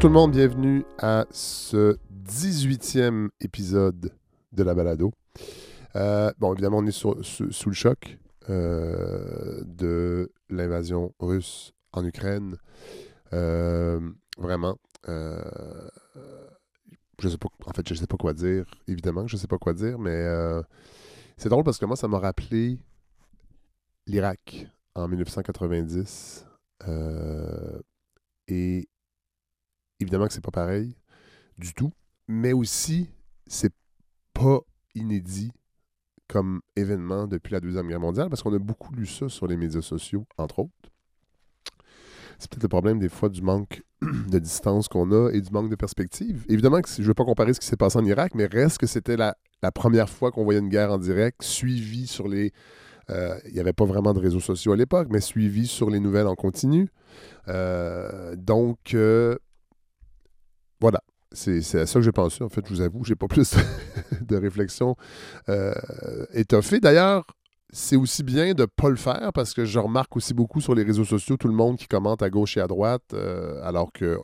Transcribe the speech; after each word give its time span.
Tout 0.00 0.06
le 0.06 0.12
monde, 0.12 0.30
bienvenue 0.30 0.84
à 0.98 1.26
ce 1.32 1.98
18e 2.12 3.30
épisode 3.40 4.12
de 4.52 4.62
la 4.62 4.74
balado. 4.74 5.12
Euh, 5.96 6.30
bon, 6.38 6.52
évidemment, 6.52 6.78
on 6.78 6.86
est 6.86 6.92
sur- 6.92 7.24
sous, 7.24 7.50
sous 7.50 7.68
le 7.68 7.74
choc 7.74 8.18
euh, 8.48 9.60
de 9.66 10.30
l'invasion 10.50 11.12
russe 11.18 11.72
en 11.92 12.04
Ukraine. 12.04 12.56
Euh, 13.32 14.00
vraiment. 14.36 14.78
je 15.06 15.88
sais 17.28 17.38
pas, 17.38 17.48
en 17.66 17.72
fait, 17.72 17.88
je 17.88 17.94
sais 17.94 18.06
pas 18.06 18.16
quoi 18.16 18.34
dire. 18.34 18.66
Évidemment 18.86 19.24
que 19.24 19.30
je 19.30 19.36
sais 19.36 19.48
pas 19.48 19.58
quoi 19.58 19.72
dire, 19.74 19.98
mais 19.98 20.24
c'est 21.36 21.48
drôle 21.48 21.64
parce 21.64 21.78
que 21.78 21.86
moi, 21.86 21.96
ça 21.96 22.06
m'a 22.06 22.20
rappelé 22.20 22.78
l'Irak 24.06 24.68
en 24.94 25.08
1990. 25.08 26.46
Euh, 26.86 27.80
et 28.46 28.88
évidemment 30.00 30.26
que 30.26 30.32
c'est 30.32 30.44
pas 30.44 30.50
pareil 30.50 30.94
du 31.58 31.74
tout, 31.74 31.92
mais 32.28 32.52
aussi 32.52 33.08
c'est 33.46 33.72
pas 34.32 34.60
inédit 34.94 35.52
comme 36.28 36.60
événement 36.76 37.26
depuis 37.26 37.52
la 37.52 37.60
Deuxième 37.60 37.88
Guerre 37.88 38.00
mondiale 38.00 38.28
parce 38.28 38.42
qu'on 38.42 38.54
a 38.54 38.58
beaucoup 38.58 38.94
lu 38.94 39.06
ça 39.06 39.28
sur 39.28 39.46
les 39.46 39.56
médias 39.56 39.80
sociaux, 39.82 40.26
entre 40.36 40.60
autres. 40.60 40.72
C'est 42.38 42.48
peut-être 42.50 42.62
le 42.62 42.68
problème 42.68 42.98
des 43.00 43.08
fois 43.08 43.28
du 43.28 43.42
manque 43.42 43.82
de 44.02 44.38
distance 44.38 44.86
qu'on 44.88 45.10
a 45.10 45.30
et 45.32 45.40
du 45.40 45.50
manque 45.50 45.70
de 45.70 45.74
perspective. 45.76 46.44
Évidemment 46.48 46.80
que 46.80 46.88
je 46.88 47.02
ne 47.02 47.06
veux 47.06 47.14
pas 47.14 47.24
comparer 47.24 47.52
ce 47.54 47.60
qui 47.60 47.66
s'est 47.66 47.76
passé 47.76 47.98
en 47.98 48.04
Irak, 48.04 48.32
mais 48.34 48.46
reste 48.46 48.78
que 48.78 48.86
c'était 48.86 49.16
la, 49.16 49.36
la 49.62 49.72
première 49.72 50.08
fois 50.08 50.30
qu'on 50.30 50.44
voyait 50.44 50.60
une 50.60 50.68
guerre 50.68 50.92
en 50.92 50.98
direct, 50.98 51.42
suivie 51.42 52.06
sur 52.06 52.28
les... 52.28 52.52
euh, 53.10 53.36
Il 53.46 53.54
n'y 53.54 53.60
avait 53.60 53.72
pas 53.72 53.86
vraiment 53.86 54.12
de 54.12 54.20
réseaux 54.20 54.38
sociaux 54.38 54.72
à 54.72 54.76
l'époque, 54.76 55.08
mais 55.10 55.20
suivie 55.20 55.66
sur 55.66 55.90
les 55.90 55.98
nouvelles 55.98 56.28
en 56.28 56.36
continu. 56.36 56.90
Euh, 57.48 58.36
donc, 58.36 58.94
euh, 58.94 59.36
voilà. 60.80 61.02
C'est 61.32 61.58
à 61.74 61.86
ça 61.86 61.98
que 61.98 62.04
j'ai 62.04 62.12
pensé, 62.12 62.42
en 62.42 62.48
fait, 62.48 62.64
je 62.66 62.70
vous 62.70 62.80
avoue. 62.80 63.04
J'ai 63.04 63.14
pas 63.14 63.26
plus 63.28 63.54
de 64.20 64.36
réflexion 64.36 64.96
euh, 65.48 65.74
étoffée. 66.32 66.80
D'ailleurs, 66.80 67.26
c'est 67.70 67.96
aussi 67.96 68.22
bien 68.22 68.54
de 68.54 68.62
ne 68.62 68.66
pas 68.66 68.88
le 68.88 68.96
faire 68.96 69.30
parce 69.34 69.52
que 69.52 69.66
je 69.66 69.78
remarque 69.78 70.16
aussi 70.16 70.32
beaucoup 70.32 70.60
sur 70.60 70.74
les 70.74 70.84
réseaux 70.84 71.04
sociaux 71.04 71.36
tout 71.36 71.48
le 71.48 71.54
monde 71.54 71.76
qui 71.76 71.86
commente 71.86 72.22
à 72.22 72.30
gauche 72.30 72.56
et 72.56 72.60
à 72.60 72.66
droite, 72.66 73.02
euh, 73.12 73.60
alors 73.62 73.92
que 73.92 74.18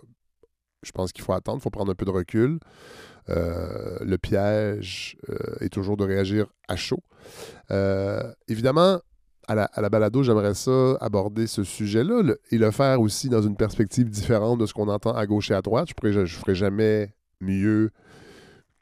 je 0.82 0.92
pense 0.92 1.12
qu'il 1.12 1.24
faut 1.24 1.34
attendre, 1.34 1.58
il 1.58 1.62
faut 1.62 1.70
prendre 1.70 1.92
un 1.92 1.94
peu 1.94 2.06
de 2.06 2.10
recul. 2.10 2.58
Euh, 3.28 3.98
le 4.00 4.16
piège 4.18 5.16
est 5.60 5.70
toujours 5.70 5.96
de 5.96 6.04
réagir 6.04 6.46
à 6.68 6.76
chaud. 6.76 7.02
Évidemment, 8.48 9.00
à 9.48 9.54
la, 9.54 9.88
balado, 9.88 10.22
j'aimerais 10.22 10.54
ça 10.54 10.96
aborder 11.00 11.46
ce 11.46 11.64
sujet-là 11.64 12.34
et 12.50 12.58
le 12.58 12.70
faire 12.70 13.00
aussi 13.00 13.28
dans 13.28 13.42
une 13.42 13.56
perspective 13.56 14.08
différente 14.08 14.58
de 14.58 14.66
ce 14.66 14.72
qu'on 14.72 14.88
entend 14.88 15.14
à 15.14 15.26
gauche 15.26 15.50
et 15.50 15.54
à 15.54 15.62
droite. 15.62 15.88
Je 16.02 16.20
ne 16.20 16.26
ferai 16.26 16.54
jamais 16.54 17.14
mieux 17.40 17.90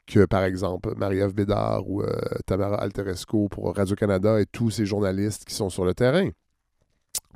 que, 0.05 0.25
par 0.25 0.43
exemple, 0.43 0.93
Marie-Ève 0.95 1.33
Bédard 1.33 1.89
ou 1.89 2.01
euh, 2.01 2.07
Tamara 2.45 2.77
Alteresco 2.77 3.47
pour 3.49 3.75
Radio-Canada 3.75 4.39
et 4.41 4.45
tous 4.45 4.69
ces 4.69 4.85
journalistes 4.85 5.45
qui 5.45 5.53
sont 5.53 5.69
sur 5.69 5.85
le 5.85 5.93
terrain. 5.93 6.29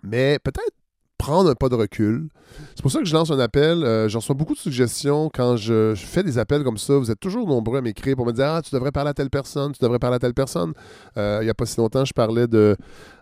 Mais 0.03 0.39
peut-être 0.43 0.76
prendre 1.17 1.49
un 1.49 1.55
pas 1.55 1.69
de 1.69 1.75
recul. 1.75 2.29
C'est 2.75 2.81
pour 2.81 2.91
ça 2.91 2.99
que 2.99 3.05
je 3.05 3.13
lance 3.13 3.31
un 3.31 3.39
appel. 3.39 3.83
Euh, 3.83 4.07
J'en 4.07 4.19
reçois 4.19 4.35
beaucoup 4.35 4.53
de 4.53 4.59
suggestions 4.59 5.29
quand 5.33 5.57
je, 5.57 5.93
fais 5.95 6.23
des 6.23 6.37
appels 6.37 6.63
comme 6.63 6.77
ça. 6.77 6.97
Vous 6.97 7.11
êtes 7.11 7.19
toujours 7.19 7.47
nombreux 7.47 7.79
à 7.79 7.81
m'écrire 7.81 8.15
pour 8.15 8.25
me 8.25 8.31
dire 8.31 8.45
Ah, 8.45 8.61
tu 8.61 8.73
devrais 8.73 8.91
parler 8.91 9.09
à 9.09 9.13
telle 9.13 9.29
personne, 9.29 9.71
tu 9.73 9.79
devrais 9.81 9.99
parler 9.99 10.15
à 10.15 10.19
telle 10.19 10.33
personne. 10.33 10.73
Euh, 11.17 11.39
il 11.41 11.45
n'y 11.45 11.49
a 11.49 11.53
pas 11.53 11.65
si 11.65 11.77
longtemps, 11.77 12.05
je 12.05 12.13
parlais 12.13 12.47
de 12.47 12.75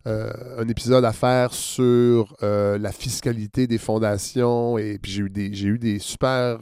euh, 0.08 0.66
épisode 0.68 1.06
à 1.06 1.14
faire 1.14 1.54
sur 1.54 2.36
la 2.42 2.92
fiscalité 2.92 3.68
des 3.68 3.78
fondations 3.78 4.78
et 4.78 5.00
puis 5.02 5.12
j'ai 5.12 5.22
eu 5.24 5.30
des, 5.30 5.66
eu 5.66 5.80
des 5.80 6.00
super 6.00 6.60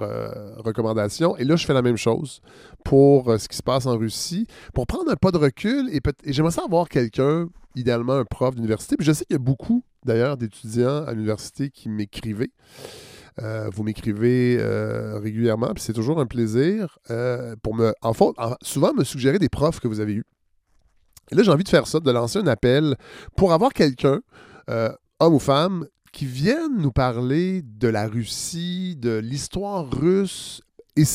recommandations. 0.58 1.36
Et 1.38 1.44
là, 1.44 1.56
je 1.56 1.66
fais 1.66 1.74
la 1.74 1.82
même 1.82 1.98
chose 1.98 2.42
pour 2.84 3.34
ce 3.40 3.48
qui 3.48 3.58
se 3.58 3.64
passe 3.64 3.86
en 3.86 3.98
Russie, 3.98 4.48
pour 4.74 4.88
prendre 4.88 5.10
un 5.12 5.16
pas 5.16 5.32
de 5.32 5.38
recul 5.38 5.90
et, 5.92 6.00
et 6.24 6.34
j'aimerais 6.34 6.52
ça 6.52 6.64
avoir 6.66 6.90
quelqu'un, 6.90 7.48
idéalement 7.76 8.14
un 8.14 8.26
prof 8.26 8.56
d'université. 8.56 8.96
Puis 8.98 9.06
je 9.06 9.14
sais 9.14 9.26
qu'il 9.26 9.36
y 9.36 9.40
a 9.40 9.44
beaucoup 9.44 9.84
d'ailleurs 10.06 10.38
d'étudiants 10.38 11.04
à 11.06 11.14
l'université 11.14 11.70
qui 11.70 11.90
m'écrivaient. 11.90 12.52
Euh, 13.42 13.70
vous 13.74 13.84
m'écrivez 13.84 14.58
euh, 14.60 15.18
régulièrement, 15.20 15.74
puis 15.74 15.84
c'est 15.84 15.94
toujours 15.94 16.20
un 16.20 16.28
plaisir 16.28 17.00
euh, 17.10 17.56
pour 17.64 17.74
me, 17.74 17.94
en 18.02 18.12
en- 18.38 18.56
souvent 18.62 18.94
me 18.94 19.04
suggérer 19.04 19.40
des 19.40 19.50
profs 19.50 19.80
que 19.80 19.88
vous 19.88 20.00
avez 20.00 20.14
eus. 20.14 20.26
Et 21.32 21.36
là, 21.36 21.42
j'ai 21.42 21.52
envie 21.52 21.64
de 21.64 21.70
faire 21.70 21.88
ça, 21.88 22.00
de 22.00 22.12
lancer 22.12 22.38
un 22.40 22.48
appel 22.48 22.96
pour 23.36 23.54
avoir 23.54 23.74
quelqu'un, 23.74 24.20
homme 24.68 25.34
ou 25.34 25.40
femme, 25.40 25.88
qui 26.12 26.26
vienne 26.28 26.78
nous 26.78 26.92
parler 26.92 27.64
de 27.64 27.88
la 27.88 28.08
Russie, 28.08 28.96
de 28.98 29.18
l'histoire 29.18 29.90
russe 29.90 30.62
et, 30.96 31.06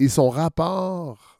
et 0.00 0.08
son 0.08 0.30
rapport 0.30 1.37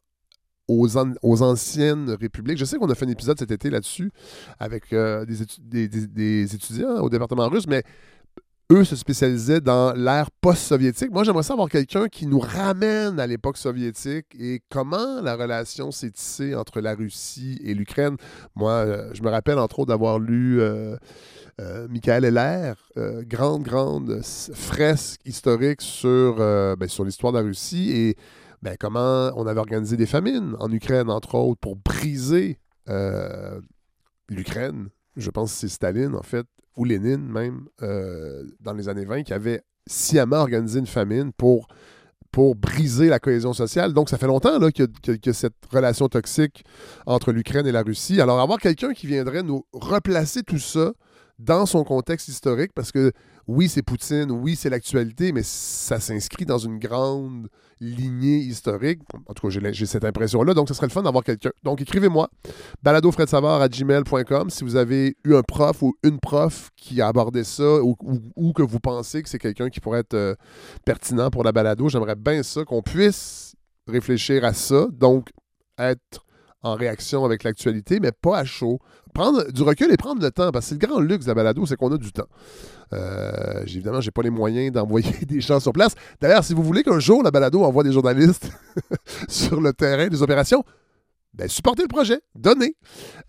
aux, 0.68 0.96
an- 0.96 1.14
aux 1.22 1.42
anciennes 1.42 2.10
républiques. 2.10 2.58
Je 2.58 2.64
sais 2.64 2.76
qu'on 2.76 2.90
a 2.90 2.94
fait 2.94 3.06
un 3.06 3.10
épisode 3.10 3.38
cet 3.38 3.50
été 3.50 3.70
là-dessus 3.70 4.10
avec 4.58 4.92
euh, 4.92 5.24
des, 5.24 5.42
étu- 5.42 5.60
des- 5.60 5.88
des- 5.88 6.06
des 6.06 6.54
étudiants 6.54 7.00
au 7.00 7.08
département 7.08 7.48
russe, 7.48 7.66
mais 7.66 7.82
eux 8.70 8.84
se 8.84 8.96
spécialisaient 8.96 9.62
dans 9.62 9.94
l'ère 9.94 10.30
post-soviétique. 10.30 11.10
Moi, 11.10 11.24
j'aimerais 11.24 11.42
ça 11.42 11.54
avoir 11.54 11.70
quelqu'un 11.70 12.08
qui 12.08 12.26
nous 12.26 12.38
ramène 12.38 13.18
à 13.18 13.26
l'époque 13.26 13.56
soviétique 13.56 14.26
et 14.38 14.60
comment 14.68 15.22
la 15.22 15.36
relation 15.36 15.90
s'est 15.90 16.10
tissée 16.10 16.54
entre 16.54 16.82
la 16.82 16.94
Russie 16.94 17.58
et 17.64 17.72
l'Ukraine. 17.72 18.16
Moi, 18.54 18.72
euh, 18.72 19.10
je 19.14 19.22
me 19.22 19.30
rappelle 19.30 19.58
entre 19.58 19.78
autres 19.78 19.88
d'avoir 19.88 20.18
lu 20.18 20.60
euh, 20.60 20.98
Michael 21.88 22.26
Heller, 22.26 22.74
grande, 23.22 23.62
grande 23.62 24.20
fresque 24.54 25.20
historique 25.24 25.80
sur, 25.80 26.36
ben, 26.36 26.86
sur 26.88 27.04
l'histoire 27.04 27.32
de 27.32 27.38
la 27.38 27.44
Russie 27.44 27.90
et 27.90 28.16
ben, 28.62 28.76
comment 28.78 29.30
on 29.36 29.46
avait 29.46 29.60
organisé 29.60 29.96
des 29.96 30.06
famines 30.06 30.54
en 30.58 30.70
Ukraine, 30.72 31.10
entre 31.10 31.34
autres, 31.36 31.60
pour 31.60 31.76
briser 31.76 32.58
euh, 32.88 33.60
l'Ukraine. 34.28 34.88
Je 35.16 35.30
pense 35.30 35.52
que 35.52 35.58
c'est 35.58 35.68
Staline, 35.68 36.14
en 36.14 36.22
fait, 36.22 36.46
ou 36.76 36.84
Lénine 36.84 37.26
même, 37.26 37.66
euh, 37.82 38.44
dans 38.60 38.72
les 38.72 38.88
années 38.88 39.04
20, 39.04 39.22
qui 39.22 39.32
avait 39.32 39.62
sciemment 39.86 40.38
organisé 40.38 40.78
une 40.78 40.86
famine 40.86 41.32
pour, 41.32 41.68
pour 42.30 42.56
briser 42.56 43.08
la 43.08 43.18
cohésion 43.18 43.52
sociale. 43.52 43.92
Donc, 43.92 44.08
ça 44.08 44.18
fait 44.18 44.26
longtemps 44.26 44.58
là, 44.58 44.70
qu'il 44.70 44.88
y 45.06 45.28
a 45.28 45.32
cette 45.32 45.54
relation 45.70 46.08
toxique 46.08 46.64
entre 47.06 47.32
l'Ukraine 47.32 47.66
et 47.66 47.72
la 47.72 47.82
Russie. 47.82 48.20
Alors, 48.20 48.40
avoir 48.40 48.58
quelqu'un 48.58 48.92
qui 48.92 49.06
viendrait 49.06 49.42
nous 49.42 49.64
replacer 49.72 50.42
tout 50.42 50.58
ça 50.58 50.92
dans 51.38 51.66
son 51.66 51.84
contexte 51.84 52.28
historique, 52.28 52.72
parce 52.74 52.90
que 52.90 53.12
oui, 53.48 53.70
c'est 53.70 53.82
Poutine, 53.82 54.30
oui, 54.30 54.56
c'est 54.56 54.68
l'actualité, 54.68 55.32
mais 55.32 55.42
ça 55.42 56.00
s'inscrit 56.00 56.44
dans 56.44 56.58
une 56.58 56.78
grande 56.78 57.48
lignée 57.80 58.36
historique. 58.36 59.00
En 59.26 59.32
tout 59.32 59.48
cas, 59.48 59.70
j'ai 59.72 59.86
cette 59.86 60.04
impression-là, 60.04 60.52
donc 60.52 60.68
ce 60.68 60.74
serait 60.74 60.86
le 60.86 60.92
fun 60.92 61.02
d'avoir 61.02 61.24
quelqu'un. 61.24 61.50
Donc, 61.62 61.80
écrivez-moi, 61.80 62.28
baladofredsavard 62.82 63.62
à 63.62 63.68
gmail.com 63.68 64.50
si 64.50 64.64
vous 64.64 64.76
avez 64.76 65.16
eu 65.24 65.34
un 65.34 65.42
prof 65.42 65.82
ou 65.82 65.94
une 66.02 66.20
prof 66.20 66.68
qui 66.76 67.00
a 67.00 67.08
abordé 67.08 67.42
ça 67.42 67.80
ou 67.82 68.52
que 68.52 68.62
vous 68.62 68.80
pensez 68.80 69.22
que 69.22 69.30
c'est 69.30 69.38
quelqu'un 69.38 69.70
qui 69.70 69.80
pourrait 69.80 70.00
être 70.00 70.14
euh, 70.14 70.34
pertinent 70.84 71.30
pour 71.30 71.42
la 71.42 71.52
balado. 71.52 71.88
J'aimerais 71.88 72.16
bien 72.16 72.42
ça, 72.42 72.66
qu'on 72.66 72.82
puisse 72.82 73.54
réfléchir 73.86 74.44
à 74.44 74.52
ça, 74.52 74.88
donc 74.92 75.30
être 75.78 76.26
en 76.62 76.74
réaction 76.74 77.24
avec 77.24 77.44
l'actualité, 77.44 77.98
mais 78.00 78.12
pas 78.12 78.38
à 78.38 78.44
chaud. 78.44 78.78
Prendre 79.18 79.50
du 79.50 79.62
recul 79.64 79.90
et 79.90 79.96
prendre 79.96 80.22
le 80.22 80.30
temps, 80.30 80.52
parce 80.52 80.66
que 80.66 80.68
c'est 80.68 80.80
le 80.80 80.86
grand 80.86 81.00
luxe 81.00 81.24
de 81.24 81.30
la 81.30 81.34
balado, 81.34 81.66
c'est 81.66 81.74
qu'on 81.74 81.92
a 81.92 81.98
du 81.98 82.12
temps. 82.12 82.28
Euh, 82.92 83.64
évidemment, 83.64 84.00
j'ai 84.00 84.12
pas 84.12 84.22
les 84.22 84.30
moyens 84.30 84.70
d'envoyer 84.70 85.10
des 85.26 85.40
gens 85.40 85.58
sur 85.58 85.72
place. 85.72 85.96
D'ailleurs, 86.20 86.44
si 86.44 86.54
vous 86.54 86.62
voulez 86.62 86.84
qu'un 86.84 87.00
jour 87.00 87.24
la 87.24 87.32
balado 87.32 87.64
envoie 87.64 87.82
des 87.82 87.90
journalistes 87.90 88.48
sur 89.28 89.60
le 89.60 89.72
terrain 89.72 90.06
des 90.06 90.22
opérations, 90.22 90.62
ben, 91.34 91.48
supportez 91.48 91.82
le 91.82 91.88
projet, 91.88 92.20
donnez. 92.36 92.76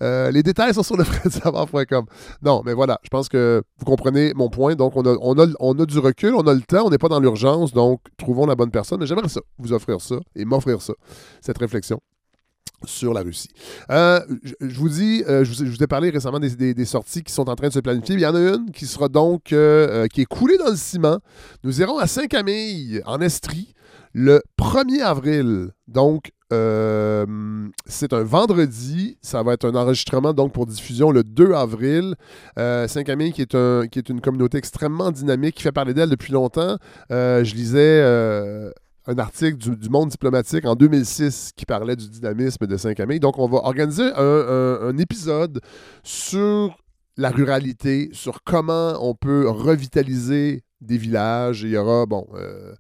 Euh, 0.03 0.29
les 0.29 0.43
détails 0.43 0.75
sont 0.75 0.83
sur 0.83 0.95
le. 0.95 1.03
Non, 2.43 2.61
mais 2.63 2.73
voilà, 2.75 2.99
je 3.01 3.09
pense 3.09 3.27
que 3.27 3.63
vous 3.79 3.85
comprenez 3.85 4.33
mon 4.35 4.51
point. 4.51 4.75
Donc, 4.75 4.95
on 4.95 5.01
a, 5.07 5.17
on 5.19 5.39
a, 5.39 5.47
on 5.59 5.73
a 5.79 5.85
du 5.87 5.97
recul, 5.97 6.35
on 6.35 6.45
a 6.45 6.53
le 6.53 6.61
temps, 6.61 6.85
on 6.85 6.91
n'est 6.91 6.99
pas 6.99 7.09
dans 7.09 7.19
l'urgence, 7.19 7.73
donc 7.73 8.01
trouvons 8.15 8.45
la 8.45 8.53
bonne 8.53 8.69
personne. 8.69 8.99
Mais 8.99 9.07
j'aimerais 9.07 9.27
ça, 9.27 9.41
vous 9.57 9.73
offrir 9.73 10.01
ça 10.01 10.17
et 10.35 10.45
m'offrir 10.45 10.83
ça, 10.83 10.93
cette 11.41 11.57
réflexion 11.57 11.99
sur 12.85 13.13
la 13.13 13.21
Russie. 13.21 13.49
Euh, 13.89 14.21
je, 14.61 14.79
vous 14.79 14.89
dis, 14.89 15.23
euh, 15.27 15.43
je, 15.43 15.63
vous, 15.63 15.83
ai 15.83 15.87
parlé 15.87 16.09
récemment 16.09 16.39
des, 16.39 16.85
sorties 16.85 17.23
qui 17.23 17.33
sont 17.33 17.49
en 17.49 17.55
train 17.55 17.67
de 17.67 17.73
se 17.73 17.79
planifier. 17.79 18.15
Il 18.15 18.21
y 18.21 18.25
en 18.25 18.35
a 18.35 18.39
une 18.39 18.71
qui 18.71 18.85
sera 18.85 19.09
donc, 19.09 19.53
euh, 19.53 20.07
qui 20.07 20.21
est 20.21 20.25
coulée 20.25 20.57
dans 20.57 20.69
le 20.69 20.75
ciment. 20.75 21.19
Nous 21.63 21.81
irons 21.81 21.97
à 21.97 22.07
Saint-Camille, 22.07 23.01
en 23.05 23.19
Estrie, 23.21 23.73
le 24.13 24.41
1er 24.59 25.01
avril. 25.01 25.69
Donc, 25.87 26.31
c'est 26.51 28.13
un 28.13 28.23
vendredi. 28.23 29.17
Ça 29.21 29.43
va 29.43 29.53
être 29.53 29.65
un 29.65 29.75
enregistrement 29.75 30.33
donc 30.33 30.51
pour 30.51 30.65
diffusion 30.65 31.11
le 31.11 31.23
2 31.23 31.53
avril. 31.53 32.15
Saint-Camille, 32.57 33.33
qui, 33.33 33.41
est 33.43 33.55
un, 33.55 33.87
qui 33.87 33.99
est 33.99 34.09
une 34.09 34.19
communauté 34.19 34.57
extrêmement 34.57 35.11
dynamique, 35.11 35.55
qui 35.55 35.63
fait 35.63 35.71
parler 35.71 35.93
d'elle 35.93 36.09
depuis 36.09 36.33
longtemps. 36.33 36.77
Je 37.09 37.53
lisais 37.53 38.01
un 39.09 39.17
article 39.17 39.57
du, 39.57 39.89
Monde 39.89 40.09
diplomatique 40.09 40.65
en 40.65 40.75
2006 40.75 41.51
qui 41.55 41.65
parlait 41.65 41.95
du 41.95 42.07
dynamisme 42.09 42.67
de 42.67 42.77
Saint-Camille. 42.77 43.19
Donc, 43.19 43.39
on 43.39 43.47
va 43.47 43.57
organiser 43.57 44.11
un, 44.15 44.97
épisode 44.97 45.61
sur 46.03 46.77
la 47.17 47.29
ruralité, 47.29 48.09
sur 48.13 48.43
comment 48.43 48.93
on 49.01 49.15
peut 49.15 49.49
revitaliser 49.49 50.63
des 50.79 50.97
villages. 50.97 51.63
Il 51.63 51.71
y 51.71 51.77
aura, 51.77 52.05
bon, 52.05 52.27
euh, 52.35 52.73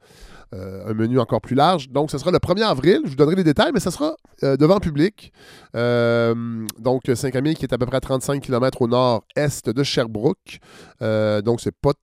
euh, 0.55 0.89
un 0.89 0.93
menu 0.95 1.19
encore 1.19 1.41
plus 1.41 1.55
large. 1.55 1.89
Donc, 1.89 2.09
ce 2.09 2.17
sera 2.17 2.31
le 2.31 2.39
1er 2.39 2.63
avril. 2.63 3.01
Je 3.03 3.09
vous 3.09 3.15
donnerai 3.15 3.35
les 3.35 3.43
détails, 3.43 3.71
mais 3.71 3.79
ce 3.79 3.91
sera 3.91 4.15
euh, 4.43 4.57
devant 4.57 4.79
public. 4.79 5.31
Euh, 5.75 6.65
donc, 6.79 7.03
Saint-Camille, 7.13 7.55
qui 7.55 7.65
est 7.65 7.73
à 7.73 7.77
peu 7.77 7.85
près 7.85 7.97
à 7.97 8.01
35 8.01 8.41
km 8.41 8.81
au 8.81 8.87
nord-est 8.87 9.69
de 9.69 9.83
Sherbrooke. 9.83 10.59
Donc, 11.01 11.61
c'est 11.61 11.75
pas, 11.75 11.93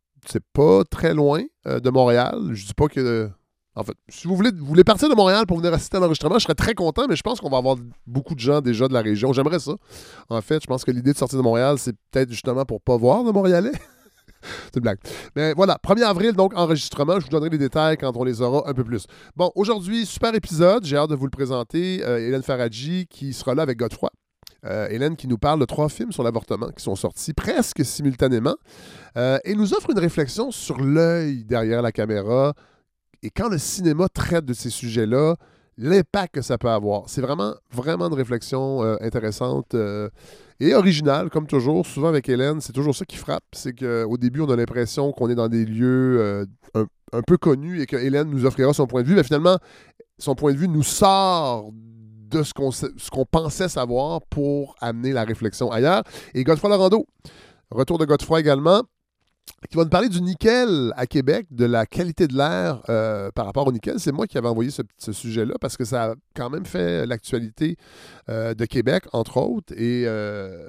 pas 0.53 0.85
très 0.91 1.13
loin 1.13 1.43
de 1.65 1.91
Montréal. 1.91 2.51
Je 2.53 2.67
dis 2.67 2.75
pas 2.75 2.87
que. 2.87 3.31
En 3.77 3.85
fait, 3.85 3.95
si 4.09 4.27
vous 4.27 4.35
voulez, 4.37 4.85
partir 4.85 5.11
de 5.11 5.15
Montréal 5.15 5.47
pour 5.47 5.59
venir 5.59 5.73
assister 5.75 5.99
à 5.99 6.01
l'enregistrement, 6.01 6.39
je 6.39 6.45
serais 6.45 6.55
très 6.55 6.75
content, 6.75 7.07
mais 7.09 7.15
je 7.15 7.23
pense 7.23 7.41
qu'on 7.41 7.51
va 7.51 7.59
avoir 7.59 7.77
beaucoup 8.07 8.35
de 8.35 8.41
gens 8.41 8.63
déjà 8.63 8.89
de 8.89 8.95
la 8.95 9.03
région. 9.03 9.35
J'aimerais 9.35 9.59
ça. 9.59 9.73
En 10.31 10.41
fait, 10.41 10.63
je 10.63 10.67
pense 10.67 10.83
que 10.83 10.91
l'idée 10.91 11.13
de 11.13 11.19
sortir 11.19 11.39
de 11.39 11.43
Montréal, 11.43 11.77
c'est 11.79 11.95
peut-être 12.11 12.31
justement 12.31 12.65
pour 12.65 12.81
pas 12.81 12.97
voir 12.97 13.23
de 13.23 13.31
Montréalais. 13.31 13.73
C'est 14.65 14.77
une 14.77 14.83
blague. 14.83 14.99
Mais 15.35 15.53
voilà, 15.55 15.79
1er 15.83 16.05
avril, 16.05 16.33
donc 16.33 16.57
enregistrement. 16.57 17.19
Je 17.19 17.25
vous 17.25 17.31
donnerai 17.31 17.51
les 17.51 17.59
détails 17.59 17.97
quand 17.97 18.17
on 18.17 18.25
les 18.25 18.41
aura 18.41 18.69
un 18.69 18.75
peu 18.75 18.85
plus. 18.85 19.07
Bon, 19.35 19.51
aujourd'hui, 19.55 20.07
super 20.07 20.35
épisode. 20.35 20.85
J'ai 20.85 20.97
hâte 20.97 21.11
de 21.11 21.17
vous 21.17 21.27
le 21.27 21.31
présenter. 21.31 22.03
Euh, 22.05 22.19
Hélène 22.19 22.43
Faradji 22.43 23.07
qui 23.09 23.33
sera 23.33 23.55
là 23.55 23.63
avec 23.63 23.79
Godefroy. 23.79 24.11
Euh, 24.65 24.89
Hélène 24.89 25.17
qui 25.17 25.29
nous 25.29 25.39
parle 25.39 25.61
de 25.61 25.65
trois 25.65 25.89
films 25.89 26.13
sur 26.13 26.23
l'avortement 26.23 26.71
qui 26.71 26.83
sont 26.83 26.97
sortis 26.97 27.35
presque 27.35 27.85
simultanément 27.85 28.57
euh, 29.17 29.39
et 29.45 29.55
nous 29.55 29.75
offre 29.75 29.91
une 29.91 29.99
réflexion 29.99 30.51
sur 30.51 30.81
l'œil 30.81 31.45
derrière 31.45 31.83
la 31.83 31.93
caméra 31.93 32.55
et 33.23 33.31
quand 33.31 33.49
le 33.49 33.59
cinéma 33.59 34.09
traite 34.09 34.45
de 34.45 34.55
ces 34.55 34.71
sujets-là, 34.71 35.37
l'impact 35.79 36.35
que 36.35 36.43
ça 36.43 36.59
peut 36.59 36.71
avoir. 36.71 37.09
C'est 37.09 37.21
vraiment, 37.21 37.55
vraiment 37.71 38.07
une 38.09 38.15
réflexion 38.15 38.83
euh, 38.83 38.97
intéressante 39.01 39.75
euh, 39.75 40.09
et 40.59 40.75
originale, 40.75 41.29
comme 41.31 41.47
toujours. 41.47 41.87
Souvent 41.87 42.09
avec 42.09 42.29
Hélène, 42.29 42.61
c'est 42.61 42.73
toujours 42.73 42.95
ça 42.95 43.05
qui 43.05 43.17
frappe. 43.17 43.45
C'est 43.53 43.75
qu'au 43.75 44.17
début, 44.17 44.41
on 44.41 44.51
a 44.51 44.57
l'impression 44.57 45.13
qu'on 45.13 45.29
est 45.29 45.35
dans 45.35 45.49
des 45.49 45.65
lieux 45.65 46.21
euh, 46.21 46.47
un, 47.13 47.23
peu 47.23 47.37
connus 47.37 47.83
et 47.83 47.87
que 47.87 47.97
Hélène 47.97 48.31
nous 48.31 48.47
offrira 48.47 48.73
son 48.73 48.87
point 48.87 49.03
de 49.03 49.09
vue. 49.09 49.15
Mais 49.15 49.23
finalement, 49.23 49.59
son 50.19 50.35
point 50.35 50.53
de 50.53 50.59
vue 50.59 50.69
nous 50.69 50.83
sort 50.83 51.71
de 51.73 52.43
ce 52.43 52.53
qu'on 52.55 53.27
pensait 53.27 53.69
savoir 53.69 54.23
pour 54.23 54.75
amener 54.81 55.13
la 55.13 55.25
réflexion 55.25 55.71
ailleurs. 55.71 56.03
Et 56.35 56.43
Godefroy 56.43 56.71
Lorando, 56.71 57.07
retour 57.71 57.99
de 57.99 58.05
Godefroy 58.05 58.41
également, 58.41 58.83
qui 59.69 59.77
va 59.77 59.85
nous 59.85 59.91
parler 59.91 60.09
du 60.09 60.21
nickel 60.21 60.93
à 60.97 61.07
Québec, 61.07 61.47
de 61.51 61.65
la 61.65 61.87
qualité 61.87 62.27
de 62.29 62.37
l'air 62.37 62.83
euh, 62.89 63.31
par 63.35 63.47
rapport 63.47 63.67
au 63.67 63.73
nickel. 63.73 63.99
C'est 63.99 64.13
moi 64.13 64.27
qui 64.27 64.39
avais 64.39 64.49
envoyé 64.49 64.71
ce, 64.71 65.13
sujet-là 65.13 65.55
parce 65.61 65.77
que 65.77 65.85
ça 65.85 66.05
a 66.05 66.15
quand 66.35 66.51
même 66.51 66.67
fait 66.67 67.07
l'actualité 67.07 67.77
euh, 68.29 68.55
de 68.55 68.65
Québec, 68.65 69.05
entre 69.13 69.39
autres, 69.39 69.73
et 69.77 70.05
euh, 70.07 70.69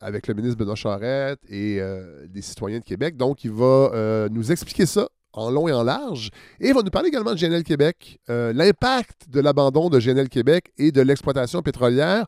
avec 0.00 0.26
le 0.26 0.34
ministre 0.34 0.56
Benoît 0.58 0.74
Charette 0.74 1.40
et 1.48 1.80
des 2.28 2.42
citoyens 2.42 2.78
de 2.78 2.84
Québec. 2.84 3.16
Donc, 3.16 3.44
il 3.44 3.52
va 3.52 4.28
nous 4.30 4.52
expliquer 4.52 4.86
ça 4.86 5.08
en 5.32 5.50
long 5.50 5.68
et 5.68 5.72
en 5.72 5.82
large. 5.82 6.30
Et 6.60 6.68
il 6.68 6.74
va 6.74 6.82
nous 6.82 6.90
parler 6.90 7.08
également 7.08 7.32
de 7.34 7.38
GNL 7.38 7.62
Québec, 7.62 8.18
l'impact 8.28 9.28
de 9.30 9.40
l'abandon 9.40 9.88
de 9.88 9.98
GNL 9.98 10.28
Québec 10.28 10.72
et 10.76 10.92
de 10.92 11.00
l'exploitation 11.00 11.62
pétrolière 11.62 12.26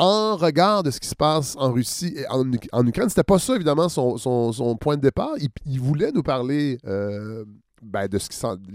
en 0.00 0.34
regard 0.36 0.82
de 0.82 0.90
ce 0.90 0.98
qui 0.98 1.08
se 1.08 1.14
passe 1.14 1.54
en 1.58 1.72
Russie 1.72 2.14
et 2.16 2.26
en, 2.30 2.50
en 2.72 2.86
Ukraine. 2.86 3.10
C'était 3.10 3.22
pas 3.22 3.38
ça, 3.38 3.54
évidemment, 3.54 3.90
son, 3.90 4.76
point 4.80 4.96
de 4.96 5.02
départ. 5.02 5.34
Il, 5.66 5.78
voulait 5.78 6.10
nous 6.10 6.22
parler 6.22 6.78
euh, 6.86 7.44
ben, 7.82 8.08
de 8.08 8.18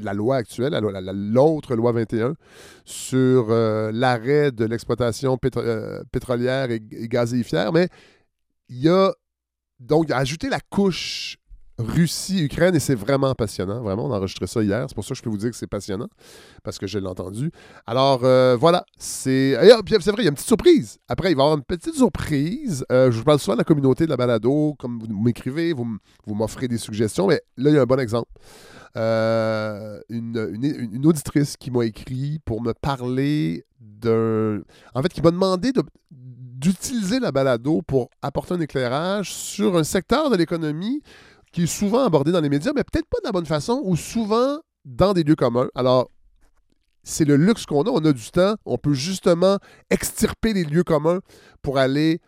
la 0.03 0.13
loi 0.13 0.35
actuelle, 0.35 0.79
l'autre 1.33 1.75
loi 1.75 1.93
21, 1.93 2.35
sur 2.85 3.47
euh, 3.49 3.91
l'arrêt 3.91 4.51
de 4.51 4.65
l'exploitation 4.65 5.39
euh, 5.57 6.03
pétrolière 6.11 6.69
et, 6.69 6.75
et. 6.91 7.09
Mais 7.73 7.89
il 8.69 8.87
a 8.87 9.11
donc 9.79 10.11
ajouté 10.11 10.47
la 10.47 10.59
couche 10.59 11.37
Russie-Ukraine 11.77 12.73
et 12.75 12.79
c'est 12.79 12.95
vraiment 12.95 13.33
passionnant. 13.35 13.81
Vraiment, 13.81 14.05
on 14.05 14.13
a 14.13 14.17
enregistré 14.17 14.47
ça 14.47 14.63
hier. 14.63 14.85
C'est 14.87 14.95
pour 14.95 15.03
ça 15.03 15.09
que 15.09 15.15
je 15.15 15.23
peux 15.23 15.29
vous 15.29 15.37
dire 15.37 15.49
que 15.49 15.57
c'est 15.57 15.67
passionnant 15.67 16.07
parce 16.63 16.77
que 16.77 16.87
je 16.87 16.97
l'ai 16.99 17.07
entendu. 17.07 17.51
Alors 17.85 18.21
euh, 18.23 18.55
voilà, 18.59 18.85
c'est. 18.97 19.55
ah, 19.57 19.79
c'est 19.87 20.11
vrai, 20.11 20.23
il 20.23 20.25
y 20.25 20.27
a 20.27 20.29
une 20.29 20.35
petite 20.35 20.47
surprise. 20.47 20.97
Après, 21.07 21.31
il 21.31 21.35
va 21.35 21.43
y 21.43 21.45
avoir 21.45 21.57
une 21.57 21.63
petite 21.63 21.95
surprise. 21.95 22.85
Euh, 22.91 23.11
je 23.11 23.17
vous 23.17 23.23
parle 23.23 23.39
souvent 23.39 23.55
de 23.55 23.59
la 23.59 23.65
communauté 23.65 24.05
de 24.05 24.09
la 24.09 24.17
balado. 24.17 24.75
Comme 24.79 24.99
vous 24.99 25.21
m'écrivez, 25.21 25.73
vous, 25.73 25.97
m'offrez 26.27 26.67
des 26.67 26.77
suggestions, 26.77 27.27
mais 27.27 27.41
là, 27.57 27.69
il 27.69 27.75
y 27.75 27.77
a 27.77 27.81
un 27.81 27.85
bon 27.85 27.99
exemple. 27.99 28.31
Euh, 28.97 29.99
une, 30.07 31.05
auditrice 31.05 31.57
qui 31.57 31.69
m'a 31.71 31.85
écrit 31.85 32.39
pour 32.45 32.61
me 32.61 32.73
parler 32.73 33.65
d'un. 33.81 34.61
En 34.93 35.01
fait, 35.01 35.09
qui 35.09 35.21
m'a 35.21 35.31
demandé 35.31 35.73
de- 35.73 35.83
d'utiliser 36.09 37.19
la 37.19 37.33
balado 37.33 37.81
pour 37.81 38.09
apporter 38.21 38.53
un 38.53 38.61
éclairage 38.61 39.33
sur 39.33 39.77
un 39.77 39.83
secteur 39.83 40.29
de 40.29 40.37
l'économie 40.37 41.01
qui 41.55 41.63
est 41.63 41.67
souvent 41.67 42.03
abordé 42.03 42.33
dans 42.33 42.41
les 42.41 42.49
médias, 42.49 42.73
mais 42.75 42.83
peut-être 42.83 43.07
pas 43.07 43.17
de 43.21 43.27
la 43.27 43.31
bonne 43.31 43.45
façon 43.45 43.81
ou 43.85 43.95
souvent 43.95 44.59
dans 44.83 45.13
des 45.13 45.23
lieux 45.23 45.37
communs. 45.37 45.69
Alors, 45.73 46.11
c'est 47.01 47.23
le 47.23 47.37
luxe 47.37 47.65
qu'on 47.65 47.83
a. 47.83 47.89
On 47.89 48.03
a 48.03 48.11
du 48.11 48.29
temps. 48.29 48.55
On 48.65 48.77
peut 48.77 48.93
justement 48.93 49.57
extirper 49.89 50.51
les 50.51 50.65
lieux 50.65 50.83
communs 50.83 51.21
pour 51.61 51.77
aller 51.77 52.19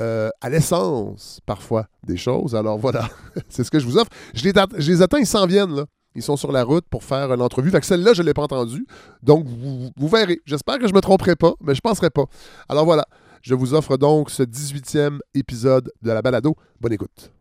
euh, 0.00 0.30
à 0.40 0.50
l'essence, 0.50 1.40
parfois, 1.46 1.88
des 2.06 2.16
choses. 2.16 2.54
Alors 2.54 2.78
voilà, 2.78 3.08
c'est 3.48 3.64
ce 3.64 3.72
que 3.72 3.80
je 3.80 3.86
vous 3.86 3.98
offre. 3.98 4.10
Je 4.34 4.44
les, 4.44 5.02
attends, 5.02 5.16
ils 5.16 5.26
s'en 5.26 5.44
viennent, 5.44 5.74
là. 5.74 5.86
Ils 6.14 6.22
sont 6.22 6.36
sur 6.36 6.52
la 6.52 6.62
route 6.62 6.84
pour 6.88 7.02
faire 7.02 7.36
l'entrevue. 7.36 7.72
Fait 7.72 7.80
que 7.80 7.86
celle-là, 7.86 8.12
je 8.12 8.22
ne 8.22 8.26
l'ai 8.26 8.34
pas 8.34 8.42
entendue. 8.42 8.86
Donc, 9.20 9.46
vous, 9.48 9.90
vous 9.96 10.08
verrez. 10.08 10.38
J'espère 10.46 10.78
que 10.78 10.86
je 10.86 10.92
ne 10.92 10.96
me 10.96 11.00
tromperai 11.00 11.34
pas, 11.34 11.54
mais 11.60 11.74
je 11.74 11.80
ne 11.84 11.88
penserai 11.88 12.10
pas. 12.10 12.26
Alors 12.68 12.84
voilà, 12.84 13.04
je 13.42 13.56
vous 13.56 13.74
offre 13.74 13.96
donc 13.96 14.30
ce 14.30 14.44
18e 14.44 15.18
épisode 15.34 15.90
de 16.02 16.12
la 16.12 16.22
balado. 16.22 16.54
Bonne 16.80 16.92
écoute. 16.92 17.32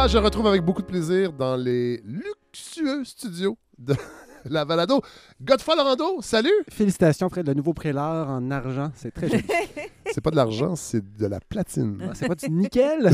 Ah, 0.00 0.06
je 0.06 0.16
retrouve 0.16 0.46
avec 0.46 0.62
beaucoup 0.62 0.80
de 0.80 0.86
plaisir 0.86 1.32
dans 1.32 1.56
les 1.56 2.00
luxueux 2.04 3.02
studios 3.04 3.58
de 3.78 3.96
la 4.44 4.64
balado. 4.64 5.02
Godefroy 5.42 5.74
Laurando, 5.74 6.22
salut! 6.22 6.52
Félicitations, 6.70 7.28
Fred, 7.28 7.48
le 7.48 7.54
nouveau 7.54 7.72
préleur 7.74 8.28
en 8.28 8.48
argent. 8.52 8.92
C'est 8.94 9.10
très 9.12 9.28
joli. 9.28 9.42
C'est 10.14 10.20
pas 10.20 10.30
de 10.30 10.36
l'argent, 10.36 10.76
c'est 10.76 11.02
de 11.16 11.26
la 11.26 11.40
platine. 11.40 12.00
Ah, 12.02 12.12
c'est 12.14 12.28
pas 12.28 12.36
du 12.36 12.48
nickel? 12.48 13.10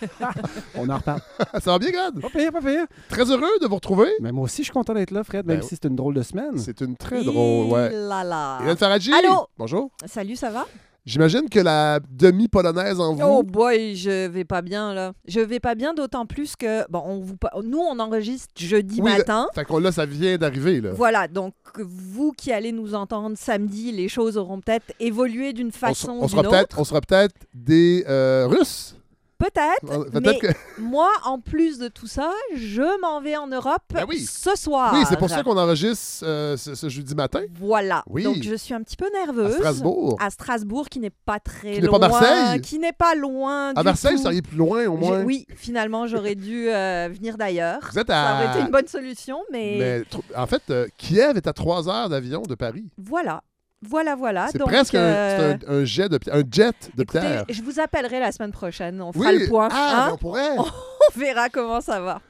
On 0.76 0.88
en 0.88 0.96
reparle. 0.96 1.20
Ça 1.60 1.72
va 1.72 1.78
bien, 1.78 1.90
God? 1.90 2.22
Pas 2.22 2.30
pire, 2.30 2.52
pas 2.52 2.60
pire. 2.60 2.86
Très 3.08 3.30
heureux 3.30 3.58
de 3.60 3.66
vous 3.66 3.74
retrouver. 3.74 4.08
Mais 4.20 4.32
moi 4.32 4.44
aussi, 4.44 4.58
je 4.58 4.66
suis 4.66 4.72
content 4.72 4.94
d'être 4.94 5.10
là, 5.10 5.24
Fred, 5.24 5.44
même 5.44 5.58
Ben 5.58 5.62
si 5.62 5.70
c'est 5.70 5.84
une 5.86 5.96
drôle 5.96 6.14
de 6.14 6.22
semaine. 6.22 6.56
C'est 6.56 6.80
une 6.80 6.96
très 6.96 7.22
drôle, 7.22 7.66
ouais. 7.66 7.90
Là 7.90 8.24
là. 8.24 8.60
Hélène 8.62 8.76
Faradji. 8.78 9.12
Allô? 9.12 9.46
Bonjour. 9.58 9.90
Salut, 10.06 10.36
ça 10.36 10.50
va? 10.50 10.66
J'imagine 11.04 11.48
que 11.48 11.58
la 11.58 11.98
demi-polonaise 12.10 13.00
en 13.00 13.14
vous. 13.14 13.22
Oh 13.24 13.42
boy, 13.42 13.96
je 13.96 14.28
vais 14.28 14.44
pas 14.44 14.62
bien 14.62 14.94
là. 14.94 15.12
Je 15.26 15.40
vais 15.40 15.58
pas 15.58 15.74
bien 15.74 15.94
d'autant 15.94 16.26
plus 16.26 16.54
que 16.54 16.88
bon, 16.90 17.02
on 17.04 17.20
vous 17.20 17.36
nous 17.64 17.80
on 17.80 17.98
enregistre 17.98 18.52
jeudi 18.56 19.00
Oui, 19.02 19.10
matin. 19.10 19.48
Fait 19.52 19.64
qu'on 19.64 19.78
là, 19.78 19.90
ça 19.90 20.06
vient 20.06 20.36
d'arriver, 20.38 20.80
là. 20.80 20.92
Voilà, 20.92 21.26
donc 21.26 21.54
vous 21.78 22.30
qui 22.32 22.52
allez 22.52 22.70
nous 22.70 22.94
entendre 22.94 23.36
samedi, 23.36 23.90
les 23.90 24.08
choses 24.08 24.36
auront 24.36 24.60
peut-être 24.60 24.92
évolué 25.00 25.52
d'une 25.52 25.72
façon 25.72 26.12
on 26.20 26.24
ou 26.24 26.28
d'une 26.28 26.46
autre. 26.46 26.76
on 26.78 26.84
sera 26.84 27.00
peut-être 27.00 27.34
des 27.52 28.04
euh, 28.08 28.46
Russes. 28.48 28.94
Peut-être. 29.42 30.08
Mais 30.20 30.38
que. 30.38 30.46
moi, 30.80 31.08
en 31.24 31.38
plus 31.40 31.78
de 31.78 31.88
tout 31.88 32.06
ça, 32.06 32.30
je 32.54 33.00
m'en 33.00 33.20
vais 33.20 33.36
en 33.36 33.46
Europe 33.48 33.82
Ben 33.92 34.04
oui. 34.08 34.20
ce 34.20 34.54
soir. 34.56 34.92
Oui, 34.94 35.04
c'est 35.08 35.16
pour 35.18 35.28
ça 35.28 35.42
qu'on 35.42 35.56
enregistre 35.58 36.24
euh, 36.24 36.56
ce, 36.56 36.74
ce 36.74 36.88
jeudi 36.88 37.14
matin 37.14 37.40
Voilà. 37.58 38.02
Oui. 38.08 38.22
Donc 38.24 38.36
je 38.42 38.54
suis 38.54 38.74
un 38.74 38.82
petit 38.82 38.96
peu 38.96 39.06
à 39.06 39.10
nerveuse. 39.26 39.54
Strasbourg. 39.54 40.16
À 40.20 40.30
Strasbourg, 40.30 40.88
qui 40.88 41.00
n'est 41.00 41.10
pas 41.10 41.40
très 41.40 41.72
Qui 41.74 41.80
n'est 41.80 41.86
loin. 41.88 41.98
pas 41.98 42.08
Marseille? 42.08 42.60
Qui 42.60 42.78
n'est 42.78 42.92
pas 42.92 43.14
loin. 43.14 43.72
À 43.74 43.82
Marseille, 43.82 44.16
vous 44.16 44.22
seriez 44.22 44.42
plus 44.42 44.56
loin 44.56 44.86
au 44.86 44.96
moins. 44.96 45.22
Oui, 45.22 45.46
finalement, 45.56 46.06
j'aurais 46.06 46.34
dû 46.34 46.68
euh, 46.68 47.08
venir 47.12 47.36
d'ailleurs. 47.36 47.80
Vous 47.92 47.98
êtes 47.98 48.08
Ça 48.08 48.34
aurait 48.36 48.46
à. 48.46 48.50
été 48.52 48.60
une 48.64 48.70
bonne 48.70 48.86
solution, 48.86 49.38
mais, 49.50 49.76
Mais 49.78 50.02
en 50.36 50.46
fait, 50.46 50.62
euh, 50.70 50.86
Kiev 50.98 51.36
est 51.36 51.46
à 51.46 51.52
3 51.52 51.88
heures 51.88 52.08
d'avion 52.08 52.42
de 52.42 52.54
Paris. 52.54 52.84
voilà. 52.98 53.42
Voilà, 53.82 54.14
voilà. 54.14 54.48
c'est 54.52 54.58
presque 54.58 54.94
un- 54.94 54.98
euh, 55.00 55.56
un, 55.68 55.74
un 55.80 55.84
jet 55.84 56.08
de 56.08 56.18
un 56.30 56.42
jet 56.50 56.90
de 56.96 57.02
écoutez, 57.02 57.20
pierre. 57.20 57.44
je 57.48 57.62
vous 57.62 57.80
appellerai 57.80 58.20
la 58.20 58.30
semaine 58.32 58.52
prochaine. 58.52 59.00
On 59.02 59.12
fera 59.12 59.30
Oui. 59.30 59.38
le 59.40 59.48
point. 59.48 59.68
Ah, 59.72 59.76
hein. 59.92 60.06
mais 60.08 60.12
on 60.12 60.16
pourrait. 60.18 60.56
On 61.16 61.18
verra 61.18 61.48
comment 61.48 61.80
ça 61.80 62.00
va. 62.00 62.20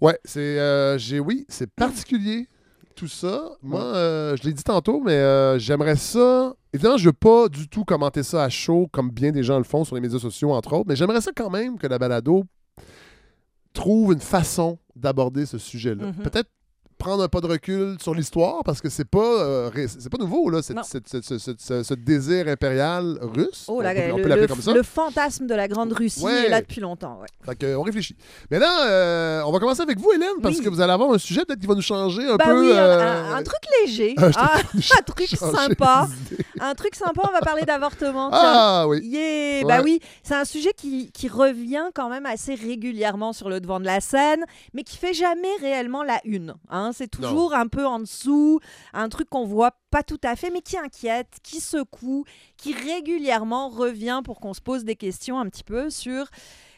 Ouais, 0.00 0.18
c'est 0.24 0.40
euh, 0.58 0.96
j'ai 0.98 1.18
oui, 1.20 1.44
c'est 1.48 1.68
particulier 1.70 2.48
tout 2.94 3.08
ça. 3.08 3.42
Moi, 3.62 3.80
euh, 3.82 4.36
je 4.36 4.44
l'ai 4.44 4.52
dit 4.52 4.62
tantôt, 4.62 5.00
mais 5.04 5.12
euh, 5.14 5.58
j'aimerais 5.58 5.96
ça. 5.96 6.54
Évidemment, 6.72 6.96
je 6.96 7.06
veux 7.06 7.12
pas 7.12 7.48
du 7.48 7.68
tout 7.68 7.84
commenter 7.84 8.22
ça 8.22 8.44
à 8.44 8.48
chaud 8.48 8.88
comme 8.92 9.10
bien 9.10 9.32
des 9.32 9.42
gens 9.42 9.58
le 9.58 9.64
font 9.64 9.84
sur 9.84 9.96
les 9.96 10.00
médias 10.00 10.18
sociaux 10.20 10.52
entre 10.52 10.72
autres, 10.74 10.86
mais 10.88 10.94
j'aimerais 10.96 11.20
ça 11.20 11.32
quand 11.34 11.50
même 11.50 11.76
que 11.78 11.86
la 11.88 11.98
balado 11.98 12.44
trouve 13.72 14.12
une 14.12 14.20
façon 14.20 14.78
d'aborder 14.94 15.46
ce 15.46 15.58
sujet-là. 15.58 16.06
Mhm. 16.06 16.22
Peut-être 16.22 16.48
prendre 17.04 17.22
un 17.22 17.28
pas 17.28 17.40
de 17.40 17.46
recul 17.46 17.96
sur 18.00 18.14
l'histoire 18.14 18.64
parce 18.64 18.80
que 18.80 18.88
c'est 18.88 19.04
pas 19.04 19.18
euh, 19.20 19.70
c'est 19.86 20.08
pas 20.10 20.16
nouveau 20.18 20.48
là, 20.48 20.62
cette- 20.62 20.76
Non. 20.76 20.82
cette- 20.82 21.08
cette- 21.08 21.60
ce, 21.60 21.94
désir 21.94 22.48
impérial 22.48 23.18
russe. 23.20 23.66
Oh, 23.68 23.76
on 23.78 23.80
là, 23.80 23.94
peut, 23.94 24.00
on 24.12 24.16
le, 24.16 24.22
peut 24.22 24.28
l'appeler 24.28 24.46
le- 24.46 24.52
comme 24.54 24.62
ça. 24.62 24.72
le 24.72 24.82
fantasme 24.82 25.46
de 25.46 25.54
la 25.54 25.68
Grande 25.68 25.92
Russie 25.92 26.24
Ouais. 26.24 26.46
est 26.46 26.48
là 26.48 26.60
depuis 26.62 26.80
longtemps. 26.80 27.18
ouais. 27.20 27.28
Fait 27.44 27.56
que, 27.56 27.76
on 27.76 27.82
réfléchit. 27.82 28.16
Mais 28.50 28.58
là, 28.58 28.86
euh, 28.86 29.42
on 29.44 29.52
va 29.52 29.58
commencer 29.58 29.82
avec 29.82 29.98
vous, 29.98 30.10
Hélène, 30.12 30.28
parce 30.42 30.56
Oui. 30.58 30.64
que 30.64 30.68
vous 30.70 30.80
allez 30.80 30.92
avoir 30.92 31.10
un 31.12 31.18
sujet 31.18 31.44
peut-être 31.46 31.60
qui 31.60 31.66
va 31.66 31.74
nous 31.74 31.82
changer 31.82 32.26
un 32.26 32.36
peu. 32.38 32.60
oui, 32.60 32.72
un, 32.72 32.76
euh, 32.76 33.32
un- 33.32 33.36
un 33.36 33.42
truc 33.42 33.60
léger, 33.82 34.14
Ah, 34.36 34.56
un 34.56 35.02
truc 35.02 35.28
sympa. 35.28 36.08
Un 36.60 36.74
truc 36.74 36.94
sympa, 36.94 37.20
on 37.28 37.32
va 37.32 37.40
parler 37.40 37.62
d'avortement. 37.62 38.30
Ah 38.32 38.86
oui. 38.88 39.00
Yeah, 39.04 39.62
bah 39.66 39.78
Ouais. 39.78 39.84
oui, 39.84 40.00
c'est 40.22 40.34
un 40.34 40.44
sujet 40.46 40.72
qui, 40.76 41.10
qui 41.12 41.28
revient 41.28 41.90
quand 41.94 42.08
même 42.08 42.24
assez 42.26 42.54
régulièrement 42.54 43.32
sur 43.34 43.48
le 43.50 43.60
devant 43.60 43.80
de 43.80 43.84
la 43.84 44.00
scène, 44.00 44.44
mais 44.72 44.82
qui 44.82 44.96
fait 44.96 45.12
jamais 45.14 45.48
réellement 45.60 46.02
la 46.02 46.20
une. 46.24 46.54
hein. 46.70 46.92
C'est 46.94 47.08
toujours 47.08 47.54
un 47.54 47.66
peu 47.66 47.86
en 47.86 47.98
dessous, 47.98 48.60
un 48.92 49.08
truc 49.08 49.28
qu'on 49.28 49.44
voit 49.44 49.72
pas 49.90 50.02
tout 50.02 50.20
à 50.24 50.36
fait, 50.36 50.50
mais 50.50 50.62
qui 50.62 50.78
inquiète, 50.78 51.38
qui 51.42 51.60
secoue, 51.60 52.24
qui 52.56 52.72
régulièrement 52.72 53.68
revient 53.68 54.22
pour 54.24 54.40
qu'on 54.40 54.54
se 54.54 54.60
pose 54.60 54.84
des 54.84 54.96
questions 54.96 55.38
un 55.38 55.48
petit 55.48 55.64
peu 55.64 55.90
sur 55.90 56.26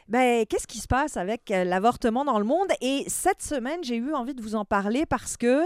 ben, 0.08 0.46
qu'est-ce 0.46 0.66
qui 0.66 0.78
se 0.78 0.86
passe 0.86 1.16
avec 1.16 1.50
euh, 1.50 1.64
l'avortement 1.64 2.24
dans 2.24 2.38
le 2.38 2.44
monde. 2.44 2.68
Et 2.80 3.04
cette 3.08 3.42
semaine, 3.42 3.82
j'ai 3.82 3.96
eu 3.96 4.14
envie 4.14 4.34
de 4.34 4.42
vous 4.42 4.54
en 4.54 4.64
parler 4.64 5.04
parce 5.04 5.36
que 5.36 5.64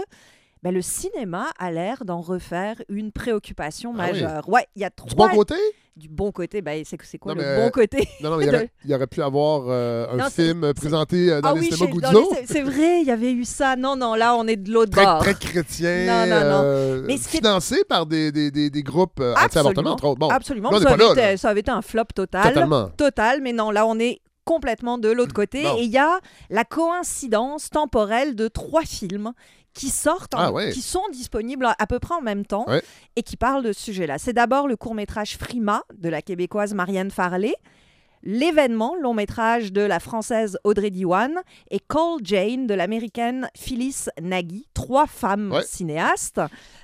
ben, 0.63 0.71
le 0.73 0.81
cinéma 0.81 1.47
a 1.57 1.71
l'air 1.71 2.05
d'en 2.05 2.21
refaire 2.21 2.75
une 2.89 3.11
préoccupation 3.11 3.93
Ah 3.97 4.05
oui. 4.05 4.21
majeure. 4.21 4.47
Ouais, 4.49 4.67
il 4.75 4.81
y 4.81 4.85
a 4.85 4.89
Du 4.89 4.95
trois 4.95 5.29
bon 5.29 5.35
côté? 5.37 5.55
du 5.97 6.07
bon 6.07 6.31
côté, 6.31 6.61
ben, 6.61 6.83
c'est 6.85 6.97
c'est 7.03 7.17
quoi 7.17 7.33
Non, 7.35 7.41
le 7.41 7.47
mais- 7.47 7.63
bon 7.65 7.69
côté 7.69 8.07
Non, 8.21 8.29
non, 8.31 8.39
il 8.39 8.45
y 8.45 8.49
aurait, 8.55 8.69
il 8.85 8.91
y 8.91 8.95
aurait 8.95 9.07
pu 9.07 9.21
avoir 9.21 9.63
euh, 9.67 10.07
un 10.11 10.17
Non, 10.17 10.29
film 10.29 10.73
présenté 10.73 11.29
euh, 11.31 11.41
dans 11.41 11.49
Ah 11.49 11.53
les 11.53 11.59
oui, 11.61 11.71
cinémas 11.71 11.91
Guzzo. 11.91 12.29
les- 12.39 12.47
c'est 12.47 12.61
vrai, 12.61 13.01
il 13.01 13.07
y 13.07 13.11
avait 13.11 13.31
eu 13.33 13.43
ça. 13.43 13.75
Non, 13.75 13.95
non, 13.97 14.15
là, 14.15 14.35
on 14.35 14.47
est 14.47 14.55
de 14.55 14.71
l'autre 14.71 14.91
Très, 14.91 15.03
bord. 15.03 15.19
très 15.19 15.33
chrétien, 15.33 16.05
Non, 16.05 16.25
non, 16.33 16.39
non. 16.41 16.61
euh, 16.63 17.03
Mais 17.05 17.17
financé 17.17 17.83
par 17.83 18.05
des, 18.05 18.31
des, 18.31 18.51
des, 18.51 18.69
des 18.69 18.83
groupes 18.83 19.19
anti-avortement, 19.19 19.91
entre 19.91 20.05
autres. 20.05 20.19
Bon, 20.19 20.29
Absolument, 20.29 20.71
là, 20.71 20.79
ça, 20.79 20.89
avait 20.93 21.03
là, 21.03 21.11
été, 21.11 21.21
là. 21.21 21.37
ça 21.37 21.49
avait 21.49 21.59
été 21.59 21.71
un 21.71 21.81
flop 21.81 22.05
total. 22.15 22.43
totalement. 22.53 22.89
Total, 22.95 23.41
mais 23.41 23.51
non, 23.51 23.69
là, 23.69 23.85
on 23.85 23.99
est 23.99 24.21
complètement 24.45 24.97
de 24.97 25.09
l'autre 25.09 25.33
côté. 25.33 25.63
Bon. 25.63 25.75
Et 25.77 25.83
il 25.83 25.91
y 25.91 25.97
a 25.97 26.19
la 26.49 26.63
coïncidence 26.63 27.69
temporelle 27.69 28.35
de 28.35 28.47
trois 28.47 28.81
films 28.83 29.33
qui 29.73 29.89
sortent, 29.89 30.33
en- 30.35 30.39
Ah 30.39 30.51
ouais. 30.51 30.71
qui 30.71 30.81
sont 30.81 31.03
disponibles 31.11 31.65
à 31.77 31.87
peu 31.87 31.99
près 31.99 32.15
en 32.15 32.21
même 32.21 32.45
temps 32.45 32.65
Ouais. 32.67 32.81
et 33.15 33.23
qui 33.23 33.37
parlent 33.37 33.63
de 33.63 33.71
ce 33.73 33.81
sujet-là. 33.81 34.17
C'est 34.17 34.33
d'abord 34.33 34.67
le 34.67 34.75
court-métrage 34.75 35.37
Frima 35.37 35.83
de 35.97 36.09
la 36.09 36.21
québécoise 36.21 36.73
Marianne 36.73 37.11
Farley, 37.11 37.55
L'événement, 38.23 38.93
long 39.01 39.15
métrage 39.15 39.73
de 39.73 39.81
la 39.81 39.99
française 39.99 40.59
Audrey 40.63 40.91
Diwan, 40.91 41.41
et 41.71 41.79
Call 41.79 42.19
Jane 42.21 42.67
de 42.67 42.75
l'américaine 42.75 43.49
Phyllis 43.57 44.05
Nagy. 44.21 44.67
Trois 44.75 45.07
femmes 45.07 45.51
Ouais. 45.51 45.63
cinéastes, 45.63 46.39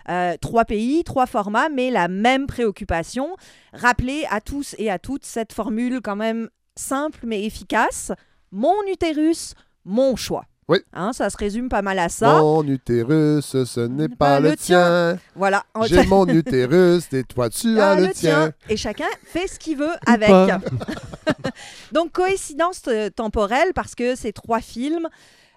euh, 0.10 0.36
trois 0.42 0.66
pays, 0.66 1.04
trois 1.04 1.28
formats, 1.28 1.70
mais 1.70 1.92
la 1.92 2.08
même 2.08 2.48
préoccupation. 2.48 3.36
Rappeler 3.72 4.26
à 4.32 4.42
tous 4.42 4.74
et 4.80 4.90
à 4.90 4.98
toutes 4.98 5.26
cette 5.26 5.54
formule 5.54 6.02
quand 6.04 6.16
même 6.16 6.50
simple 6.76 7.20
mais 7.24 7.44
efficace. 7.44 8.12
Mon 8.52 8.74
utérus, 8.92 9.54
mon 9.86 10.16
choix. 10.16 10.46
Oui. 10.70 10.80
Hein, 10.92 11.14
ça 11.14 11.30
se 11.30 11.38
résume 11.38 11.70
pas 11.70 11.82
mal 11.82 11.98
à 11.98 12.10
ça. 12.10 12.40
Mon 12.40 12.64
utérus, 12.64 13.46
ce 13.64 13.88
n'est 13.88 14.10
pas, 14.10 14.42
le 14.42 14.58
tien. 14.58 15.18
Voilà. 15.34 15.64
J'ai 15.86 16.06
mon 16.06 16.28
utérus, 16.28 17.12
et 17.14 17.24
toi, 17.24 17.50
tu 17.50 17.80
as 17.80 17.92
Ah, 17.92 17.96
le 17.96 18.10
tien. 18.10 18.52
Et 18.68 18.76
chacun 18.76 19.06
fait 19.24 19.48
ce 19.48 19.58
qu'il 19.60 19.78
veut 19.78 19.86
Ou 19.86 20.12
avec. 20.12 20.30
Donc, 21.94 22.12
coïncidence 22.12 22.82
euh, 22.88 23.10
temporelle 23.10 23.72
parce 23.74 23.96
que 23.96 24.16
ces 24.16 24.34
trois 24.34 24.60
films 24.60 25.08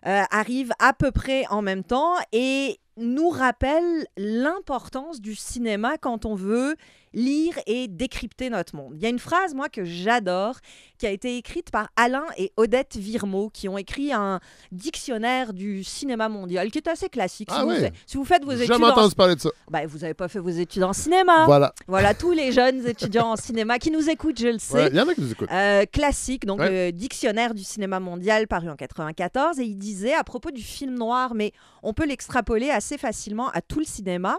euh, 0.06 0.22
arrivent 0.30 0.72
à 0.78 0.92
peu 0.92 1.10
près 1.10 1.44
en 1.50 1.60
même 1.60 1.82
temps 1.82 2.14
et 2.32 2.78
nous 2.96 3.30
rappellent 3.30 4.06
l'importance 4.16 5.20
du 5.20 5.34
cinéma 5.34 5.98
quand 5.98 6.24
on 6.24 6.36
veut 6.36 6.76
lire 7.12 7.54
et 7.66 7.88
décrypter 7.88 8.50
notre 8.50 8.76
monde. 8.76 8.92
Il 8.96 9.02
y 9.02 9.06
a 9.06 9.08
une 9.08 9.18
phrase, 9.18 9.54
moi, 9.54 9.68
que 9.68 9.84
j'adore, 9.84 10.56
qui 10.98 11.06
a 11.06 11.10
été 11.10 11.36
écrite 11.36 11.70
par 11.70 11.88
Alain 11.96 12.24
et 12.36 12.52
Odette 12.56 12.96
Virmo, 12.96 13.50
qui 13.50 13.68
ont 13.68 13.78
écrit 13.78 14.12
un 14.12 14.38
dictionnaire 14.70 15.52
du 15.52 15.82
cinéma 15.84 16.28
mondial, 16.28 16.70
qui 16.70 16.78
est 16.78 16.88
assez 16.88 17.08
classique. 17.08 17.48
Ah 17.50 17.56
si, 17.58 17.62
vous, 17.62 17.68
ouais. 17.70 17.80
fa- 17.90 17.96
si 18.06 18.16
vous 18.16 18.24
faites 18.24 18.44
vos 18.44 18.52
études 18.52 18.72
en... 18.82 19.10
parler 19.10 19.34
de 19.34 19.40
ça. 19.40 19.50
Ben, 19.70 19.86
vous 19.86 19.98
n'avez 19.98 20.14
pas 20.14 20.28
fait 20.28 20.38
vos 20.38 20.48
études 20.50 20.82
en 20.84 20.92
cinéma. 20.92 21.46
Voilà. 21.46 21.74
Voilà, 21.88 22.14
tous 22.14 22.32
les 22.32 22.52
jeunes 22.52 22.86
étudiants 22.86 23.32
en 23.32 23.36
cinéma 23.36 23.78
qui 23.78 23.90
nous 23.90 24.08
écoutent, 24.08 24.38
je 24.40 24.48
le 24.48 24.58
sais. 24.58 24.74
Ouais, 24.74 24.88
Il 24.88 24.96
y 24.96 25.00
en 25.00 25.08
a 25.08 25.14
qui 25.14 25.20
nous 25.20 25.32
écoutent. 25.32 25.50
Euh, 25.50 25.84
classique, 25.86 26.46
donc 26.46 26.60
Ouais. 26.60 26.86
le 26.86 26.92
dictionnaire 26.92 27.54
du 27.54 27.64
cinéma 27.64 28.00
mondial 28.00 28.46
paru 28.46 28.68
en 28.70 28.76
94, 28.76 29.58
et 29.58 29.64
il 29.64 29.76
disait 29.76 30.14
à 30.14 30.24
propos 30.24 30.50
du 30.50 30.62
film 30.62 30.94
noir, 30.96 31.34
mais 31.34 31.52
on 31.82 31.92
peut 31.92 32.06
l'extrapoler 32.06 32.70
assez 32.70 32.98
facilement 32.98 33.48
à 33.50 33.60
tout 33.62 33.78
le 33.78 33.84
cinéma. 33.84 34.38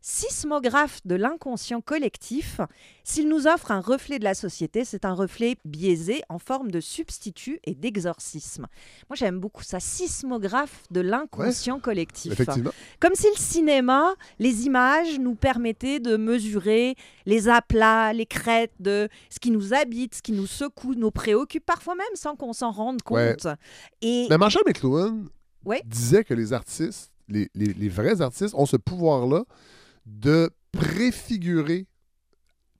Sismographe 0.00 1.00
de 1.04 1.16
l'inconscient 1.16 1.80
collectif, 1.80 2.60
s'il 3.04 3.28
nous 3.28 3.46
offre 3.46 3.72
un 3.72 3.80
reflet 3.80 4.18
de 4.18 4.24
la 4.24 4.34
société, 4.34 4.84
c'est 4.84 5.04
un 5.04 5.12
reflet 5.12 5.56
biaisé 5.64 6.22
en 6.28 6.38
forme 6.38 6.70
de 6.70 6.80
substitut 6.80 7.58
et 7.64 7.74
d'exorcisme. 7.74 8.66
Moi, 9.10 9.16
j'aime 9.16 9.40
beaucoup 9.40 9.62
ça. 9.64 9.80
Sismographe 9.80 10.84
de 10.90 11.00
l'inconscient 11.00 11.80
collectif. 11.80 12.32
Effectivement. 12.32 12.70
Comme 13.00 13.14
si 13.14 13.26
le 13.26 13.36
cinéma, 13.36 14.14
les 14.38 14.66
images 14.66 15.18
nous 15.18 15.34
permettaient 15.34 16.00
de 16.00 16.16
mesurer 16.16 16.94
les 17.26 17.48
aplats, 17.48 18.12
les 18.12 18.26
crêtes 18.26 18.72
de 18.80 19.08
ce 19.30 19.40
qui 19.40 19.50
nous 19.50 19.74
habite, 19.74 20.14
ce 20.14 20.22
qui 20.22 20.32
nous 20.32 20.46
secoue, 20.46 20.94
nous 20.94 21.10
préoccupe, 21.10 21.66
parfois 21.66 21.94
même 21.96 22.06
sans 22.14 22.36
qu'on 22.36 22.52
s'en 22.52 22.70
rende 22.70 23.00
Ouais. 23.10 23.36
compte. 23.36 23.52
Et 24.00 24.26
Mais 24.30 24.38
Marshall 24.38 24.62
McLuhan 24.66 25.24
Ouais. 25.64 25.82
disait 25.84 26.24
que 26.24 26.34
les 26.34 26.52
artistes, 26.52 27.10
les, 27.28 27.50
les- 27.54 27.74
les 27.74 27.88
vrais 27.88 28.20
artistes, 28.22 28.54
ont 28.54 28.64
ce 28.64 28.76
pouvoir-là 28.76 29.44
de 30.08 30.50
préfigurer, 30.72 31.86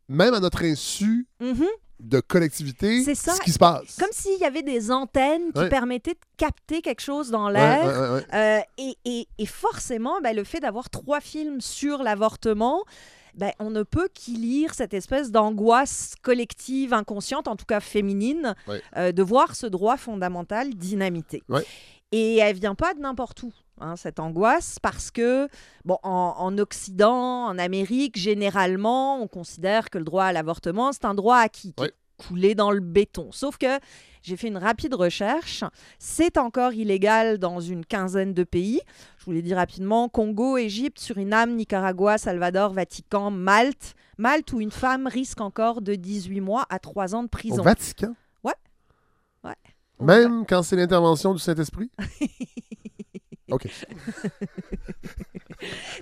même 0.09 0.35
à 0.35 0.41
notre 0.41 0.65
insu 0.65 1.27
Mhm. 1.41 1.67
de 2.01 2.21
collectivité, 2.21 3.03
C'est 3.03 3.15
ça. 3.15 3.35
ce 3.35 3.41
qui 3.41 3.53
se 3.53 3.59
passe. 3.59 3.97
comme 3.97 4.09
s'il 4.13 4.39
y 4.41 4.45
avait 4.45 4.63
des 4.63 4.91
antennes 4.91 5.53
qui 5.53 5.61
Ouais. 5.61 5.69
permettaient 5.69 6.15
de 6.15 6.19
capter 6.37 6.81
quelque 6.81 7.01
chose 7.03 7.31
dans 7.31 7.49
l'air. 7.49 7.85
ouais, 7.85 7.97
ouais, 7.99 8.15
ouais. 8.15 8.35
Euh, 8.35 8.61
et, 8.79 8.97
et- 9.05 9.29
et 9.39 9.47
forcément, 9.47 10.21
ben, 10.23 10.35
le 10.35 10.45
fait 10.45 10.61
d'avoir 10.61 10.91
trois 10.91 11.21
films 11.21 11.61
sur 11.61 12.03
l'avortement, 12.03 12.85
ben, 13.35 13.53
on 13.59 13.71
ne 13.71 13.83
peut 13.83 14.09
qu'y 14.15 14.33
lire 14.37 14.75
cette 14.75 14.95
espèce 14.95 15.31
d'angoisse 15.31 16.15
collective, 16.23 16.93
inconsciente, 16.93 17.47
en 17.49 17.57
tout 17.57 17.67
cas 17.67 17.81
féminine, 17.81 18.55
euh, 18.97 19.13
de 19.13 19.23
voir 19.23 19.55
ce 19.55 19.67
droit 19.67 19.97
fondamental 19.97 20.75
dynamité. 20.75 21.43
Et 22.11 22.37
elle 22.37 22.57
vient 22.57 22.75
pas 22.75 22.95
de 22.95 23.01
n'importe 23.01 23.43
où, 23.43 23.53
hein, 23.81 23.97
cette 23.97 24.21
angoisse, 24.21 24.79
parce 24.81 25.11
que, 25.11 25.49
bon, 25.85 25.99
en, 26.03 26.35
en 26.39 26.59
Occident, 26.59 27.45
en 27.47 27.59
Amérique, 27.59 28.19
généralement, 28.19 29.21
on 29.23 29.27
considère 29.29 29.91
que 29.91 29.99
le 29.99 30.05
droit 30.05 30.25
à 30.25 30.33
l'avortement, 30.33 30.93
c'est 30.93 31.05
un 31.05 31.15
droit 31.15 31.37
acquis, 31.39 31.73
qui 31.75 31.83
Ouais. 31.83 31.89
est 31.89 32.27
coulé 32.27 32.55
dans 32.55 32.71
le 32.71 32.81
béton. 32.81 33.31
Sauf 33.33 33.59
que 33.59 33.79
j'ai 34.23 34.37
fait 34.37 34.49
une 34.49 34.57
rapide 34.59 34.95
recherche. 34.95 35.63
C'est 36.01 36.37
encore 36.37 36.73
illégal 36.73 37.39
dans 37.39 37.61
une 37.61 37.87
quinzaine 37.87 38.35
de 38.35 38.43
pays. 38.45 38.81
Je 39.19 39.25
vous 39.25 39.31
l'ai 39.33 39.43
dit 39.43 39.55
rapidement 39.55 40.09
Congo, 40.09 40.57
Égypte, 40.59 40.99
Suriname, 40.99 41.55
Nicaragua, 41.55 42.19
Salvador, 42.19 42.73
Vatican, 42.73 43.31
Malte. 43.31 43.95
Malte 44.19 44.53
où 44.53 44.61
une 44.61 44.73
femme 44.73 45.07
risque 45.07 45.41
encore 45.41 45.81
de 45.81 45.95
18 45.95 46.41
mois 46.41 46.67
à 46.71 46.81
3 46.81 47.15
ans 47.15 47.21
de 47.23 47.27
Au 47.27 47.29
prison. 47.29 47.63
Vatican? 47.63 48.15
Ouais. 48.43 48.55
Ouais. 49.45 49.55
Même 50.01 50.45
quand 50.45 50.65
c'est 50.65 50.75
l'intervention 50.75 51.33
du 51.33 51.39
Saint-Esprit? 51.39 51.89
OK. 53.53 53.67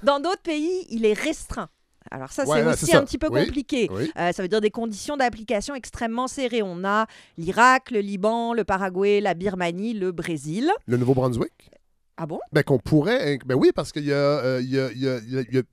Dans 0.03 0.21
d'autres 0.21 0.43
pays, 0.43 0.87
il 0.91 1.05
est 1.05 1.13
restreint. 1.19 1.69
Alors 2.11 2.31
ça, 2.31 2.45
Ouais, 2.47 2.63
c'est 2.63 2.69
aussi 2.73 2.87
ça. 2.87 2.99
un 2.99 3.05
petit 3.05 3.19
peu 3.19 3.29
Oui. 3.31 3.45
compliqué. 3.45 3.89
Oui. 3.91 4.11
Euh, 4.17 4.31
ça 4.33 4.43
veut 4.43 4.49
dire 4.49 4.61
des 4.61 4.71
conditions 4.71 5.17
d'application 5.17 5.75
extrêmement 5.75 6.29
serrées. 6.29 6.63
On 6.63 6.85
a 6.85 7.07
l'Irak, 7.37 7.91
le 7.91 7.99
Liban, 8.01 8.53
le 8.55 8.63
Paraguay, 8.65 9.21
la 9.21 9.35
Birmanie, 9.35 9.93
le 9.95 10.13
Brésil. 10.13 10.71
Le 10.87 10.97
Nouveau-Brunswick? 10.99 11.71
Ah 12.17 12.27
bon? 12.27 12.39
Ben, 12.53 12.63
qu'on 12.63 12.79
pourrait. 12.79 13.39
Ben 13.45 13.57
oui, 13.57 13.71
parce 13.75 13.91
qu'il 13.93 14.05
y 14.05 14.13
a. 14.13 14.61
il 14.61 14.71
y 14.71 14.79
a- 14.79 14.93
y 14.93 15.09
a- 15.09 15.19
y 15.19 15.39
a- 15.39 15.43
il 15.51 15.65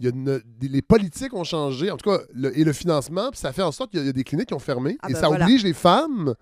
y 0.00 0.06
a- 0.06 0.10
une- 0.10 0.40
les 0.60 0.82
politiques 0.82 1.34
ont 1.34 1.44
changé, 1.44 1.90
en 1.90 1.96
tout 1.98 2.10
cas, 2.10 2.18
le- 2.32 2.58
et 2.58 2.64
le 2.64 2.72
financement, 2.72 3.30
puis 3.30 3.38
ça 3.38 3.52
fait 3.52 3.62
en 3.62 3.70
sorte 3.70 3.90
qu'il 3.90 3.98
y 4.00 4.02
a- 4.02 4.04
il 4.04 4.06
y, 4.06 4.10
a 4.10 4.12
des 4.12 4.24
cliniques 4.24 4.48
qui 4.48 4.54
ont 4.54 4.58
fermé. 4.58 4.96
Ah 5.02 5.08
et 5.10 5.12
ben 5.12 5.20
ça 5.20 5.28
voilà. 5.28 5.44
oblige 5.44 5.62
les 5.64 5.72
femmes 5.74 6.34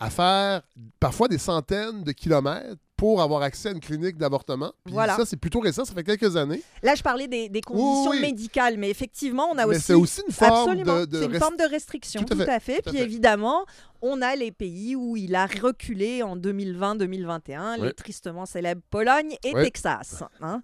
à 0.00 0.10
faire 0.10 0.62
parfois 0.98 1.28
des 1.28 1.38
centaines 1.38 2.02
de 2.02 2.12
kilomètres 2.12 2.80
pour 3.00 3.22
avoir 3.22 3.40
accès 3.40 3.70
à 3.70 3.72
une 3.72 3.80
clinique 3.80 4.18
d'avortement. 4.18 4.72
Voilà. 4.84 5.16
ça, 5.16 5.24
c'est 5.24 5.38
plutôt 5.38 5.60
récent, 5.60 5.86
ça 5.86 5.94
fait 5.94 6.04
quelques 6.04 6.36
années. 6.36 6.62
Là, 6.82 6.94
je 6.94 7.02
parlais 7.02 7.26
des, 7.28 7.48
des 7.48 7.62
conditions 7.62 8.10
Oui, 8.10 8.18
oui. 8.18 8.20
médicales, 8.20 8.76
mais 8.76 8.90
effectivement, 8.90 9.48
on 9.50 9.56
a 9.56 9.64
Mais 9.66 9.76
aussi... 9.76 9.80
c'est 9.80 9.94
aussi 9.94 10.20
une 10.26 10.32
forme 10.34 10.68
Absolument, 10.68 11.00
de. 11.00 11.04
de 11.06 11.18
c'est 11.20 11.24
une 11.24 11.32
rest- 11.32 11.42
forme 11.42 11.56
de 11.56 11.64
restriction, 11.64 12.20
Tout 12.24 12.34
tout 12.34 12.42
à 12.42 12.60
fait, 12.60 12.60
fait. 12.60 12.82
tout 12.82 12.88
à 12.90 12.92
Puis 12.92 12.98
fait. 12.98 13.04
évidemment, 13.06 13.64
on 14.02 14.20
a 14.20 14.36
les 14.36 14.52
pays 14.52 14.96
où 14.96 15.16
il 15.16 15.34
a 15.34 15.46
reculé 15.46 16.22
en 16.22 16.36
2020-2021, 16.36 17.80
les 17.82 17.92
tristement 17.94 18.44
célèbres 18.44 18.82
Pologne 18.90 19.34
et. 19.44 19.52
Texas. 19.52 20.22
hein. 20.42 20.60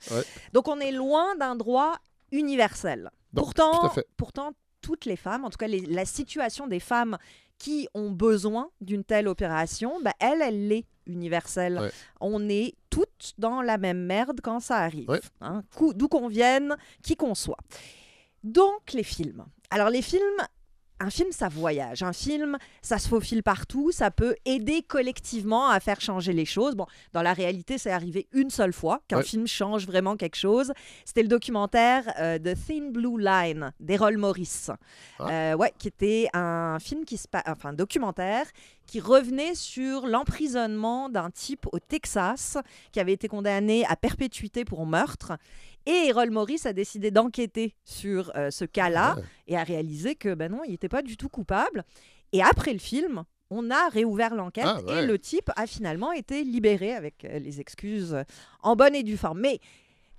Donc 0.52 0.68
on 0.68 0.78
est 0.78 0.92
loin 0.92 1.36
d'un 1.36 1.56
droit 1.56 1.96
universel. 2.32 3.10
Donc, 3.32 3.44
pourtant, 3.54 3.88
tout 3.88 4.00
pourtant, 4.16 4.50
toutes 4.82 5.04
les 5.04 5.16
femmes, 5.16 5.44
en 5.44 5.50
tout 5.50 5.58
cas 5.58 5.66
les- 5.68 5.86
la 5.86 6.04
situation 6.04 6.66
des 6.66 6.80
femmes 6.80 7.16
qui 7.58 7.88
ont 7.94 8.10
besoin 8.10 8.68
d'une 8.80 9.04
telle 9.04 9.26
opération, 9.28 9.94
bah, 10.04 10.12
elle, 10.20 10.42
elle 10.42 10.68
l'est 10.68 10.84
universelle. 11.06 11.78
Ouais. 11.78 11.90
On 12.20 12.48
est 12.48 12.74
toutes 12.90 13.34
dans 13.38 13.62
la 13.62 13.78
même 13.78 14.04
merde 14.04 14.40
quand 14.42 14.60
ça 14.60 14.76
arrive. 14.78 15.08
Ouais. 15.08 15.20
hein. 15.40 15.62
D'où 15.94 16.08
qu'on 16.08 16.28
vienne, 16.28 16.76
qui 17.02 17.16
qu'on 17.16 17.34
soit. 17.34 17.58
Donc, 18.44 18.92
les 18.92 19.02
films. 19.02 19.44
Alors, 19.70 19.90
les 19.90 20.02
films, 20.02 20.22
un 21.00 21.10
film, 21.10 21.30
ça 21.32 21.48
voyage. 21.48 22.02
Un 22.02 22.12
film, 22.12 22.56
ça 22.80 22.98
se 22.98 23.08
faufile 23.08 23.42
partout. 23.42 23.90
Ça 23.92 24.10
peut 24.10 24.34
aider 24.44 24.82
collectivement 24.82 25.68
à 25.68 25.78
faire 25.80 26.00
changer 26.00 26.32
les 26.32 26.44
choses. 26.46 26.74
Bon, 26.74 26.86
dans 27.12 27.22
la 27.22 27.32
réalité, 27.34 27.76
c'est 27.76 27.90
arrivé 27.90 28.28
une 28.32 28.48
seule 28.50 28.72
fois 28.72 29.00
qu'un 29.08 29.18
Ouais. 29.18 29.22
film 29.24 29.46
change 29.46 29.86
vraiment 29.86 30.16
quelque 30.16 30.36
chose. 30.36 30.72
C'était 31.04 31.22
le 31.22 31.28
documentaire 31.28 32.04
euh, 32.18 32.38
The 32.38 32.54
Thin 32.66 32.90
Blue 32.92 33.20
Line 33.20 33.72
d'Errol 33.80 34.16
Morris. 34.16 34.68
Ah. 35.18 35.28
Euh, 35.28 35.54
ouais, 35.56 35.72
qui 35.78 35.88
était 35.88 36.28
un 36.32 36.78
film 36.80 37.04
qui 37.04 37.16
se 37.18 37.26
enfin 37.46 37.70
un 37.70 37.74
documentaire 37.74 38.46
qui 38.86 39.00
revenait 39.00 39.54
sur 39.54 40.06
l'emprisonnement 40.06 41.08
d'un 41.08 41.30
type 41.30 41.66
au 41.72 41.78
Texas 41.78 42.56
qui 42.92 43.00
avait 43.00 43.12
été 43.12 43.28
condamné 43.28 43.84
à 43.86 43.96
perpétuité 43.96 44.64
pour 44.64 44.86
meurtre. 44.86 45.32
Et 45.86 46.08
Errol 46.08 46.30
Morris 46.30 46.60
a 46.64 46.72
décidé 46.72 47.10
d'enquêter 47.10 47.74
sur 47.84 48.32
euh, 48.36 48.50
ce 48.50 48.64
cas-là 48.64 49.14
Ouais. 49.16 49.22
et 49.48 49.56
a 49.56 49.62
réalisé 49.64 50.14
que 50.14 50.34
ben 50.34 50.50
non, 50.50 50.62
il 50.64 50.72
n'était 50.72 50.88
pas 50.88 51.02
du 51.02 51.16
tout 51.16 51.28
coupable. 51.28 51.84
Et 52.32 52.42
après 52.42 52.72
le 52.72 52.78
film, 52.80 53.24
on 53.50 53.70
a 53.70 53.88
réouvert 53.90 54.34
l'enquête 54.34 54.64
Ah, 54.66 54.80
ouais. 54.82 55.04
et 55.04 55.06
le 55.06 55.18
type 55.18 55.50
a 55.56 55.66
finalement 55.68 56.10
été 56.12 56.42
libéré 56.42 56.92
avec 56.92 57.24
euh, 57.24 57.38
les 57.38 57.60
excuses 57.60 58.14
euh, 58.14 58.22
en 58.62 58.74
bonne 58.74 58.94
et 58.96 59.04
due 59.04 59.16
forme. 59.16 59.40
Mais 59.40 59.60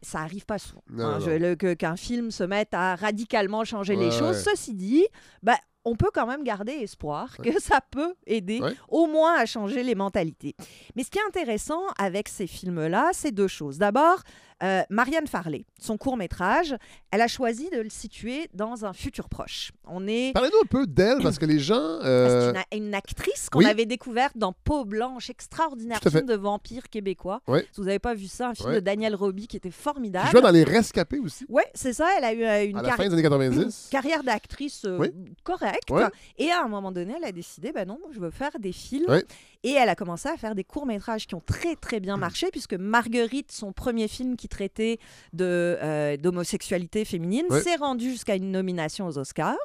ça 0.01 0.19
arrive 0.19 0.45
pas 0.45 0.57
souvent 0.59 0.83
hein, 0.91 1.17
non, 1.17 1.19
je- 1.19 1.31
le- 1.31 1.55
que- 1.55 1.73
qu'un 1.73 1.97
film 1.97 2.31
se 2.31 2.43
mette 2.43 2.73
à 2.73 2.95
radicalement 2.95 3.65
changer 3.65 3.95
les 3.97 4.11
choses. 4.11 4.41
Ceci 4.41 4.73
dit, 4.73 5.05
ben, 5.43 5.55
on 5.87 5.95
peut 5.95 6.09
quand 6.13 6.27
même 6.27 6.43
garder 6.43 6.73
espoir 6.73 7.35
que 7.37 7.59
ça 7.61 7.79
peut 7.81 8.13
aider 8.25 8.59
Ouais. 8.61 8.73
au 8.89 9.07
moins 9.07 9.35
à 9.37 9.45
changer 9.45 9.83
les 9.83 9.95
mentalités. 9.95 10.55
Mais 10.95 11.03
ce 11.03 11.09
qui 11.11 11.17
est 11.19 11.27
intéressant 11.27 11.81
avec 11.97 12.27
ces 12.27 12.47
films-là, 12.47 13.09
c'est 13.13 13.31
deux 13.31 13.47
choses. 13.47 13.77
D'abord, 13.77 14.19
euh, 14.63 14.81
Marianne 14.89 15.27
Farley, 15.27 15.65
son 15.79 15.97
court 15.97 16.17
métrage, 16.17 16.75
elle 17.11 17.21
a 17.21 17.27
choisi 17.27 17.69
de 17.69 17.77
le 17.79 17.89
situer 17.89 18.49
dans 18.53 18.85
un 18.85 18.93
futur 18.93 19.29
proche. 19.29 19.71
On 19.85 20.07
est 20.07 20.31
Parlez-nous 20.33 20.59
un 20.63 20.67
peu 20.67 20.87
d'elle, 20.87 21.21
parce 21.21 21.37
que 21.37 21.45
les 21.45 21.59
gens... 21.59 21.75
euh, 22.03 22.53
c'est 22.53 22.77
une, 22.77 22.85
une 22.87 22.95
actrice 22.95 23.49
qu'on 23.49 23.59
oui. 23.59 23.65
avait 23.65 23.85
découverte 23.85 24.37
dans 24.37 24.53
Peau 24.53 24.85
blanche, 24.85 25.29
extraordinaire 25.29 25.99
film 26.01 26.25
de 26.25 26.35
vampire 26.35 26.89
québécois. 26.89 27.41
Si 27.47 27.79
vous 27.81 27.85
n'avez 27.85 27.99
pas 27.99 28.13
vu 28.13 28.27
ça, 28.27 28.49
un 28.49 28.55
film 28.55 28.73
de 28.73 28.79
Daniel 28.79 29.15
Roby 29.15 29.47
qui 29.47 29.57
était 29.57 29.69
qui 29.69 29.75
formidable. 29.75 30.29
jouait 30.29 30.41
dans 30.41 30.51
Les 30.51 30.63
Rescapés 30.63 31.19
aussi, 31.19 31.45
Ouais, 31.49 31.65
c'est 31.73 31.93
ça. 31.93 32.07
Elle 32.17 32.23
a 32.23 32.33
eu 32.33 32.43
euh, 32.43 32.69
une 32.69 32.77
à 32.77 32.81
la 32.81 32.89
fin 32.89 32.95
carrière 32.97 33.09
des 33.09 33.13
années 33.15 33.23
90. 33.23 33.87
carrière 33.91 34.23
d'actrice 34.23 34.85
euh, 34.85 34.97
Oui. 34.99 35.09
correcte. 35.43 35.91
Et 36.37 36.49
à 36.51 36.63
un 36.63 36.67
moment 36.67 36.91
donné, 36.91 37.13
elle 37.17 37.25
a 37.25 37.31
décidé, 37.31 37.71
bah 37.71 37.85
non, 37.85 37.99
je 38.11 38.19
veux 38.19 38.31
faire 38.31 38.57
des 38.59 38.71
films. 38.71 39.21
Et 39.67 39.73
elle 39.73 39.89
a 39.89 39.95
commencé 39.95 40.29
à 40.29 40.37
faire 40.37 40.55
des 40.55 40.63
courts-métrages 40.63 41.27
qui 41.27 41.35
ont 41.35 41.41
très 41.45 41.75
très 41.75 41.97
Mm. 41.97 42.01
bien 42.07 42.17
marché, 42.17 42.47
puisque 42.51 42.73
Marguerite, 42.75 43.51
son 43.51 43.73
premier 43.73 44.07
film 44.07 44.35
qui 44.37 44.47
traitait 44.47 44.97
euh, 45.41 46.17
d'homosexualité 46.17 47.05
féminine, 47.05 47.45
Ouais. 47.49 47.61
s'est 47.61 47.75
rendu 47.75 48.11
jusqu'à 48.11 48.35
une 48.35 48.51
nomination 48.51 49.07
aux 49.07 49.17
Oscars. 49.17 49.55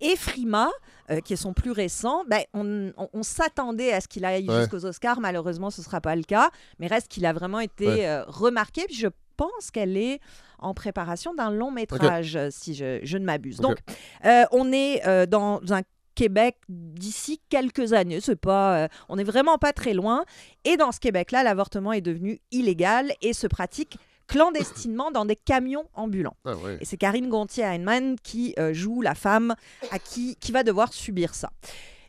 Et 0.00 0.16
Frima, 0.16 0.68
euh, 1.10 1.20
qui 1.20 1.34
est 1.34 1.36
son 1.36 1.52
plus 1.52 1.70
récent, 1.70 2.24
ben, 2.28 2.42
on, 2.52 2.92
on- 2.96 3.08
on 3.12 3.22
s'attendait 3.22 3.92
à 3.92 4.00
ce 4.00 4.08
qu'il 4.08 4.24
aille 4.24 4.48
Ouais. 4.48 4.60
jusqu'aux 4.60 4.84
Oscars. 4.86 5.20
Malheureusement, 5.20 5.70
ce 5.70 5.80
ne 5.80 5.84
sera 5.84 6.00
pas 6.00 6.16
le 6.16 6.22
cas. 6.24 6.50
Mais 6.78 6.86
reste 6.86 7.08
qu'il 7.08 7.24
a 7.26 7.32
vraiment 7.32 7.60
été 7.60 7.86
Ouais. 7.86 8.06
euh, 8.08 8.24
remarqué. 8.26 8.84
Puis 8.86 8.96
je 8.96 9.08
pense 9.36 9.70
qu'elle 9.72 9.96
est 9.96 10.20
en 10.58 10.74
préparation 10.74 11.34
d'un 11.34 11.50
long 11.50 11.70
métrage, 11.70 12.36
euh, 12.36 12.48
si 12.50 12.74
je, 12.74 13.00
je 13.02 13.18
ne 13.18 13.24
m'abuse. 13.24 13.58
Donc, 13.58 13.78
euh, 14.24 14.44
on 14.52 14.72
est 14.72 15.06
euh, 15.06 15.26
dans 15.26 15.60
un 15.72 15.82
Québec 16.14 16.56
d'ici 16.68 17.40
quelques 17.48 17.92
années. 17.92 18.20
C'est 18.20 18.36
pas, 18.36 18.84
euh, 18.84 18.88
on 19.08 19.16
n'est 19.16 19.24
vraiment 19.24 19.58
pas 19.58 19.72
très 19.72 19.94
loin. 19.94 20.24
Et 20.64 20.76
dans 20.76 20.92
ce 20.92 21.00
Québec-là, 21.00 21.42
l'avortement 21.42 21.92
est 21.92 22.00
devenu 22.00 22.40
illégal 22.50 23.12
et 23.20 23.32
se 23.32 23.46
pratique 23.46 23.98
clandestinement 24.26 25.10
dans 25.10 25.24
des 25.24 25.36
camions 25.36 25.84
ambulants. 25.94 26.36
Ah, 26.44 26.56
ouais. 26.56 26.78
Et 26.80 26.84
c'est 26.84 26.96
Karine 26.96 27.28
Gontier-Heinemann 27.28 28.16
qui 28.22 28.54
euh, 28.58 28.72
joue 28.72 29.02
la 29.02 29.14
femme 29.14 29.54
à 29.90 29.98
qui, 29.98 30.36
qui 30.36 30.52
va 30.52 30.62
devoir 30.62 30.92
subir 30.92 31.34
ça. 31.34 31.50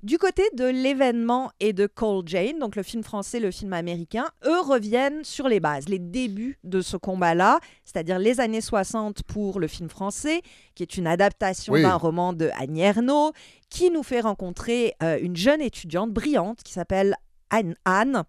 Du 0.06 0.20
côté 0.20 0.44
de 0.54 0.66
l'événement 0.66 1.50
et 1.60 1.74
de 1.74 1.88
Cole 1.88 2.28
Jane, 2.28 2.60
donc 2.60 2.76
le 2.76 2.84
film 2.84 3.04
français, 3.04 3.40
le 3.40 3.50
film 3.50 3.74
américain, 3.74 4.28
eux 4.46 4.60
reviennent 4.62 5.24
sur 5.24 5.48
les 5.48 5.60
bases, 5.60 5.90
les 5.90 5.98
débuts 5.98 6.60
de 6.64 6.82
ce 6.82 6.96
combat-là, 6.96 7.60
c'est-à-dire 7.86 8.20
les 8.20 8.40
années 8.40 8.62
60 8.62 9.24
pour 9.24 9.60
le 9.60 9.66
film 9.66 9.90
français, 9.90 10.44
qui 10.76 10.84
est 10.84 10.98
une 10.98 11.08
adaptation 11.08 11.74
Oui. 11.74 11.82
d'un 11.82 11.96
roman 11.96 12.34
de 12.34 12.52
Annie 12.56 12.82
Ernaux, 12.82 13.32
qui 13.72 13.90
nous 13.90 14.04
fait 14.04 14.20
rencontrer 14.20 14.94
euh, 15.02 15.18
une 15.20 15.36
jeune 15.36 15.60
étudiante 15.60 16.12
brillante 16.12 16.62
qui 16.62 16.74
s'appelle 16.74 17.16
Anne, 17.50 17.74
Anne, 17.84 18.26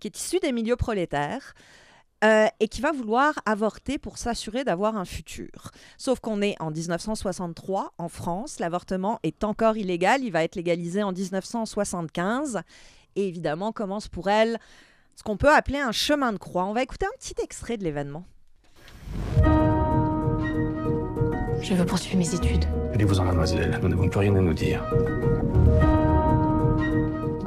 qui 0.00 0.08
est 0.08 0.18
issue 0.18 0.40
des 0.40 0.50
milieux 0.50 0.74
prolétaires. 0.74 1.54
Euh, 2.24 2.46
et 2.60 2.68
qui 2.68 2.80
va 2.80 2.92
vouloir 2.92 3.34
avorter 3.46 3.98
pour 3.98 4.18
s'assurer 4.18 4.64
d'avoir 4.64 4.96
un 4.96 5.04
futur. 5.04 5.70
Sauf 5.98 6.20
qu'on 6.20 6.40
est 6.40 6.54
en 6.60 6.70
1963 6.70 7.94
en 7.98 8.08
France, 8.08 8.60
l'avortement 8.60 9.18
est 9.22 9.44
encore 9.44 9.76
illégal, 9.76 10.22
il 10.22 10.30
va 10.30 10.44
être 10.44 10.54
légalisé 10.54 11.02
en 11.02 11.12
1975 11.12 12.62
et 13.16 13.26
évidemment 13.26 13.72
commence 13.72 14.08
pour 14.08 14.28
elle 14.28 14.58
ce 15.16 15.22
qu'on 15.22 15.36
peut 15.36 15.52
appeler 15.52 15.78
un 15.78 15.92
chemin 15.92 16.32
de 16.32 16.38
croix. 16.38 16.64
On 16.64 16.72
va 16.72 16.82
écouter 16.82 17.06
un 17.06 17.16
petit 17.18 17.34
extrait 17.42 17.76
de 17.76 17.84
l'événement. 17.84 18.24
Je 21.60 21.74
veux 21.74 21.86
poursuivre 21.86 22.18
mes 22.18 22.34
études. 22.34 22.64
Allez-vous-en, 22.92 23.24
mademoiselle. 23.24 23.78
Nous 23.82 23.88
n'avons 23.88 24.08
plus 24.08 24.20
rien 24.20 24.34
à 24.34 24.40
nous 24.40 24.54
dire. 24.54 24.84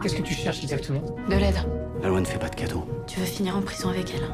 Qu'est-ce 0.01 0.15
que 0.15 0.21
tu 0.21 0.33
cherches 0.33 0.61
exactement? 0.63 1.01
De 1.29 1.35
l'aide. 1.35 1.84
La 2.01 2.09
loi 2.09 2.19
ne 2.21 2.25
fait 2.25 2.37
pas 2.37 2.49
de 2.49 2.55
cadeaux. 2.55 2.85
Tu 3.07 3.19
veux 3.19 3.25
finir 3.25 3.57
en 3.57 3.61
prison 3.61 3.89
avec 3.89 4.13
elle 4.13 4.29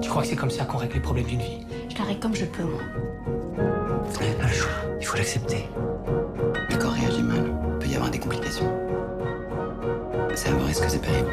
Tu 0.00 0.08
crois 0.08 0.22
que 0.22 0.28
c'est 0.28 0.36
comme 0.36 0.50
ça 0.50 0.64
qu'on 0.64 0.78
règle 0.78 0.94
les 0.94 1.00
problèmes 1.00 1.26
d'une 1.26 1.40
vie? 1.40 1.66
Je 1.88 1.98
la 1.98 2.04
règle 2.04 2.20
comme 2.20 2.34
je 2.34 2.44
peux, 2.44 2.62
moi. 2.64 2.80
Vous 4.06 4.20
n'avez 4.20 4.34
pas 4.34 4.46
le 4.46 4.52
choix. 4.52 4.70
Il 5.00 5.06
faut 5.06 5.16
l'accepter. 5.16 5.68
Le 6.70 6.76
corps 6.76 6.92
réagit 6.92 7.22
mal. 7.22 7.44
Il 7.72 7.78
peut 7.78 7.86
y 7.86 7.94
avoir 7.96 8.10
des 8.10 8.18
complications. 8.18 8.70
C'est 10.34 10.50
un 10.50 10.54
vrai 10.54 10.66
risque, 10.66 10.84
c'est 10.88 11.00
périlleux. 11.00 11.26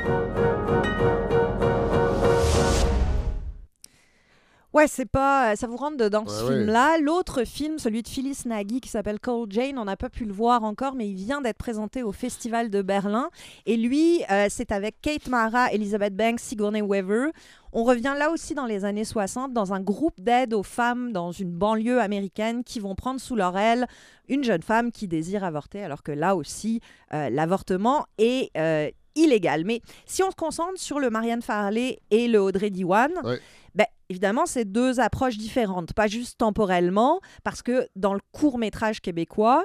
Ouais, 4.73 4.87
c'est 4.87 5.05
pas, 5.05 5.55
ça 5.57 5.67
vous 5.67 5.75
rentre 5.75 5.97
dedans 5.97 6.23
ce 6.25 6.43
Ouais, 6.43 6.49
ouais. 6.49 6.55
film-là. 6.59 6.97
L'autre 6.99 7.43
film, 7.43 7.77
celui 7.77 8.03
de 8.03 8.07
Phyllis 8.07 8.43
Nagy 8.45 8.79
qui 8.79 8.87
s'appelle 8.87 9.19
Cole 9.19 9.47
Jane, 9.49 9.77
on 9.77 9.83
n'a 9.83 9.97
pas 9.97 10.09
pu 10.09 10.23
le 10.23 10.31
voir 10.31 10.63
encore, 10.63 10.95
mais 10.95 11.09
il 11.09 11.15
vient 11.15 11.41
d'être 11.41 11.57
présenté 11.57 12.03
au 12.03 12.13
Festival 12.13 12.69
de 12.69 12.81
Berlin. 12.81 13.29
Et 13.65 13.75
lui, 13.75 14.23
euh, 14.31 14.47
c'est 14.49 14.71
avec 14.71 14.95
Kate 15.01 15.27
Mara, 15.27 15.73
Elizabeth 15.73 16.15
Banks, 16.15 16.39
Sigourney 16.39 16.81
Weaver. 16.81 17.31
On 17.73 17.83
revient 17.83 18.15
là 18.17 18.31
aussi 18.31 18.53
dans 18.53 18.65
les 18.65 18.85
années 18.85 19.03
60 19.05 19.51
dans 19.51 19.73
un 19.73 19.81
groupe 19.81 20.21
d'aide 20.21 20.53
aux 20.53 20.63
femmes 20.63 21.11
dans 21.11 21.31
une 21.33 21.51
banlieue 21.51 21.99
américaine 21.99 22.63
qui 22.63 22.79
vont 22.79 22.95
prendre 22.95 23.19
sous 23.19 23.35
leur 23.35 23.57
aile 23.57 23.87
une 24.29 24.43
jeune 24.45 24.61
femme 24.63 24.91
qui 24.93 25.09
désire 25.09 25.43
avorter, 25.43 25.83
alors 25.83 26.01
que 26.03 26.13
là 26.13 26.35
aussi, 26.37 26.79
euh, 27.13 27.29
l'avortement 27.29 28.05
est 28.17 28.49
euh, 28.57 28.89
illégal. 29.15 29.65
Mais 29.65 29.81
si 30.05 30.23
on 30.23 30.31
se 30.31 30.35
concentre 30.37 30.79
sur 30.79 30.99
le 31.01 31.09
Marianne 31.09 31.41
Farley 31.41 31.99
et 32.11 32.29
le 32.29 32.41
Audrey 32.41 32.69
Diwan, 32.69 33.11
Ouais. 33.25 33.39
Ben, 33.75 33.85
évidemment, 34.09 34.45
c'est 34.45 34.65
deux 34.65 34.99
approches 34.99 35.37
différentes, 35.37 35.93
pas 35.93 36.07
juste 36.07 36.37
temporellement, 36.37 37.19
parce 37.43 37.61
que 37.61 37.87
dans 37.95 38.13
le 38.13 38.19
court 38.31 38.57
métrage 38.57 38.99
québécois, 39.01 39.63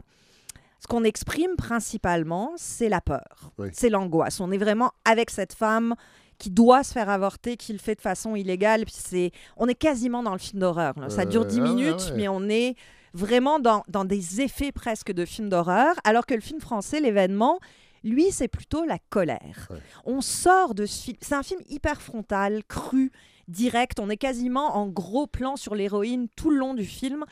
ce 0.81 0.87
qu'on 0.87 1.05
exprime 1.05 1.57
principalement, 1.57 2.53
c'est 2.57 2.88
la 2.88 3.01
peur, 3.01 3.53
Oui. 3.59 3.69
c'est 3.73 3.88
l'angoisse. 3.88 4.40
On 4.40 4.53
est 4.53 4.59
vraiment 4.59 4.92
avec 5.05 5.31
cette 5.31 5.55
femme 5.55 5.95
qui 6.38 6.51
doit 6.51 6.85
se 6.85 6.92
faire 6.92 7.09
avorter, 7.09 7.57
qui 7.57 7.73
le 7.73 7.79
fait 7.79 7.95
de 7.95 8.01
façon 8.03 8.37
illégale. 8.37 8.85
Puis 8.85 8.95
c'est, 8.97 9.31
on 9.57 9.69
est 9.69 9.75
quasiment 9.75 10.23
dans 10.23 10.33
le 10.33 10.38
film 10.38 10.61
d'horreur. 10.61 10.92
là. 10.99 11.09
Ça 11.09 11.23
Euh, 11.23 11.25
dure 11.25 11.47
10 11.47 11.59
ah 11.59 11.62
ouais, 11.62 11.69
minutes, 11.71 12.05
ouais. 12.11 12.16
mais 12.16 12.29
on 12.29 12.47
est 12.51 12.77
vraiment 13.14 13.59
dans, 13.59 13.83
dans 13.88 14.05
des 14.05 14.42
effets 14.42 14.71
presque 14.71 15.12
de 15.12 15.25
film 15.25 15.49
d'horreur, 15.49 15.95
alors 16.05 16.27
que 16.27 16.35
le 16.35 16.42
film 16.42 16.61
français, 16.61 17.01
l'événement, 17.01 17.59
lui, 18.05 18.31
c'est 18.33 18.49
plutôt 18.49 18.85
la 18.85 18.99
colère. 19.09 19.66
Ouais. 19.71 19.79
On 20.05 20.21
sort 20.21 20.75
de 20.75 20.85
ce 20.85 21.05
film. 21.05 21.16
C'est 21.23 21.35
un 21.35 21.42
film 21.42 21.61
hyper 21.71 22.03
frontal, 22.03 22.62
cru, 22.69 23.11
direct. 23.49 24.01
On 24.01 24.11
est 24.11 24.17
quasiment 24.17 24.77
en 24.77 24.87
gros 24.87 25.27
plan 25.27 25.57
sur 25.57 25.75
l'héroïne 25.75 26.29
tout 26.37 26.51
le 26.51 26.57
long 26.57 26.75
du 26.75 26.85
film. 26.85 27.25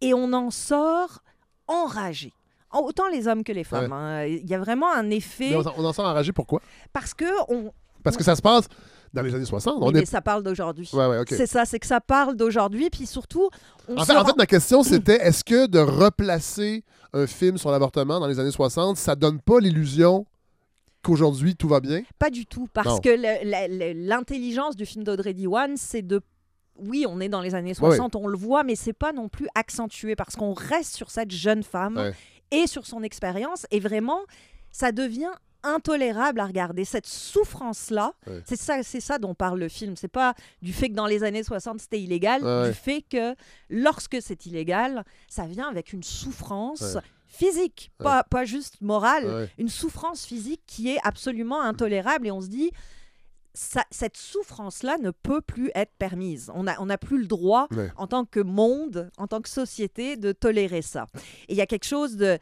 Et 0.00 0.14
on 0.14 0.32
en 0.32 0.50
sort 0.50 1.22
enragé. 1.66 2.32
Autant 2.72 3.08
les 3.08 3.28
hommes 3.28 3.44
que 3.44 3.52
les 3.52 3.64
femmes. 3.64 3.92
Ouais. 3.92 3.96
hein. 3.96 4.24
Il 4.24 4.48
y 4.48 4.54
a 4.54 4.58
vraiment 4.58 4.92
un 4.92 5.10
effet. 5.10 5.50
Mais 5.50 5.56
on, 5.56 5.84
en 5.84 5.92
sort 5.92 6.06
enragé, 6.06 6.32
pourquoi? 6.32 6.60
Parce 6.92 7.14
que 7.14 7.24
on, 7.48 7.72
Parce 8.02 8.16
que 8.16 8.24
ça 8.24 8.34
se 8.34 8.42
passe 8.42 8.68
dans 9.12 9.22
les 9.22 9.34
années 9.34 9.44
60. 9.44 9.76
On 9.80 9.86
Oui, 9.86 9.92
mais 9.94 10.04
ça 10.04 10.20
parle 10.20 10.42
d'aujourd'hui. 10.42 10.90
Ouais, 10.92 11.06
ouais, 11.06 11.20
ok. 11.20 11.28
C'est 11.30 11.46
ça, 11.46 11.64
c'est 11.64 11.78
que 11.78 11.86
ça 11.86 12.00
parle 12.00 12.36
d'aujourd'hui. 12.36 12.90
Puis 12.90 13.06
surtout, 13.06 13.48
on 13.88 13.96
En 13.96 14.04
fait, 14.04 14.16
en 14.16 14.24
fait, 14.24 14.36
ma 14.36 14.46
question, 14.46 14.82
c'était 14.82 15.16
est-ce 15.24 15.44
que 15.44 15.66
de 15.66 15.78
replacer 15.78 16.82
un 17.12 17.28
film 17.28 17.58
sur 17.58 17.70
l'avortement 17.70 18.18
dans 18.18 18.26
les 18.26 18.40
années 18.40 18.50
60, 18.50 18.96
ça 18.96 19.14
donne 19.14 19.40
pas 19.40 19.60
l'illusion 19.60 20.26
qu'aujourd'hui 21.04 21.54
tout 21.54 21.68
va 21.68 21.78
bien? 21.80 22.02
Pas 22.18 22.30
du 22.30 22.46
tout, 22.46 22.66
parce 22.72 22.88
Non. 22.88 22.98
que 22.98 23.10
l'intelligence 23.92 24.76
du 24.76 24.86
film 24.86 25.04
d'Audrey 25.04 25.34
Diwan, 25.34 25.76
c'est 25.76 26.02
de... 26.02 26.20
Oui, 26.76 27.06
on 27.08 27.20
est 27.20 27.28
dans 27.28 27.40
les 27.40 27.54
années 27.54 27.74
60, 27.74 28.16
on 28.16 28.26
le 28.26 28.36
voit, 28.36 28.64
mais 28.64 28.74
c'est 28.74 28.92
pas 28.92 29.12
non 29.12 29.28
plus 29.28 29.46
accentué, 29.54 30.16
parce 30.16 30.34
qu'on 30.34 30.52
reste 30.54 30.96
sur 30.96 31.10
cette 31.10 31.30
jeune 31.30 31.62
femme 31.62 31.96
Ouais. 31.96 32.12
et 32.50 32.66
sur 32.66 32.86
son 32.86 33.02
expérience, 33.04 33.66
et 33.70 33.78
vraiment, 33.78 34.18
ça 34.72 34.90
devient 34.90 35.30
intolérable 35.62 36.40
à 36.40 36.46
regarder. 36.46 36.84
Cette 36.84 37.06
souffrance-là, 37.06 38.12
Ouais. 38.26 38.42
c'est 38.44 38.56
ça, 38.56 38.82
c'est 38.82 39.00
ça 39.00 39.18
dont 39.18 39.34
parle 39.34 39.60
le 39.60 39.68
film. 39.68 39.96
C'est 39.96 40.08
pas 40.08 40.34
du 40.62 40.72
fait 40.72 40.88
que 40.90 40.94
dans 40.94 41.06
les 41.06 41.22
années 41.22 41.42
60 41.44 41.80
c'était 41.80 42.00
illégal, 42.00 42.42
ouais. 42.44 42.68
du 42.68 42.74
fait 42.74 43.02
que 43.02 43.34
lorsque 43.70 44.18
c'est 44.20 44.44
illégal, 44.44 45.04
ça 45.28 45.46
vient 45.46 45.68
avec 45.68 45.92
une 45.92 46.02
souffrance 46.02 46.82
Ouais. 46.96 47.00
Physique, 47.34 47.90
Ouais. 48.00 48.04
pas, 48.04 48.24
pas 48.24 48.44
juste 48.44 48.80
morale, 48.80 49.26
Ouais. 49.26 49.50
une 49.58 49.68
souffrance 49.68 50.24
physique 50.24 50.62
qui 50.66 50.90
est 50.90 50.98
absolument 51.04 51.60
intolérable. 51.62 52.26
Et 52.26 52.30
on 52.30 52.40
se 52.40 52.48
dit, 52.48 52.70
ça- 53.56 53.84
cette 53.92 54.16
souffrance-là 54.16 54.98
ne 54.98 55.10
peut 55.12 55.40
plus 55.40 55.70
être 55.76 55.92
permise. 55.98 56.50
On 56.54 56.64
n'a 56.64 56.74
on 56.80 56.86
n'a 56.86 56.98
plus 56.98 57.18
le 57.18 57.26
droit, 57.26 57.68
Ouais. 57.70 57.90
en 57.96 58.06
tant 58.08 58.24
que 58.24 58.40
monde, 58.40 59.10
en 59.16 59.26
tant 59.28 59.40
que 59.40 59.48
société, 59.48 60.16
de 60.16 60.32
tolérer 60.32 60.82
ça. 60.82 61.06
Et 61.48 61.52
il 61.52 61.56
y 61.56 61.60
a 61.60 61.66
quelque 61.66 61.84
chose 61.86 62.16
de 62.16 62.38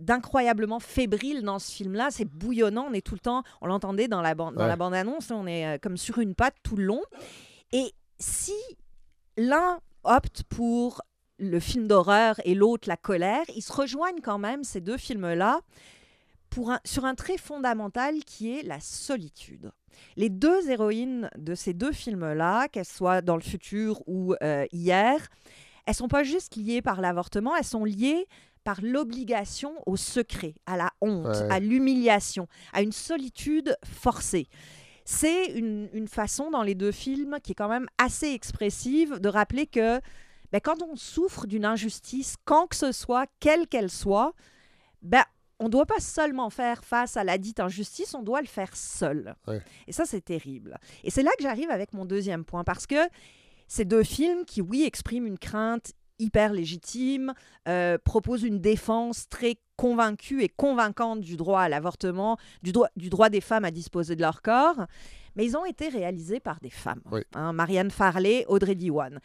d'incroyablement 0.00 0.80
fébrile 0.80 1.42
dans 1.42 1.58
ce 1.58 1.70
film-là. 1.72 2.08
C'est 2.10 2.24
bouillonnant. 2.24 2.86
On 2.90 2.92
est 2.92 3.04
tout 3.06 3.14
le 3.14 3.20
temps, 3.20 3.42
on 3.60 3.66
l'entendait 3.66 4.08
dans 4.08 4.22
la 4.22 4.34
bande, 4.34 4.54
dans 4.56 4.66
la 4.66 4.76
bande-annonce, 4.76 5.30
on 5.30 5.46
est 5.46 5.66
euh, 5.66 5.78
comme 5.80 5.96
sur 5.96 6.18
une 6.18 6.34
patte 6.34 6.56
tout 6.62 6.76
le 6.76 6.84
long. 6.84 7.02
Et 7.72 7.92
si 8.18 8.52
l'un 9.36 9.78
opte 10.04 10.42
pour 10.48 11.02
le 11.40 11.58
film 11.58 11.86
d'horreur 11.88 12.36
et 12.44 12.54
l'autre 12.54 12.88
la 12.88 12.96
colère, 12.96 13.44
ils 13.56 13.62
se 13.62 13.72
rejoignent 13.72 14.20
quand 14.22 14.38
même 14.38 14.62
ces 14.62 14.80
deux 14.80 14.96
films-là 14.98 15.60
pour 16.50 16.70
un- 16.70 16.80
sur 16.84 17.04
un 17.04 17.14
trait 17.14 17.38
fondamental 17.38 18.22
qui 18.24 18.56
est 18.56 18.62
la 18.62 18.78
solitude. 18.80 19.70
Les 20.16 20.28
deux 20.28 20.68
héroïnes 20.70 21.30
de 21.38 21.54
ces 21.54 21.72
deux 21.74 21.92
films-là, 21.92 22.68
qu'elles 22.68 22.84
soient 22.84 23.22
dans 23.22 23.36
le 23.36 23.42
futur 23.42 24.02
ou 24.06 24.34
euh, 24.42 24.66
hier, 24.72 25.26
elles 25.86 25.94
sont 25.94 26.08
pas 26.08 26.22
juste 26.24 26.56
liées 26.56 26.82
par 26.82 27.00
l'avortement, 27.00 27.56
elles 27.56 27.64
sont 27.64 27.84
liées 27.84 28.26
par 28.64 28.80
l'obligation 28.82 29.72
au 29.86 29.96
secret, 29.96 30.54
à 30.66 30.76
la 30.76 30.90
honte, 31.00 31.26
Ouais. 31.26 31.50
à 31.50 31.60
l'humiliation, 31.60 32.46
à 32.72 32.82
une 32.82 32.92
solitude 32.92 33.76
forcée. 33.84 34.46
C'est 35.04 35.46
une, 35.46 35.88
une 35.92 36.08
façon 36.08 36.50
dans 36.50 36.62
les 36.62 36.74
deux 36.74 36.92
films 36.92 37.38
qui 37.42 37.52
est 37.52 37.54
quand 37.54 37.68
même 37.70 37.86
assez 37.98 38.28
expressive 38.32 39.18
de 39.18 39.28
rappeler 39.28 39.66
que 39.66 40.00
ben, 40.52 40.60
quand 40.60 40.82
on 40.82 40.96
souffre 40.96 41.46
d'une 41.46 41.64
injustice, 41.64 42.36
quand 42.44 42.66
que 42.66 42.76
ce 42.76 42.92
soit, 42.92 43.26
quelle 43.40 43.66
qu'elle 43.66 43.90
soit, 43.90 44.32
ben, 45.02 45.22
on 45.58 45.64
ne 45.64 45.70
doit 45.70 45.86
pas 45.86 46.00
seulement 46.00 46.48
faire 46.50 46.84
face 46.84 47.16
à 47.16 47.24
la 47.24 47.36
dite 47.38 47.60
injustice, 47.60 48.14
on 48.14 48.22
doit 48.22 48.40
le 48.40 48.46
faire 48.46 48.74
seul. 48.74 49.34
Ouais. 49.46 49.60
Et 49.86 49.92
ça, 49.92 50.04
c'est 50.06 50.24
terrible. 50.24 50.78
Et 51.04 51.10
c'est 51.10 51.22
là 51.22 51.30
que 51.36 51.42
j'arrive 51.42 51.70
avec 51.70 51.92
mon 51.92 52.04
deuxième 52.06 52.44
point, 52.44 52.64
parce 52.64 52.86
que 52.86 52.96
ces 53.68 53.84
deux 53.84 54.02
films 54.02 54.44
qui, 54.46 54.62
oui, 54.62 54.84
expriment 54.84 55.26
une 55.26 55.38
crainte 55.38 55.92
hyper 56.18 56.52
légitime, 56.52 57.32
euh, 57.68 57.96
proposent 58.04 58.42
une 58.42 58.60
défense 58.60 59.28
très 59.28 59.56
convaincue 59.76 60.42
et 60.42 60.48
convaincante 60.50 61.20
du 61.20 61.36
droit 61.36 61.62
à 61.62 61.68
l'avortement, 61.68 62.36
du, 62.62 62.72
droit- 62.72 62.90
du 62.96 63.08
droit 63.08 63.30
des 63.30 63.40
femmes 63.40 63.64
à 63.64 63.70
disposer 63.70 64.16
de 64.16 64.20
leur 64.20 64.42
corps, 64.42 64.86
mais 65.36 65.46
ils 65.46 65.56
ont 65.56 65.64
été 65.64 65.88
réalisés 65.88 66.40
par 66.40 66.60
des 66.60 66.68
femmes. 66.68 67.00
Oui. 67.10 67.22
Hein, 67.34 67.52
Marianne 67.54 67.90
Farley, 67.90 68.44
Audrey 68.48 68.74
Diwan. 68.74 69.18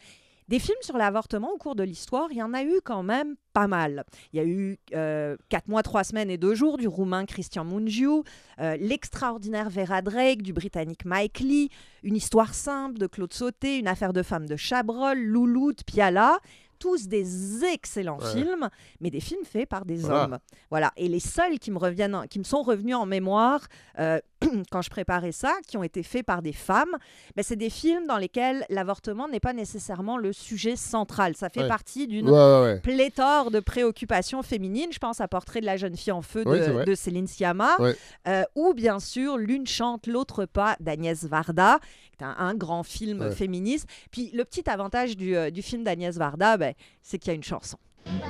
Des 0.48 0.60
films 0.60 0.78
sur 0.80 0.96
l'avortement 0.96 1.50
au 1.52 1.56
cours 1.56 1.74
de 1.74 1.82
l'histoire, 1.82 2.28
il 2.30 2.36
y 2.36 2.42
en 2.42 2.54
a 2.54 2.62
eu 2.62 2.80
quand 2.84 3.02
même 3.02 3.34
pas 3.52 3.66
mal. 3.66 4.04
Il 4.32 4.36
y 4.36 4.40
a 4.40 4.44
eu 4.44 4.78
euh, 4.94 5.36
4 5.48 5.66
mois, 5.66 5.82
3 5.82 6.04
semaines 6.04 6.30
et 6.30 6.38
2 6.38 6.54
jours 6.54 6.78
du 6.78 6.86
roumain 6.86 7.24
Christian 7.26 7.64
Mungiu, 7.64 8.22
euh, 8.60 8.76
l'extraordinaire 8.76 9.70
Vera 9.70 10.02
Drake 10.02 10.42
du 10.42 10.52
britannique 10.52 11.04
Mike 11.04 11.40
Lee, 11.40 11.70
une 12.04 12.14
histoire 12.14 12.54
simple 12.54 12.98
de 12.98 13.08
Claude 13.08 13.32
Sauté, 13.32 13.78
une 13.78 13.88
affaire 13.88 14.12
de 14.12 14.22
femme 14.22 14.46
de 14.46 14.54
Chabrol, 14.56 15.18
Loulou 15.18 15.72
de 15.72 15.82
Piala. 15.82 16.38
Tous 16.78 17.08
des 17.08 17.64
excellents 17.64 18.18
Ouais. 18.18 18.32
films, 18.34 18.68
mais 19.00 19.08
des 19.08 19.18
films 19.20 19.46
faits 19.46 19.66
par 19.66 19.86
des 19.86 19.96
Voilà. 19.96 20.24
hommes. 20.24 20.38
Voilà. 20.68 20.92
Et 20.98 21.08
les 21.08 21.20
seuls 21.20 21.58
qui 21.58 21.70
me 21.70 21.78
reviennent, 21.78 22.14
en- 22.14 22.26
qui 22.26 22.38
me 22.38 22.44
sont 22.44 22.60
revenus 22.62 22.94
en 22.94 23.06
mémoire 23.06 23.66
euh, 23.98 24.18
quand 24.70 24.82
je 24.82 24.90
préparais 24.90 25.32
ça, 25.32 25.52
qui 25.66 25.76
ont 25.76 25.82
été 25.82 26.02
faits 26.02 26.24
par 26.24 26.42
des 26.42 26.52
femmes, 26.52 26.96
ben, 27.36 27.42
c'est 27.42 27.56
des 27.56 27.70
films 27.70 28.06
dans 28.06 28.16
lesquels 28.18 28.64
l'avortement 28.68 29.28
n'est 29.28 29.40
pas 29.40 29.52
nécessairement 29.52 30.16
le 30.18 30.32
sujet 30.32 30.76
central. 30.76 31.34
Ça 31.36 31.48
fait 31.48 31.62
Ouais. 31.62 31.68
partie 31.68 32.06
d'une 32.06 32.28
Ouais, 32.28 32.32
ouais, 32.36 32.62
ouais. 32.62 32.80
pléthore 32.80 33.50
de 33.50 33.60
préoccupations 33.60 34.42
féminines. 34.42 34.90
Je 34.92 34.98
pense 34.98 35.20
à 35.20 35.28
Portrait 35.28 35.60
de 35.60 35.66
la 35.66 35.76
jeune 35.76 35.96
fille 35.96 36.12
en 36.12 36.22
feu 36.22 36.44
de, 36.44 36.94
Céline 36.94 37.26
Sciamma. 37.26 37.76
Ouais. 37.78 37.96
Euh, 38.28 38.42
ou 38.54 38.74
bien 38.74 39.00
sûr 39.00 39.36
L'une 39.38 39.66
chante, 39.66 40.06
l'autre 40.06 40.44
pas 40.46 40.76
d'Agnès 40.80 41.24
Varda, 41.24 41.78
qui 42.16 42.22
est 42.22 42.26
un, 42.26 42.34
un 42.38 42.54
grand 42.54 42.82
film 42.82 43.20
Ouais. 43.20 43.30
féministe. 43.32 43.86
Puis 44.10 44.30
le 44.34 44.44
petit 44.44 44.68
avantage 44.68 45.16
du, 45.16 45.36
euh, 45.36 45.50
du 45.50 45.62
film 45.62 45.84
d'Agnès 45.84 46.16
Varda, 46.16 46.56
ben, 46.56 46.74
c'est 47.02 47.18
qu'il 47.18 47.28
y 47.28 47.32
a 47.32 47.34
une 47.34 47.42
chanson. 47.44 47.78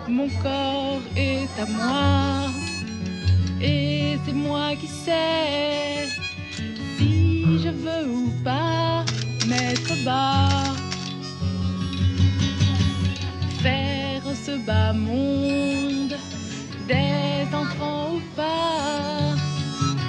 Mon 0.09 0.29
corps 0.43 1.01
est 1.17 1.49
à 1.61 1.67
moi 1.67 2.51
et 3.61 4.19
c'est 4.25 4.33
moi 4.33 4.75
qui 4.81 4.87
sais 4.87 6.09
si 6.97 7.59
je 7.63 7.69
veux 7.69 8.09
ou 8.11 8.31
pas 8.45 9.05
mettre 9.47 10.05
bas. 10.05 10.63
Faire 13.63 14.23
ce 14.45 14.59
bas 14.67 14.93
monde 14.93 16.17
des 16.89 17.55
enfants 17.55 18.15
ou 18.17 18.21
pas. 18.37 19.35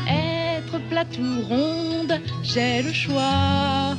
Être 0.09 0.79
plate 0.89 1.17
ou 1.17 1.41
ronde, 1.47 2.19
j'ai 2.43 2.81
le 2.81 2.93
choix. 2.93 3.95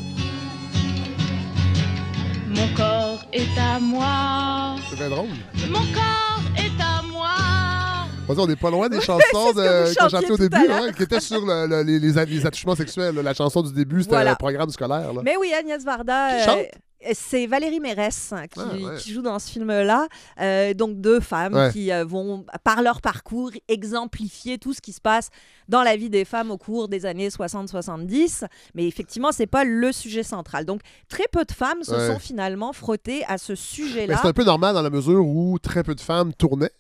Mon 2.49 2.69
corps 2.77 3.25
est 3.33 3.59
à 3.59 3.79
moi. 3.81 4.77
C'est 4.91 4.97
bien 4.97 5.11
drôle. 5.11 5.29
Mon 5.71 5.85
corps. 5.93 6.28
On 8.37 8.47
n'est 8.47 8.57
pas 8.57 8.71
loin 8.71 8.89
des 8.89 9.01
chansons 9.01 9.53
de, 9.53 9.99
qu'on 9.99 10.09
chantait 10.09 10.31
au 10.31 10.37
début, 10.37 10.57
hein, 10.71 10.93
qui 10.97 11.03
étaient 11.03 11.21
sur 11.21 11.45
le- 11.45 11.67
le- 11.67 11.83
les, 11.83 11.99
les, 11.99 12.47
attouchements 12.47 12.75
sexuels. 12.75 13.15
La 13.17 13.35
chanson 13.35 13.63
du 13.63 13.73
début, 13.73 14.03
c'était 14.03 14.15
Voilà. 14.17 14.33
un 14.33 14.37
programme 14.37 14.71
scolaire. 14.71 15.13
Là. 15.13 15.21
Mais 15.25 15.37
oui, 15.41 15.53
Agnès 15.53 15.83
Varda. 15.85 16.29
Qui 16.31 16.43
euh, 16.43 16.45
chante? 16.45 16.67
c'est 17.13 17.47
Valérie 17.47 17.79
Mérès 17.79 18.33
hein, 18.33 18.49
qui, 18.53 18.59
Ah, 18.61 18.75
ouais. 18.75 18.97
qui 18.99 19.13
joue 19.13 19.23
dans 19.23 19.39
ce 19.39 19.49
film-là. 19.51 20.09
Euh, 20.41 20.75
donc 20.75 21.01
deux 21.01 21.21
femmes 21.21 21.55
Ouais. 21.55 21.71
qui 21.73 21.93
euh, 21.93 22.05
vont, 22.05 22.45
par 22.65 22.83
leur 22.83 23.01
parcours, 23.01 23.53
exemplifier 23.69 24.59
tout 24.59 24.75
ce 24.75 24.81
qui 24.81 24.93
se 24.93 25.01
passe 25.01 25.29
dans 25.69 25.83
la 25.85 25.97
vie 25.97 26.11
des 26.11 26.25
femmes 26.25 26.51
au 26.51 26.59
cours 26.59 26.89
des 26.89 27.07
années 27.07 27.29
60-70. 27.29 28.45
Mais 28.75 28.87
effectivement, 28.87 29.31
c'est 29.31 29.47
pas 29.47 29.63
le 29.65 29.93
sujet 29.93 30.25
central. 30.25 30.65
Donc 30.65 30.81
très 31.09 31.25
peu 31.31 31.45
de 31.45 31.53
femmes 31.53 31.83
se 31.83 31.93
Ouais. 31.93 32.07
sont 32.09 32.19
finalement 32.19 32.73
frottées 32.73 33.25
à 33.29 33.39
ce 33.39 33.53
Mais 33.53 33.57
sujet-là. 33.57 34.19
c'est 34.21 34.29
un 34.29 34.33
peu 34.33 34.45
normal 34.45 34.75
dans 34.75 34.83
la 34.83 34.91
mesure 34.91 35.25
où 35.25 35.59
très 35.61 35.83
peu 35.85 35.95
de 35.95 36.01
femmes 36.01 36.33
tournaient 36.35 36.73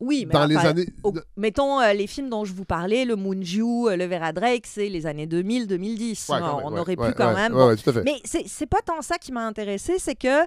Oui, 0.00 0.24
mais 0.26 0.32
dans 0.34 0.46
les 0.46 0.56
années. 0.56 0.86
au- 1.02 1.12
mettons 1.36 1.80
euh, 1.80 1.92
les 1.92 2.06
films 2.06 2.28
dont 2.28 2.44
je 2.44 2.52
vous 2.52 2.64
parlais, 2.64 3.04
le 3.04 3.16
Moonju, 3.16 3.62
euh, 3.88 3.96
le 3.96 4.06
Vera 4.06 4.32
Drake, 4.32 4.66
c'est 4.66 4.88
les 4.88 5.06
années 5.06 5.26
2000-2010. 5.26 6.30
Ouais, 6.32 6.38
quand 6.40 6.56
même, 6.56 6.66
on 6.66 6.72
ouais, 6.72 6.80
aurait 6.80 6.96
ouais, 6.98 7.08
pu 7.08 7.14
quand 7.14 7.32
même. 7.34 7.52
bon. 7.52 7.74
Mais 8.04 8.20
c'est 8.24 8.66
pas 8.66 8.80
tant 8.84 9.00
ça 9.02 9.18
qui 9.18 9.30
m'a 9.32 9.46
intéressé, 9.46 9.94
c'est 9.98 10.16
que 10.16 10.44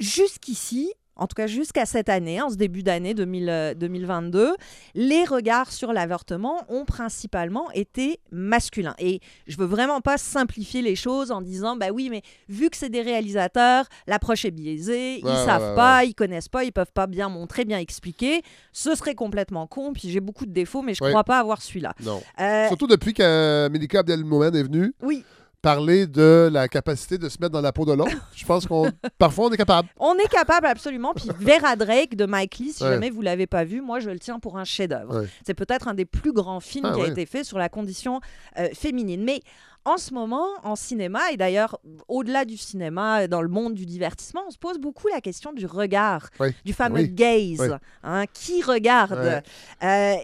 jusqu'ici, 0.00 0.92
en 1.16 1.26
tout 1.26 1.34
cas 1.34 1.46
jusqu'à 1.46 1.86
cette 1.86 2.08
année, 2.08 2.40
en 2.40 2.50
ce 2.50 2.56
début 2.56 2.82
d'année 2.82 3.14
2000, 3.14 3.48
euh, 3.48 3.74
2022, 3.74 4.54
les 4.94 5.24
regards 5.24 5.72
sur 5.72 5.92
l'avortement 5.92 6.64
ont 6.68 6.84
principalement 6.84 7.70
été 7.72 8.20
masculins. 8.30 8.94
Et 8.98 9.20
je 9.46 9.56
veux 9.56 9.66
vraiment 9.66 10.00
pas 10.00 10.18
simplifier 10.18 10.82
les 10.82 10.96
choses 10.96 11.30
en 11.30 11.40
disant, 11.40 11.76
bah 11.76 11.90
oui, 11.92 12.08
mais 12.10 12.22
vu 12.48 12.70
que 12.70 12.76
c'est 12.76 12.88
des 12.90 13.02
réalisateurs, 13.02 13.86
l'approche 14.06 14.44
est 14.44 14.50
biaisée, 14.50 15.18
ils 15.18 15.24
ouais, 15.24 15.44
savent 15.44 15.70
ouais, 15.70 15.74
pas, 15.76 16.04
ils 16.04 16.14
connaissent 16.14 16.48
pas, 16.48 16.64
ils 16.64 16.72
peuvent 16.72 16.92
pas 16.92 17.06
bien 17.06 17.28
montrer, 17.28 17.64
bien 17.64 17.78
expliquer. 17.78 18.42
Ce 18.72 18.94
serait 18.94 19.14
complètement 19.14 19.66
con, 19.66 19.92
puis 19.92 20.10
j'ai 20.10 20.20
beaucoup 20.20 20.46
de 20.46 20.52
défauts, 20.52 20.82
mais 20.82 20.94
je 20.94 21.02
crois 21.02 21.24
pas 21.24 21.38
avoir 21.38 21.62
celui-là. 21.62 21.94
Non. 22.02 22.22
Euh, 22.40 22.68
Surtout 22.68 22.86
depuis 22.86 23.14
que 23.14 23.68
Melika 23.68 24.00
Abdelmomen 24.00 24.54
est 24.54 24.62
venue 24.62 24.94
oui, 25.02 25.24
parler 25.66 26.06
de 26.06 26.48
la 26.52 26.68
capacité 26.68 27.18
de 27.18 27.28
se 27.28 27.38
mettre 27.40 27.52
dans 27.52 27.60
la 27.60 27.72
peau 27.72 27.84
de 27.84 27.92
l'autre. 27.92 28.16
Je 28.36 28.44
pense 28.46 28.66
qu'on 28.66 28.88
parfois 29.18 29.46
on 29.46 29.50
est 29.50 29.56
capable. 29.56 29.88
On 29.98 30.14
est 30.14 30.28
capable 30.28 30.66
absolument. 30.68 31.12
Puis 31.12 31.28
Vera 31.40 31.74
Drake 31.74 32.14
de 32.14 32.24
Mike 32.24 32.58
Lee, 32.58 32.72
si 32.72 32.84
Ouais. 32.84 32.90
jamais 32.90 33.10
vous 33.10 33.20
l'avez 33.20 33.48
pas 33.48 33.64
vu, 33.64 33.80
moi 33.80 33.98
je 33.98 34.10
le 34.10 34.18
tiens 34.20 34.38
pour 34.38 34.58
un 34.58 34.64
chef-d'œuvre. 34.64 35.22
Ouais. 35.22 35.28
C'est 35.44 35.54
peut-être 35.54 35.88
un 35.88 35.94
des 35.94 36.04
plus 36.04 36.32
grands 36.32 36.60
films 36.60 36.86
Ah 36.88 36.92
qui 36.94 37.00
a 37.00 37.04
ouais. 37.04 37.10
été 37.10 37.26
fait 37.26 37.42
sur 37.42 37.58
la 37.58 37.68
condition 37.68 38.20
euh, 38.58 38.68
féminine. 38.74 39.24
Mais 39.24 39.40
en 39.84 39.96
ce 39.96 40.14
moment, 40.14 40.46
en 40.62 40.76
cinéma, 40.76 41.20
et 41.32 41.36
d'ailleurs 41.36 41.80
au-delà 42.06 42.44
du 42.44 42.56
cinéma, 42.56 43.22
euh, 43.22 43.26
dans 43.26 43.42
le 43.42 43.48
monde 43.48 43.74
du 43.74 43.86
divertissement, 43.86 44.42
on 44.46 44.50
se 44.52 44.58
pose 44.58 44.78
beaucoup 44.78 45.08
la 45.08 45.20
question 45.20 45.52
du 45.52 45.66
regard, 45.66 46.30
du 46.64 46.72
fameux 46.74 47.00
Oui. 47.00 47.08
gaze. 47.08 47.58
Oui. 47.60 47.68
hein, 48.04 48.24
qui 48.32 48.62
regarde. 48.62 49.42
Euh, 49.82 50.14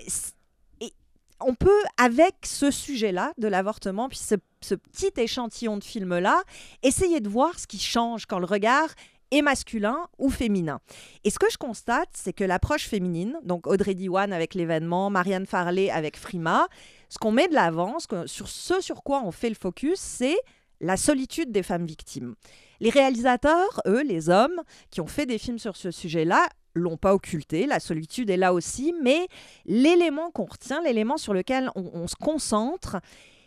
et 0.81 0.92
on 1.40 1.55
peut, 1.57 1.83
avec 1.96 2.35
ce 2.44 2.70
sujet-là 2.70 3.33
de 3.38 3.48
l'avortement, 3.48 4.09
puis 4.09 4.18
ce, 4.18 4.37
ce 4.64 4.75
petit 4.75 5.12
échantillon 5.16 5.77
de 5.77 5.85
film-là, 5.85 6.42
essayer 6.83 7.20
de 7.20 7.29
voir 7.29 7.59
ce 7.59 7.66
qui 7.66 7.79
change 7.79 8.27
quand 8.27 8.38
le 8.38 8.46
regard 8.46 8.88
est 9.33 9.42
masculin 9.42 10.07
ou 10.18 10.31
féminin. 10.31 10.81
Et 11.25 11.31
ce 11.31 11.38
que 11.38 11.51
je 11.51 11.57
constate, 11.57 12.11
c'est 12.12 12.33
que 12.33 12.44
l'approche 12.44 12.87
féminine, 12.87 13.38
donc 13.42 13.66
Audrey 13.66 13.94
Diwan 13.94 14.33
avec 14.33 14.55
l'événement, 14.55 15.11
Marianne 15.11 15.46
Farley 15.46 15.90
avec 15.90 16.16
Frima, 16.16 16.68
ce 17.09 17.18
qu'on 17.18 17.33
met 17.33 17.48
de 17.48 17.55
l'avant, 17.55 17.96
sur 18.27 18.48
ce 18.48 18.81
sur 18.81 19.03
quoi 19.03 19.22
on 19.25 19.33
fait 19.33 19.48
le 19.48 19.55
focus, 19.55 19.98
c'est 19.98 20.37
la 20.81 20.96
solitude 20.96 21.51
des 21.51 21.62
femmes 21.62 21.87
victimes. 21.87 22.35
Les 22.81 22.90
réalisateurs, 22.90 23.81
eux, 23.87 24.03
les 24.03 24.29
hommes, 24.29 24.61
qui 24.90 25.01
ont 25.01 25.07
fait 25.07 25.27
des 25.27 25.38
films 25.38 25.59
sur 25.59 25.77
ce 25.77 25.90
sujet-là, 25.90 26.48
l'ont 26.75 26.96
pas 26.96 27.14
occulté, 27.14 27.66
la 27.66 27.81
solitude 27.81 28.29
est 28.31 28.37
là 28.37 28.53
aussi, 28.53 28.94
mais 29.03 29.29
l'élément 29.64 30.31
qu'on 30.31 30.46
retient, 30.46 30.83
l'élément 30.83 31.16
sur 31.16 31.33
lequel 31.35 31.70
on 31.75 32.07
se 32.07 32.16
concentre, 32.16 32.96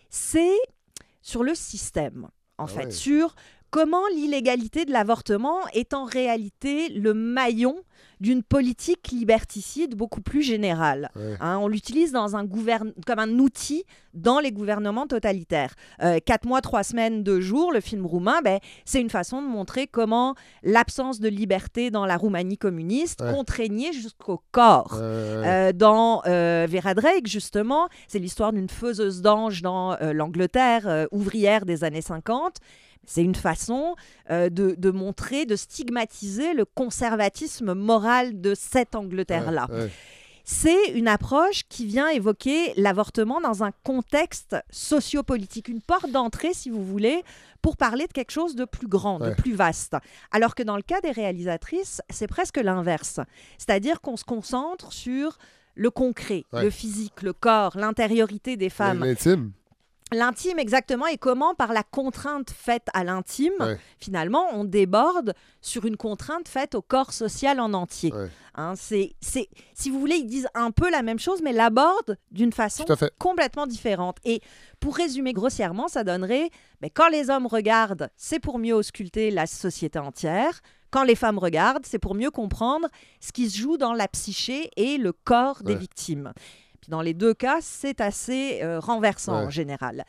c'est 0.09 0.57
sur 1.25 1.43
le 1.43 1.55
système, 1.55 2.29
en 2.59 2.65
Ah 2.65 2.67
fait, 2.67 2.85
ouais. 2.85 2.91
sur 2.91 3.35
comment 3.71 4.07
l'illégalité 4.13 4.85
de 4.85 4.91
l'avortement 4.91 5.59
est 5.73 5.93
en 5.93 6.05
réalité 6.05 6.89
le 6.89 7.13
maillon 7.13 7.75
d'une 8.21 8.43
politique 8.43 9.09
liberticide 9.11 9.95
beaucoup 9.95 10.21
plus 10.21 10.41
générale. 10.41 11.09
Ouais. 11.17 11.35
Hein, 11.41 11.57
on 11.61 11.67
l'utilise 11.67 12.13
dans 12.13 12.37
un 12.37 12.45
gouverne- 12.45 12.93
comme 13.05 13.19
un 13.19 13.39
outil 13.39 13.83
dans 14.13 14.39
les 14.39 14.53
gouvernements 14.53 15.05
totalitaires. 15.05 15.73
Euh, 16.01 16.19
quatre 16.25 16.45
mois, 16.45 16.61
trois 16.61 16.83
semaines, 16.83 17.23
deux 17.23 17.41
jours, 17.41 17.73
le 17.73 17.81
film 17.81 18.05
roumain, 18.05 18.39
ben, 18.41 18.59
c'est 18.85 19.01
une 19.01 19.09
façon 19.09 19.41
de 19.41 19.47
montrer 19.47 19.87
comment 19.87 20.33
l'absence 20.63 21.19
de 21.19 21.27
liberté 21.27 21.91
dans 21.91 22.05
la 22.05 22.15
Roumanie 22.15 22.57
communiste 22.57 23.19
Ouais. 23.21 23.33
contraignait 23.33 23.91
jusqu'au 23.91 24.41
corps. 24.51 24.97
Euh, 25.01 25.43
Euh, 25.45 25.73
dans 25.73 26.21
euh, 26.25 26.67
Vera 26.69 26.93
Drake, 26.93 27.27
justement, 27.27 27.89
c'est 28.07 28.19
l'histoire 28.19 28.53
d'une 28.53 28.69
faiseuse 28.69 29.21
d'ange 29.21 29.61
dans 29.61 29.97
l'Angleterre 30.01 31.07
ouvrière 31.11 31.65
des 31.65 31.83
années 31.83 32.01
50. 32.01 32.57
C'est 33.05 33.23
une 33.23 33.35
façon 33.35 33.95
euh, 34.29 34.49
de, 34.49 34.75
de 34.77 34.91
montrer, 34.91 35.45
de 35.45 35.55
stigmatiser 35.55 36.53
le 36.53 36.65
conservatisme 36.65 37.73
moral 37.73 38.41
de 38.41 38.53
cette 38.55 38.95
Angleterre-là. 38.95 39.67
ouais, 39.69 39.79
ouais. 39.79 39.91
C'est 40.47 40.89
une 40.93 41.07
approche 41.07 41.63
qui 41.69 41.87
vient 41.87 42.07
évoquer 42.09 42.71
l'avortement 42.77 43.41
dans 43.41 43.63
un 43.63 43.71
contexte 43.83 44.55
sociopolitique, 44.69 45.67
une 45.67 45.81
porte 45.81 46.11
d'entrée, 46.11 46.53
si 46.53 46.69
vous 46.69 46.85
voulez, 46.85 47.23
pour 47.63 47.77
parler 47.77 48.05
de 48.05 48.13
quelque 48.13 48.29
chose 48.29 48.55
de 48.55 48.65
plus 48.65 48.87
grand, 48.87 49.17
de 49.17 49.31
plus 49.33 49.55
vaste. 49.55 49.95
Alors 50.31 50.53
que 50.53 50.61
dans 50.61 50.75
le 50.75 50.83
cas 50.83 51.01
des 51.01 51.09
réalisatrices, 51.09 51.99
c'est 52.11 52.27
presque 52.27 52.57
l'inverse. 52.57 53.19
C'est-à-dire 53.57 54.01
qu'on 54.01 54.17
se 54.17 54.23
concentre 54.23 54.93
sur 54.93 55.39
le 55.73 55.89
concret, 55.89 56.45
le 56.53 56.69
physique, 56.69 57.23
le 57.23 57.33
corps, 57.33 57.75
l'intériorité 57.75 58.55
des 58.55 58.69
femmes. 58.69 59.03
L'intime. 59.03 59.51
L'intime, 60.11 60.59
exactement, 60.59 61.07
et 61.07 61.17
comment, 61.17 61.55
par 61.55 61.73
la 61.73 61.81
contrainte 61.81 62.51
faite 62.51 62.87
à 62.93 63.03
l'intime, 63.03 63.53
Ouais. 63.59 63.79
finalement, 63.97 64.45
on 64.53 64.63
déborde 64.63 65.33
sur 65.61 65.85
une 65.85 65.97
contrainte 65.97 66.47
faite 66.47 66.75
au 66.75 66.83
corps 66.83 67.11
social 67.11 67.59
en 67.59 67.73
entier. 67.73 68.13
Ouais. 68.13 68.29
Hein, 68.53 68.75
c'est, 68.77 69.15
c'est, 69.19 69.49
si 69.73 69.89
vous 69.89 69.99
voulez, 69.99 70.17
ils 70.17 70.27
disent 70.27 70.47
un 70.53 70.69
peu 70.69 70.91
la 70.91 71.01
même 71.01 71.17
chose, 71.17 71.41
mais 71.43 71.53
l'abordent 71.53 72.17
d'une 72.31 72.53
façon 72.53 72.85
complètement 73.17 73.65
différente. 73.65 74.17
Et 74.25 74.41
pour 74.79 74.95
résumer 74.95 75.33
grossièrement, 75.33 75.87
ça 75.87 76.03
donnerait, 76.03 76.51
ben, 76.81 76.89
quand 76.93 77.09
les 77.09 77.31
hommes 77.31 77.47
regardent, 77.47 78.09
c'est 78.15 78.39
pour 78.39 78.59
mieux 78.59 78.75
ausculter 78.75 79.31
la 79.31 79.47
société 79.47 79.97
entière. 79.97 80.61
Quand 80.91 81.03
les 81.03 81.15
femmes 81.15 81.39
regardent, 81.39 81.85
c'est 81.85 81.99
pour 81.99 82.13
mieux 82.15 82.31
comprendre 82.31 82.87
ce 83.19 83.31
qui 83.33 83.49
se 83.49 83.57
joue 83.57 83.75
dans 83.77 83.93
la 83.93 84.07
psyché 84.07 84.69
et 84.77 84.97
le 84.97 85.11
corps 85.13 85.63
des 85.63 85.75
victimes. 85.75 86.31
Puis 86.85 86.91
dans 86.91 87.01
les 87.01 87.15
deux 87.15 87.33
cas, 87.33 87.57
c'est 87.61 87.99
assez 87.99 88.59
euh, 88.61 88.79
renversant 88.79 89.39
Ouais. 89.39 89.45
en 89.47 89.49
général. 89.49 90.05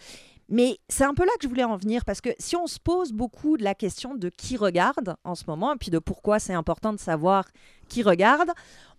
Mais 0.51 0.79
c'est 0.91 1.05
un 1.05 1.15
peu 1.15 1.25
là 1.25 1.31
que 1.41 1.45
je 1.45 1.49
voulais 1.49 1.65
en 1.65 1.79
venir, 1.79 2.05
parce 2.05 2.21
que 2.21 2.29
si 2.39 2.55
on 2.55 2.67
se 2.67 2.79
pose 2.79 3.13
beaucoup 3.13 3.57
de 3.57 3.65
la 3.65 3.75
question 3.75 4.15
de 4.15 4.29
qui 4.29 4.59
regarde 4.59 5.17
en 5.25 5.35
ce 5.35 5.45
moment, 5.49 5.73
et 5.73 5.77
puis 5.79 5.91
de 5.91 5.99
pourquoi 5.99 6.39
c'est 6.39 6.53
important 6.53 6.93
de 6.93 6.99
savoir 7.01 7.47
qui 7.89 8.03
regarde, 8.03 8.51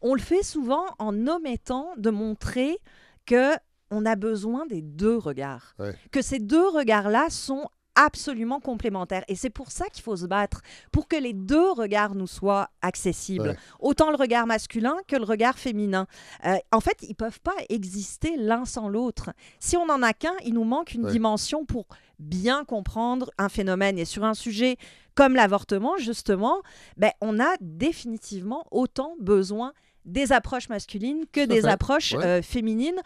on 0.02 0.16
le 0.16 0.20
fait 0.20 0.42
souvent 0.42 0.86
en 0.98 1.28
omettant 1.28 1.90
de 1.98 2.10
montrer 2.10 2.80
que 3.28 3.52
on 3.92 4.06
a 4.08 4.16
besoin 4.16 4.66
des 4.66 4.82
deux 4.82 5.16
regards, 5.18 5.76
Ouais. 5.78 5.94
que 6.12 6.24
ces 6.24 6.40
deux 6.40 6.68
regards-là 6.68 7.28
sont 7.30 7.70
absolument 7.98 8.60
complémentaires. 8.60 9.24
Et 9.28 9.36
c'est 9.36 9.50
pour 9.50 9.72
ça 9.72 9.86
qu'il 9.88 10.04
faut 10.04 10.16
se 10.16 10.26
battre, 10.26 10.62
pour 10.92 11.08
que 11.08 11.16
les 11.18 11.34
deux 11.34 11.72
regards 11.72 12.16
nous 12.16 12.28
soient 12.28 12.70
accessibles. 12.82 13.50
Ouais. 13.50 13.58
Autant 13.80 14.10
le 14.12 14.16
regard 14.16 14.48
masculin 14.48 14.96
que 15.08 15.16
le 15.18 15.24
regard 15.26 15.58
féminin. 15.60 16.08
Euh, 16.46 16.56
en 16.72 16.80
fait, 16.80 16.98
ils 17.02 17.16
peuvent 17.16 17.42
pas 17.42 17.56
exister 17.70 18.38
l'un 18.38 18.66
sans 18.66 18.88
l'autre. 18.88 19.32
Si 19.60 19.76
on 19.76 19.86
n'en 19.88 20.02
a 20.04 20.14
qu'un, 20.14 20.36
il 20.46 20.54
nous 20.54 20.64
manque 20.64 20.94
une 20.94 21.06
Ouais. 21.06 21.12
dimension 21.12 21.66
pour 21.66 21.88
bien 22.20 22.64
comprendre 22.66 23.30
un 23.38 23.50
phénomène. 23.50 23.98
Et 24.00 24.06
sur 24.06 24.24
un 24.24 24.34
sujet 24.34 24.78
comme 25.16 25.34
l'avortement, 25.36 25.98
justement, 25.98 26.62
ben, 26.96 27.12
on 27.22 27.40
a 27.40 27.56
définitivement 27.62 28.66
autant 28.72 29.16
besoin 29.20 29.74
des 30.06 30.32
approches 30.32 30.70
masculines 30.70 31.26
que 31.32 31.42
Tout 31.42 31.48
des 31.48 31.62
fait. 31.62 31.68
approches 31.68 32.14
Ouais. 32.14 32.24
euh, 32.26 32.42
féminines 32.42 33.00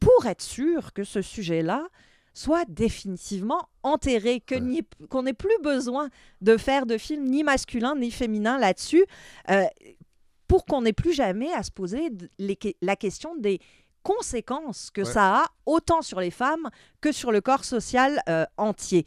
pour 0.00 0.26
être 0.26 0.42
sûr 0.42 0.92
que 0.92 1.04
ce 1.04 1.22
sujet-là 1.22 1.86
soit 2.34 2.64
définitivement 2.68 3.68
enterré, 3.82 4.40
que 4.40 4.54
Ouais. 4.54 4.60
n'y- 4.60 4.82
qu'on 5.10 5.22
n'ait 5.24 5.32
plus 5.34 5.58
besoin 5.62 6.08
de 6.40 6.56
faire 6.56 6.86
de 6.86 6.96
films 6.98 7.24
ni 7.28 7.42
masculins 7.44 7.94
ni 7.96 8.10
féminins 8.10 8.58
là-dessus, 8.58 9.04
euh, 9.50 9.64
pour 10.48 10.64
qu'on 10.66 10.82
n'ait 10.82 10.92
plus 10.92 11.12
jamais 11.12 11.52
à 11.52 11.62
se 11.62 11.70
poser 11.70 12.10
les 12.38 12.58
la 12.82 12.96
question 12.96 13.34
des 13.36 13.58
conséquences 14.02 14.90
que 14.90 15.02
Ouais. 15.02 15.12
ça 15.12 15.36
a 15.42 15.44
autant 15.66 16.02
sur 16.02 16.20
les 16.20 16.30
femmes 16.30 16.68
que 17.00 17.12
sur 17.12 17.32
le 17.32 17.40
corps 17.40 17.64
social 17.64 18.20
euh, 18.28 18.44
entier. 18.56 19.04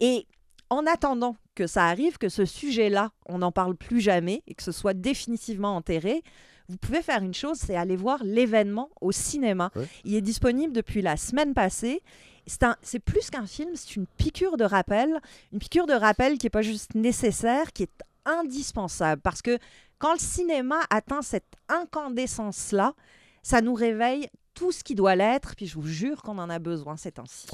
Et 0.00 0.26
en 0.70 0.86
attendant 0.86 1.36
que 1.54 1.66
ça 1.66 1.84
arrive, 1.86 2.18
que 2.18 2.28
ce 2.28 2.44
sujet-là, 2.44 3.12
on 3.26 3.38
n'en 3.38 3.52
parle 3.52 3.76
plus 3.76 4.00
jamais 4.00 4.42
et 4.46 4.54
que 4.54 4.62
ce 4.62 4.72
soit 4.72 4.94
définitivement 4.94 5.76
enterré, 5.76 6.22
vous 6.68 6.76
pouvez 6.78 7.02
faire 7.02 7.22
une 7.22 7.34
chose, 7.34 7.58
c'est 7.58 7.76
aller 7.76 7.96
voir 7.96 8.22
l'événement 8.24 8.88
au 9.00 9.12
cinéma. 9.12 9.70
Ouais. 9.76 9.86
Il 10.04 10.14
est 10.14 10.22
disponible 10.22 10.72
depuis 10.72 11.02
la 11.02 11.16
semaine 11.16 11.52
passée. 11.54 12.02
C'est 12.46 12.98
plus 12.98 13.30
qu'un 13.30 13.46
film, 13.46 13.70
c'est 13.74 13.96
une 13.96 14.06
piqûre 14.06 14.56
de 14.56 14.64
rappel. 14.64 15.20
Une 15.52 15.58
piqûre 15.58 15.86
de 15.86 15.92
rappel 15.94 16.38
qui 16.38 16.46
n'est 16.46 16.50
pas 16.50 16.62
juste 16.62 16.94
nécessaire, 16.94 17.72
qui 17.72 17.84
est 17.84 18.02
indispensable. 18.24 19.20
Parce 19.22 19.42
que 19.42 19.58
quand 19.98 20.12
le 20.14 20.18
cinéma 20.18 20.76
atteint 20.90 21.22
cette 21.22 21.46
incandescence-là, 21.68 22.94
ça 23.42 23.60
nous 23.60 23.74
réveille 23.74 24.28
tout 24.54 24.72
ce 24.72 24.82
qui 24.84 24.94
doit 24.94 25.14
l'être. 25.16 25.54
Puis 25.56 25.66
je 25.66 25.74
vous 25.74 25.86
jure 25.86 26.22
qu'on 26.22 26.38
en 26.38 26.50
a 26.50 26.58
besoin 26.58 26.96
ces 26.96 27.12
temps-ci. 27.12 27.46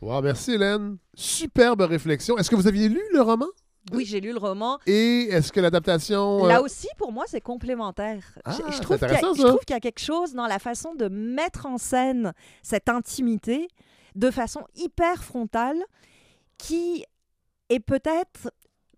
Wow, 0.00 0.20
merci 0.22 0.52
Hélène. 0.52 0.98
Superbe 1.14 1.80
réflexion. 1.82 2.36
Est-ce 2.36 2.50
que 2.50 2.56
vous 2.56 2.66
aviez 2.66 2.88
lu 2.88 3.00
le 3.12 3.22
roman? 3.22 3.46
Oui, 3.92 4.04
j'ai 4.04 4.20
lu 4.20 4.32
le 4.32 4.38
roman. 4.38 4.78
Et 4.86 5.28
est-ce 5.30 5.52
que 5.52 5.60
l'adaptation... 5.60 6.44
euh, 6.44 6.48
Là 6.48 6.60
aussi, 6.60 6.88
pour 6.98 7.12
moi, 7.12 7.24
c'est 7.28 7.40
complémentaire. 7.40 8.24
Ah, 8.44 8.50
je, 8.50 8.56
je 8.56 8.62
qu'il 8.62 8.74
y 8.74 9.44
trouve 9.44 9.60
qu'il 9.60 9.74
y 9.74 9.76
a 9.76 9.80
quelque 9.80 10.00
chose 10.00 10.32
dans 10.34 10.48
la 10.48 10.58
façon 10.58 10.94
de 10.96 11.06
mettre 11.08 11.66
en 11.66 11.78
scène 11.78 12.32
cette 12.62 12.88
intimité 12.88 13.68
de 14.16 14.30
façon 14.30 14.62
hyper 14.74 15.22
frontale 15.22 15.78
qui 16.58 17.04
est 17.68 17.80
peut-être 17.80 18.50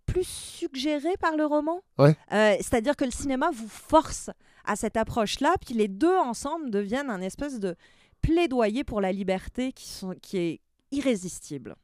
plus 0.07 0.27
suggérée 0.27 1.17
par 1.21 1.37
le 1.37 1.45
roman. 1.45 1.83
Ouais. 1.99 2.17
Euh, 2.33 2.55
C'est-à-dire 2.59 2.97
que 2.97 3.05
le 3.05 3.11
cinéma 3.11 3.51
vous 3.53 3.69
force 3.69 4.31
à 4.65 4.77
cette 4.77 4.97
approche-là, 4.97 5.55
puis 5.65 5.75
les 5.75 5.89
deux 5.89 6.17
ensemble 6.17 6.71
deviennent 6.71 7.11
un 7.11 7.21
espèce 7.21 7.59
de 7.61 7.77
plaidoyer 8.23 8.85
pour 8.85 9.01
la 9.01 9.13
liberté 9.13 9.73
qui, 9.73 9.89
sont, 9.89 10.15
qui 10.23 10.39
est 10.39 10.61
irrésistible. 10.91 11.77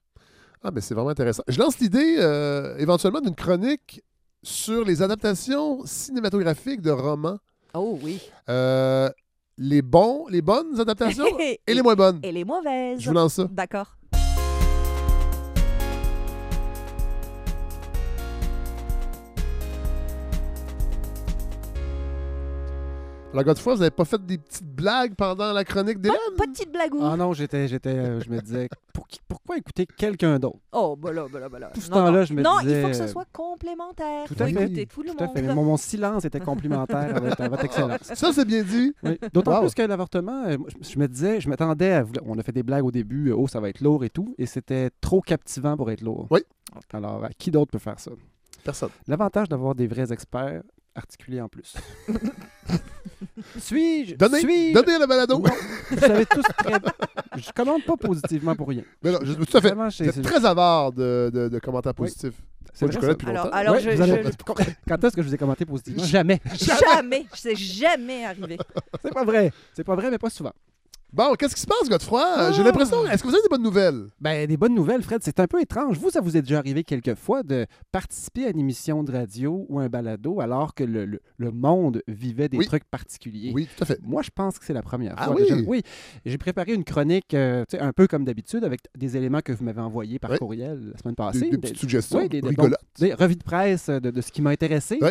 Ah, 0.62 0.70
mais 0.72 0.80
c'est 0.80 0.94
vraiment 0.94 1.10
intéressant. 1.10 1.42
Je 1.48 1.58
lance 1.58 1.78
l'idée 1.78 2.16
euh, 2.18 2.76
éventuellement 2.78 3.20
d'une 3.20 3.34
chronique 3.34 4.02
sur 4.42 4.84
les 4.84 5.02
adaptations 5.02 5.84
cinématographiques 5.84 6.80
de 6.80 6.90
romans. 6.90 7.38
Oh 7.74 7.98
oui. 8.02 8.20
Euh, 8.48 9.10
les 9.58 9.82
bons, 9.82 10.26
les 10.28 10.42
bonnes 10.42 10.78
adaptations 10.80 11.26
et 11.38 11.74
les 11.74 11.82
moins 11.82 11.94
bonnes. 11.94 12.20
Et 12.22 12.32
les 12.32 12.44
mauvaises. 12.44 13.00
Je 13.00 13.08
vous 13.08 13.14
lance 13.14 13.34
ça. 13.34 13.48
D'accord. 13.50 13.96
Alors, 23.34 23.44
Godefroy, 23.44 23.74
vous 23.74 23.80
n'avez 23.80 23.90
pas 23.90 24.04
fait 24.04 24.24
des 24.24 24.38
petites 24.38 24.64
blagues 24.64 25.14
pendant 25.16 25.52
la 25.52 25.64
chronique 25.64 26.00
d'Hélène? 26.00 26.16
Pas 26.38 26.46
de 26.46 26.52
petite 26.52 26.72
blagou. 26.72 27.00
Ah 27.02 27.16
non, 27.16 27.32
j'étais, 27.32 27.66
j'étais, 27.68 27.88
euh, 27.90 28.20
je 28.20 28.30
me 28.30 28.40
disais, 28.40 28.68
pour 28.94 29.08
qui- 29.08 29.18
pourquoi 29.26 29.56
écouter 29.58 29.86
quelqu'un 29.86 30.38
d'autre? 30.38 30.58
Oh, 30.72 30.96
bah 30.96 31.12
là, 31.12 31.26
bah 31.30 31.40
là, 31.40 31.48
bah 31.48 31.58
là. 31.58 31.70
Tout 31.74 31.80
ce 31.80 31.90
Non, 31.90 31.96
temps-là, 31.96 32.18
non. 32.20 32.24
je 32.24 32.32
me 32.32 32.42
non, 32.42 32.58
disais, 32.60 32.78
il 32.78 32.82
faut 32.82 32.88
que 32.88 32.94
ce 32.94 33.02
euh, 33.02 33.06
soit 33.08 33.26
complémentaire. 33.32 34.26
Tout 34.28 34.34
faut 34.34 34.42
à 34.42 34.46
fait. 34.46 34.64
écouter 34.64 34.86
tout 34.86 35.02
le 35.02 35.10
Tout 35.10 35.24
à 35.24 35.28
fait. 35.28 35.42
Mon, 35.42 35.64
mon 35.64 35.76
silence 35.76 36.24
était 36.24 36.38
complémentaire 36.40 37.16
à 37.16 37.20
votre, 37.20 37.40
à 37.40 37.48
votre 37.48 37.64
excellence. 37.64 37.98
Ça, 38.02 38.32
c'est 38.32 38.44
bien 38.44 38.62
dit. 38.62 38.94
Oui. 39.02 39.18
D'autant 39.32 39.54
Wow. 39.54 39.60
plus 39.62 39.74
que 39.74 39.82
l'avortement, 39.82 40.44
euh, 40.46 40.56
moi, 40.56 40.68
je, 40.80 40.88
je 40.90 40.98
me 40.98 41.08
disais, 41.08 41.40
je 41.40 41.48
m'attendais 41.48 41.90
à. 41.92 42.02
vouloir- 42.04 42.24
On 42.28 42.38
a 42.38 42.42
fait 42.42 42.52
des 42.52 42.62
blagues 42.62 42.84
au 42.84 42.90
début, 42.92 43.30
euh, 43.30 43.36
oh, 43.36 43.48
ça 43.48 43.58
va 43.60 43.68
être 43.68 43.80
lourd 43.80 44.04
et 44.04 44.10
tout, 44.10 44.34
et 44.38 44.46
c'était 44.46 44.90
trop 45.00 45.20
captivant 45.20 45.76
pour 45.76 45.90
être 45.90 46.02
lourd. 46.02 46.28
Oui. 46.30 46.40
Alors, 46.92 47.26
qui 47.38 47.50
d'autre 47.50 47.72
peut 47.72 47.78
faire 47.78 47.98
ça? 47.98 48.12
Personne. 48.62 48.88
L'avantage 49.08 49.48
d'avoir 49.48 49.74
des 49.74 49.86
vrais 49.86 50.10
experts 50.12 50.62
articulés 50.94 51.40
en 51.40 51.48
plus. 51.48 51.74
Suis-je? 53.58 54.14
Donnez, 54.16 54.40
suis-je- 54.40 54.74
donnez 54.74 54.98
la 54.98 55.06
balado. 55.06 55.38
Non, 55.38 55.50
Vous 55.90 55.98
savez 55.98 56.26
tous 56.26 56.42
très. 56.58 56.74
Je 57.36 57.50
commande 57.52 57.84
pas 57.84 57.96
positivement 57.96 58.54
pour 58.54 58.68
rien. 58.68 58.82
Mais 59.02 59.12
non, 59.12 59.18
je, 59.22 59.32
tout 59.34 59.56
à 59.56 59.60
fait. 59.60 59.68
Vraiment, 59.68 59.90
c'est- 59.90 60.22
très 60.22 60.44
avare 60.44 60.92
de, 60.92 61.30
de- 61.32 61.48
de 61.48 61.58
commentaires 61.58 61.92
Oui. 61.98 62.06
positifs. 62.08 62.34
c'est 62.72 62.84
Moi, 62.86 62.92
je 62.92 62.98
vrai, 62.98 63.00
connais 63.00 63.06
ça. 63.08 63.14
depuis 63.14 63.30
Alors, 63.30 63.44
longtemps. 63.46 63.56
alors 63.56 63.74
Ouais, 63.74 63.80
je, 63.80 63.90
vous 63.90 64.02
allez- 64.02 64.22
je- 64.24 64.74
Quand 64.88 65.04
est-ce 65.04 65.16
que 65.16 65.22
je 65.22 65.28
vous 65.28 65.34
ai 65.34 65.38
commenté 65.38 65.64
positivement? 65.64 66.04
Jamais. 66.04 66.40
jamais, 66.92 67.26
c'est 67.34 67.56
jamais 67.56 68.24
arrivé. 68.24 68.58
C'est 69.02 69.12
pas 69.12 69.24
vrai. 69.24 69.52
C'est 69.74 69.84
pas 69.84 69.94
vrai, 69.96 70.10
mais 70.10 70.18
pas 70.18 70.30
souvent. 70.30 70.52
Bon, 71.14 71.32
qu'est-ce 71.38 71.54
qui 71.54 71.60
se 71.60 71.66
passe, 71.68 71.88
Godefroy? 71.88 72.24
Ah. 72.26 72.50
J'ai 72.50 72.64
l'impression. 72.64 73.06
Est-ce 73.06 73.22
que 73.22 73.28
vous 73.28 73.34
avez 73.34 73.42
des 73.44 73.48
bonnes 73.48 73.62
nouvelles? 73.62 74.08
Ben, 74.20 74.48
des 74.48 74.56
bonnes 74.56 74.74
nouvelles, 74.74 75.00
Fred. 75.00 75.20
C'est 75.22 75.38
un 75.38 75.46
peu 75.46 75.60
étrange. 75.60 75.96
Vous, 75.96 76.10
ça 76.10 76.20
vous 76.20 76.36
est 76.36 76.42
déjà 76.42 76.58
arrivé 76.58 76.82
quelquefois 76.82 77.44
de 77.44 77.66
participer 77.92 78.46
à 78.46 78.50
une 78.50 78.58
émission 78.58 79.04
de 79.04 79.12
radio 79.12 79.64
ou 79.68 79.78
un 79.78 79.88
balado 79.88 80.40
alors 80.40 80.74
que 80.74 80.82
le, 80.82 81.04
le- 81.06 81.20
le 81.36 81.50
monde 81.52 82.02
vivait 82.08 82.48
des 82.48 82.56
Oui. 82.58 82.66
trucs 82.66 82.82
particuliers? 82.84 83.52
Oui, 83.54 83.68
tout 83.76 83.84
à 83.84 83.86
fait. 83.86 84.00
Moi, 84.02 84.22
je 84.22 84.30
pense 84.34 84.58
que 84.58 84.64
c'est 84.64 84.72
la 84.72 84.82
première 84.82 85.14
Ah 85.16 85.26
fois. 85.26 85.36
oui? 85.36 85.46
que 85.46 85.56
je- 85.56 85.64
oui. 85.64 85.82
J'ai 86.26 86.36
préparé 86.38 86.72
une 86.74 86.82
chronique, 86.84 87.32
euh, 87.34 87.64
un 87.78 87.92
peu 87.92 88.08
comme 88.08 88.24
d'habitude, 88.24 88.64
avec 88.64 88.80
des 88.98 89.16
éléments 89.16 89.40
que 89.40 89.52
vous 89.52 89.62
m'avez 89.64 89.82
envoyés 89.82 90.18
par 90.18 90.32
Oui. 90.32 90.38
courriel 90.38 90.90
la 90.94 90.98
semaine 90.98 91.14
passée. 91.14 91.42
des 91.42 91.50
Des- 91.50 91.58
petites 91.58 91.78
suggestions 91.78 92.18
oui, 92.22 92.28
des- 92.28 92.40
des- 92.40 92.56
des 92.98 93.14
revues 93.14 93.36
de 93.36 93.44
presse 93.44 93.88
de, 93.88 94.10
de 94.10 94.20
ce 94.20 94.32
qui 94.32 94.42
m'a 94.42 94.50
intéressé. 94.50 94.98
Oui. 95.00 95.10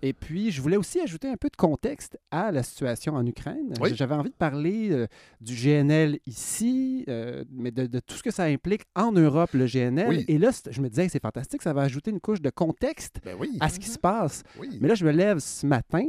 Et 0.00 0.12
puis, 0.12 0.50
je 0.52 0.62
voulais 0.62 0.76
aussi 0.76 1.00
ajouter 1.00 1.28
un 1.28 1.36
peu 1.36 1.48
de 1.48 1.56
contexte 1.56 2.18
à 2.30 2.52
la 2.52 2.62
situation 2.62 3.14
en 3.14 3.26
Ukraine. 3.26 3.72
Oui. 3.80 3.90
J'avais 3.94 4.14
envie 4.14 4.30
de 4.30 4.34
parler 4.36 4.90
euh, 4.92 5.06
du 5.40 5.54
GNL 5.54 6.20
ici, 6.26 7.04
euh, 7.08 7.44
mais 7.50 7.70
de, 7.72 7.86
de 7.86 7.98
tout 7.98 8.14
ce 8.14 8.22
que 8.22 8.30
ça 8.30 8.44
implique 8.44 8.82
en 8.94 9.10
Europe, 9.10 9.50
le 9.54 9.66
GNL. 9.66 10.08
Oui. 10.08 10.24
Et 10.28 10.38
là, 10.38 10.50
je 10.70 10.80
me 10.80 10.88
disais, 10.88 11.08
c'est 11.08 11.20
fantastique, 11.20 11.62
ça 11.62 11.72
va 11.72 11.82
ajouter 11.82 12.12
une 12.12 12.20
couche 12.20 12.40
de 12.40 12.50
contexte 12.50 13.16
Ben 13.24 13.36
oui. 13.40 13.56
à 13.60 13.68
ce 13.68 13.80
qui 13.80 13.88
se 13.88 13.98
passe. 13.98 14.44
oui. 14.60 14.78
Mais 14.80 14.86
là, 14.88 14.94
je 14.94 15.04
me 15.04 15.10
lève 15.10 15.38
ce 15.40 15.66
matin 15.66 16.04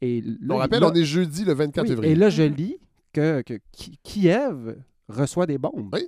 et 0.00 0.20
là, 0.20 0.54
on 0.54 0.56
rappelle, 0.56 0.80
là- 0.80 0.90
on 0.90 0.94
est 0.94 1.04
jeudi 1.04 1.44
le 1.44 1.54
24 1.54 1.82
oui, 1.84 1.88
février. 1.90 2.12
Et 2.12 2.14
là, 2.16 2.30
je 2.30 2.42
lis 2.42 2.76
que, 3.12 3.42
que 3.42 3.54
Ki- 3.72 3.98
Kiev 4.02 4.76
reçoit 5.08 5.46
des 5.46 5.58
bombes. 5.58 5.90
Oui. 5.92 6.06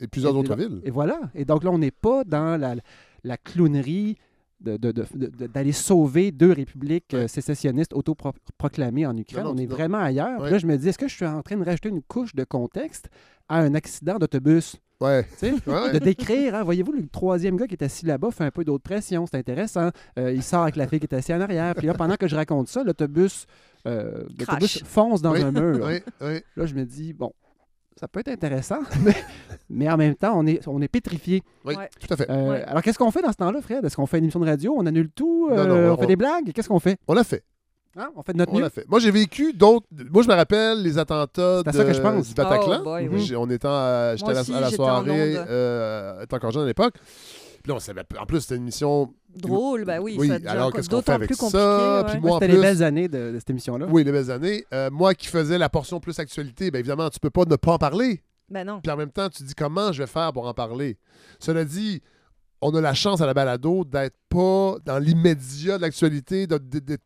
Et 0.00 0.06
plusieurs 0.06 0.34
Et 0.34 0.38
autres 0.38 0.50
là- 0.50 0.56
villes. 0.56 0.80
Et 0.84 0.90
voilà. 0.90 1.20
Et 1.34 1.44
donc 1.44 1.62
là, 1.64 1.70
on 1.70 1.78
n'est 1.78 1.90
pas 1.90 2.24
dans 2.24 2.58
la, 2.60 2.76
la 3.24 3.36
clownerie 3.36 4.16
de- 4.60 4.76
de- 4.76 4.92
de- 4.92 5.06
de- 5.14 5.46
d'aller 5.46 5.72
sauver 5.72 6.30
deux 6.32 6.52
républiques 6.52 7.14
euh, 7.14 7.22
Ouais. 7.22 7.28
sécessionnistes 7.28 7.94
autoproclamées 7.94 9.06
en 9.06 9.16
Ukraine. 9.16 9.44
Non, 9.44 9.50
non, 9.50 9.54
on 9.56 9.58
est 9.62 9.66
non. 9.66 9.74
vraiment 9.74 9.98
ailleurs. 9.98 10.40
Ouais. 10.40 10.50
là, 10.50 10.58
je 10.58 10.66
me 10.66 10.76
dis, 10.76 10.88
est-ce 10.88 10.98
que 10.98 11.08
je 11.08 11.14
suis 11.14 11.26
en 11.26 11.42
train 11.42 11.56
de 11.56 11.64
rajouter 11.64 11.88
une 11.88 12.02
couche 12.02 12.34
de 12.34 12.44
contexte 12.44 13.08
à 13.48 13.58
un 13.60 13.74
accident 13.74 14.18
d'autobus? 14.18 14.76
Ouais. 15.00 15.24
De 15.42 15.98
décrire, 15.98 16.54
hein, 16.54 16.62
voyez-vous, 16.62 16.92
le 16.92 17.06
troisième 17.06 17.56
gars 17.56 17.66
qui 17.66 17.72
est 17.74 17.82
assis 17.82 18.04
là-bas 18.04 18.30
fait 18.32 18.44
un 18.44 18.50
peu 18.50 18.64
d'autre 18.64 18.82
pression, 18.84 19.24
c'est 19.26 19.38
intéressant. 19.38 19.88
Euh, 20.18 20.30
il 20.30 20.42
sort 20.42 20.64
avec 20.64 20.76
la 20.76 20.86
fille 20.86 21.00
qui 21.00 21.06
est 21.06 21.14
assise 21.14 21.34
en 21.34 21.40
arrière. 21.40 21.74
Puis 21.74 21.86
là, 21.86 21.94
pendant 21.94 22.16
que 22.16 22.28
je 22.28 22.36
raconte 22.36 22.68
ça, 22.68 22.84
l'autobus, 22.84 23.46
euh, 23.86 24.24
fonce 24.84 25.22
dans 25.22 25.32
Oui, 25.32 25.40
un 25.40 25.52
mur. 25.52 25.86
oui, 25.86 26.00
oui. 26.20 26.40
Là, 26.54 26.66
je 26.66 26.74
me 26.74 26.84
dis, 26.84 27.14
bon, 27.14 27.32
ça 27.98 28.08
peut 28.08 28.20
être 28.20 28.28
intéressant, 28.28 28.78
mais, 29.04 29.14
mais 29.68 29.90
en 29.90 29.96
même 29.96 30.14
temps, 30.14 30.32
on 30.36 30.46
est, 30.46 30.66
on 30.68 30.80
est 30.82 30.88
pétrifié. 30.88 31.42
Oui, 31.64 31.74
Ouais. 31.76 31.88
tout 32.00 32.12
à 32.12 32.16
fait. 32.16 32.30
Euh, 32.30 32.50
Ouais. 32.50 32.62
Alors, 32.64 32.82
qu'est-ce 32.82 32.98
qu'on 32.98 33.10
fait 33.10 33.22
dans 33.22 33.32
ce 33.32 33.36
temps-là, 33.36 33.60
Fred? 33.60 33.84
Est-ce 33.84 33.96
qu'on 33.96 34.06
fait 34.06 34.18
une 34.18 34.24
émission 34.24 34.40
de 34.40 34.46
radio? 34.46 34.74
On 34.76 34.86
annule 34.86 35.10
tout? 35.10 35.48
Non, 35.50 35.56
non, 35.66 35.74
Euh, 35.74 35.90
on- 35.90 35.94
on 35.94 35.96
fait 35.98 36.06
des 36.06 36.16
blagues? 36.16 36.52
Qu'est-ce 36.52 36.68
qu'on 36.68 36.80
fait? 36.80 36.96
On 37.08 37.14
l'a 37.14 37.24
fait. 37.24 37.42
Hein? 37.96 38.08
On 38.14 38.22
fait 38.22 38.32
de 38.32 38.38
notre 38.38 38.52
On 38.54 38.58
mieux? 38.60 38.68
fait. 38.68 38.84
Moi, 38.88 39.00
j'ai 39.00 39.10
vécu 39.10 39.52
d'autres. 39.52 39.84
Moi, 40.12 40.22
je 40.22 40.28
me 40.28 40.34
rappelle 40.34 40.80
les 40.80 40.96
attentats 40.96 41.62
C'est 41.64 41.68
à 41.68 41.72
ça 41.72 41.84
que 41.84 41.92
je 41.92 41.98
de- 41.98 42.02
pense. 42.02 42.28
du 42.28 42.34
Bataclan. 42.34 42.78
Oh 42.80 42.84
boy, 42.84 43.08
oui. 43.08 43.20
J'ai- 43.20 43.34
On 43.36 43.50
était 43.50 43.66
à, 43.66 44.14
j'étais 44.14 44.30
à 44.30 44.34
la, 44.34 44.40
aussi, 44.42 44.54
à 44.54 44.60
la 44.60 44.68
j'étais 44.70 44.80
en 44.80 44.86
soirée, 44.86 45.34
euh, 45.36 46.22
étant 46.22 46.36
encore 46.36 46.52
jeune 46.52 46.62
à 46.62 46.66
l'époque. 46.66 46.94
Puis 47.62 47.68
là, 47.70 47.74
on 47.76 47.80
savait, 47.80 48.02
en 48.18 48.26
plus, 48.26 48.40
c'était 48.40 48.56
une 48.56 48.62
émission. 48.62 49.12
Drôle, 49.36 49.84
bah 49.84 50.00
oui. 50.00 50.16
Oui, 50.18 50.28
ça 50.28 50.38
alors 50.50 50.72
qu'est-ce 50.72 50.88
qu'on 50.88 50.96
fait 50.96 51.02
d'autant 51.02 51.12
avec 51.12 51.28
plus 51.28 51.36
ça? 51.36 52.04
Puis 52.08 52.20
moi, 52.20 52.38
C'était 52.40 52.52
les 52.52 52.60
belles 52.60 52.82
années 52.82 53.08
de, 53.08 53.32
de 53.32 53.38
cette 53.38 53.50
émission-là. 53.50 53.86
Oui, 53.88 54.02
les 54.02 54.12
belles 54.12 54.30
années. 54.30 54.64
Euh, 54.72 54.90
moi 54.90 55.14
qui 55.14 55.28
faisais 55.28 55.58
la 55.58 55.68
portion 55.68 56.00
plus 56.00 56.18
actualité, 56.18 56.70
bien 56.70 56.80
évidemment, 56.80 57.08
tu 57.10 57.20
peux 57.20 57.30
pas 57.30 57.44
ne 57.44 57.56
pas 57.56 57.72
en 57.72 57.78
parler. 57.78 58.22
Ben 58.48 58.66
non. 58.66 58.80
Puis 58.80 58.90
en 58.90 58.96
même 58.96 59.12
temps, 59.12 59.28
tu 59.28 59.42
te 59.42 59.44
dis 59.44 59.54
comment 59.54 59.92
je 59.92 60.02
vais 60.02 60.08
faire 60.08 60.32
pour 60.32 60.46
en 60.46 60.54
parler? 60.54 60.98
Cela 61.38 61.64
dit, 61.64 62.02
on 62.62 62.74
a 62.74 62.80
la 62.80 62.92
chance 62.94 63.20
à 63.20 63.26
la 63.26 63.32
balado 63.34 63.84
d'être 63.84 64.16
pas 64.28 64.76
dans 64.84 64.98
l'immédiat 64.98 65.76
de 65.78 65.82
l'actualité. 65.82 66.46
de- 66.46 66.58
de- 66.58 66.78
de- 66.80 66.98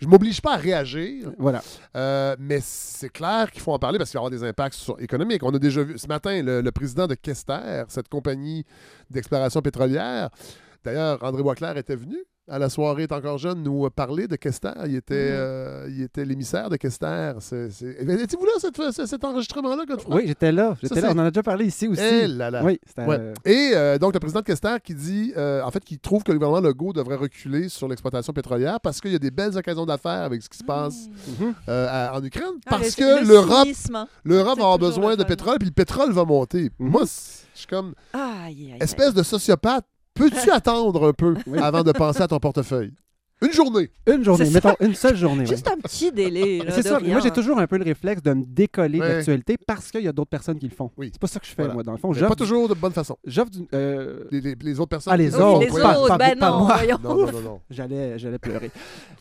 Je 0.00 0.06
m'oblige 0.06 0.40
pas 0.40 0.54
à 0.54 0.56
réagir, 0.56 1.32
Voilà. 1.38 1.62
euh, 1.96 2.36
mais 2.38 2.60
c'est 2.62 3.08
clair 3.10 3.50
qu'il 3.50 3.60
faut 3.62 3.72
en 3.72 3.78
parler 3.78 3.98
parce 3.98 4.10
qu'il 4.10 4.18
va 4.18 4.24
y 4.24 4.26
avoir 4.26 4.40
des 4.40 4.46
impacts 4.46 4.74
sur- 4.76 5.00
économiques. 5.00 5.42
On 5.42 5.54
a 5.54 5.58
déjà 5.58 5.82
vu 5.82 5.98
ce 5.98 6.06
matin 6.06 6.42
le, 6.42 6.60
le 6.60 6.72
président 6.72 7.06
de 7.06 7.14
Kester, 7.14 7.82
cette 7.88 8.08
compagnie 8.08 8.64
d'exploration 9.10 9.60
pétrolière. 9.62 10.30
D'ailleurs, 10.84 11.22
André 11.22 11.42
Boisclair 11.42 11.76
était 11.76 11.96
venu 11.96 12.16
à 12.50 12.58
la 12.58 12.68
soirée 12.68 13.04
est 13.04 13.12
encore 13.12 13.38
jeune 13.38 13.62
nous 13.62 13.88
parler 13.90 14.26
de 14.28 14.36
Kester. 14.36 14.72
Il 14.86 14.96
était, 14.96 15.14
Mhm. 15.30 15.36
euh, 15.36 15.86
il 15.90 16.02
était 16.02 16.24
l'émissaire 16.24 16.68
de 16.68 16.76
Kester. 16.76 17.32
C'est- 17.38 17.68
Étiez-vous 17.70 18.44
là, 18.44 18.52
cette- 18.58 19.06
cet 19.06 19.24
enregistrement-là, 19.24 19.84
Godefroy? 19.86 20.16
Oui, 20.16 20.22
j'étais 20.26 20.52
là. 20.52 20.76
J'étais 20.82 20.96
Ça, 21.00 21.06
là. 21.08 21.12
On 21.14 21.18
en 21.18 21.24
a 21.26 21.30
déjà 21.30 21.42
parlé 21.42 21.66
ici 21.66 21.86
aussi. 21.88 22.02
Eh 22.02 22.26
là 22.26 22.50
là. 22.50 22.62
Oui. 22.64 22.78
Ouais. 22.98 23.04
euh, 23.18 23.34
Et 23.44 23.70
euh, 23.74 23.98
donc, 23.98 24.12
le 24.14 24.20
président 24.20 24.40
de 24.40 24.44
Kester 24.44 24.76
qui 24.82 24.94
dit, 24.94 25.32
euh, 25.36 25.62
en 25.62 25.70
fait, 25.70 25.84
qu'il 25.84 25.98
trouve 25.98 26.22
que 26.24 26.32
le 26.32 26.38
gouvernement 26.38 26.66
Legault 26.66 26.92
devrait 26.92 27.16
reculer 27.16 27.68
sur 27.68 27.86
l'exploitation 27.88 28.32
pétrolière 28.32 28.80
parce 28.80 29.00
qu'il 29.00 29.12
y 29.12 29.16
a 29.16 29.18
des 29.20 29.30
belles 29.30 29.56
occasions 29.56 29.86
d'affaires 29.86 30.22
avec 30.24 30.42
ce 30.42 30.48
qui 30.48 30.58
se 30.58 30.64
passe 30.64 31.08
euh, 31.68 31.86
à- 31.88 32.16
en 32.16 32.22
Ukraine. 32.24 32.46
Ah, 32.66 32.70
parce 32.70 32.98
le- 32.98 33.04
que 33.04 33.20
le 33.22 33.28
l'Europe 33.28 33.68
hein. 33.94 34.06
l'Europe 34.24 34.54
C'est 34.54 34.60
va 34.60 34.64
avoir 34.66 34.78
besoin 34.78 35.10
le 35.12 35.16
de 35.18 35.24
pétrole, 35.24 35.56
puis 35.58 35.68
le 35.68 35.74
pétrole 35.74 36.12
va 36.12 36.24
monter. 36.24 36.70
Mhm. 36.78 36.88
Moi, 36.90 37.02
je 37.04 37.58
suis 37.58 37.66
comme, 37.66 37.94
Aïe, 38.12 38.22
aïe, 38.46 38.72
aïe. 38.72 38.78
espèce 38.80 39.14
de 39.14 39.22
sociopathe, 39.22 39.84
peux-tu 40.20 40.50
attendre 40.52 41.08
un 41.08 41.12
peu 41.12 41.34
Oui. 41.46 41.58
avant 41.58 41.82
de 41.82 41.92
penser 41.92 42.22
à 42.22 42.28
ton 42.28 42.38
portefeuille? 42.38 42.92
Une 43.42 43.52
journée. 43.54 43.90
Une 44.06 44.22
journée, 44.22 44.50
mettons, 44.50 44.74
une 44.80 44.94
seule 44.94 45.16
journée. 45.16 45.46
Juste 45.46 45.66
un 45.66 45.78
petit 45.78 46.12
délai. 46.12 46.58
là, 46.62 46.72
C'est 46.72 46.82
ça. 46.82 46.98
rien. 46.98 47.12
Moi, 47.12 47.20
j'ai 47.20 47.30
toujours 47.30 47.58
un 47.58 47.66
peu 47.66 47.78
le 47.78 47.84
réflexe 47.84 48.20
de 48.22 48.34
me 48.34 48.44
décoller 48.44 49.00
Ouais. 49.00 49.08
de 49.08 49.12
l'actualité 49.14 49.56
parce 49.66 49.90
qu'il 49.90 50.02
y 50.02 50.08
a 50.08 50.12
d'autres 50.12 50.28
personnes 50.28 50.58
qui 50.58 50.68
le 50.68 50.74
font. 50.74 50.90
Oui. 50.98 51.08
C'est 51.10 51.18
pas 51.18 51.26
ça 51.26 51.40
que 51.40 51.46
je 51.46 51.52
fais, 51.52 51.62
Voilà. 51.62 51.72
moi, 51.72 51.82
dans 51.82 51.92
le 51.92 51.96
fond. 51.96 52.12
Pas 52.12 52.34
toujours 52.34 52.68
de 52.68 52.74
bonne 52.74 52.92
façon. 52.92 53.16
j'offre 53.24 53.50
du- 53.50 53.66
euh, 53.72 54.24
Les, 54.30 54.42
les- 54.42 54.54
les 54.60 54.78
autres 54.78 54.90
personnes. 54.90 55.14
Ah, 55.14 55.16
les 55.16 55.34
Oui, 55.34 55.40
autres, 55.42 55.60
les 55.60 55.68
pas- 55.80 55.98
autres, 55.98 56.08
pas- 56.08 56.18
ben 56.18 56.38
pas 56.38 56.50
non, 56.50 56.58
moi. 56.66 56.76
Non, 57.02 57.14
non, 57.16 57.32
non, 57.32 57.40
non. 57.40 57.60
J'allais, 57.70 58.18
j'allais 58.18 58.38
pleurer. 58.38 58.70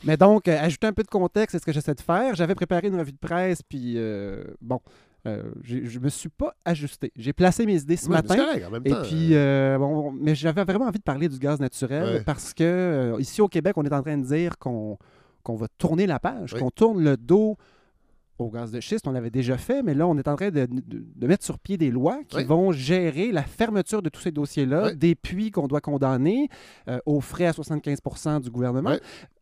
Mais 0.03 0.17
donc, 0.17 0.49
euh, 0.49 0.57
ajouter 0.59 0.87
un 0.87 0.93
peu 0.93 1.03
de 1.03 1.07
contexte, 1.07 1.53
c'est 1.53 1.59
ce 1.61 1.65
que 1.65 1.71
j'essaie 1.71 1.95
de 1.95 2.01
faire. 2.01 2.35
J'avais 2.35 2.55
préparé 2.55 2.87
une 2.89 2.99
revue 2.99 3.13
de 3.13 3.17
presse, 3.25 3.61
puis 3.63 3.93
euh, 3.95 4.43
bon, 4.61 4.81
euh, 5.27 5.43
je 5.63 5.99
me 5.99 6.09
suis 6.09 6.29
pas 6.29 6.55
ajusté. 6.63 7.11
J'ai 7.15 7.33
placé 7.33 7.65
mes 7.65 7.81
idées 7.81 7.97
ce 7.97 8.07
matin. 8.09 8.35
correct, 8.37 8.65
en 8.65 8.71
même 8.71 8.81
Et 8.85 8.89
temps, 8.89 9.01
puis, 9.03 9.33
euh, 9.35 9.75
euh, 9.75 9.77
bon, 9.77 10.11
mais 10.11 10.33
j'avais 10.33 10.63
vraiment 10.63 10.85
envie 10.85 10.99
de 10.99 11.03
parler 11.03 11.27
du 11.27 11.37
gaz 11.39 11.59
naturel 11.59 12.03
Ouais. 12.03 12.23
parce 12.23 12.53
que 12.53 12.63
euh, 12.63 13.19
ici 13.19 13.41
au 13.41 13.47
Québec, 13.49 13.73
on 13.77 13.83
est 13.83 13.93
en 13.93 14.01
train 14.01 14.17
de 14.17 14.25
dire 14.25 14.57
qu'on 14.57 14.97
qu'on 15.43 15.55
va 15.55 15.67
tourner 15.77 16.05
la 16.05 16.19
page, 16.19 16.53
Oui. 16.53 16.59
qu'on 16.59 16.69
tourne 16.71 17.03
le 17.03 17.15
dos 17.17 17.55
au 18.37 18.49
gaz 18.49 18.71
de 18.71 18.79
schiste. 18.79 19.07
On 19.07 19.11
l'avait 19.11 19.29
déjà 19.29 19.57
fait, 19.57 19.81
mais 19.83 19.93
là, 19.93 20.05
on 20.07 20.17
est 20.17 20.27
en 20.27 20.35
train 20.35 20.49
de, 20.49 20.65
de- 20.65 20.81
de 21.15 21.27
mettre 21.27 21.43
sur 21.45 21.59
pied 21.59 21.77
des 21.77 21.91
lois 21.91 22.19
qui 22.27 22.37
Oui. 22.37 22.43
vont 22.45 22.71
gérer 22.71 23.31
la 23.31 23.43
fermeture 23.43 24.01
de 24.01 24.09
tous 24.09 24.21
ces 24.21 24.31
dossiers-là, 24.31 24.93
des 24.93 25.15
puits 25.15 25.51
qu'on 25.51 25.67
doit 25.67 25.81
condamner 25.81 26.47
aux 27.05 27.19
frais 27.21 27.47
à 27.47 27.51
75% 27.51 28.39
du 28.41 28.49
gouvernement. 28.49 28.95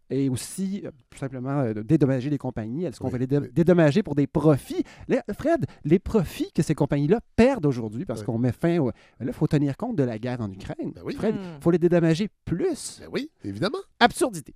Et 0.10 0.30
aussi, 0.30 0.84
euh, 0.86 0.92
tout 1.10 1.18
simplement, 1.18 1.60
euh, 1.60 1.74
dédommager 1.84 2.30
les 2.30 2.38
compagnies. 2.38 2.86
Est-ce 2.86 3.00
qu'on 3.00 3.08
Oui, 3.08 3.12
va 3.14 3.18
les 3.18 3.38
oui. 3.38 3.50
dédommager 3.52 4.04
pour 4.04 4.16
des 4.16 4.26
profits? 4.28 4.84
Là, 5.10 5.22
Fred, 5.38 5.66
les 5.84 6.00
profits 6.00 6.52
que 6.54 6.64
ces 6.64 6.76
compagnies-là 6.76 7.20
perdent 7.36 7.66
aujourd'hui 7.66 8.06
parce 8.06 8.22
Oui. 8.22 8.26
qu'on 8.28 8.38
met 8.38 8.54
fin 8.54 8.78
au... 8.80 8.88
Là, 8.88 8.94
il 9.20 9.34
faut 9.34 9.48
tenir 9.48 9.76
compte 9.76 9.98
de 9.98 10.04
la 10.04 10.18
guerre 10.18 10.40
en 10.40 10.50
Ukraine. 10.52 10.92
Ben 10.96 11.02
oui. 11.04 11.16
Fred, 11.16 11.36
il 11.36 11.42
Hmm. 11.42 11.62
faut 11.62 11.72
les 11.72 11.78
dédommager 11.80 12.30
plus. 12.46 13.00
ben 13.02 13.10
oui, 13.12 13.30
évidemment. 13.44 13.80
Absurdité. 14.00 14.54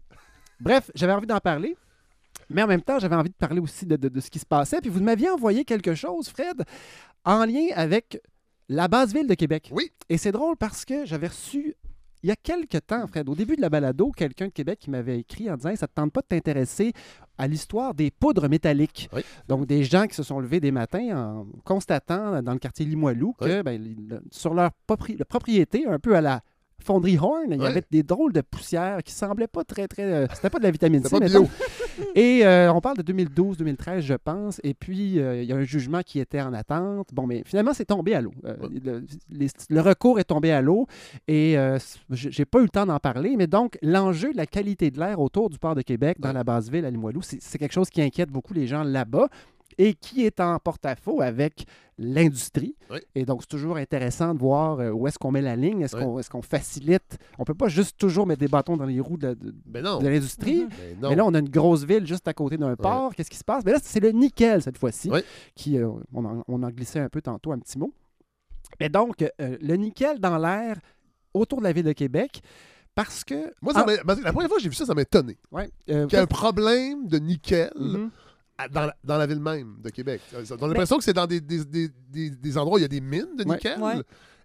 Bref, 0.61 0.89
j'avais 0.95 1.13
envie 1.13 1.27
d'en 1.27 1.39
parler. 1.39 1.75
Mais 2.49 2.63
en 2.63 2.67
même 2.67 2.81
temps, 2.81 2.99
j'avais 2.99 3.15
envie 3.15 3.29
de 3.29 3.35
parler 3.35 3.59
aussi 3.59 3.85
de, 3.85 3.95
de- 3.95 4.09
de 4.09 4.19
ce 4.19 4.29
qui 4.29 4.39
se 4.39 4.45
passait. 4.45 4.79
Puis 4.81 4.89
vous 4.89 5.01
m'aviez 5.01 5.29
envoyé 5.29 5.63
quelque 5.65 5.95
chose, 5.95 6.29
Fred, 6.29 6.63
en 7.25 7.45
lien 7.45 7.67
avec 7.75 8.21
la 8.69 8.87
base 8.87 9.13
ville 9.13 9.27
de 9.27 9.33
Québec. 9.33 9.69
Oui. 9.73 9.91
Et 10.09 10.17
c'est 10.17 10.31
drôle 10.31 10.55
parce 10.57 10.85
que 10.85 11.05
j'avais 11.05 11.27
reçu, 11.27 11.75
il 12.23 12.29
y 12.29 12.31
a 12.31 12.35
quelques 12.35 12.85
temps, 12.85 13.05
Fred, 13.07 13.27
au 13.29 13.35
début 13.35 13.55
de 13.55 13.61
la 13.61 13.69
balado, 13.69 14.11
quelqu'un 14.11 14.47
de 14.47 14.51
Québec 14.51 14.79
qui 14.79 14.89
m'avait 14.89 15.19
écrit 15.19 15.49
en 15.49 15.55
disant 15.57 15.75
Ça 15.75 15.85
ne 15.85 15.87
te 15.87 15.93
tente 15.95 16.11
pas 16.13 16.21
de 16.21 16.27
t'intéresser 16.27 16.93
à 17.37 17.47
l'histoire 17.47 17.93
des 17.93 18.11
poudres 18.11 18.47
métalliques. 18.49 19.09
Oui. 19.13 19.21
Donc, 19.47 19.65
des 19.65 19.83
gens 19.83 20.05
qui 20.07 20.15
se 20.15 20.23
sont 20.23 20.39
levés 20.39 20.59
des 20.59 20.71
matins 20.71 21.17
en 21.17 21.47
constatant 21.63 22.41
dans 22.43 22.53
le 22.53 22.59
quartier 22.59 22.85
Limoilou 22.85 23.33
que 23.33 23.57
Oui. 23.57 23.63
ben, 23.63 23.81
le- 24.09 24.21
sur 24.31 24.53
leur 24.53 24.71
propri- 24.87 25.17
le 25.17 25.25
propriété, 25.25 25.87
un 25.87 25.97
peu 25.99 26.15
à 26.15 26.21
la 26.21 26.41
fonderie 26.83 27.17
Horn, 27.17 27.45
il 27.51 27.57
y 27.57 27.59
Ouais. 27.59 27.67
avait 27.67 27.83
des 27.91 28.01
drôles 28.03 28.33
de 28.33 28.41
poussière 28.41 29.03
qui 29.03 29.13
semblaient 29.13 29.47
pas 29.47 29.63
très, 29.63 29.87
très. 29.87 30.03
euh, 30.03 30.27
C'était 30.33 30.49
pas 30.49 30.57
de 30.59 30.63
la 30.63 30.71
vitamine 30.71 31.03
C, 31.03 31.09
pas 31.19 31.19
bio. 31.27 31.47
Et 32.15 32.45
euh, 32.45 32.71
on 32.73 32.81
parle 32.81 32.97
de 32.97 33.13
2012-2013, 33.13 34.01
je 34.01 34.13
pense. 34.13 34.59
Et 34.63 34.73
puis, 34.73 35.19
euh, 35.19 35.41
il 35.41 35.49
y 35.49 35.53
a 35.53 35.55
un 35.55 35.63
jugement 35.63 36.01
qui 36.01 36.19
était 36.19 36.41
en 36.41 36.53
attente. 36.53 37.09
Bon, 37.13 37.27
mais 37.27 37.43
finalement, 37.45 37.73
c'est 37.73 37.85
tombé 37.85 38.13
à 38.13 38.21
l'eau. 38.21 38.33
Euh, 38.45 38.55
le, 39.69 39.81
recours 39.81 40.19
est 40.19 40.25
tombé 40.25 40.51
à 40.51 40.61
l'eau. 40.61 40.87
Et 41.27 41.57
j'ai 42.09 42.45
pas 42.45 42.59
eu 42.59 42.63
le 42.63 42.69
temps 42.69 42.85
d'en 42.85 42.99
parler. 42.99 43.35
Mais 43.37 43.47
donc, 43.47 43.77
l'enjeu 43.81 44.31
de 44.31 44.37
la 44.37 44.45
qualité 44.45 44.91
de 44.91 44.99
l'air 44.99 45.19
autour 45.19 45.49
du 45.49 45.57
port 45.57 45.75
de 45.75 45.81
Québec, 45.81 46.17
dans 46.19 46.33
la 46.33 46.43
base 46.43 46.69
ville 46.69 46.85
à 46.85 46.89
Limoilou, 46.89 47.21
c'est 47.21 47.57
quelque 47.57 47.73
chose 47.73 47.89
qui 47.89 48.01
inquiète 48.01 48.29
beaucoup 48.29 48.53
les 48.53 48.67
gens 48.67 48.83
là-bas 48.83 49.27
et 49.83 49.93
qui 49.95 50.25
est 50.25 50.39
en 50.39 50.59
porte-à-faux 50.59 51.21
avec 51.21 51.65
l'industrie. 51.97 52.75
Oui. 52.91 52.99
Et 53.15 53.25
donc, 53.25 53.41
c'est 53.41 53.47
toujours 53.47 53.77
intéressant 53.77 54.33
de 54.35 54.39
voir 54.39 54.79
euh, 54.79 54.91
où 54.91 55.07
est-ce 55.07 55.17
qu'on 55.17 55.31
met 55.31 55.41
la 55.41 55.55
ligne? 55.55 55.81
Est-ce 55.81 55.95
Oui. 55.95 56.03
qu'on 56.03 56.19
est 56.19 56.29
qu'on 56.29 56.41
facilite? 56.41 57.17
On 57.39 57.43
peut 57.45 57.53
pas 57.55 57.67
juste 57.67 57.97
toujours 57.97 58.27
mettre 58.27 58.39
des 58.41 58.47
bâtons 58.47 58.77
dans 58.77 58.85
les 58.85 58.99
roues 58.99 59.17
de, 59.17 59.33
de- 59.33 59.53
Ben 59.65 59.83
non. 59.83 59.99
de 59.99 60.07
l'industrie. 60.07 60.63
Mhm. 60.63 60.69
Ben 60.69 60.99
non. 61.01 61.09
Mais 61.09 61.15
là, 61.15 61.25
on 61.25 61.33
a 61.33 61.39
une 61.39 61.49
grosse 61.49 61.83
ville 61.83 62.05
juste 62.05 62.27
à 62.27 62.33
côté 62.33 62.57
d'un 62.57 62.75
port. 62.75 63.15
Qu'est-ce 63.15 63.29
qui 63.29 63.37
se 63.37 63.43
passe? 63.43 63.63
Mais 63.65 63.71
là, 63.71 63.79
c'est 63.81 63.99
le 63.99 64.09
nickel 64.11 64.61
cette 64.61 64.77
fois-ci, 64.77 65.09
Oui. 65.11 65.21
qui 65.55 65.77
euh, 65.79 65.89
on, 66.13 66.25
en, 66.25 66.43
on 66.47 66.61
en 66.63 66.69
glissait 66.69 66.99
un 66.99 67.09
peu 67.09 67.21
tantôt 67.21 67.51
un 67.51 67.59
petit 67.59 67.77
mot. 67.79 67.91
Mais 68.79 68.89
donc, 68.89 69.21
euh, 69.21 69.57
le 69.61 69.75
nickel 69.75 70.19
dans 70.19 70.37
l'air 70.37 70.77
autour 71.33 71.59
de 71.59 71.63
la 71.63 71.71
ville 71.73 71.85
de 71.85 71.93
Québec, 71.93 72.41
parce 72.93 73.23
que... 73.23 73.51
Moi, 73.61 73.73
ça 73.73 73.85
Ah, 73.87 73.91
la 73.91 74.31
première 74.33 74.47
fois 74.49 74.57
que 74.57 74.63
j'ai 74.63 74.69
vu 74.69 74.75
ça, 74.75 74.85
ça 74.85 74.93
m'a 74.93 75.01
étonné. 75.01 75.37
ouais, 75.51 75.69
euh, 75.89 76.05
Qu'il 76.07 76.17
y 76.17 76.19
a 76.19 76.23
un 76.23 76.27
problème 76.27 77.07
de 77.07 77.17
nickel 77.19 77.71
mhm. 77.77 78.09
à- 78.09 78.30
dans, 78.69 78.85
la, 78.87 78.95
dans 79.03 79.17
la 79.17 79.25
ville 79.27 79.39
même 79.39 79.77
de 79.83 79.89
Québec. 79.89 80.21
Euh, 80.33 80.43
On 80.59 80.63
a 80.65 80.67
l'impression 80.67 80.97
que 80.97 81.03
c'est 81.03 81.13
dans 81.13 81.27
des, 81.27 81.41
des, 81.41 81.63
des- 81.65 82.29
des- 82.29 82.57
endroits 82.57 82.75
où 82.75 82.79
il 82.79 82.83
y 82.83 82.85
a 82.85 82.89
des 82.89 83.01
mines 83.01 83.35
de 83.37 83.43
nickel. 83.43 83.79
Ouais. 83.81 84.01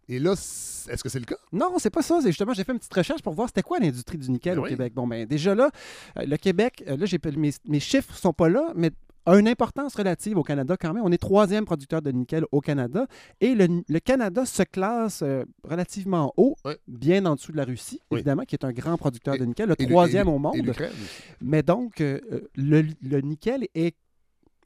Et 0.08 0.18
là, 0.20 0.32
est-ce 0.32 1.02
que 1.02 1.08
c'est 1.08 1.18
le 1.18 1.24
cas? 1.24 1.36
Non, 1.52 1.74
c'est 1.78 1.90
pas 1.90 2.02
ça. 2.02 2.20
C'est 2.22 2.28
justement, 2.28 2.52
j'ai 2.54 2.62
fait 2.62 2.72
une 2.72 2.78
petite 2.78 2.94
recherche 2.94 3.22
pour 3.22 3.32
voir 3.34 3.48
c'était 3.48 3.62
quoi 3.62 3.78
l'industrie 3.80 4.18
du 4.18 4.30
nickel 4.30 4.54
Ben 4.54 4.60
au 4.60 4.64
oui. 4.64 4.70
Québec. 4.70 4.92
Bon, 4.94 5.06
ben 5.06 5.26
déjà 5.26 5.54
là, 5.54 5.70
euh, 6.18 6.24
le 6.26 6.36
Québec, 6.36 6.84
euh, 6.86 6.96
là, 6.96 7.06
j'ai 7.06 7.18
mes, 7.36 7.50
mes 7.66 7.80
chiffres 7.80 8.16
sont 8.16 8.32
pas 8.32 8.48
là, 8.48 8.72
mais 8.76 8.92
a 9.28 9.36
une 9.36 9.48
importance 9.48 9.96
relative 9.96 10.38
au 10.38 10.44
Canada 10.44 10.76
quand 10.80 10.94
même. 10.94 11.02
On 11.04 11.10
est 11.10 11.18
troisième 11.18 11.64
producteur 11.64 12.00
de 12.00 12.12
nickel 12.12 12.44
au 12.52 12.60
Canada 12.60 13.08
et 13.40 13.56
le, 13.56 13.82
le 13.88 13.98
Canada 13.98 14.46
se 14.46 14.62
classe 14.62 15.22
euh, 15.24 15.42
relativement 15.64 16.32
haut, 16.36 16.54
bien 16.86 17.26
en 17.26 17.34
dessous 17.34 17.50
de 17.50 17.56
la 17.56 17.64
Russie, 17.64 17.98
Oui. 18.12 18.18
évidemment, 18.18 18.44
qui 18.44 18.54
est 18.54 18.64
un 18.64 18.70
grand 18.72 18.96
producteur 18.96 19.34
Et- 19.34 19.38
de 19.40 19.44
nickel, 19.44 19.68
le 19.68 19.74
troisième 19.74 20.28
au 20.28 20.38
monde. 20.38 20.72
Mais 21.40 21.64
donc, 21.64 22.00
euh, 22.00 22.20
le, 22.54 22.84
le 23.02 23.20
nickel 23.22 23.66
est 23.74 23.96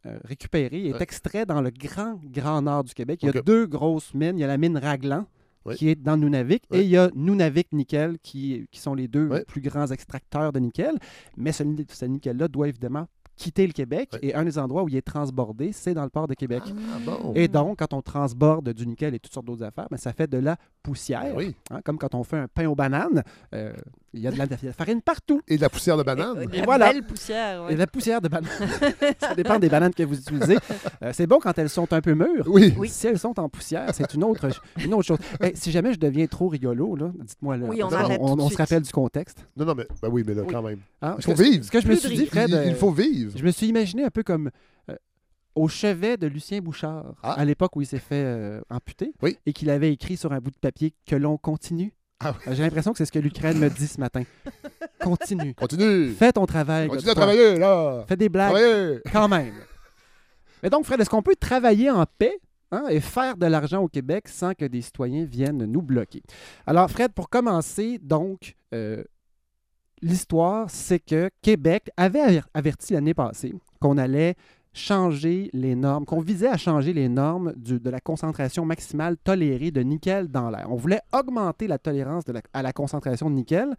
euh, 0.06 0.18
récupéré, 0.24 0.86
est 0.86 1.00
extrait 1.00 1.44
dans 1.44 1.60
le 1.60 1.70
grand, 1.70 2.18
grand 2.24 2.62
nord 2.62 2.84
du 2.84 2.94
Québec. 2.94 3.20
Il 3.22 3.34
y 3.34 3.38
a 3.38 3.42
deux 3.42 3.66
grosses 3.66 4.14
mines. 4.14 4.38
Il 4.38 4.40
y 4.40 4.44
a 4.44 4.46
la 4.46 4.58
mine 4.58 4.78
Raglan, 4.78 5.26
qui 5.74 5.88
est 5.90 5.94
dans 5.94 6.16
Nunavik, 6.16 6.62
et 6.72 6.80
il 6.80 6.88
y 6.88 6.96
a 6.96 7.10
Nunavik 7.14 7.72
Nickel, 7.72 8.18
qui, 8.22 8.66
qui 8.70 8.80
sont 8.80 8.94
les 8.94 9.08
deux 9.08 9.44
plus 9.46 9.60
grands 9.60 9.86
extracteurs 9.88 10.52
de 10.52 10.58
nickel. 10.58 10.98
Mais 11.36 11.52
ce 11.52 12.04
nickel-là 12.04 12.48
doit 12.48 12.68
évidemment 12.68 13.06
quitter 13.40 13.66
le 13.66 13.72
Québec. 13.72 14.10
Ouais. 14.12 14.18
Et 14.22 14.34
un 14.34 14.44
des 14.44 14.58
endroits 14.58 14.82
où 14.82 14.88
il 14.90 14.96
est 14.96 15.02
transbordé, 15.02 15.72
c'est 15.72 15.94
dans 15.94 16.04
le 16.04 16.10
port 16.10 16.28
de 16.28 16.34
Québec. 16.34 16.62
Ah 16.66 16.98
bon? 17.04 17.32
Et 17.34 17.48
donc, 17.48 17.78
quand 17.78 17.94
on 17.94 18.02
transborde 18.02 18.68
du 18.74 18.86
nickel 18.86 19.14
et 19.14 19.18
toutes 19.18 19.32
sortes 19.32 19.46
d'autres 19.46 19.62
affaires, 19.64 19.86
ben, 19.90 19.96
ça 19.96 20.12
fait 20.12 20.28
de 20.28 20.36
la 20.36 20.56
poussière. 20.82 21.22
Ben 21.22 21.34
oui. 21.36 21.54
Hein, 21.70 21.80
comme 21.84 21.96
quand 21.98 22.14
on 22.14 22.22
fait 22.22 22.36
un 22.36 22.48
pain 22.48 22.66
aux 22.68 22.74
bananes, 22.74 23.22
euh, 23.54 23.72
il 24.12 24.20
y 24.20 24.26
a 24.26 24.30
de 24.30 24.36
la, 24.38 24.46
de 24.46 24.56
la 24.62 24.72
farine 24.74 25.00
partout. 25.00 25.40
Et 25.48 25.56
de 25.56 25.62
la 25.62 25.70
poussière 25.70 25.96
de 25.96 26.02
banane. 26.02 26.48
Et, 26.52 26.58
Et 26.58 26.62
voilà. 26.62 26.92
Belle 26.92 27.02
poussière. 27.04 27.64
ouais. 27.64 27.72
Et 27.72 27.74
de 27.74 27.78
la 27.78 27.86
poussière 27.86 28.20
de 28.20 28.28
banane. 28.28 28.50
ça 29.20 29.34
dépend 29.34 29.58
des 29.58 29.68
bananes 29.68 29.94
que 29.94 30.02
vous 30.02 30.18
utilisez. 30.18 30.58
Euh, 31.02 31.12
c'est 31.14 31.26
bon 31.26 31.38
quand 31.40 31.56
elles 31.58 31.68
sont 31.70 31.90
un 31.92 32.00
peu 32.00 32.14
mûres. 32.14 32.44
Oui. 32.46 32.74
Oui. 32.76 32.88
Si 32.90 33.06
elles 33.06 33.18
sont 33.18 33.38
en 33.40 33.48
poussière, 33.48 33.88
c'est 33.94 34.12
une 34.14 34.24
autre, 34.24 34.48
une 34.84 34.92
autre 34.94 35.04
chose. 35.04 35.18
Eh, 35.42 35.52
si 35.54 35.70
jamais 35.70 35.92
je 35.94 35.98
deviens 35.98 36.26
trop 36.26 36.48
rigolo, 36.48 36.94
là, 36.96 37.10
dites-moi 37.20 37.56
là. 37.56 37.66
Oui, 37.68 37.82
on 37.82 37.86
on, 37.86 38.36
de 38.36 38.42
on 38.42 38.48
se 38.50 38.56
rappelle 38.56 38.82
du 38.82 38.90
contexte. 38.92 39.46
Non, 39.56 39.64
non, 39.64 39.74
mais 39.74 39.86
ben 40.02 40.08
oui, 40.10 40.24
mais 40.26 40.34
là, 40.34 40.42
Oui. 40.42 40.52
quand 40.52 40.62
même. 40.62 40.78
Hein? 41.02 41.14
Il 41.18 41.24
faut 41.24 41.32
que- 41.34 41.42
vivre. 41.42 41.64
Ce 41.64 41.70
que 41.70 41.80
je 41.80 41.88
me 41.88 41.94
suis 41.94 42.08
de 42.10 42.14
dit. 42.22 42.26
Fred, 42.26 42.48
il, 42.48 42.54
euh, 42.54 42.64
il 42.66 42.74
faut 42.74 42.90
vivre. 42.90 43.29
Je 43.36 43.44
me 43.44 43.50
suis 43.50 43.66
imaginé 43.68 44.04
un 44.04 44.10
peu 44.10 44.22
comme 44.22 44.50
euh, 44.90 44.96
au 45.54 45.68
chevet 45.68 46.16
de 46.16 46.26
Lucien 46.26 46.60
Bouchard, 46.60 47.14
Ah. 47.22 47.32
à 47.34 47.44
l'époque 47.44 47.74
où 47.76 47.80
il 47.82 47.86
s'est 47.86 47.98
fait 47.98 48.22
euh, 48.24 48.60
amputer, 48.70 49.12
Oui. 49.22 49.38
et 49.46 49.52
qu'il 49.52 49.70
avait 49.70 49.92
écrit 49.92 50.16
sur 50.16 50.32
un 50.32 50.38
bout 50.40 50.50
de 50.50 50.58
papier 50.58 50.94
que 51.06 51.16
l'on 51.16 51.36
continue. 51.36 51.92
Ah 52.20 52.34
Euh, 52.46 52.54
J'ai 52.54 52.62
l'impression 52.62 52.92
que 52.92 52.98
c'est 52.98 53.06
ce 53.06 53.12
que 53.12 53.18
l'Ukraine 53.18 53.58
me 53.58 53.68
dit 53.70 53.86
ce 53.86 53.98
matin. 53.98 54.22
Continue. 55.00 55.54
Continue. 55.54 56.10
Fais 56.12 56.32
ton 56.32 56.44
travail. 56.44 56.88
Continue 56.88 57.10
à 57.10 57.14
travailler, 57.14 57.56
là. 57.58 58.04
Fais 58.06 58.16
des 58.16 58.28
blagues. 58.28 58.50
Travailler. 58.52 58.98
Quand 59.10 59.28
même. 59.28 59.54
Mais 60.62 60.68
donc, 60.68 60.84
Fred, 60.84 61.00
est-ce 61.00 61.08
qu'on 61.08 61.22
peut 61.22 61.36
travailler 61.40 61.90
en 61.90 62.04
paix 62.18 62.38
hein, 62.70 62.84
et 62.90 63.00
faire 63.00 63.38
de 63.38 63.46
l'argent 63.46 63.80
au 63.82 63.88
Québec 63.88 64.28
sans 64.28 64.52
que 64.52 64.66
des 64.66 64.82
citoyens 64.82 65.24
viennent 65.24 65.64
nous 65.64 65.80
bloquer? 65.80 66.22
Alors, 66.66 66.90
Fred, 66.90 67.12
pour 67.12 67.30
commencer, 67.30 67.98
donc, 68.02 68.54
euh, 68.74 69.02
l'histoire, 70.02 70.70
c'est 70.70 71.00
que 71.00 71.30
Québec 71.42 71.90
avait 71.96 72.20
aver- 72.20 72.42
averti 72.54 72.92
l'année 72.92 73.14
passée 73.14 73.54
qu'on 73.80 73.98
allait 73.98 74.34
changer 74.72 75.50
les 75.52 75.74
normes, 75.74 76.04
qu'on 76.04 76.20
visait 76.20 76.48
à 76.48 76.56
changer 76.56 76.92
les 76.92 77.08
normes 77.08 77.52
de 77.56 77.90
la 77.90 78.00
concentration 78.00 78.64
maximale 78.64 79.16
tolérée 79.16 79.70
de 79.70 79.80
nickel 79.80 80.28
dans 80.28 80.48
l'air. 80.50 80.66
On 80.70 80.76
voulait 80.76 81.00
augmenter 81.12 81.66
la 81.66 81.78
tolérance 81.78 82.24
à 82.52 82.62
la 82.62 82.72
concentration 82.72 83.30
de 83.30 83.34
nickel. 83.34 83.74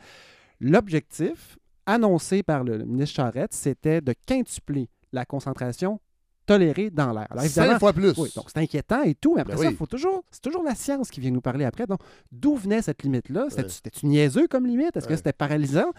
L'objectif, 0.60 1.58
annoncé 1.86 2.44
par 2.44 2.64
le, 2.64 2.78
le 2.78 2.86
ministre 2.86 3.16
Charette, 3.16 3.54
c'était 3.54 4.02
de 4.02 4.14
quintupler 4.26 4.90
la 5.14 5.26
concentration 5.26 6.00
tolérée 6.54 6.89
dans 6.89 7.12
l'air. 7.14 7.28
Alors 7.30 7.43
évidemment, 7.43 7.72
Cinq 7.72 7.80
fois 7.80 7.93
plus. 7.93 8.14
oui, 8.18 8.30
donc 8.36 8.45
c'est 8.47 8.60
inquiétant 8.60 9.04
et 9.04 9.16
tout, 9.16 9.36
mais 9.36 9.41
après 9.41 9.56
Ben 9.56 9.62
ça, 9.64 9.68
oui. 9.70 9.76
faut 9.76 9.86
toujours, 9.88 10.24
c'est 10.32 10.41
toujours 10.41 10.64
la 10.64 10.76
science 10.76 11.10
qui 11.10 11.20
vient 11.20 11.32
nous 11.32 11.41
parler 11.41 11.66
après. 11.66 11.86
Donc, 11.88 11.99
d'où 12.32 12.56
venait 12.56 12.82
cette 12.82 13.04
limite-là? 13.04 13.45
C'était- 13.49 13.64
Ouais. 13.64 13.70
C'était-tu 13.70 14.06
niaiseux 14.06 14.47
comme 14.47 14.66
limite? 14.66 14.95
Est-ce 14.97 15.08
que 15.08 15.16
c'était 15.16 15.34
paralysant? 15.34 15.91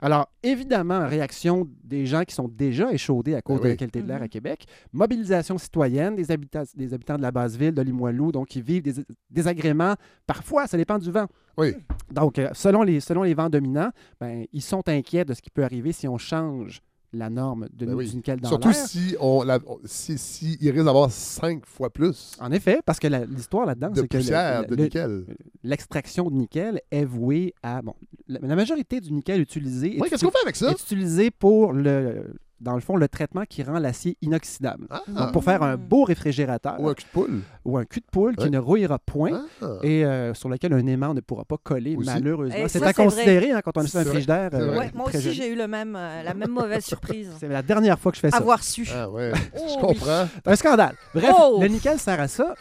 Alors, 0.00 0.28
évidemment, 0.42 1.06
réaction 1.06 1.66
des 1.82 2.04
gens 2.04 2.24
qui 2.24 2.34
sont 2.34 2.48
déjà 2.48 2.92
échaudés 2.92 3.34
à 3.36 3.40
cause 3.40 3.58
Ben 3.58 3.64
de 3.64 3.68
la 3.70 3.76
qualité 3.76 4.02
de 4.02 4.08
l'air 4.08 4.18
Mhm. 4.18 4.24
à 4.24 4.28
Québec. 4.28 4.66
Mobilisation 4.92 5.56
citoyenne 5.56 6.14
des 6.14 6.30
habitants, 6.30 6.64
des 6.74 6.92
habitants 6.92 7.16
de 7.16 7.22
la 7.22 7.30
basse 7.30 7.56
ville, 7.56 7.72
de 7.72 7.80
Limoilou, 7.80 8.30
donc 8.30 8.48
qui 8.48 8.60
vivent 8.60 8.82
des 8.82 8.94
désagréments. 9.30 9.94
Parfois, 10.26 10.66
ça 10.66 10.76
dépend 10.76 10.98
du 10.98 11.10
vent. 11.10 11.26
Oui. 11.56 11.74
Donc, 12.10 12.38
euh, 12.38 12.50
selon, 12.52 12.82
les, 12.82 13.00
selon 13.00 13.22
les 13.22 13.32
vents 13.34 13.48
dominants, 13.48 13.90
ben, 14.20 14.44
ils 14.52 14.60
sont 14.62 14.86
inquiets 14.88 15.24
de 15.24 15.32
ce 15.32 15.40
qui 15.40 15.48
peut 15.50 15.64
arriver 15.64 15.92
si 15.92 16.06
on 16.06 16.18
change 16.18 16.82
la 17.14 17.30
norme 17.30 17.68
de, 17.72 17.86
Ben 17.86 17.94
oui. 17.94 18.08
du 18.08 18.16
nickel 18.16 18.40
dans 18.40 18.48
Surtout 18.48 18.72
si, 18.72 19.16
on, 19.20 19.42
la- 19.42 19.58
si, 19.84 20.18
si 20.18 20.56
il 20.60 20.70
risque 20.70 20.84
d'avoir 20.84 21.10
cinq 21.10 21.64
fois 21.66 21.90
plus 21.90 22.32
En 22.40 22.50
effet, 22.52 22.80
parce 22.84 22.98
que 22.98 23.06
l'histoire 23.08 23.66
là-dedans, 23.66 23.90
de 23.90 24.00
c'est 24.02 24.08
que 24.08 24.16
le- 24.16 24.22
poussière 24.22 24.60
le- 24.62 24.66
de 24.68 24.74
le- 24.76 24.82
nickel. 24.84 25.24
l'extraction 25.62 26.30
de 26.30 26.34
nickel 26.36 26.80
est 26.90 27.04
vouée 27.04 27.54
à... 27.62 27.82
Bon, 27.82 27.94
la, 28.28 28.38
la 28.42 28.56
majorité 28.56 29.00
du 29.00 29.12
nickel 29.12 29.40
utilisé 29.40 29.96
Oui, 30.00 30.08
qu'est-ce 30.10 30.24
qu'on 30.24 30.30
fait 30.30 30.42
avec 30.42 30.56
ça? 30.56 30.70
est 30.70 30.80
utilisé 30.82 31.30
pour, 31.30 31.72
le, 31.72 32.34
dans 32.60 32.74
le 32.74 32.80
fond, 32.80 32.96
le 32.96 33.08
traitement 33.08 33.42
qui 33.48 33.62
rend 33.62 33.78
l'acier 33.78 34.16
inoxydable. 34.22 34.86
Ah, 34.90 35.02
Donc, 35.08 35.32
pour 35.32 35.44
faire 35.44 35.62
un 35.62 35.76
beau 35.76 36.04
réfrigérateur 36.04 36.80
ou 36.80 36.88
un 36.88 36.94
cul 36.94 37.04
de 37.04 37.08
poule. 37.10 37.40
ou 37.64 37.76
un 37.78 37.84
cul 37.84 38.00
de 38.00 38.06
poule 38.10 38.36
qui 38.36 38.50
ne 38.50 38.58
rouillera 38.58 38.98
point 38.98 39.44
Ah. 39.60 39.66
et 39.82 40.04
euh, 40.04 40.32
sur 40.34 40.48
lequel 40.48 40.72
un 40.72 40.86
aimant 40.86 41.14
ne 41.14 41.20
pourra 41.20 41.44
pas 41.44 41.56
coller, 41.62 41.96
Aussi. 41.96 42.06
malheureusement. 42.06 42.56
Et 42.56 42.68
C'est 42.68 42.78
ça, 42.78 42.86
à 42.86 42.92
c'est 42.92 42.94
vrai. 43.02 43.04
considérer 43.04 43.50
hein, 43.52 43.60
quand 43.62 43.76
on 43.76 43.80
achète 43.80 43.96
un 43.96 43.98
C'est 43.98 44.04
vrai. 44.04 44.12
frigidaire. 44.50 44.50
Ouais, 44.78 44.90
moi 44.94 45.06
aussi, 45.08 45.32
j'ai 45.32 45.52
eu 45.52 45.56
le 45.56 45.66
même, 45.68 45.94
euh, 45.96 46.22
la 46.22 46.34
même 46.34 46.50
mauvaise 46.50 46.84
surprise. 46.84 47.30
C'est 47.40 47.48
la 47.48 47.62
dernière 47.62 47.98
fois 47.98 48.12
que 48.12 48.16
je 48.16 48.20
fais 48.20 48.30
ça. 48.30 48.36
Avoir 48.38 48.62
su. 48.62 48.88
Ah 48.94 49.10
ouais, 49.10 49.32
Oh, 49.56 49.58
je 49.68 49.74
oui. 49.74 49.80
comprends. 49.80 50.28
Un 50.46 50.56
scandale. 50.56 50.94
Bref, 51.14 51.34
Oh! 51.38 51.58
le 51.60 51.68
nickel 51.68 51.98
sert 51.98 52.20
à 52.20 52.28
ça. 52.28 52.54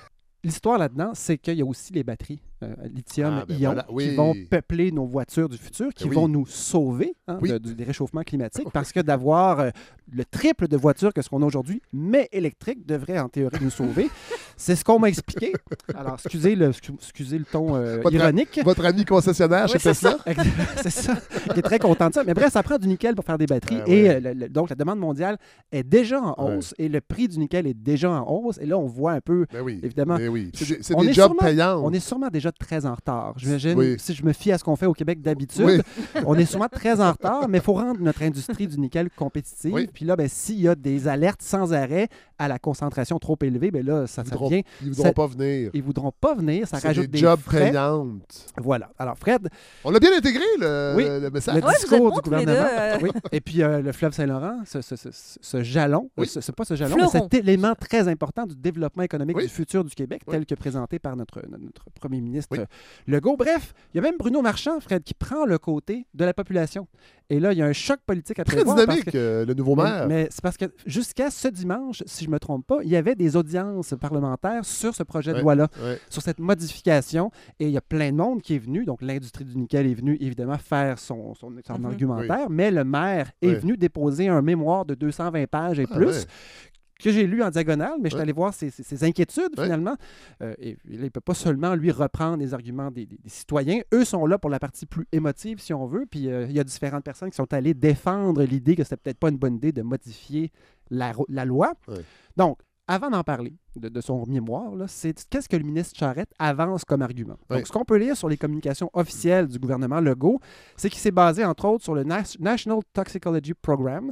L'histoire 0.44 0.78
là-dedans, 0.78 1.12
c'est 1.14 1.38
qu'il 1.38 1.54
y 1.58 1.62
a 1.62 1.66
aussi 1.66 1.94
les 1.94 2.04
batteries 2.04 2.42
euh, 2.64 2.88
lithium-ion 2.94 3.40
Ah, 3.42 3.46
ben 3.48 3.58
voilà, 3.60 3.86
oui. 3.90 4.10
qui 4.10 4.16
vont 4.16 4.34
peupler 4.50 4.92
nos 4.92 5.06
voitures 5.06 5.50
du 5.50 5.58
futur, 5.58 5.90
qui 5.94 6.06
Ben 6.06 6.10
oui. 6.12 6.16
vont 6.16 6.28
nous 6.28 6.46
sauver 6.46 7.16
hein, 7.28 7.38
Oui. 7.42 7.52
du- 7.60 7.76
des 7.76 7.84
réchauffements 7.84 8.24
climatiques, 8.24 8.70
parce 8.74 8.92
que 8.92 9.00
d'avoir 9.00 9.60
euh, 9.60 9.70
le 10.12 10.26
triple 10.26 10.68
de 10.68 10.78
voitures 10.78 11.14
que 11.14 11.22
ce 11.22 11.30
qu'on 11.30 11.42
a 11.42 11.46
aujourd'hui, 11.46 11.82
mais 11.92 12.30
électriques, 12.32 12.86
devrait 12.86 13.20
en 13.20 13.30
théorie 13.30 13.58
nous 13.62 13.70
sauver. 13.70 14.10
c'est 14.58 14.76
ce 14.76 14.84
qu'on 14.84 15.00
m'a 15.00 15.10
expliqué. 15.10 15.54
Alors, 15.96 16.16
excusez 16.16 16.56
le, 16.56 16.70
excu- 16.72 16.94
excusez 16.96 17.38
le 17.38 17.46
ton 17.46 17.76
euh, 17.76 17.98
Votre- 18.02 18.14
ironique. 18.16 18.60
Votre 18.64 18.86
ami 18.86 19.06
concessionnaire 19.06 19.68
chez 19.68 19.80
Tesla? 19.80 20.18
c'est 20.82 20.90
ça. 20.90 21.16
Il 21.52 21.60
est 21.60 21.62
très 21.62 21.80
content 21.80 22.10
de 22.10 22.14
ça. 22.14 22.24
Mais 22.24 22.34
bref, 22.34 22.52
ça 22.54 22.64
prend 22.64 22.78
du 22.78 22.88
nickel 22.88 23.16
pour 23.16 23.26
faire 23.26 23.38
des 23.38 23.46
batteries. 23.46 23.80
Ah 23.82 23.88
Et 23.90 24.04
ouais. 24.04 24.20
le- 24.20 24.34
le- 24.34 24.50
donc, 24.50 24.70
la 24.70 24.76
demande 24.76 25.00
mondiale 25.00 25.38
est 25.72 25.84
déjà 25.84 26.22
en 26.22 26.36
hausse 26.56 26.74
et 26.78 26.88
le 26.90 27.02
prix 27.02 27.28
du 27.28 27.40
nickel 27.40 27.68
est 27.68 27.74
déjà 27.74 28.12
en 28.12 28.30
hausse. 28.30 28.58
Et 28.60 28.66
là, 28.66 28.78
on 28.78 28.86
voit 28.88 29.14
un 29.14 29.22
peu. 29.22 29.46
Ben 29.52 29.62
oui. 29.62 29.80
Évidemment. 29.84 30.18
Ben 30.18 30.30
oui. 30.30 30.52
C'est 30.54 30.68
des, 30.78 30.84
c'est 30.84 30.96
On 30.96 31.02
des 31.02 31.10
est 31.10 31.14
jobs 31.14 31.32
sûrement- 31.34 31.40
payants. 31.50 31.82
On 31.84 31.92
est 31.92 32.00
sûrement 32.00 32.30
déjà 32.30 32.52
très 32.60 32.86
en 32.86 32.94
retard. 32.96 33.34
J'imagine, 33.38 33.78
Oui. 33.78 33.96
si 34.00 34.14
je 34.14 34.24
me 34.24 34.34
fie 34.34 34.52
à 34.52 34.58
ce 34.58 34.64
qu'on 34.64 34.76
fait 34.76 34.86
au 34.86 34.94
Québec 34.94 35.22
d'habitude, 35.22 35.64
Oui. 35.66 35.82
on 36.26 36.36
est 36.36 36.46
sûrement 36.46 36.70
très 36.70 37.00
en 37.02 37.12
retard, 37.12 37.48
mais 37.50 37.58
il 37.60 37.64
faut 37.64 37.74
rendre 37.74 38.00
notre 38.02 38.22
industrie 38.24 38.68
du 38.68 38.80
nickel 38.80 39.10
compétitive. 39.16 39.74
Oui. 39.74 39.90
Puis 39.94 40.06
là, 40.06 40.16
ben, 40.16 40.28
s'il 40.28 40.60
y 40.62 40.68
a 40.68 40.76
des 40.76 41.08
alertes 41.08 41.42
sans 41.42 41.74
arrêt 41.74 42.08
à 42.40 42.48
la 42.48 42.60
concentration 42.60 43.20
trop 43.20 43.38
élevée, 43.42 43.72
ben 43.72 43.86
là, 43.86 44.08
ça, 44.08 44.22
Ils 44.26 44.30
ça 44.30 44.36
voudront, 44.36 44.50
ils 44.82 44.90
voudront 44.90 45.04
ça- 45.04 45.14
pas 45.14 45.28
venir. 45.28 45.70
Ils 45.74 45.84
voudront 45.84 46.12
pas 46.20 46.36
venir, 46.36 46.68
ça 46.68 46.78
rajoute 46.80 47.06
des 47.06 47.12
des, 47.12 47.18
jobs 47.20 47.40
frais. 47.40 47.72
payantes. 47.72 48.46
Voilà. 48.62 48.90
Alors, 48.98 49.18
Fred, 49.18 49.48
On 49.84 49.94
a 49.94 50.00
bien 50.00 50.12
intégré 50.18 50.44
le, 50.60 50.94
Oui. 50.96 51.04
le 51.06 51.30
message. 51.30 51.56
le 51.56 51.62
discours 51.62 52.12
du 52.14 52.22
gouvernement. 52.22 52.52
deux, 52.52 52.58
euh. 52.60 52.98
Oui. 53.02 53.10
Et 53.32 53.42
puis 53.42 53.62
euh, 53.64 53.82
le 53.82 53.92
fleuve 53.92 54.14
Saint-Laurent, 54.14 54.60
ce, 54.66 54.82
ce- 54.82 54.96
ce- 54.96 55.10
ce 55.12 55.64
jalon, 55.64 56.10
Oui. 56.18 56.28
ce- 56.28 56.42
c'est 56.42 56.56
pas 56.56 56.66
ce 56.66 56.76
jalon, 56.76 56.96
mais 57.00 57.08
cet 57.08 57.34
élément 57.34 57.74
très 57.80 58.08
important 58.08 58.46
du 58.46 58.56
développement 58.56 59.04
économique 59.04 59.38
Oui. 59.38 59.44
du 59.44 59.50
futur 59.50 59.84
du 59.84 59.94
Québec, 59.96 60.22
Oui. 60.28 60.32
tel 60.34 60.46
que 60.46 60.56
présenté 60.56 61.00
par 61.00 61.16
notre, 61.16 61.42
notre 61.60 61.84
premier 62.00 62.20
ministre 62.22 62.43
Oui. 62.52 62.60
euh, 62.60 62.66
Legault. 63.08 63.38
Bref, 63.38 63.74
il 63.94 63.98
y 63.98 64.00
a 64.00 64.04
même 64.04 64.18
Bruno 64.18 64.42
Marchand, 64.42 64.80
Fred, 64.80 65.04
qui 65.04 65.14
prend 65.14 65.46
le 65.46 65.58
côté 65.58 66.06
de 66.14 66.26
la 66.26 66.34
population. 66.34 66.88
Et 67.30 67.40
là, 67.40 67.54
il 67.54 67.58
y 67.58 67.62
a 67.62 67.66
un 67.66 67.74
choc 67.74 68.00
politique 68.06 68.38
à 68.40 68.44
Très 68.44 68.58
prévoir. 68.58 68.76
parce 68.76 68.88
dynamique, 68.90 69.12
que- 69.12 69.18
euh, 69.18 69.46
le 69.46 69.54
nouveau 69.54 69.76
mais, 69.76 69.84
maire. 69.84 70.08
mais 70.08 70.28
c'est 70.30 70.42
parce 70.42 70.58
que 70.58 70.66
jusqu'à 70.86 71.32
ce 71.32 71.48
dimanche, 71.48 72.04
si 72.06 72.26
je 72.26 72.30
ne 72.30 72.34
me 72.34 72.40
trompe 72.40 72.68
pas, 72.68 72.80
il 72.84 72.90
y 72.90 72.96
avait 72.98 73.16
des 73.16 73.36
audiences 73.36 73.94
parlementaires 74.00 74.66
sur 74.66 74.94
ce 74.94 75.04
projet 75.04 75.32
de 75.32 75.38
Ouais. 75.38 75.42
loi-là 75.42 75.68
Ouais. 75.82 76.00
sur 76.10 76.22
cette 76.22 76.40
modification. 76.40 77.32
Et 77.60 77.66
il 77.66 77.72
y 77.72 77.78
a 77.78 77.82
plein 77.82 78.12
de 78.12 78.18
monde 78.18 78.42
qui 78.42 78.56
est 78.56 78.60
venu. 78.60 78.84
Donc, 78.86 79.02
l'industrie 79.02 79.46
du 79.46 79.58
nickel 79.58 79.88
est 79.88 79.94
venue, 79.94 80.18
évidemment, 80.20 80.58
faire 80.58 81.00
son, 81.00 81.34
son, 81.34 81.50
son 81.66 81.78
Mhm. 81.80 81.86
argumentaire. 81.86 82.50
Mais 82.50 82.72
le 82.72 82.84
maire 82.84 83.32
est 83.42 83.54
venu 83.56 83.78
déposer 83.78 84.28
un 84.28 84.42
mémoire 84.42 84.86
de 84.86 84.94
220 84.94 85.48
pages 85.48 85.80
et 85.80 85.88
Ah, 85.90 85.96
plus. 85.96 86.26
Que 87.00 87.12
j'ai 87.12 87.26
lu 87.28 87.42
en 87.44 87.50
diagonale, 87.50 87.96
mais 88.02 88.10
je 88.10 88.16
suis 88.16 88.22
allé 88.22 88.32
voir 88.32 88.54
ses, 88.54 88.70
ses- 88.70 88.84
ses 88.84 89.04
inquiétudes 89.04 89.56
finalement. 89.64 89.96
Euh, 90.42 90.54
et 90.60 90.72
là, 90.74 90.78
il 90.92 91.02
ne 91.02 91.10
peut 91.10 91.20
pas 91.22 91.34
seulement 91.34 91.74
lui 91.76 91.92
reprendre 91.92 92.38
les 92.38 92.54
arguments 92.54 92.92
des, 92.92 93.06
des- 93.06 93.18
des 93.18 93.30
citoyens. 93.30 93.82
Eux 93.94 94.06
sont 94.06 94.26
là 94.26 94.38
pour 94.38 94.50
la 94.50 94.60
partie 94.60 94.86
plus 94.86 95.06
émotive, 95.12 95.60
si 95.60 95.74
on 95.74 95.86
veut. 95.86 96.06
Puis 96.10 96.30
euh, 96.30 96.46
il 96.48 96.54
y 96.56 96.60
a 96.60 96.64
différentes 96.64 97.04
personnes 97.04 97.30
qui 97.32 97.36
sont 97.36 97.52
allées 97.54 97.74
défendre 97.74 98.44
l'idée 98.44 98.76
que 98.76 98.84
c'était 98.84 98.98
peut-être 98.98 99.20
pas 99.20 99.30
une 99.30 99.38
bonne 99.38 99.56
idée 99.56 99.72
de 99.72 99.82
modifier 99.82 100.52
la, 100.92 101.12
loi. 101.46 101.74
Donc, 102.38 102.60
avant 102.88 103.10
d'en 103.10 103.24
parler, 103.24 103.54
de, 103.76 103.90
de 103.90 104.02
son 104.02 104.26
mémoire, 104.28 104.72
c'est 104.88 105.28
qu'est-ce 105.30 105.48
que 105.50 105.56
le 105.56 105.64
ministre 105.64 105.98
Charette 105.98 106.30
avance 106.38 106.84
comme 106.86 107.02
argument? 107.02 107.38
Donc, 107.50 107.68
ce 107.68 107.72
qu'on 107.72 107.86
peut 107.86 107.98
lire 107.98 108.16
sur 108.16 108.30
les 108.30 108.38
communications 108.38 108.90
officielles 108.94 109.48
du 109.48 109.58
gouvernement 109.58 110.00
Legault, 110.02 110.40
c'est 110.78 110.90
qu'il 110.90 111.00
s'est 111.00 111.12
basé, 111.12 111.44
entre 111.46 111.66
autres, 111.66 111.84
sur 111.84 111.96
le 111.96 112.04
National 112.04 112.80
Toxicology 112.94 113.54
Program, 113.54 114.12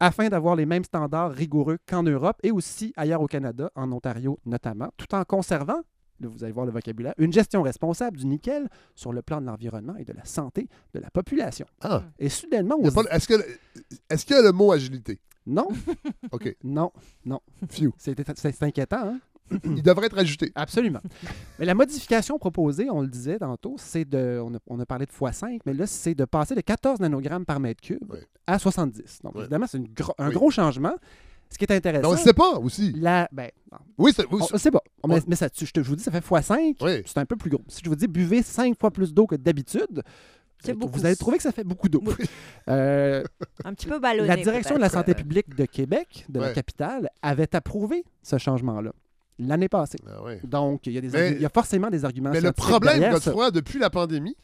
afin 0.00 0.28
d'avoir 0.28 0.56
les 0.56 0.66
mêmes 0.66 0.84
standards 0.84 1.32
rigoureux 1.32 1.78
qu'en 1.88 2.02
Europe 2.02 2.36
et 2.42 2.50
aussi 2.50 2.92
ailleurs 2.96 3.22
au 3.22 3.26
Canada, 3.26 3.70
en 3.74 3.90
Ontario 3.92 4.38
notamment, 4.44 4.90
tout 4.96 5.14
en 5.14 5.24
conservant, 5.24 5.82
là, 6.20 6.28
vous 6.28 6.44
allez 6.44 6.52
voir 6.52 6.66
le 6.66 6.72
vocabulaire, 6.72 7.14
une 7.18 7.32
gestion 7.32 7.62
responsable 7.62 8.16
du 8.18 8.26
nickel 8.26 8.68
sur 8.94 9.12
le 9.12 9.22
plan 9.22 9.40
de 9.40 9.46
l'environnement 9.46 9.96
et 9.96 10.04
de 10.04 10.12
la 10.12 10.24
santé 10.24 10.68
de 10.94 11.00
la 11.00 11.10
population. 11.10 11.66
Ah. 11.82 12.02
Et 12.18 12.28
soudainement, 12.28 12.76
on 12.78 12.82
dit- 13.04 13.08
Est-ce 14.10 14.24
qu'il 14.26 14.36
y 14.36 14.38
a 14.38 14.42
le 14.42 14.52
mot 14.52 14.72
agilité? 14.72 15.20
non, 15.46 15.68
OK. 16.32 16.56
non, 16.64 16.90
non. 17.24 17.40
Phew. 17.68 17.92
C'est 17.98 18.16
c'est 18.36 18.62
inquiétant, 18.64 19.08
hein? 19.08 19.20
Il 19.64 19.82
devrait 19.82 20.06
être 20.06 20.18
ajouté. 20.18 20.50
Absolument. 20.54 21.00
Mais 21.58 21.64
la 21.66 21.74
modification 21.74 22.38
proposée, 22.38 22.88
on 22.90 23.00
le 23.00 23.08
disait 23.08 23.38
tantôt, 23.38 23.76
c'est 23.78 24.04
de. 24.04 24.40
On 24.44 24.54
a, 24.54 24.58
on 24.66 24.80
a 24.80 24.86
parlé 24.86 25.06
de 25.06 25.10
x5, 25.12 25.60
mais 25.66 25.72
là, 25.74 25.86
c'est 25.86 26.14
de 26.14 26.24
passer 26.24 26.54
de 26.54 26.60
14 26.60 27.00
nanogrammes 27.00 27.44
par 27.44 27.60
mètre 27.60 27.80
cube 27.80 28.02
Oui. 28.10 28.18
à 28.46 28.58
70. 28.58 29.20
Donc, 29.22 29.32
Oui. 29.34 29.42
évidemment, 29.42 29.66
c'est 29.68 29.80
gro- 29.92 30.14
un 30.18 30.28
Oui. 30.28 30.34
gros 30.34 30.50
changement. 30.50 30.94
Ce 31.48 31.58
qui 31.58 31.64
est 31.64 31.70
Mais 31.70 31.76
intéressant. 31.76 32.08
on 32.10 32.12
ne 32.14 32.18
sait 32.18 32.32
pas 32.32 32.58
aussi. 32.58 32.92
La, 32.96 33.28
ben, 33.30 33.48
non, 33.70 33.78
Oui, 33.98 34.12
c'est. 34.14 34.22
oui, 34.32 34.40
on 34.42 34.46
c'est- 34.46 34.54
ne 34.54 34.58
sait 34.58 34.70
pas. 34.72 34.82
Mais, 35.06 35.14
Ouais. 35.14 35.20
mais 35.28 35.36
ça, 35.36 35.48
tu- 35.48 35.64
je, 35.64 35.70
te- 35.72 35.80
je 35.80 35.88
vous 35.88 35.94
dis, 35.94 36.02
ça 36.02 36.10
fait 36.10 36.18
x5. 36.18 36.74
Oui. 36.80 37.02
C'est 37.06 37.18
un 37.18 37.24
peu 37.24 37.36
plus 37.36 37.50
gros. 37.50 37.62
Si 37.68 37.82
je 37.84 37.88
vous 37.88 37.94
dis 37.94 38.08
buvez 38.08 38.42
5 38.42 38.76
fois 38.76 38.90
plus 38.90 39.14
d'eau 39.14 39.28
que 39.28 39.36
d'habitude, 39.36 40.02
C'est 40.58 40.72
vous- 40.72 40.80
beaucoup. 40.80 40.98
vous 40.98 41.06
allez 41.06 41.14
trouver 41.14 41.36
que 41.36 41.44
ça 41.44 41.52
fait 41.52 41.62
beaucoup 41.62 41.88
d'eau. 41.88 42.02
Euh, 42.68 43.22
Un 43.64 43.74
petit 43.74 43.86
peu 43.86 44.00
ballonné. 44.00 44.26
la 44.26 44.36
direction 44.36 44.74
de 44.74 44.80
la 44.80 44.88
santé 44.88 45.14
publique 45.14 45.54
de 45.54 45.66
Québec, 45.66 46.26
de 46.28 46.40
la 46.40 46.52
capitale, 46.52 47.10
avait 47.22 47.54
approuvé 47.54 48.04
ce 48.24 48.38
changement-là 48.38 48.90
l'année 49.38 49.68
passée. 49.68 49.98
Ah 50.08 50.22
ouais. 50.22 50.40
Donc, 50.44 50.86
il 50.86 50.92
y, 50.92 50.98
a 50.98 51.00
des 51.00 51.08
Mais- 51.08 51.32
il 51.32 51.40
y 51.42 51.46
a 51.46 51.50
forcément 51.50 51.88
des 51.90 52.04
arguments 52.04 52.30
Mais 52.30 52.40
le 52.40 52.52
problème. 52.52 53.00
Godefroy, 53.12 53.50
depuis 53.50 53.78
la 53.78 53.90
pandémie, 53.90 54.36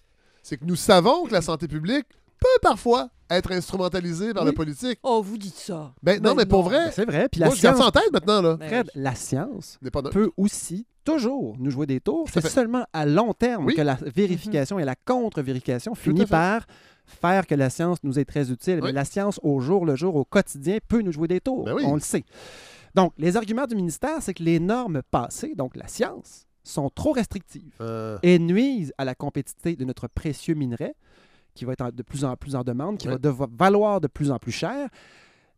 c'est 0.42 0.56
que 0.56 0.64
nous 0.64 0.76
savons 0.76 1.24
que 1.24 1.32
la 1.32 1.40
santé 1.42 1.68
publique 1.68 2.06
peut 2.38 2.46
parfois 2.60 3.08
être 3.30 3.52
instrumentalisée 3.52 4.34
par 4.34 4.42
Oui. 4.42 4.50
le 4.50 4.54
politique. 4.54 4.98
Oh, 5.02 5.22
vous 5.22 5.38
dites 5.38 5.54
ça. 5.56 5.94
Ben, 6.02 6.20
non, 6.20 6.30
Ben 6.30 6.38
mais 6.38 6.46
pour 6.46 6.62
vrai, 6.64 6.86
Ben, 6.86 6.92
C'est 6.92 7.04
vrai. 7.06 7.28
Puis 7.30 7.40
la 7.40 7.46
moi, 7.46 7.54
je 7.54 7.62
garde 7.62 7.76
science, 7.76 7.92
ça 7.94 7.98
en 7.98 8.02
tête 8.02 8.12
maintenant, 8.12 8.42
là. 8.42 8.56
Ben 8.56 8.68
Fred, 8.68 8.90
la 8.94 9.14
science 9.14 9.78
N'est 9.80 9.90
pas 9.90 10.02
no- 10.02 10.10
peut 10.10 10.30
aussi 10.36 10.86
toujours 11.04 11.56
nous 11.58 11.70
jouer 11.70 11.86
des 11.86 12.00
tours. 12.00 12.28
C'est 12.32 12.46
seulement 12.46 12.84
à 12.92 13.06
long 13.06 13.32
terme 13.32 13.66
Oui. 13.66 13.74
que 13.74 13.80
la 13.82 13.96
vérification 14.14 14.78
et 14.78 14.84
la 14.84 14.94
contre-vérification 14.96 15.94
finit 15.94 16.26
par 16.26 16.66
faire 17.06 17.46
que 17.46 17.54
la 17.54 17.70
science 17.70 17.98
nous 18.02 18.18
est 18.18 18.24
très 18.24 18.50
utile. 18.50 18.76
Oui. 18.76 18.80
Mais 18.88 18.92
la 18.92 19.04
science, 19.04 19.40
au 19.42 19.60
jour 19.60 19.86
le 19.86 19.96
jour, 19.96 20.14
au 20.16 20.24
quotidien, 20.24 20.78
peut 20.86 21.00
nous 21.00 21.12
jouer 21.12 21.28
des 21.28 21.40
tours. 21.40 21.64
Ben 21.64 21.74
oui. 21.74 21.82
On 21.86 21.94
le 21.94 22.00
sait. 22.00 22.24
Donc, 22.94 23.12
les 23.18 23.36
arguments 23.36 23.66
du 23.66 23.74
ministère, 23.74 24.20
c'est 24.22 24.34
que 24.34 24.42
les 24.42 24.60
normes 24.60 25.02
passées, 25.10 25.54
donc 25.54 25.76
la 25.76 25.88
science, 25.88 26.46
sont 26.64 26.90
trop 26.90 27.12
restrictives 27.12 27.72
Euh, 27.80 28.18
et 28.22 28.38
nuisent 28.38 28.92
à 28.98 29.04
la 29.04 29.14
compétitivité 29.14 29.76
de 29.76 29.84
notre 29.84 30.08
précieux 30.08 30.54
minerai, 30.54 30.94
qui 31.54 31.64
va 31.64 31.72
être 31.72 31.90
de 31.90 32.02
plus 32.02 32.24
en 32.24 32.36
plus 32.36 32.54
en 32.54 32.62
demande, 32.62 32.98
qui 32.98 33.08
Ouais. 33.08 33.14
va 33.14 33.18
devoir 33.18 33.48
valoir 33.52 34.00
de 34.00 34.06
plus 34.08 34.30
en 34.30 34.38
plus 34.38 34.52
cher. 34.52 34.88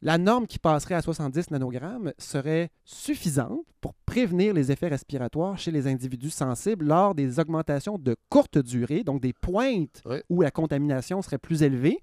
La 0.03 0.19
norme 0.19 0.47
qui 0.47 0.59
passerait 0.59 0.95
à 0.97 1.03
70 1.03 1.51
nanogrammes 1.51 2.13
serait 2.19 2.71
suffisante 2.85 3.61
pour 3.81 3.95
prévenir 4.07 4.53
les 4.53 4.71
effets 4.71 4.89
respiratoires 4.89 5.59
chez 5.59 5.71
les 5.71 5.87
individus 5.87 6.31
sensibles 6.31 6.85
lors 6.87 7.15
des 7.15 7.39
augmentations 7.41 7.97
de 7.99 8.15
courte 8.29 8.59
durée, 8.59 9.03
donc 9.03 9.21
des 9.23 9.33
pointes 9.33 10.03
Ouais. 10.05 10.23
où 10.29 10.43
la 10.43 10.51
contamination 10.51 11.23
serait 11.23 11.39
plus 11.39 11.63
élevée. 11.63 12.01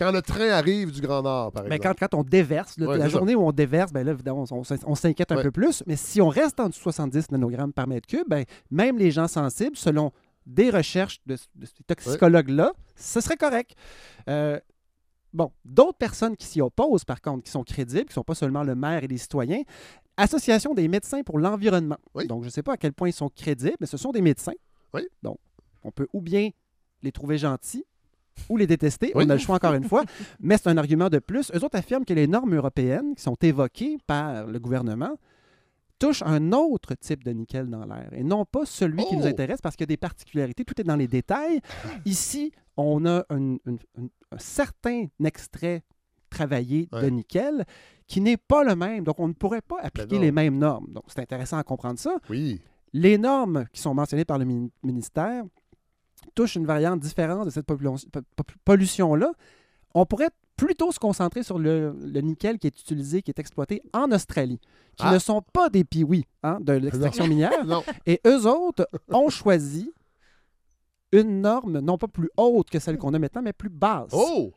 Quand 0.00 0.10
le 0.12 0.22
train 0.22 0.48
arrive 0.48 0.90
du 0.90 1.00
Grand 1.00 1.22
Nord, 1.22 1.52
par 1.52 1.64
Ben, 1.64 1.72
exemple. 1.74 1.98
quand, 2.00 2.08
quand 2.10 2.18
on 2.18 2.24
déverse, 2.24 2.78
là, 2.78 2.86
Ouais, 2.88 2.96
la 2.98 3.04
ça. 3.04 3.10
journée 3.10 3.34
où 3.34 3.42
on 3.42 3.52
déverse, 3.52 3.92
ben 3.92 4.04
là, 4.04 4.12
évidemment, 4.12 4.44
on, 4.50 4.94
s'inquiète 4.94 5.30
un 5.30 5.36
Ouais. 5.36 5.42
peu 5.42 5.50
plus. 5.50 5.82
Mais 5.86 5.96
si 5.96 6.20
on 6.22 6.28
reste 6.28 6.58
en 6.58 6.68
dessous 6.68 6.80
de 6.80 6.82
70 6.84 7.30
nanogrammes 7.32 7.72
par 7.72 7.86
mètre 7.86 8.06
cube, 8.08 8.26
ben, 8.26 8.44
même 8.70 8.96
les 8.98 9.10
gens 9.10 9.28
sensibles, 9.28 9.76
selon 9.76 10.10
des 10.46 10.70
recherches 10.70 11.20
de, 11.26 11.36
de 11.54 11.66
ces 11.66 11.82
toxicologues-là, 11.86 12.72
ce 12.96 13.20
serait 13.20 13.36
correct. 13.36 13.74
Euh, 14.28 14.58
bon, 15.34 15.52
d'autres 15.64 15.98
personnes 15.98 16.36
qui 16.36 16.46
s'y 16.46 16.60
opposent, 16.62 17.04
par 17.04 17.20
contre, 17.20 17.44
qui 17.44 17.50
sont 17.50 17.62
crédibles, 17.62 18.04
qui 18.04 18.10
ne 18.10 18.14
sont 18.14 18.24
pas 18.24 18.34
seulement 18.34 18.62
le 18.64 18.74
maire 18.74 19.04
et 19.04 19.08
les 19.08 19.18
citoyens, 19.18 19.62
Association 20.16 20.74
des 20.74 20.88
médecins 20.88 21.22
pour 21.22 21.38
l'environnement. 21.38 21.96
Oui. 22.14 22.26
Donc, 22.26 22.42
je 22.42 22.46
ne 22.48 22.50
sais 22.50 22.62
pas 22.62 22.72
à 22.72 22.76
quel 22.76 22.92
point 22.92 23.08
ils 23.08 23.12
sont 23.14 23.30
crédibles, 23.30 23.76
mais 23.80 23.86
ce 23.86 23.96
sont 23.96 24.10
des 24.12 24.20
médecins. 24.20 24.52
Oui. 24.92 25.02
Donc, 25.22 25.38
on 25.82 25.90
peut 25.90 26.08
ou 26.12 26.20
bien 26.20 26.50
les 27.02 27.12
trouver 27.12 27.38
gentils 27.38 27.84
ou 28.48 28.56
les 28.56 28.66
détester. 28.66 29.12
Oui. 29.14 29.24
On 29.26 29.30
a 29.30 29.34
le 29.34 29.38
choix 29.40 29.56
encore 29.56 29.74
une 29.74 29.84
fois. 29.84 30.04
Mais 30.40 30.56
c'est 30.56 30.68
un 30.68 30.76
argument 30.76 31.08
de 31.08 31.18
plus. 31.18 31.50
Eux 31.54 31.64
autres 31.64 31.76
affirment 31.78 32.04
que 32.04 32.14
les 32.14 32.26
normes 32.26 32.54
européennes 32.54 33.14
qui 33.14 33.22
sont 33.22 33.36
évoquées 33.42 33.98
par 34.06 34.46
le 34.46 34.58
gouvernement 34.58 35.16
touchent 35.98 36.22
un 36.22 36.52
autre 36.52 36.94
type 36.94 37.24
de 37.24 37.30
nickel 37.32 37.68
dans 37.68 37.84
l'air 37.84 38.08
et 38.12 38.22
non 38.24 38.44
pas 38.46 38.64
celui 38.64 39.04
qui 39.04 39.16
nous 39.16 39.24
Oh! 39.24 39.28
intéresse 39.28 39.60
parce 39.60 39.76
qu'il 39.76 39.82
y 39.82 39.88
a 39.88 39.94
des 39.94 39.96
particularités. 39.98 40.64
Tout 40.64 40.80
est 40.80 40.84
dans 40.84 40.96
les 40.96 41.06
détails. 41.08 41.60
Ici, 42.06 42.52
on 42.76 43.04
a 43.04 43.24
un, 43.28 43.54
un- 43.54 43.56
un- 43.98 44.08
un 44.32 44.38
certain 44.38 45.06
extrait 45.22 45.82
travaillé 46.30 46.88
de 46.92 47.06
nickel 47.10 47.64
qui 48.06 48.20
n'est 48.20 48.36
pas 48.38 48.64
le 48.64 48.74
même. 48.76 49.04
Donc, 49.04 49.18
on 49.20 49.28
ne 49.28 49.32
pourrait 49.34 49.60
pas 49.60 49.78
appliquer 49.82 50.14
non. 50.16 50.22
les 50.22 50.32
mêmes 50.32 50.56
normes. 50.56 50.86
Donc, 50.88 51.04
c'est 51.08 51.20
intéressant 51.20 51.58
à 51.58 51.64
comprendre 51.64 51.98
ça. 51.98 52.16
Oui. 52.30 52.60
Les 52.92 53.18
normes 53.18 53.66
qui 53.72 53.80
sont 53.80 53.92
mentionnées 53.94 54.24
par 54.24 54.38
le 54.38 54.44
mini- 54.44 54.72
ministère 54.82 55.44
touchent 56.30 56.56
une 56.56 56.66
variante 56.66 57.00
différente 57.00 57.44
de 57.46 57.50
cette 57.50 57.66
pollution-là. 58.64 59.32
On 59.94 60.06
pourrait 60.06 60.30
plutôt 60.56 60.92
se 60.92 60.98
concentrer 60.98 61.42
sur 61.42 61.58
le, 61.58 61.94
le 61.98 62.20
nickel 62.20 62.58
qui 62.58 62.66
est 62.66 62.80
utilisé, 62.80 63.22
qui 63.22 63.30
est 63.30 63.38
exploité 63.38 63.82
en 63.92 64.10
Australie, 64.12 64.60
qui 64.96 65.04
Ah. 65.06 65.12
ne 65.14 65.18
sont 65.18 65.42
pas 65.52 65.70
des 65.70 65.84
piouis 65.84 66.26
hein, 66.42 66.58
de 66.60 66.74
l'extraction 66.74 67.26
minière. 67.28 67.64
Non. 67.64 67.82
Et 68.06 68.20
eux 68.26 68.46
autres 68.46 68.86
ont 69.08 69.30
choisi 69.30 69.92
une 71.12 71.40
norme 71.40 71.80
non 71.80 71.98
pas 71.98 72.06
plus 72.08 72.30
haute 72.36 72.70
que 72.70 72.78
celle 72.78 72.98
qu'on 72.98 73.14
a 73.14 73.18
maintenant, 73.18 73.42
mais 73.42 73.52
plus 73.52 73.68
basse. 73.70 74.10
Oh! 74.12 74.52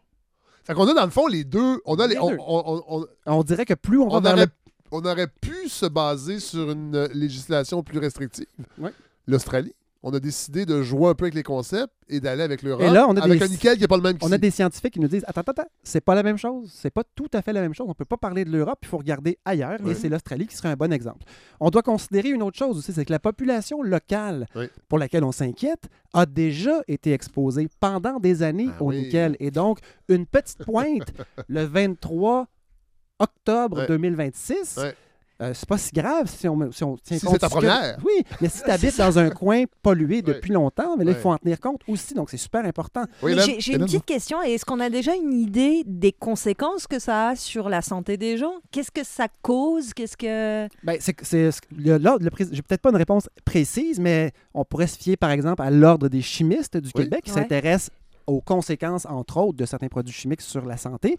Fait 0.64 0.74
qu'on 0.74 0.88
a 0.88 0.94
dans 0.94 1.06
le 1.06 1.12
fond 1.12 1.28
les 1.28 1.44
deux. 1.44 1.82
On, 1.86 1.96
a 1.96 2.08
les, 2.08 2.14
Les 2.16 2.20
on, 2.20 2.30
deux. 2.30 2.38
on- 2.40 2.84
on- 2.88 3.06
On 3.26 3.44
dirait 3.44 3.66
que 3.66 3.74
plus 3.74 3.98
on 4.00 4.08
va 4.08 4.18
on 4.18 4.22
vers 4.22 4.34
aurait, 4.34 4.46
le... 4.46 4.52
on 4.92 5.02
aurait 5.06 5.28
pu 5.28 5.68
se 5.68 5.86
baser 5.88 6.40
sur 6.40 6.70
une 6.72 7.06
législation 7.14 7.82
plus 7.84 7.98
restrictive. 8.00 8.46
Ouais. 8.78 8.92
L'Australie. 9.28 9.74
On 10.06 10.12
a 10.14 10.20
décidé 10.20 10.66
de 10.66 10.82
jouer 10.82 11.10
un 11.10 11.14
peu 11.16 11.24
avec 11.26 11.34
les 11.34 11.43
concepts 11.43 11.93
et 12.10 12.20
d'aller 12.20 12.43
avec 12.43 12.62
l'Europe. 12.62 12.84
Et 12.86 12.89
là, 12.89 13.08
on 13.08 13.16
a 13.16 13.24
avec 13.24 13.39
des- 13.39 13.45
un 13.45 13.47
nickel 13.47 13.76
qui 13.76 13.82
n'est 13.82 13.88
pas 13.88 13.95
le 13.95 14.04
même 14.04 14.18
On 14.22 14.32
a 14.34 14.38
des 14.38 14.51
scientifiques 14.51 14.93
qui 14.95 14.99
nous 14.99 15.08
disent 15.08 15.24
Attends, 15.28 15.39
attends, 15.41 15.54
attends, 15.54 15.70
c'est 15.82 16.01
pas 16.01 16.14
la 16.14 16.24
même 16.24 16.38
chose. 16.38 16.70
C'est 16.76 16.89
pas 16.91 17.04
tout 17.16 17.30
à 17.34 17.41
fait 17.41 17.54
la 17.54 17.62
même 17.62 17.74
chose. 17.74 17.88
On 17.89 17.93
peut 17.93 18.04
pas 18.04 18.18
parler 18.18 18.43
de 18.43 18.49
l'Europe, 18.51 18.80
il 18.82 18.88
faut 18.89 18.97
regarder 18.97 19.39
ailleurs. 19.45 19.80
Et 19.88 19.95
c'est 19.95 20.10
l'Australie 20.10 20.45
qui 20.45 20.58
serait 20.58 20.68
un 20.70 20.76
bon 20.76 20.91
exemple. 20.91 21.24
On 21.62 21.70
doit 21.70 21.84
considérer 21.84 22.30
une 22.30 22.43
autre 22.43 22.58
chose 22.58 22.78
aussi 22.78 22.91
c'est 22.91 23.06
que 23.06 23.14
la 23.14 23.20
population 23.20 23.82
locale 23.82 24.45
Oui. 24.56 24.66
pour 24.89 24.99
laquelle 24.99 25.24
on 25.24 25.32
s'inquiète 25.32 25.86
a 26.14 26.26
déjà 26.26 26.82
été 26.89 27.14
exposée 27.14 27.70
pendant 27.80 28.20
des 28.20 28.43
années 28.43 28.70
Ah 28.78 28.84
au 28.84 28.89
oui. 28.89 29.04
nickel. 29.04 29.38
Et 29.39 29.51
donc, 29.51 29.80
une 30.10 30.26
petite 30.26 30.66
pointe 30.66 31.14
le 31.47 31.64
23 31.64 32.47
octobre 33.20 33.78
Ouais. 33.78 33.88
2026. 33.88 34.80
Euh, 35.42 35.52
c'est 35.56 35.68
pas 35.68 35.80
si 35.80 35.92
grave 35.92 36.28
si 36.28 36.48
on, 36.48 36.72
si 36.72 36.84
on 36.84 36.96
tient 36.98 37.18
Si 37.18 37.26
compte 37.26 37.34
c'est 37.34 37.40
ta 37.40 37.48
que- 37.48 37.54
première. 37.54 37.98
Oui, 38.06 38.24
mais 38.40 38.50
si 38.50 38.62
tu 38.64 38.70
habites 38.70 38.98
dans 38.98 39.18
un 39.18 39.30
coin 39.32 39.64
pollué 39.82 40.22
depuis 40.22 40.52
longtemps, 40.54 40.96
mais 40.96 41.04
là, 41.04 41.12
il 41.12 41.18
faut 41.18 41.32
en 41.32 41.38
tenir 41.38 41.60
compte 41.60 41.82
aussi. 41.88 42.14
Donc, 42.14 42.30
c'est 42.30 42.38
super 42.38 42.64
important. 42.66 43.04
Oui, 43.24 43.36
j'ai- 43.60 43.74
une 43.74 43.86
petite 43.86 44.06
question. 44.06 44.42
Est-ce 44.44 44.64
qu'on 44.64 44.80
a 44.80 44.90
déjà 44.92 45.16
une 45.16 45.34
idée 45.34 45.84
des 45.88 46.12
conséquences 46.12 46.86
que 46.86 47.00
ça 47.00 47.30
a 47.30 47.36
sur 47.36 47.68
la 47.68 47.82
santé 47.82 48.16
des 48.16 48.38
gens? 48.38 48.54
Qu'est-ce 48.72 48.92
que 48.92 49.04
ça 49.04 49.28
cause? 49.42 49.94
Qu'est-ce 49.94 50.16
que 50.18 50.68
Ben, 50.84 50.98
c'est, 51.00 51.16
c'est- 51.24 51.50
le- 51.76 51.98
l'ordre- 51.98 52.24
le 52.24 52.30
prés- 52.30 52.46
j'ai 52.52 52.62
peut-être 52.62 52.82
pas 52.82 52.92
une 52.92 52.96
réponse 52.98 53.28
précise, 53.44 54.00
mais 54.00 54.32
on 54.54 54.64
pourrait 54.64 54.88
se 54.88 54.98
fier, 55.00 55.18
par 55.18 55.32
exemple, 55.32 55.64
à 55.64 55.72
l'Ordre 55.72 56.10
des 56.10 56.22
chimistes 56.22 56.78
du 56.78 56.92
Oui. 56.96 57.04
Québec 57.06 57.22
qui 57.24 57.32
s'intéresse 57.32 57.90
aux 58.28 58.42
conséquences, 58.42 59.06
entre 59.06 59.38
autres, 59.38 59.58
de 59.58 59.66
certains 59.66 59.88
produits 59.88 60.14
chimiques 60.14 60.42
sur 60.42 60.66
la 60.66 60.78
santé. 60.78 61.18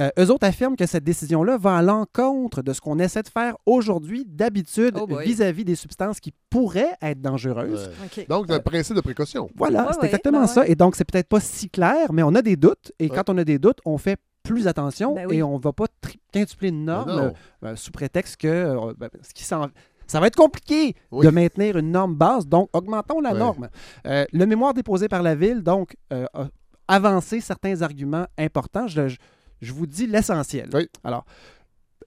Euh, 0.00 0.08
eux 0.18 0.30
autres 0.30 0.46
affirment 0.46 0.76
que 0.76 0.86
cette 0.86 1.04
décision-là 1.04 1.58
va 1.58 1.76
à 1.76 1.82
l'encontre 1.82 2.62
de 2.62 2.72
ce 2.72 2.80
qu'on 2.80 2.98
essaie 2.98 3.22
de 3.22 3.28
faire 3.28 3.56
aujourd'hui, 3.66 4.24
d'habitude, 4.26 4.96
Oh 4.98 5.06
vis-à-vis 5.06 5.64
des 5.64 5.74
substances 5.74 6.20
qui 6.20 6.32
pourraient 6.48 6.94
être 7.02 7.20
dangereuses. 7.20 7.90
Ouais. 8.16 8.24
Donc, 8.26 8.48
le 8.48 8.60
principe 8.60 8.96
de 8.96 9.02
précaution. 9.02 9.50
Voilà, 9.56 9.82
Ouais, 9.82 9.92
c'est 9.92 9.98
ouais, 10.00 10.06
exactement 10.06 10.40
ben 10.40 10.46
ça. 10.46 10.60
ouais. 10.62 10.70
Et 10.70 10.74
donc, 10.74 10.96
c'est 10.96 11.04
peut-être 11.04 11.28
pas 11.28 11.40
si 11.40 11.68
clair, 11.68 12.12
mais 12.12 12.22
on 12.22 12.34
a 12.34 12.40
des 12.40 12.56
doutes. 12.56 12.92
Et 12.98 13.10
Ouais. 13.10 13.14
quand 13.16 13.28
on 13.28 13.36
a 13.36 13.44
des 13.44 13.58
doutes, 13.58 13.80
on 13.84 13.98
fait 13.98 14.16
plus 14.42 14.66
attention 14.66 15.14
Ben 15.14 15.26
oui. 15.28 15.36
et 15.36 15.42
on 15.42 15.58
va 15.58 15.72
pas 15.74 15.84
quintupler 16.32 16.70
une 16.70 16.86
norme 16.86 17.04
Ben 17.10 17.16
non. 17.26 17.32
euh, 17.64 17.76
sous 17.76 17.90
prétexte 17.90 18.38
que 18.38 18.48
euh, 18.48 18.94
ben, 18.96 19.10
ce 19.20 19.34
qui 19.34 19.44
s'en- 19.44 19.68
ça 20.10 20.20
va 20.20 20.26
être 20.26 20.36
compliqué 20.36 20.94
Oui. 21.10 21.24
de 21.24 21.30
maintenir 21.30 21.76
une 21.78 21.90
norme 21.92 22.14
basse, 22.14 22.46
donc 22.46 22.68
augmentons 22.72 23.20
la 23.20 23.32
norme. 23.32 23.68
Euh, 24.06 24.24
le 24.32 24.44
mémoire 24.46 24.74
déposé 24.74 25.08
par 25.08 25.22
la 25.22 25.34
Ville, 25.34 25.62
donc, 25.62 25.96
euh, 26.12 26.26
a 26.34 26.48
avancé 26.88 27.40
certains 27.40 27.82
arguments 27.82 28.26
importants. 28.38 28.86
Je, 28.88 29.08
je- 29.08 29.18
je 29.60 29.72
vous 29.72 29.86
dis 29.86 30.06
l'essentiel. 30.06 30.68
Oui. 30.72 30.88
Alors, 31.04 31.24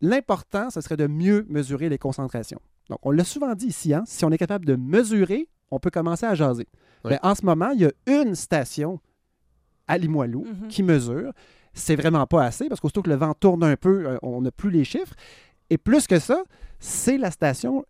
l'important, 0.01 0.69
ce 0.69 0.81
serait 0.81 0.97
de 0.97 1.07
mieux 1.07 1.45
mesurer 1.49 1.89
les 1.89 1.97
concentrations. 1.97 2.59
Donc, 2.89 2.99
on 3.03 3.11
l'a 3.11 3.23
souvent 3.23 3.53
dit 3.55 3.67
ici, 3.67 3.93
hein, 3.93 4.03
si 4.05 4.25
on 4.25 4.31
est 4.31 4.37
capable 4.37 4.65
de 4.65 4.75
mesurer, 4.75 5.47
on 5.71 5.79
peut 5.79 5.89
commencer 5.91 6.25
à 6.25 6.35
jaser. 6.35 6.67
Oui. 7.05 7.11
Mais 7.11 7.19
en 7.23 7.35
ce 7.35 7.45
moment, 7.45 7.69
il 7.71 7.81
y 7.81 7.85
a 7.85 7.91
une 8.07 8.35
station 8.35 8.99
à 9.87 9.97
Limoilou 9.97 10.45
Mhm. 10.45 10.67
qui 10.67 10.83
mesure. 10.83 11.31
C'est 11.73 11.95
vraiment 11.95 12.25
pas 12.27 12.43
assez 12.45 12.67
parce 12.69 12.79
qu'aussitôt 12.79 13.01
que 13.01 13.09
le 13.09 13.15
vent 13.15 13.33
tourne 13.33 13.63
un 13.63 13.75
peu, 13.75 14.05
euh, 14.07 14.17
on 14.21 14.41
n'a 14.41 14.51
plus 14.51 14.69
les 14.69 14.83
chiffres. 14.83 15.13
Et 15.69 15.77
plus 15.77 16.05
que 16.07 16.19
ça, 16.19 16.43
c'est 16.79 17.17
la 17.17 17.31
station 17.31 17.85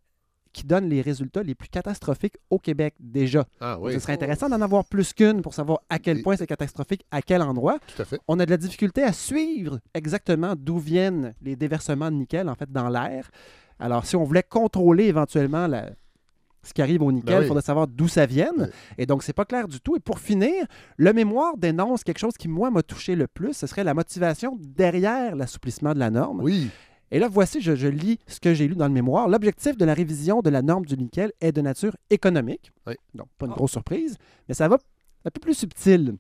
qui 0.54 0.64
donne 0.66 0.88
les 0.88 1.02
résultats 1.02 1.44
les 1.44 1.56
plus 1.56 1.68
catastrophiques 1.68 2.38
au 2.50 2.60
Québec 2.60 2.94
déjà. 3.00 3.44
Ah 3.60 3.78
oui, 3.80 3.94
Ce 3.94 4.00
serait 4.00 4.14
intéressant 4.14 4.48
d'en 4.50 4.62
avoir 4.62 4.86
plus 4.86 5.12
qu'une 5.14 5.42
pour 5.42 5.54
savoir 5.54 5.80
à 5.90 6.00
quel 6.00 6.22
point 6.22 6.36
c'est 6.38 6.48
catastrophique, 6.48 7.06
à 7.12 7.22
quel 7.22 7.42
endroit. 7.42 7.80
tout 7.94 8.02
à 8.02 8.06
fait. 8.06 8.20
On 8.28 8.40
a 8.40 8.46
de 8.46 8.52
la 8.52 8.58
difficulté 8.58 9.04
à 9.04 9.12
suivre 9.12 9.80
exactement 9.94 10.54
d'où 10.56 10.78
viennent 10.78 11.34
les 11.42 11.56
déversements 11.56 12.12
de 12.12 12.16
nickel 12.18 12.48
en 12.50 12.56
fait 12.56 12.72
dans 12.72 12.88
l'air. 12.90 13.30
Alors, 13.80 14.06
si 14.06 14.16
on 14.16 14.24
voulait 14.24 14.44
contrôler 14.44 15.06
éventuellement 15.06 15.68
la- 15.68 15.90
ce 16.66 16.72
qui 16.74 16.82
arrive 16.82 17.02
au 17.02 17.12
nickel, 17.12 17.34
Ben 17.34 17.40
oui. 17.40 17.46
il 17.46 17.48
faudrait 17.50 17.64
savoir 17.64 17.88
d'où 17.88 18.08
ça. 18.08 18.26
Ouais. 18.26 18.70
Et 18.98 19.06
donc, 19.06 19.22
c'est 19.24 19.34
pas 19.34 19.44
clair 19.44 19.68
du 19.68 19.82
tout. 19.82 19.98
Et 19.98 20.00
pour 20.00 20.20
finir, 20.20 20.54
le 20.96 21.12
mémoire 21.12 21.58
dénonce 21.58 22.06
quelque 22.06 22.20
chose 22.20 22.38
qui, 22.38 22.48
moi, 22.48 22.72
m'a 22.72 22.84
touché 22.84 23.16
le 23.16 23.28
plus. 23.28 23.52
Ce 23.54 23.68
serait 23.68 23.84
la 23.84 23.94
motivation 23.94 24.58
derrière 24.62 25.36
l'assouplissement 25.36 25.94
de 25.94 26.00
la 26.00 26.10
norme. 26.10 26.40
Oui. 26.42 26.70
Et 27.14 27.20
là, 27.20 27.28
voici, 27.28 27.62
je, 27.62 27.76
je 27.76 27.88
lis 27.88 28.18
ce 28.26 28.40
que 28.40 28.56
j'ai 28.56 28.68
lu 28.68 28.74
dans 28.76 28.88
le 28.88 28.94
mémoire. 28.94 29.30
L'objectif 29.30 29.78
de 29.78 29.86
la 29.86 29.94
révision 29.94 30.42
de 30.42 30.50
la 30.50 30.64
norme 30.64 30.84
du 30.84 30.98
nickel 30.98 31.32
est 31.42 31.52
de 31.52 31.62
nature 31.62 31.96
économique. 32.10 32.72
Oui. 32.88 32.96
Donc, 33.14 33.28
pas 33.38 33.46
une 33.46 33.54
grosse 33.54 33.74
surprise, 33.74 34.18
mais 34.48 34.56
ça 34.56 34.68
va 34.68 34.78
un 35.24 35.30
peu 35.30 35.40
plus 35.40 35.54
subtil. 35.54 36.18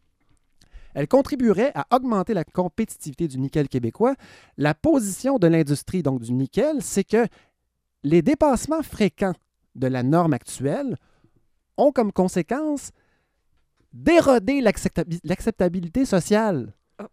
Elle 0.93 1.07
contribuerait 1.07 1.71
à 1.73 1.87
augmenter 1.95 2.35
la 2.35 2.43
compétitivité 2.43 3.27
du 3.27 3.39
nickel 3.39 3.67
québécois. 3.67 4.13
La 4.57 4.75
position 4.75 5.39
de 5.39 5.47
l'industrie, 5.47 6.03
donc 6.03 6.21
du 6.21 6.31
nickel, 6.31 6.83
c'est 6.83 7.03
que 7.03 7.25
les 8.03 8.21
dépassements 8.21 8.83
fréquents 8.83 9.33
de 9.73 9.87
la 9.87 10.03
norme 10.03 10.33
actuelle 10.33 10.95
ont 11.75 11.91
comme 11.91 12.11
conséquence 12.11 12.91
d'éroder 13.93 14.61
l'acceptabi- 14.61 15.21
l'acceptabilité 15.23 16.05
sociale. 16.05 16.75
Ah. 16.99 17.09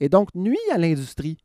Et 0.00 0.08
donc 0.08 0.34
nuit 0.34 0.56
à 0.72 0.78
l'industrie. 0.78 1.43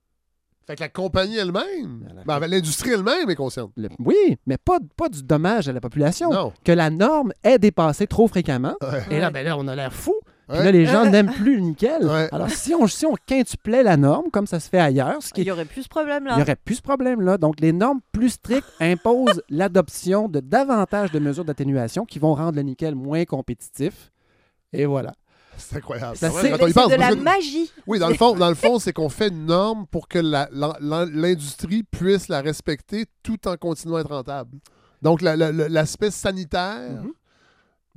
Fait 0.69 0.75
que 0.75 0.81
la 0.81 0.89
compagnie 0.89 1.35
elle-même, 1.37 2.05
La- 2.15 2.23
ben, 2.25 2.39
ben, 2.39 2.47
l'industrie 2.47 2.91
elle-même 2.91 3.27
est 3.27 3.35
consciente. 3.35 3.71
Le- 3.75 3.89
oui, 3.97 4.37
mais 4.45 4.57
pas, 4.57 4.77
pas 4.95 5.09
du 5.09 5.23
dommage 5.23 5.67
à 5.67 5.73
la 5.73 5.81
population. 5.81 6.29
Non. 6.31 6.53
Que 6.63 6.71
la 6.71 6.91
norme 6.91 7.33
est 7.43 7.57
dépassée 7.57 8.05
trop 8.05 8.27
fréquemment. 8.27 8.75
Ouais. 8.83 9.03
Et 9.09 9.19
là, 9.19 9.31
ben 9.31 9.43
là, 9.43 9.57
on 9.57 9.67
a 9.67 9.75
l'air 9.75 9.91
fou. 9.91 10.13
Puis 10.47 10.57
Ouais. 10.59 10.63
là, 10.65 10.71
les 10.71 10.85
gens 10.85 11.05
n'aiment 11.07 11.31
plus 11.31 11.55
le 11.55 11.61
nickel. 11.61 12.05
Ouais. 12.05 12.27
Alors, 12.31 12.51
si 12.51 12.75
on, 12.75 12.85
si 12.85 13.05
on 13.07 13.15
quintuplait 13.25 13.81
la 13.81 13.97
norme, 13.97 14.29
comme 14.31 14.45
ça 14.45 14.59
se 14.59 14.69
fait 14.69 14.79
ailleurs, 14.79 15.23
ce 15.23 15.33
qui 15.33 15.41
Il 15.41 15.43
est- 15.43 15.47
y 15.49 15.51
aurait 15.51 15.65
plus 15.65 15.83
ce 15.83 15.89
problème-là. 15.89 16.33
il 16.33 16.35
n'y 16.37 16.41
aurait 16.43 16.55
plus 16.55 16.75
ce 16.75 16.81
problème-là. 16.83 17.39
Donc, 17.39 17.59
les 17.61 17.71
normes 17.73 17.99
plus 18.11 18.29
strictes 18.29 18.67
imposent 18.79 19.41
l'adoption 19.49 20.27
de 20.29 20.39
davantage 20.39 21.11
de 21.11 21.17
mesures 21.17 21.45
d'atténuation 21.45 22.05
qui 22.05 22.19
vont 22.19 22.35
rendre 22.35 22.55
le 22.57 22.61
nickel 22.61 22.93
moins 22.93 23.25
compétitif. 23.25 24.11
Et 24.71 24.85
voilà. 24.85 25.13
C'est 25.59 25.77
incroyable. 25.77 26.17
C'est- 26.17 26.27
de 26.89 26.95
la 26.95 27.15
magie. 27.15 27.71
Oui, 27.87 27.99
dans 27.99 28.09
le 28.09 28.15
fond, 28.15 28.35
dans 28.35 28.49
le 28.49 28.55
fond, 28.55 28.79
c'est 28.79 28.93
qu'on 28.93 29.09
fait 29.09 29.27
une 29.27 29.45
norme 29.45 29.85
pour 29.87 30.07
que 30.07 30.19
l'industrie 30.19 31.83
puisse 31.83 32.27
la 32.27 32.41
respecter 32.41 33.05
tout 33.23 33.47
en 33.47 33.55
continuant 33.57 33.97
à 33.97 34.01
être 34.01 34.09
rentable. 34.09 34.57
Donc, 35.01 35.21
la- 35.21 35.35
la- 35.35 35.51
la- 35.51 35.69
l'aspect 35.69 36.11
sanitaire 36.11 37.01
Mhm. 37.03 37.11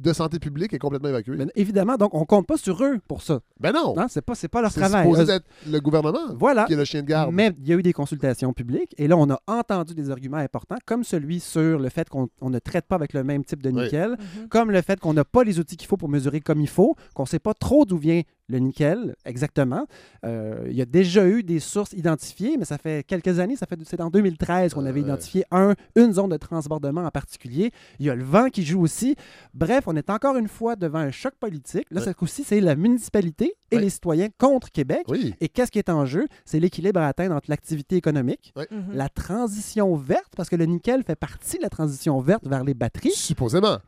De 0.03 0.13
santé 0.13 0.39
publique 0.39 0.73
est 0.73 0.79
complètement 0.79 1.09
évacué. 1.09 1.37
Mais 1.37 1.47
évidemment, 1.55 1.97
donc, 1.97 2.13
on 2.15 2.25
compte 2.25 2.47
pas 2.47 2.57
sur 2.57 2.83
eux 2.85 2.99
pour 3.09 3.23
ça. 3.23 3.41
Ben 3.61 3.73
non! 3.73 3.95
Non, 3.97 4.07
c'est 4.09 4.21
pas, 4.21 4.35
c'est 4.35 4.49
pas 4.49 4.61
leur 4.61 4.73
c'est 4.73 4.81
travail. 4.81 5.05
supposé 5.09 5.33
Eux- 5.33 5.37
être 5.37 5.47
le 5.71 5.81
gouvernement 5.81 6.35
Voilà. 6.39 6.65
qui 6.65 6.73
est 6.73 6.77
le 6.77 6.85
chien 6.85 7.03
de 7.03 7.07
garde. 7.07 7.33
Mais 7.33 7.53
il 7.61 7.69
y 7.69 7.73
a 7.73 7.77
eu 7.77 7.83
des 7.83 7.93
consultations 7.93 8.53
publiques 8.53 8.95
et 8.99 9.07
là, 9.09 9.17
on 9.17 9.31
a 9.31 9.39
entendu 9.47 9.95
des 9.95 10.11
arguments 10.11 10.39
importants, 10.39 10.77
comme 10.85 11.05
celui 11.05 11.39
sur 11.41 11.79
le 11.79 11.89
fait 11.89 12.09
qu'on 12.09 12.29
on 12.41 12.51
ne 12.51 12.59
traite 12.59 12.87
pas 12.87 12.97
avec 12.97 13.13
le 13.13 13.23
même 13.25 13.45
type 13.45 13.63
de 13.63 13.71
nickel, 13.71 14.11
Mhm. 14.11 14.49
comme 14.49 14.71
le 14.71 14.83
fait 14.83 14.99
qu'on 15.01 15.15
n'a 15.15 15.25
pas 15.25 15.45
les 15.45 15.59
outils 15.61 15.77
qu'il 15.77 15.89
faut 15.89 15.97
pour 15.97 16.09
mesurer 16.09 16.41
comme 16.41 16.61
il 16.61 16.69
faut, 16.69 16.97
qu'on 17.15 17.23
ne 17.23 17.29
sait 17.29 17.39
pas 17.39 17.55
trop 17.55 17.85
d'où 17.85 17.97
vient 17.97 18.23
le 18.53 18.59
nickel 18.61 19.17
exactement. 19.25 19.87
Euh, 20.25 20.65
il 20.71 20.77
y 20.77 20.83
a 20.83 20.85
déjà 20.85 21.27
eu 21.27 21.43
des 21.43 21.59
sources 21.59 21.93
identifiées, 21.95 22.57
mais 22.57 22.65
ça 22.65 22.79
fait 22.79 23.05
quelques 23.05 23.39
années, 23.41 23.57
ça 23.57 23.67
fait 23.67 23.79
c'est 23.85 24.01
en 24.01 24.11
2013 24.11 24.75
qu'on 24.75 24.87
avait 24.87 25.01
Ouais. 25.01 25.07
identifié 25.07 25.45
un, 25.51 25.75
une 25.97 26.13
zone 26.13 26.31
de 26.31 26.37
transbordement 26.37 27.05
en 27.05 27.11
particulier. 27.11 27.73
Il 27.99 28.07
y 28.07 28.11
a 28.11 28.15
le 28.15 28.23
vent 28.23 28.49
qui 28.51 28.63
joue 28.65 28.81
aussi. 28.83 29.17
Bref, 29.55 29.85
on 29.87 29.97
est 29.97 30.09
encore 30.11 30.37
une 30.37 30.49
fois 30.49 30.77
devant 30.77 30.99
un 31.01 31.11
choc 31.11 31.35
politique. 31.41 31.87
Là, 31.91 31.99
Ouais. 32.01 32.05
cette 32.07 32.17
coup-ci, 32.17 32.45
c'est 32.45 32.61
la 32.61 32.77
municipalité 32.77 33.55
et 33.71 33.77
Ouais. 33.77 33.83
les 33.83 33.91
citoyens 33.91 34.29
contre 34.39 34.71
Québec. 34.71 35.05
Oui. 35.09 35.35
Et 35.41 35.49
qu'est-ce 35.49 35.71
qui 35.73 35.79
est 35.79 35.89
en 35.89 36.07
jeu? 36.07 36.27
C'est 36.45 36.61
l'équilibre 36.61 37.01
à 37.01 37.09
atteindre 37.09 37.35
entre 37.35 37.51
l'activité 37.51 37.97
économique, 37.97 38.53
Mhm. 38.71 38.95
la 38.95 39.09
transition 39.09 39.97
verte, 39.97 40.33
parce 40.37 40.49
que 40.49 40.57
le 40.57 40.67
nickel 40.67 41.03
fait 41.03 41.17
partie 41.17 41.57
de 41.57 41.63
la 41.63 41.71
transition 41.71 42.21
verte 42.21 42.47
vers 42.47 42.65
les 42.65 42.75
batteries, 42.75 43.11
Supposément. 43.13 43.79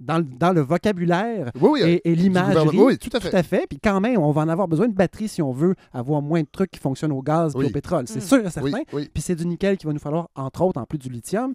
Dans, 0.00 0.18
le- 0.18 0.24
dans 0.24 0.52
le 0.52 0.60
vocabulaire 0.60 1.50
Oui, 1.60 1.80
oui. 1.82 2.00
et, 2.04 2.16
gouvernement. 2.16 2.82
Oui, 2.84 2.98
tout 2.98 3.10
à 3.16 3.20
fait. 3.20 3.30
Tout 3.30 3.36
à 3.36 3.42
fait. 3.42 3.66
Puis 3.68 3.78
quand 3.82 4.00
même, 4.00 4.18
on 4.18 4.30
va 4.32 4.42
en 4.42 4.48
avoir 4.48 4.68
besoin 4.68 4.88
de 4.88 4.94
batteries 4.94 5.28
si 5.28 5.40
on 5.42 5.52
veut 5.52 5.74
avoir 5.92 6.20
moins 6.22 6.42
de 6.42 6.48
trucs 6.50 6.70
qui 6.70 6.80
fonctionnent 6.80 7.12
au 7.12 7.22
gaz 7.22 7.54
et 7.54 7.58
Oui. 7.58 7.66
au 7.66 7.70
pétrole. 7.70 8.06
C'est 8.08 8.18
Mm. 8.18 8.22
sûr 8.22 8.46
et 8.46 8.50
certain. 8.50 8.70
Oui, 8.72 8.84
oui. 8.92 9.10
Puis 9.12 9.22
c'est 9.22 9.36
du 9.36 9.46
nickel 9.46 9.76
qui 9.76 9.86
va 9.86 9.92
nous 9.92 9.98
falloir, 9.98 10.28
entre 10.34 10.62
autres, 10.62 10.80
en 10.80 10.84
plus 10.84 10.98
du 10.98 11.08
lithium. 11.08 11.54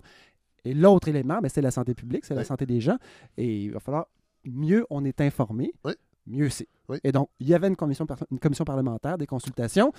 Et 0.66 0.74
l'autre 0.74 1.08
élément, 1.08 1.40
ben, 1.42 1.50
c'est 1.50 1.62
la 1.62 1.72
santé 1.72 1.94
publique, 1.94 2.26
c'est 2.26 2.36
la 2.36 2.44
santé 2.44 2.66
des 2.66 2.82
gens. 2.82 2.98
Et 3.38 3.64
il 3.66 3.72
va 3.72 3.80
falloir 3.80 4.08
mieux 4.46 4.86
on 4.90 5.04
est 5.06 5.22
informé, 5.22 5.74
Oui. 5.86 5.94
Mieux 6.30 6.50
c'est. 6.50 6.68
Oui. 6.88 6.98
Et 7.04 7.12
donc, 7.12 7.30
il 7.40 7.48
y 7.48 7.54
avait 7.54 7.68
une 7.68 7.76
commission, 7.76 8.06
par- 8.06 8.18
une 8.32 8.40
commission 8.40 8.66
parlementaire, 8.66 9.18
des 9.18 9.28
consultations. 9.28 9.92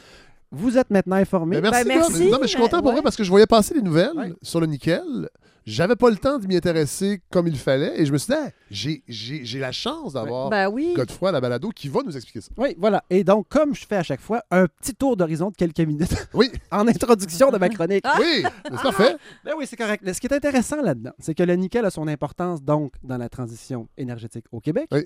Vous 0.53 0.77
êtes 0.77 0.91
maintenant 0.91 1.17
informés. 1.17 1.57
Mais 1.61 1.71
merci, 1.71 1.85
Ben, 1.89 1.99
merci, 1.99 2.29
Non, 2.31 2.39
mais 2.41 2.47
je 2.49 2.49
suis 2.49 2.59
content 2.59 2.79
pour 2.79 2.89
ouais. 2.89 2.95
vrai 2.95 3.03
parce 3.03 3.15
que 3.15 3.23
je 3.23 3.31
voyais 3.31 3.47
passer 3.47 3.75
les 3.75 3.83
nouvelles 3.83 4.17
Ouais. 4.17 4.33
sur 4.43 4.59
le 4.61 4.67
nickel. 4.67 5.29
J'avais 5.67 5.95
pas 5.95 6.11
le 6.11 6.17
temps 6.17 6.39
de 6.39 6.47
m'y 6.49 6.57
intéresser 6.57 7.21
comme 7.31 7.47
il 7.47 7.57
fallait 7.57 8.01
et 8.01 8.07
je 8.07 8.13
me 8.13 8.19
suis 8.19 8.33
dit, 8.33 8.39
Ah, 8.43 8.49
j'ai- 8.71 9.05
j'ai 9.07 9.45
j'ai 9.45 9.59
la 9.61 9.71
chance 9.71 10.15
d'avoir 10.15 10.49
Bah 10.49 10.69
oui. 10.69 10.95
Godefroy 10.97 11.29
à 11.29 11.33
la 11.33 11.41
balado 11.41 11.69
qui 11.69 11.89
va 11.89 12.01
nous 12.05 12.17
expliquer 12.17 12.41
ça. 12.41 12.51
Oui, 12.57 12.75
voilà. 12.79 13.05
Et 13.11 13.23
donc, 13.23 13.47
comme 13.49 13.75
je 13.75 13.87
fais 13.87 13.97
à 13.97 14.03
chaque 14.03 14.21
fois, 14.23 14.43
un 14.51 14.67
petit 14.67 14.95
tour 14.95 15.17
d'horizon 15.17 15.51
de 15.51 15.55
quelques 15.55 15.79
minutes 15.87 16.11
Oui, 16.35 16.51
en 16.73 16.89
introduction 16.89 17.51
de 17.53 17.59
ma 17.59 17.69
chronique. 17.69 18.05
oui, 18.19 18.43
c'est 18.65 18.71
parfait. 18.83 19.17
Ben 19.45 19.53
oui, 19.57 19.67
c'est 19.69 19.77
correct. 19.77 20.03
Ce 20.13 20.19
qui 20.21 20.27
est 20.27 20.35
intéressant 20.35 20.83
là-dedans, 20.83 21.13
c'est 21.21 21.35
que 21.35 21.45
le 21.45 21.55
nickel 21.55 21.85
a 21.85 21.91
son 21.91 22.09
importance 22.09 22.61
donc 22.65 22.95
dans 23.05 23.19
la 23.19 23.29
transition 23.29 23.87
énergétique 23.97 24.47
au 24.51 24.59
Québec. 24.59 24.89
Oui. 24.91 25.05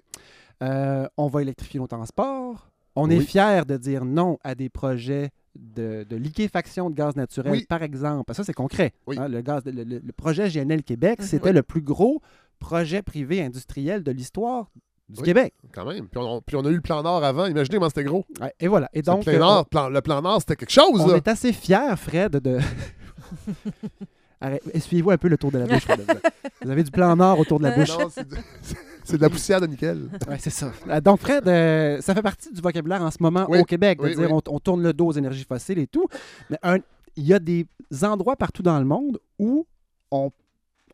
Euh, 0.62 1.06
on 1.16 1.26
va 1.26 1.42
électrifier 1.42 1.80
nos 1.80 1.86
transports. 1.86 2.68
On 2.96 3.10
est 3.10 3.18
Oui. 3.18 3.24
fiers 3.26 3.62
de 3.66 3.76
dire 3.76 4.04
non 4.04 4.38
à 4.44 4.54
des 4.54 4.68
projets 4.68 5.30
de, 5.56 6.04
de 6.08 6.16
liquéfaction 6.16 6.90
de 6.90 6.94
gaz 6.94 7.16
naturel, 7.16 7.52
Oui. 7.52 7.66
par 7.68 7.82
exemple. 7.82 8.32
Ça, 8.34 8.44
c'est 8.44 8.52
concret. 8.52 8.92
Oui. 9.06 9.16
Hein, 9.18 9.28
le, 9.28 9.40
gaz, 9.40 9.62
le, 9.66 9.72
le- 9.84 9.98
le 10.04 10.12
projet 10.12 10.48
GNL 10.48 10.82
Québec, 10.82 11.18
Mhm. 11.20 11.26
c'était 11.26 11.48
Oui. 11.48 11.54
le 11.54 11.62
plus 11.62 11.80
gros 11.82 12.20
projet 12.60 13.02
privé 13.02 13.42
industriel 13.42 14.02
de 14.04 14.10
l'histoire 14.12 14.70
du 15.08 15.20
Oui. 15.20 15.26
Québec. 15.26 15.54
Quand 15.72 15.84
même. 15.84 16.08
Puis 16.08 16.18
on, 16.20 16.40
puis 16.40 16.56
on 16.56 16.64
a 16.64 16.70
eu 16.70 16.74
le 16.76 16.80
plan 16.80 17.02
Nord 17.02 17.22
avant. 17.24 17.46
Imaginez 17.46 17.76
comment 17.78 17.88
c'était 17.88 18.04
gros. 18.04 18.24
Ouais, 18.40 18.52
et 18.60 18.68
voilà. 18.68 18.88
Et 18.94 19.02
donc, 19.02 19.26
le, 19.26 19.32
plan 19.32 19.34
euh, 19.34 19.38
Nord, 19.38 19.66
plan- 19.66 19.88
le 19.88 20.00
plan 20.00 20.22
Nord, 20.22 20.40
c'était 20.40 20.56
quelque 20.56 20.70
chose. 20.72 21.00
on 21.00 21.08
là. 21.08 21.16
est 21.16 21.28
assez 21.28 21.52
fiers, 21.52 21.96
Fred, 21.96 22.32
de. 22.36 22.58
Arrête, 24.40 24.62
Essuyez-vous 24.72 25.10
un 25.10 25.18
peu 25.18 25.28
le 25.28 25.38
tour 25.38 25.50
de 25.50 25.58
la 25.58 25.66
bouche. 25.66 25.82
Fred. 25.84 26.00
Vous 26.62 26.70
avez 26.70 26.82
du 26.84 26.90
plan 26.90 27.14
nord 27.16 27.38
autour 27.38 27.58
de 27.58 27.64
la 27.64 27.70
bouche. 27.76 27.96
Non, 27.98 28.08
c'est 28.10 28.28
de, 28.28 28.36
c'est 29.04 29.16
de 29.16 29.22
la 29.22 29.30
poussière 29.30 29.60
de 29.60 29.66
nickel. 29.66 30.08
Ouais, 30.28 30.38
c'est 30.38 30.50
ça. 30.50 30.72
Euh, 30.88 31.00
Donc, 31.00 31.20
Fred, 31.20 31.46
euh, 31.46 32.00
ça 32.00 32.14
fait 32.14 32.22
partie 32.22 32.52
du 32.52 32.60
vocabulaire 32.60 33.02
en 33.02 33.10
ce 33.10 33.18
moment 33.20 33.46
Oui, 33.48 33.58
au 33.60 33.64
Québec, 33.64 33.98
de 33.98 34.04
oui, 34.04 34.16
dire 34.16 34.30
oui. 34.32 34.40
On, 34.46 34.54
on 34.54 34.58
tourne 34.58 34.82
le 34.82 34.92
dos 34.92 35.06
aux 35.08 35.12
énergies 35.12 35.44
fossiles 35.44 35.78
et 35.78 35.86
tout. 35.86 36.06
Mais 36.50 36.58
il 37.16 37.24
y 37.26 37.32
a 37.34 37.38
des 37.38 37.66
endroits 38.02 38.36
partout 38.36 38.62
dans 38.62 38.78
le 38.78 38.84
monde 38.84 39.20
où 39.38 39.66
on, 40.10 40.30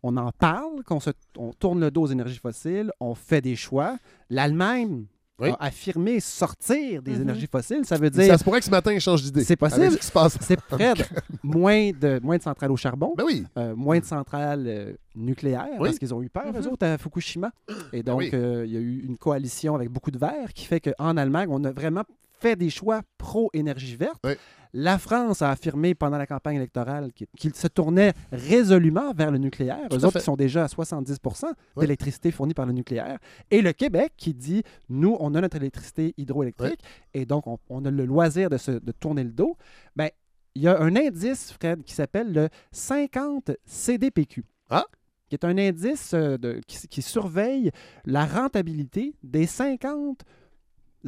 on 0.03 0.17
en 0.17 0.33
parle, 0.33 0.83
qu'on 0.85 1.01
se, 1.01 1.11
on 1.39 1.53
tourne 1.53 1.81
le 1.81 1.91
dos 1.91 2.03
aux 2.03 2.07
énergies 2.09 2.39
fossiles, 2.39 2.91
on 3.01 3.15
fait 3.15 3.41
des 3.41 3.57
choix. 3.57 3.97
L'Allemagne 4.29 5.05
Oui. 5.39 5.51
a 5.59 5.65
affirmé 5.67 6.21
sortir 6.21 7.03
des 7.03 7.13
Mhm. 7.13 7.23
énergies 7.23 7.47
fossiles. 7.51 7.85
Ça 7.85 7.97
veut 7.97 8.11
dire 8.11 8.27
Ça 8.27 8.39
se 8.39 8.45
pourrait 8.45 8.61
que 8.61 8.67
ce 8.67 8.71
matin, 8.71 8.93
il 8.93 9.01
change 9.01 9.23
d'idée. 9.23 9.45
C'est 9.45 9.57
possible. 9.57 9.83
Avec 9.83 9.93
ce 9.95 9.99
qui 9.99 10.07
se 10.07 10.13
passe. 10.13 10.37
c'est 10.41 10.61
près 10.69 10.95
de 10.95 11.05
moins 11.43 11.91
de, 11.99 12.21
moins 12.23 12.37
de 12.37 12.43
centrales 12.43 12.71
au 12.71 12.77
charbon. 12.77 13.15
Ben 13.17 13.25
oui. 13.25 13.45
Euh, 13.57 13.75
moins 13.75 13.99
de 13.99 14.05
centrales 14.05 14.65
euh, 14.67 14.93
nucléaires 15.15 15.67
Oui. 15.79 15.89
parce 15.89 15.99
qu'ils 15.99 16.15
ont 16.15 16.23
eu 16.23 16.29
peur, 16.31 16.47
Mhm. 16.53 16.61
eux 16.61 16.69
autres, 16.69 16.87
à 16.87 16.99
Fukushima. 16.99 17.51
Et 17.93 18.03
donc, 18.03 18.19
oui. 18.21 18.31
euh, 18.35 18.65
il 18.67 18.73
y 18.73 18.77
a 18.77 18.81
eu 18.81 19.01
une 19.05 19.17
coalition 19.19 19.75
avec 19.75 19.89
beaucoup 19.91 20.11
de 20.11 20.19
verts 20.19 20.53
qui 20.55 20.65
fait 20.67 20.81
qu'en 20.81 21.17
Allemagne, 21.17 21.49
on 21.51 21.63
a 21.65 21.73
vraiment 21.73 22.05
fait 22.41 22.57
des 22.57 22.71
choix 22.71 23.03
pro-énergie 23.19 23.97
verte. 23.97 24.21
Oui. 24.25 24.33
La 24.73 24.99
France 24.99 25.43
a 25.43 25.51
affirmé 25.51 25.95
pendant 25.97 26.17
la 26.17 26.27
campagne 26.27 26.55
électorale 26.57 27.11
qu'il 27.37 27.55
se 27.55 27.67
tournait 27.67 28.13
résolument 28.31 29.13
vers 29.13 29.31
le 29.33 29.39
nucléaire. 29.39 29.89
Tout 29.91 29.97
Eux 29.97 30.05
autres 30.05 30.21
qui 30.21 30.25
sont 30.25 30.37
déjà 30.37 30.65
à 30.65 30.69
70 30.69 31.19
Oui. 31.25 31.51
d'électricité 31.83 32.31
fournie 32.31 32.55
par 32.55 32.67
le 32.67 32.73
nucléaire. 32.73 33.19
Et 33.51 33.63
le 33.63 33.73
Québec 33.73 34.13
qui 34.17 34.33
dit, 34.33 34.63
nous, 34.89 35.17
on 35.19 35.35
a 35.35 35.41
notre 35.41 35.57
électricité 35.57 36.15
hydroélectrique 36.17 36.81
et 37.15 37.27
donc 37.27 37.47
on, 37.49 37.59
on 37.69 37.85
a 37.85 37.91
le 37.91 38.05
loisir 38.07 38.49
de, 38.49 38.57
se, 38.59 38.71
de 38.71 38.93
tourner 38.93 39.25
le 39.25 39.33
dos. 39.33 39.57
Ben, 39.97 40.09
il 40.55 40.63
y 40.63 40.69
a 40.69 40.81
un 40.81 40.95
indice, 40.97 41.53
Fred, 41.53 41.83
qui 41.83 41.93
s'appelle 41.95 42.33
le 42.33 42.49
50 42.71 43.51
CDPQ. 43.67 44.45
Ah. 44.71 44.85
Qui 45.31 45.37
est 45.37 45.45
un 45.45 45.57
indice 45.57 46.13
euh, 46.13 46.37
de- 46.37 46.61
qui, 46.67 46.87
qui 46.89 47.01
surveille 47.03 47.71
la 48.05 48.27
rentabilité 48.27 49.15
des 49.23 49.47
50 49.47 50.23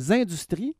industries 0.09 0.75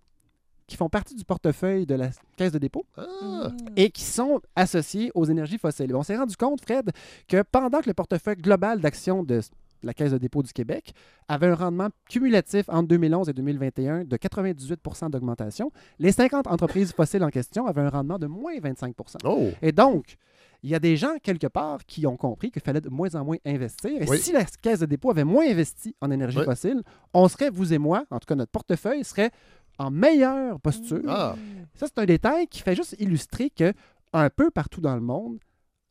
qui 0.67 0.77
font 0.77 0.89
partie 0.89 1.15
du 1.15 1.25
portefeuille 1.25 1.85
de 1.85 1.95
la 1.97 2.11
Caisse 2.37 2.53
de 2.53 2.59
dépôt 2.59 2.87
Ah, 2.97 3.03
Mhm. 3.51 3.57
et 3.77 3.91
qui 3.91 4.05
sont 4.05 4.41
associées 4.57 5.11
aux 5.15 5.25
énergies 5.27 5.59
fossiles. 5.59 5.95
On 5.95 6.03
s'est 6.03 6.17
rendu 6.17 6.37
compte, 6.37 6.63
Fred, 6.63 6.91
que 7.29 7.43
pendant 7.43 7.81
que 7.81 7.89
le 7.91 7.95
portefeuille 7.95 8.37
global 8.37 8.81
d'actions 8.81 9.23
de 9.23 9.41
la 9.83 9.93
Caisse 9.93 10.13
de 10.13 10.19
dépôt 10.19 10.43
du 10.43 10.53
Québec 10.53 10.95
avait 11.29 11.49
un 11.49 11.57
rendement 11.57 11.89
cumulatif 12.09 12.67
entre 12.69 12.87
2011 12.89 13.29
et 13.29 13.33
2021 13.33 14.05
de 14.05 14.17
98% 14.17 15.11
d'augmentation, 15.11 15.73
les 15.99 16.13
50 16.13 16.47
entreprises 16.47 16.93
fossiles 16.93 17.25
en 17.25 17.31
question 17.31 17.67
avaient 17.67 17.83
un 17.83 17.91
rendement 17.91 18.19
de 18.21 18.29
moins 18.29 18.59
25 18.63 18.95
Oh. 19.25 19.51
Et 19.61 19.73
donc, 19.73 20.17
il 20.63 20.71
y 20.71 20.75
a 20.75 20.79
des 20.79 20.97
gens, 20.97 21.17
quelque 21.23 21.47
part, 21.49 21.85
qui 21.87 22.07
ont 22.07 22.17
compris 22.17 22.51
qu'il 22.51 22.63
fallait 22.63 22.81
de 22.81 22.89
moins 22.89 23.15
en 23.15 23.25
moins 23.25 23.37
investir. 23.45 23.91
Et 24.03 24.09
Oui. 24.09 24.19
si 24.19 24.33
la 24.33 24.45
caisse 24.45 24.81
de 24.81 24.87
dépôt 24.87 25.11
avait 25.11 25.25
moins 25.25 25.45
investi 25.49 25.95
en 26.01 26.11
énergie 26.11 26.39
Oui. 26.39 26.45
fossile, 26.45 26.83
on 27.13 27.27
serait, 27.29 27.51
vous 27.51 27.73
et 27.73 27.79
moi, 27.79 28.05
en 28.11 28.19
tout 28.21 28.27
cas 28.27 28.35
notre 28.37 28.53
portefeuille 28.53 29.05
serait 29.05 29.31
en 29.79 29.91
meilleure 29.91 30.61
posture. 30.61 31.03
Ah, 31.09 31.35
Ça, 31.75 31.87
c'est 31.87 31.99
un 31.99 32.05
détail 32.05 32.47
qui 32.47 32.61
fait 32.63 32.77
juste 32.77 32.95
illustrer 33.01 33.51
que 33.51 33.73
un 34.13 34.31
peu 34.31 34.51
partout 34.51 34.81
dans 34.81 34.95
le 34.95 35.01
monde, 35.01 35.39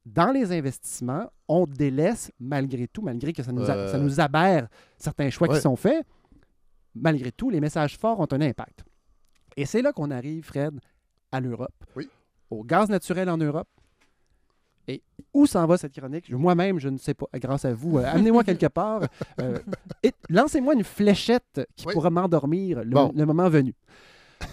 dans 0.05 0.32
les 0.32 0.51
investissements, 0.51 1.30
on 1.47 1.65
délaisse 1.67 2.32
malgré 2.39 2.88
tout, 2.88 3.01
malgré 3.01 3.34
que 3.34 3.43
ça 3.43 3.51
nous, 3.51 3.69
a- 3.69 3.76
Euh. 3.76 3.91
ça 3.91 3.97
nous 3.97 4.19
aberre 4.19 4.67
certains 4.97 5.30
choix 5.30 5.47
Ouais. 5.49 5.55
qui 5.55 5.61
sont 5.61 5.76
faits, 5.76 6.05
malgré 6.95 7.32
tout, 7.32 7.49
les 7.49 7.59
messages 7.59 7.97
forts 7.97 8.19
ont 8.19 8.28
un 8.32 8.41
impact. 8.41 8.84
Et 9.57 9.65
c'est 9.65 9.82
là 9.82 9.91
qu'on 9.91 10.11
arrive, 10.11 10.45
Fred, 10.45 10.80
à 11.32 11.39
l'Europe, 11.39 11.74
Oui. 11.95 12.07
au 12.49 12.63
gaz 12.63 12.89
naturel 12.89 13.30
en 13.30 13.38
Europe. 13.38 13.67
Et 14.88 15.02
où 15.34 15.46
s'en 15.46 15.66
va 15.68 15.78
cette 15.78 15.94
chronique? 15.94 16.30
Moi-même, 16.32 16.80
je 16.80 16.90
ne 16.90 16.98
sais 16.98 17.14
pas. 17.14 17.26
Grâce 17.36 17.66
à 17.66 17.74
vous, 17.74 17.98
euh, 17.98 18.04
amenez-moi 18.06 18.44
quelque 18.44 18.66
part. 18.74 19.02
Euh, 19.40 19.58
et 20.04 20.12
lancez-moi 20.30 20.74
une 20.74 20.84
fléchette 20.84 21.62
qui 21.76 21.88
Oui. 21.88 21.94
pourra 21.94 22.10
m'endormir 22.10 22.80
le, 22.84 22.90
Bon. 22.92 23.12
le 23.16 23.26
moment 23.26 23.48
venu. 23.50 23.74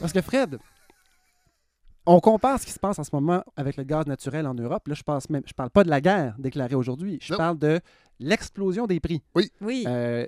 Parce 0.00 0.12
que 0.12 0.20
Fred, 0.20 0.58
on 2.06 2.20
compare 2.20 2.58
ce 2.60 2.66
qui 2.66 2.72
se 2.72 2.78
passe 2.78 2.98
en 2.98 3.04
ce 3.04 3.10
moment 3.12 3.42
avec 3.56 3.76
le 3.76 3.84
gaz 3.84 4.06
naturel 4.06 4.46
en 4.46 4.54
Europe. 4.54 4.86
Là, 4.88 4.94
je 4.94 5.02
pense 5.02 5.28
même, 5.28 5.42
je 5.46 5.52
parle 5.52 5.70
pas 5.70 5.84
de 5.84 5.90
la 5.90 6.00
guerre 6.00 6.34
déclarée 6.38 6.74
aujourd'hui. 6.74 7.18
Je 7.20 7.32
Non. 7.32 7.38
parle 7.38 7.58
de 7.58 7.80
l'explosion 8.18 8.86
des 8.86 8.98
prix 9.00 9.22
Oui. 9.60 9.84
euh, 9.86 10.26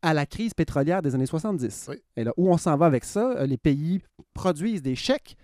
à 0.00 0.14
la 0.14 0.26
crise 0.26 0.54
pétrolière 0.54 1.02
des 1.02 1.14
années 1.14 1.26
70. 1.26 1.86
Oui. 1.90 1.96
Et 2.16 2.24
là, 2.24 2.32
où 2.36 2.50
on 2.52 2.56
s'en 2.56 2.76
va 2.76 2.86
avec 2.86 3.04
ça, 3.04 3.44
les 3.46 3.58
pays 3.58 4.00
produisent 4.32 4.82
des 4.82 4.94
chèques 4.94 5.36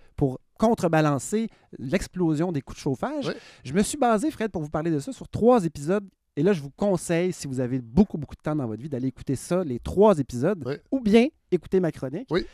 contrebalancer 0.59 1.49
l'explosion 1.79 2.53
des 2.53 2.61
coûts 2.63 2.75
de 2.75 2.79
chauffage. 2.79 3.29
Oui. 3.29 3.35
Je 3.65 3.73
me 3.73 3.83
suis 3.83 3.99
basé, 3.99 4.31
Fred, 4.31 4.51
pour 4.51 4.63
vous 4.63 4.69
parler 4.71 4.91
de 4.91 4.99
ça, 4.99 5.13
sur 5.13 5.29
trois 5.29 5.65
épisodes. 5.65 6.07
Et 6.37 6.43
là, 6.43 6.53
je 6.53 6.61
vous 6.61 6.71
conseille, 6.71 7.33
si 7.33 7.47
vous 7.47 7.61
avez 7.61 7.81
beaucoup, 7.81 8.19
beaucoup 8.19 8.35
de 8.35 8.41
temps 8.41 8.57
dans 8.57 8.67
votre 8.67 8.83
vie, 8.83 8.89
d'aller 8.89 9.09
écouter 9.09 9.37
ça, 9.37 9.63
les 9.63 9.79
trois 9.79 10.19
épisodes, 10.19 10.63
Oui. 10.67 10.75
ou 10.91 11.01
bien 11.01 11.27
écouter 11.53 11.79
ma 11.81 11.93
chronique. 11.93 12.27
Oui. 12.31 12.45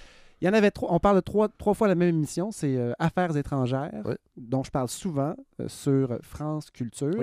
Il 0.42 0.46
y 0.46 0.48
en 0.48 0.54
avait 0.54 0.70
trois. 0.70 0.92
On 0.92 0.98
parle 0.98 1.16
de 1.16 1.20
trois, 1.20 1.48
trois 1.48 1.74
fois 1.74 1.86
la 1.88 1.94
même 1.94 2.08
émission. 2.08 2.50
C'est 2.50 2.74
euh, 2.76 2.92
Affaires 2.98 3.36
étrangères, 3.36 4.02
dont 4.36 4.62
je 4.62 4.70
parle 4.70 4.88
souvent 4.88 5.34
euh, 5.60 5.68
sur 5.68 6.18
France 6.22 6.70
Culture. 6.70 7.22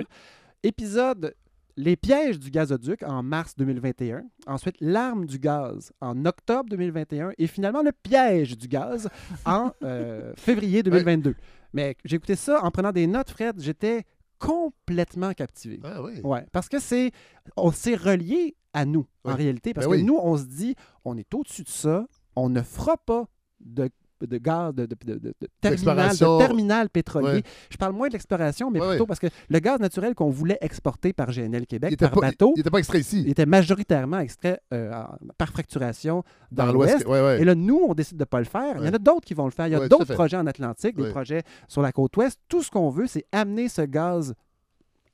Épisode 0.62 1.34
Les 1.80 1.94
pièges 1.96 2.40
du 2.40 2.50
gazoduc 2.50 3.04
en 3.04 3.22
mars 3.22 3.54
2021. 3.56 4.24
Ensuite, 4.48 4.74
L'arme 4.80 5.26
du 5.26 5.38
gaz 5.38 5.92
en 6.00 6.24
octobre 6.24 6.68
2021. 6.70 7.30
Et 7.38 7.46
finalement, 7.46 7.82
le 7.82 7.92
piège 7.92 8.58
du 8.58 8.66
gaz 8.66 9.08
en 9.46 9.70
euh, 9.84 10.32
février 10.36 10.82
2022. 10.82 11.36
Mais 11.72 11.94
j'ai 12.04 12.16
écouté 12.16 12.34
ça 12.34 12.64
en 12.64 12.72
prenant 12.72 12.90
des 12.90 13.06
notes, 13.06 13.30
Fred. 13.30 13.60
J'étais 13.60 14.02
complètement 14.40 15.32
captivé. 15.34 15.78
ah 15.84 16.02
oui. 16.02 16.20
Ouais, 16.24 16.44
parce 16.50 16.68
que 16.68 16.80
c'est 16.80 17.12
on 17.56 17.70
s'est 17.70 17.94
relié 17.94 18.56
à 18.72 18.84
nous 18.84 19.06
en 19.22 19.36
réalité 19.36 19.72
parce 19.72 19.86
Ben 19.86 19.92
que 19.92 19.98
oui. 19.98 20.04
nous 20.04 20.18
on 20.20 20.36
se 20.36 20.46
dit 20.46 20.74
on 21.04 21.16
est 21.16 21.32
au-dessus 21.32 21.62
de 21.62 21.68
ça, 21.68 22.06
on 22.34 22.48
ne 22.48 22.62
fera 22.62 22.96
pas 22.96 23.26
de 23.60 23.88
de 24.26 24.38
gaz, 24.38 24.74
de, 24.74 24.86
terminal, 24.86 25.34
D'exploration. 25.62 26.38
de 26.38 26.44
terminal 26.44 26.88
pétrolier. 26.90 27.28
Ouais. 27.28 27.42
Je 27.70 27.76
parle 27.76 27.92
moins 27.92 28.08
de 28.08 28.12
l'exploration, 28.14 28.70
mais 28.70 28.80
Ouais, 28.80 28.88
plutôt 28.90 29.04
ouais. 29.04 29.06
parce 29.08 29.20
que 29.20 29.26
le 29.48 29.58
gaz 29.58 29.80
naturel 29.80 30.14
qu'on 30.14 30.30
voulait 30.30 30.58
exporter 30.60 31.12
par 31.12 31.30
GNL 31.30 31.66
Québec, 31.66 31.98
par 31.98 32.10
pas, 32.10 32.20
bateau, 32.20 32.52
il 32.56 32.60
était 32.60 32.70
pas 32.70 32.78
extrait 32.78 33.00
ici. 33.00 33.22
il 33.22 33.30
était 33.30 33.46
majoritairement 33.46 34.18
extrait 34.18 34.60
euh, 34.72 34.92
par 35.36 35.48
fracturation 35.50 36.22
dans, 36.50 36.66
Dans 36.66 36.72
l'Ouest. 36.72 37.04
Et 37.38 37.44
là, 37.44 37.54
nous, 37.54 37.80
on 37.88 37.94
décide 37.94 38.16
de 38.16 38.22
ne 38.22 38.26
pas 38.26 38.38
le 38.38 38.44
faire. 38.46 38.76
Il 38.78 38.86
y 38.86 38.88
en 38.88 38.94
a 38.94 38.98
d'autres 38.98 39.26
qui 39.26 39.34
vont 39.34 39.44
le 39.46 39.50
faire. 39.50 39.66
Il 39.66 39.72
y 39.72 39.76
a 39.76 39.88
d'autres 39.88 40.14
projets 40.14 40.36
en 40.36 40.46
Atlantique, 40.46 40.96
des 40.96 41.10
projets 41.10 41.42
sur 41.68 41.82
la 41.82 41.92
côte 41.92 42.16
ouest. 42.16 42.38
Tout 42.48 42.62
ce 42.62 42.70
qu'on 42.70 42.90
veut, 42.90 43.06
c'est 43.06 43.24
amener 43.32 43.68
ce 43.68 43.82
gaz 43.82 44.34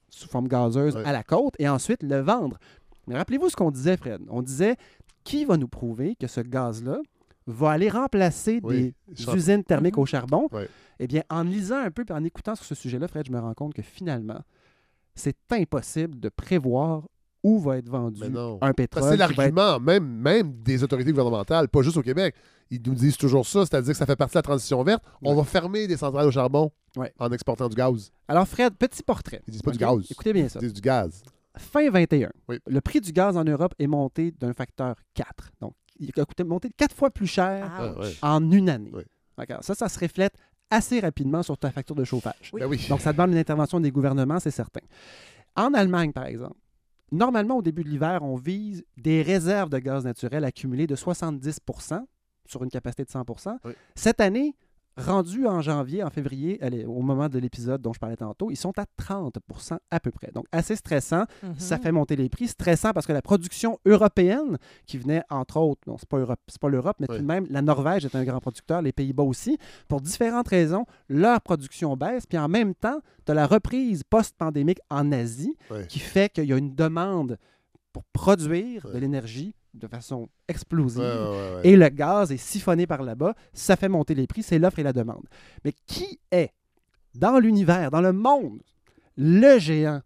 sous 0.09 0.29
forme 0.29 0.47
gazeuse 0.49 0.97
à 1.05 1.13
la 1.13 1.23
côte 1.23 1.55
et 1.59 1.69
ensuite 1.69 2.03
le 2.03 2.21
vendre. 2.21 2.59
Mais 3.07 3.17
rappelez-vous 3.17 3.49
ce 3.51 3.57
qu'on 3.57 3.71
disait, 3.71 3.97
Fred. 3.97 4.21
On 4.31 4.43
disait 4.43 4.77
qui 5.25 5.45
va 5.45 5.57
nous 5.57 5.69
prouver 5.69 6.17
que 6.21 6.27
ce 6.27 6.41
gaz-là 6.41 6.99
va 7.47 7.71
aller 7.73 7.89
remplacer 7.89 8.61
Oui. 8.63 8.95
des 9.09 9.29
usines 9.35 9.63
thermiques 9.65 9.97
Mhm. 9.97 10.03
au 10.03 10.07
charbon? 10.07 10.49
Ouais. 10.53 10.69
Eh 10.99 11.07
bien, 11.07 11.23
en 11.31 11.43
lisant 11.43 11.79
un 11.81 11.91
peu 11.91 12.05
et 12.09 12.13
en 12.13 12.25
écoutant 12.25 12.55
sur 12.55 12.65
ce 12.65 12.75
sujet-là, 12.75 13.09
Fred, 13.09 13.27
je 13.27 13.33
me 13.33 13.39
rends 13.41 13.55
compte 13.55 13.75
que 13.75 13.83
finalement, 13.83 14.41
c'est 15.15 15.37
impossible 15.51 16.19
de 16.19 16.29
prévoir 16.29 17.03
où 17.43 17.59
va 17.61 17.77
être 17.77 17.89
vendu 17.91 18.23
un 18.63 18.73
pétrole. 18.73 19.03
C'est 19.03 19.15
être- 19.15 19.19
l'argument 19.37 19.79
même, 19.79 20.07
même 20.07 20.53
des 20.63 20.83
autorités 20.83 21.11
gouvernementales, 21.11 21.69
pas 21.69 21.83
juste 21.83 21.97
au 21.99 22.03
Québec. 22.03 22.35
Ils 22.71 22.81
nous 22.87 22.95
disent 22.95 23.19
toujours 23.19 23.47
ça, 23.47 23.67
c'est-à-dire 23.67 23.93
que 23.93 23.99
ça 23.99 24.07
fait 24.07 24.17
partie 24.17 24.33
de 24.33 24.39
la 24.39 24.43
transition 24.43 24.83
verte. 24.83 25.05
On 25.23 25.35
va 25.35 25.45
fermer 25.45 25.87
des 25.87 25.99
centrales 25.99 26.27
au 26.27 26.31
charbon 26.31 26.71
Ouais. 26.97 27.13
en 27.19 27.31
exportant 27.33 27.69
du 27.69 27.77
gaz. 27.77 28.11
Alors, 28.29 28.49
Fred, 28.49 28.75
petit 28.77 29.03
portrait. 29.03 29.43
Ils 29.47 29.51
disent 29.53 29.63
pas 29.63 29.73
du 29.73 29.79
gaz. 29.79 30.07
Écoutez 30.11 30.33
bien 30.33 30.49
ça. 30.49 30.59
Ils 30.63 30.67
disent 30.69 30.73
du 30.75 30.81
gaz. 30.81 31.23
Fin 31.57 31.91
21, 31.91 32.31
Oui. 32.49 32.59
le 32.67 32.81
prix 32.81 33.01
du 33.03 33.13
gaz 33.13 33.37
en 33.37 33.45
Europe 33.45 33.75
est 33.79 33.87
monté 33.87 34.33
d'un 34.41 34.55
facteur 34.55 34.97
4. 35.13 35.51
Donc, 35.61 35.75
il 35.99 36.11
a 36.17 36.25
coûté, 36.25 36.45
monté 36.45 36.71
quatre 36.77 36.95
fois 36.95 37.11
plus 37.11 37.27
cher 37.27 37.71
Ah, 37.79 37.99
ouais. 37.99 38.13
en 38.23 38.51
une 38.51 38.69
année. 38.69 38.91
Ça, 39.63 39.75
ça 39.75 39.89
se 39.89 39.99
reflète 39.99 40.35
assez 40.71 41.01
rapidement 41.01 41.43
sur 41.43 41.57
ta 41.59 41.71
facture 41.71 41.95
de 41.95 42.05
chauffage. 42.05 42.51
Oui. 42.53 42.61
Ben 42.61 42.67
oui. 42.67 42.87
Donc, 42.89 43.01
ça 43.01 43.13
demande 43.13 43.31
une 43.33 43.39
intervention 43.39 43.81
des 43.81 43.91
gouvernements, 43.91 44.41
c'est 44.41 44.51
certain. 44.51 44.81
En 45.57 45.73
Allemagne, 45.75 46.13
par 46.13 46.27
exemple, 46.27 46.57
normalement, 47.13 47.57
au 47.59 47.63
début 47.63 47.85
de 47.85 47.89
l'hiver, 47.89 48.21
on 48.23 48.37
vise 48.37 48.85
des 48.97 49.23
réserves 49.23 49.71
de 49.71 49.79
gaz 49.79 50.05
naturel 50.05 50.45
accumulées 50.45 50.87
de 50.87 50.97
70% 50.97 52.05
sur 52.47 52.63
une 52.63 52.71
capacité 52.71 53.05
de 53.05 53.11
100 53.11 53.25
Oui. 53.65 53.73
Cette 53.95 54.21
année, 54.21 54.55
rendu 54.97 55.47
en 55.47 55.61
janvier, 55.61 56.03
en 56.03 56.11
février, 56.11 56.59
allez, 56.63 56.85
au 56.85 57.01
moment 57.03 57.29
de 57.29 57.39
l'épisode 57.39 57.81
dont 57.83 57.93
je 57.93 57.99
parlais 57.99 58.17
tantôt, 58.17 58.51
ils 58.51 58.57
sont 58.57 58.73
à 58.79 58.85
30% 59.01 59.79
à 59.91 60.01
peu 60.01 60.11
près. 60.11 60.31
Donc, 60.33 60.47
assez 60.53 60.77
stressant. 60.77 61.25
Mhm. 61.43 61.55
Ça 61.59 61.79
fait 61.79 61.93
monter 61.93 62.17
les 62.17 62.29
prix. 62.29 62.49
Stressant 62.49 62.93
parce 62.93 63.07
que 63.07 63.13
la 63.13 63.23
production 63.23 63.79
européenne, 63.87 64.59
qui 64.87 64.99
venait 64.99 65.23
entre 65.31 65.57
autres, 65.59 65.81
non, 65.87 65.97
c'est 65.99 66.09
pas, 66.09 66.19
Europe- 66.19 66.41
c'est 66.49 66.61
pas 66.61 66.69
l'Europe, 66.69 66.97
mais 67.01 67.07
Oui. 67.09 67.17
tout 67.17 67.23
de 67.23 67.27
même, 67.27 67.47
la 67.51 67.63
Norvège 67.63 68.05
est 68.05 68.15
un 68.15 68.25
grand 68.25 68.41
producteur, 68.41 68.83
les 68.83 68.93
Pays-Bas 68.93 69.25
aussi. 69.25 69.59
Pour 69.89 70.01
différentes 70.01 70.49
raisons, 70.49 70.85
leur 71.09 71.41
production 71.41 71.97
baisse. 71.97 72.27
Puis 72.27 72.39
en 72.39 72.49
même 72.49 72.75
temps, 72.75 73.01
tu 73.27 73.33
as 73.33 73.35
la 73.35 73.47
reprise 73.47 74.03
post-pandémique 74.05 74.81
en 74.91 75.11
Asie 75.13 75.57
qui 75.89 75.99
fait 75.99 76.33
qu'il 76.33 76.45
y 76.45 76.53
a 76.53 76.57
une 76.57 76.75
demande 76.75 77.39
pour 77.93 78.05
produire 78.13 78.87
de 78.93 78.99
l'énergie 78.99 79.55
de 79.75 79.87
façon 79.87 80.29
explosive. 80.49 81.01
Ouais, 81.01 81.07
ouais, 81.07 81.29
ouais, 81.29 81.55
ouais. 81.57 81.61
Et 81.65 81.77
le 81.77 81.89
gaz 81.89 82.33
est 82.33 82.37
siphonné 82.37 82.87
par 82.87 83.03
là-bas. 83.03 83.35
Ça 83.53 83.77
fait 83.77 83.89
monter 83.89 84.15
les 84.15 84.27
prix. 84.27 84.43
C'est 84.43 84.59
l'offre 84.59 84.79
et 84.79 84.83
la 84.83 84.93
demande. 84.93 85.25
Mais 85.65 85.73
qui 85.87 86.19
est, 86.31 86.53
dans 87.15 87.39
l'univers, 87.39 87.91
dans 87.91 88.01
le 88.01 88.13
monde, 88.13 88.61
le 89.17 89.59
géant, 89.59 90.01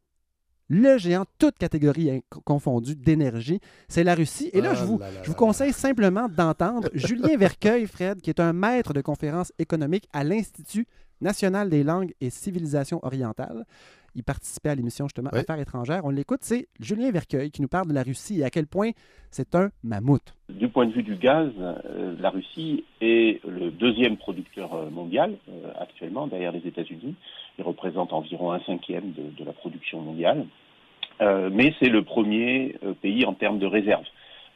le 0.69 0.99
géant, 0.99 1.25
toute 1.39 1.57
catégorie 1.57 2.23
confondue 2.45 2.95
d'énergie? 2.97 3.61
C'est 3.89 4.05
la 4.05 4.14
Russie. 4.14 4.51
Et 4.53 4.61
là, 4.61 4.71
Ah 4.73 4.75
je 4.75 4.85
vous, 4.85 4.99
là 4.99 5.11
là 5.11 5.23
je 5.23 5.29
vous 5.29 5.37
conseille 5.37 5.73
simplement 5.73 6.29
d'entendre 6.29 6.91
Julien 6.95 7.37
Vercueil, 7.39 7.87
Fred, 7.87 8.21
qui 8.21 8.31
est 8.31 8.41
un 8.41 8.53
maître 8.53 8.93
de 8.93 9.01
conférences 9.01 9.53
économiques 9.59 10.09
à 10.12 10.25
l'Institut 10.25 10.87
national 11.21 11.69
des 11.69 11.83
langues 11.83 12.14
et 12.21 12.31
civilisations 12.31 13.01
orientales. 13.05 13.64
Il 14.15 14.25
participait 14.25 14.71
à 14.71 14.75
l'émission 14.75 15.07
justement 15.07 15.31
Oui. 15.33 15.41
Affaires 15.41 15.61
étrangères. 15.61 16.05
On 16.05 16.11
l'écoute, 16.11 16.41
c'est 16.43 16.69
Julien 16.81 17.11
Vercueil 17.11 17.51
qui 17.51 17.63
nous 17.63 17.69
parle 17.69 17.89
de 17.89 17.95
la 17.95 18.03
Russie 18.03 18.41
et 18.41 18.45
à 18.45 18.51
quel 18.51 18.67
point 18.67 18.91
c'est 19.31 19.55
un 19.55 19.71
mammouth. 19.85 20.35
Du 20.49 20.69
point 20.69 20.87
de 20.87 20.93
vue 20.93 21.03
du 21.03 21.17
gaz, 21.17 21.51
euh, 21.59 22.15
la 22.19 22.31
Russie 22.31 22.85
est 23.01 23.45
le 23.47 23.71
deuxième 23.71 24.17
producteur 24.17 24.75
euh, 24.75 24.91
mondial 24.91 25.37
euh, 25.49 25.73
actuellement 25.79 26.27
derrière 26.27 26.53
les 26.53 26.67
États-Unis. 26.67 27.15
Il 27.59 27.65
représente 27.65 28.13
environ 28.13 28.53
un 28.53 28.61
cinquième 28.61 29.13
de, 29.13 29.31
de 29.37 29.45
la 29.45 29.53
production 29.53 30.01
mondiale. 30.01 30.47
Euh, 31.21 31.51
mais 31.53 31.75
c'est 31.81 31.89
le 31.89 32.03
premier 32.03 32.77
euh, 32.85 32.95
pays 32.95 33.25
en 33.25 33.35
termes 33.35 33.59
de 33.59 33.67
réserves. 33.67 34.05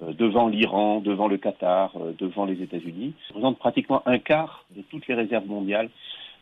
Euh, 0.02 0.12
devant 0.12 0.48
l'Iran, 0.48 1.00
devant 1.00 1.28
le 1.28 1.36
Qatar, 1.36 1.92
euh, 1.96 2.12
devant 2.18 2.44
les 2.44 2.62
États-Unis. 2.62 3.14
Il 3.30 3.32
représente 3.34 3.58
pratiquement 3.58 4.02
un 4.06 4.18
quart 4.18 4.64
de 4.74 4.82
toutes 4.82 5.06
les 5.06 5.14
réserves 5.14 5.46
mondiales 5.46 5.90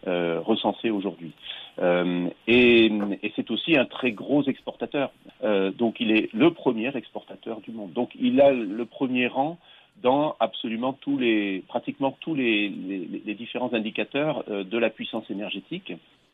euh, 0.07 0.41
recensées 0.41 0.91
aujourd'hui. 0.91 1.33
Euh, 1.79 2.29
et 2.47 2.87
et 3.23 3.33
c'est 3.37 3.51
aussi 3.51 3.77
un 3.77 3.85
très 3.87 4.13
gros 4.13 4.43
exportateur. 4.45 5.11
Euh, 5.45 5.71
donc 5.71 5.97
il 6.01 6.11
est 6.11 6.29
le 6.35 6.53
premier 6.53 6.95
exportateur 6.97 7.61
du 7.61 7.71
monde. 7.71 7.93
Donc 7.93 8.11
il 8.21 8.41
a 8.41 8.53
le 8.53 8.85
premier 8.85 9.27
rang 9.29 9.59
dans 10.03 10.35
absolument 10.41 10.95
tous 10.95 11.19
les, 11.19 11.63
pratiquement 11.69 12.17
tous 12.21 12.35
les, 12.35 12.69
les- 12.71 13.23
les 13.25 13.35
différents 13.35 13.73
indicateurs 13.75 14.45
euh, 14.49 14.65
de 14.65 14.79
la 14.79 14.89
puissance 14.91 15.31
énergétique. 15.31 15.93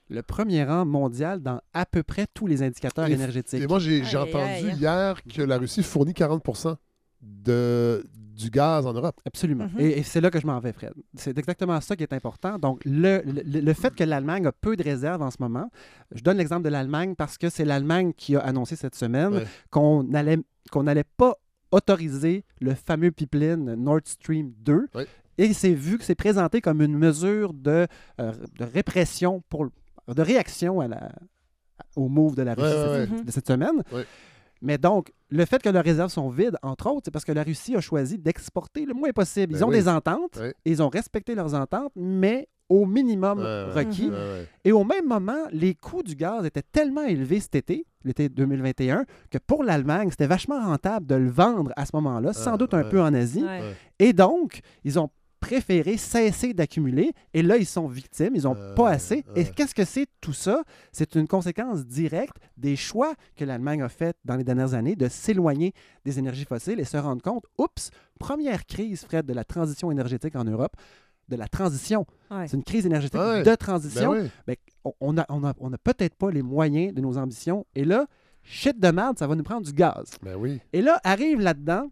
Le 0.08 0.22
premier 0.22 0.62
rang 0.62 0.84
mondial 0.86 1.42
dans 1.42 1.60
à 1.74 1.84
peu 1.84 2.04
près 2.04 2.26
tous 2.32 2.46
les 2.46 2.62
indicateurs 2.62 3.08
Et- 3.08 3.12
énergétiques. 3.12 3.60
Et 3.62 3.66
moi, 3.66 3.80
j'ai 3.80 4.02
entendu 4.16 4.70
hier 4.78 5.20
que 5.24 5.42
la 5.42 5.58
Russie 5.58 5.82
fournit 5.82 6.14
40 6.14 6.78
de, 7.22 8.04
du 8.37 8.51
gaz 8.51 8.87
en 8.87 8.93
Europe. 8.93 9.18
Absolument. 9.24 9.64
Mhm. 9.74 9.80
Et, 9.80 9.99
et 9.99 10.03
c'est 10.03 10.20
là 10.20 10.30
que 10.30 10.39
je 10.41 10.47
m'en 10.47 10.59
vais, 10.61 10.72
Fred. 10.72 10.93
C'est 11.14 11.37
exactement 11.39 11.80
ça 11.80 11.97
qui 11.97 12.03
est 12.03 12.12
important. 12.12 12.59
Donc, 12.59 12.82
le, 12.84 13.22
le- 13.24 13.61
le 13.61 13.72
fait 13.72 13.95
que 13.95 14.05
l'Allemagne 14.05 14.47
a 14.47 14.53
peu 14.53 14.76
de 14.76 14.82
réserves 14.82 15.22
en 15.22 15.30
ce 15.30 15.39
moment, 15.41 15.70
je 16.14 16.22
donne 16.22 16.37
l'exemple 16.37 16.62
de 16.64 16.68
l'Allemagne 16.68 17.14
parce 17.16 17.39
que 17.39 17.49
c'est 17.49 17.64
l'Allemagne 17.64 18.12
qui 18.16 18.37
a 18.37 18.41
annoncé 18.41 18.76
cette 18.76 18.95
semaine 18.95 19.32
Ouais. 19.34 19.47
qu'on 19.70 20.12
allait 20.14 20.39
qu'on 20.70 20.82
n'allait 20.82 21.05
pas 21.16 21.34
autoriser 21.70 22.45
le 22.61 22.74
fameux 22.74 23.11
pipeline 23.11 23.74
Nord 23.74 24.01
Stream 24.05 24.53
2. 24.59 24.89
Ouais. 24.95 25.07
Et 25.39 25.53
c'est 25.53 25.72
vu 25.74 25.99
que 25.99 26.05
c'est 26.05 26.14
présenté 26.14 26.61
comme 26.61 26.80
une 26.82 26.97
mesure 26.97 27.53
de, 27.53 27.87
euh, 28.20 28.32
de 28.59 28.64
répression, 28.64 29.43
pour, 29.49 29.66
de 29.66 30.22
réaction 30.22 30.80
à 30.80 30.89
la, 30.89 31.12
au 31.95 32.09
move 32.09 32.34
de 32.37 32.43
la 32.43 32.55
Russie 32.55 32.66
Ouais, 32.74 32.89
ouais, 33.07 33.09
ouais. 33.18 33.22
de 33.24 33.30
cette 33.30 33.47
semaine. 33.47 33.82
Mais 34.62 34.78
donc, 34.78 35.12
le 35.28 35.44
fait 35.44 35.62
que 35.62 35.68
leurs 35.68 35.84
réserves 35.84 36.11
sont 36.11 36.28
vides, 36.28 36.57
entre 36.62 36.88
autres, 36.88 37.02
c'est 37.07 37.11
parce 37.11 37.24
que 37.24 37.32
la 37.32 37.42
Russie 37.42 37.76
a 37.76 37.80
choisi 37.80 38.18
d'exporter 38.18 38.84
le 38.84 38.94
moins 38.94 39.11
possible. 39.11 39.52
Ils 39.54 39.59
Ben 39.59 39.64
ont 39.66 39.68
oui. 39.68 39.76
des 39.76 39.88
ententes, 39.88 40.38
ils 40.64 40.82
ont 40.82 40.88
respecté 40.88 41.34
leurs 41.34 41.54
ententes, 41.54 41.92
mais 41.96 42.48
au 42.68 42.84
minimum 42.84 43.38
requis. 43.38 44.11
Ouais. 44.11 44.48
Et 44.64 44.72
au 44.72 44.82
même 44.84 45.07
moment, 45.07 45.44
les 45.52 45.74
coûts 45.74 46.02
du 46.02 46.16
gaz 46.16 46.44
étaient 46.44 46.62
tellement 46.62 47.04
élevés 47.04 47.38
cet 47.40 47.54
été, 47.54 47.86
l'été 48.02 48.28
2021, 48.28 49.04
que 49.30 49.38
pour 49.38 49.62
l'Allemagne, 49.62 50.09
c'était 50.11 50.26
vachement 50.26 50.61
rentable 50.61 51.07
de 51.07 51.14
le 51.14 51.30
vendre 51.30 51.72
à 51.76 51.86
ce 51.86 51.90
moment-là, 51.94 52.32
sans 52.32 52.57
doute 52.57 52.74
un 52.74 52.82
ouais. 52.82 52.88
peu 52.88 53.00
en 53.00 53.14
Asie. 53.14 53.44
Ouais. 53.44 53.74
Et 53.98 54.12
donc, 54.12 54.61
ils 54.84 54.98
ont 54.98 55.11
préféré 55.41 55.97
cesser 55.97 56.55
d'accumuler. 56.55 57.12
Et 57.34 57.43
là, 57.43 57.57
ils 57.57 57.66
sont 57.66 57.87
victimes, 57.89 58.34
ils 58.34 58.43
n'ont 58.45 58.57
Euh, 58.57 58.74
pas 58.74 58.91
assez. 58.91 59.24
Et 59.34 59.41
ouais. 59.43 59.53
qu'est-ce 59.55 59.74
que 59.74 59.84
c'est 59.84 60.07
tout 60.20 60.32
ça? 60.32 60.62
C'est 60.93 61.14
une 61.14 61.28
conséquence 61.28 61.87
directe 61.87 62.37
des 62.57 62.76
choix 62.76 63.14
que 63.37 63.45
l'Allemagne 63.45 63.82
a 63.82 63.89
fait 63.89 64.16
dans 64.24 64.37
les 64.37 64.45
dernières 64.45 64.74
années 64.74 64.97
de 64.97 65.09
s'éloigner 65.09 65.72
des 66.05 66.18
énergies 66.18 66.45
fossiles 66.45 66.80
et 66.80 66.84
se 66.84 66.97
rendre 66.97 67.22
compte, 67.22 67.45
oups, 67.59 67.91
première 68.18 68.66
crise, 68.66 69.05
Fred, 69.05 69.26
de 69.26 69.32
la 69.34 69.45
transition 69.45 69.91
énergétique 69.91 70.37
en 70.37 70.45
Europe, 70.45 70.74
de 71.28 71.37
la 71.37 71.49
transition. 71.49 72.07
Ouais. 72.30 72.47
C'est 72.49 72.57
une 72.57 72.64
crise 72.64 72.87
énergétique 72.87 73.18
Ouais. 73.20 73.41
de 73.41 73.45
Ben 73.45 73.57
transition. 73.57 74.11
oui. 74.12 74.30
Ben, 74.47 74.57
on- 74.84 74.93
on 75.01 75.12
n'a 75.12 75.26
on 75.28 75.45
a, 75.45 75.55
on 75.59 75.72
a 75.72 75.78
peut-être 75.78 76.14
pas 76.14 76.30
les 76.30 76.43
moyens 76.43 76.95
de 76.95 77.01
nos 77.01 77.18
ambitions. 77.18 77.66
Et 77.74 77.84
là, 77.84 78.07
shit 78.43 78.78
de 78.78 78.89
merde, 78.91 79.18
ça 79.18 79.26
va 79.26 79.34
nous 79.34 79.43
prendre 79.43 79.66
du 79.66 79.72
gaz. 79.72 80.11
Ben 80.22 80.37
oui. 80.37 80.61
Et 80.72 80.82
là, 80.82 81.01
arrive 81.03 81.41
là-dedans 81.41 81.91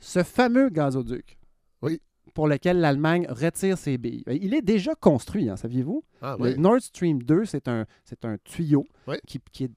ce 0.00 0.22
fameux 0.22 0.68
gazoduc. 0.68 1.36
Oui. 1.82 2.00
Pour 2.34 2.48
lequel 2.48 2.80
l'Allemagne 2.80 3.26
retire 3.30 3.78
ses 3.78 3.96
billes. 3.96 4.24
Ben, 4.26 4.36
Il 4.42 4.54
est 4.54 4.62
déjà 4.62 4.94
construit, 4.96 5.48
hein, 5.48 5.56
saviez-vous? 5.56 6.02
Ah, 6.20 6.36
Le. 6.40 6.54
Nord 6.56 6.80
Stream 6.80 7.22
2, 7.22 7.44
c'est 7.44 7.68
un, 7.68 7.86
c'est 8.04 8.24
un 8.24 8.36
tuyau 8.42 8.84
Oui. 9.06 9.16
qui, 9.26 9.40
qui 9.52 9.64
est 9.64 9.70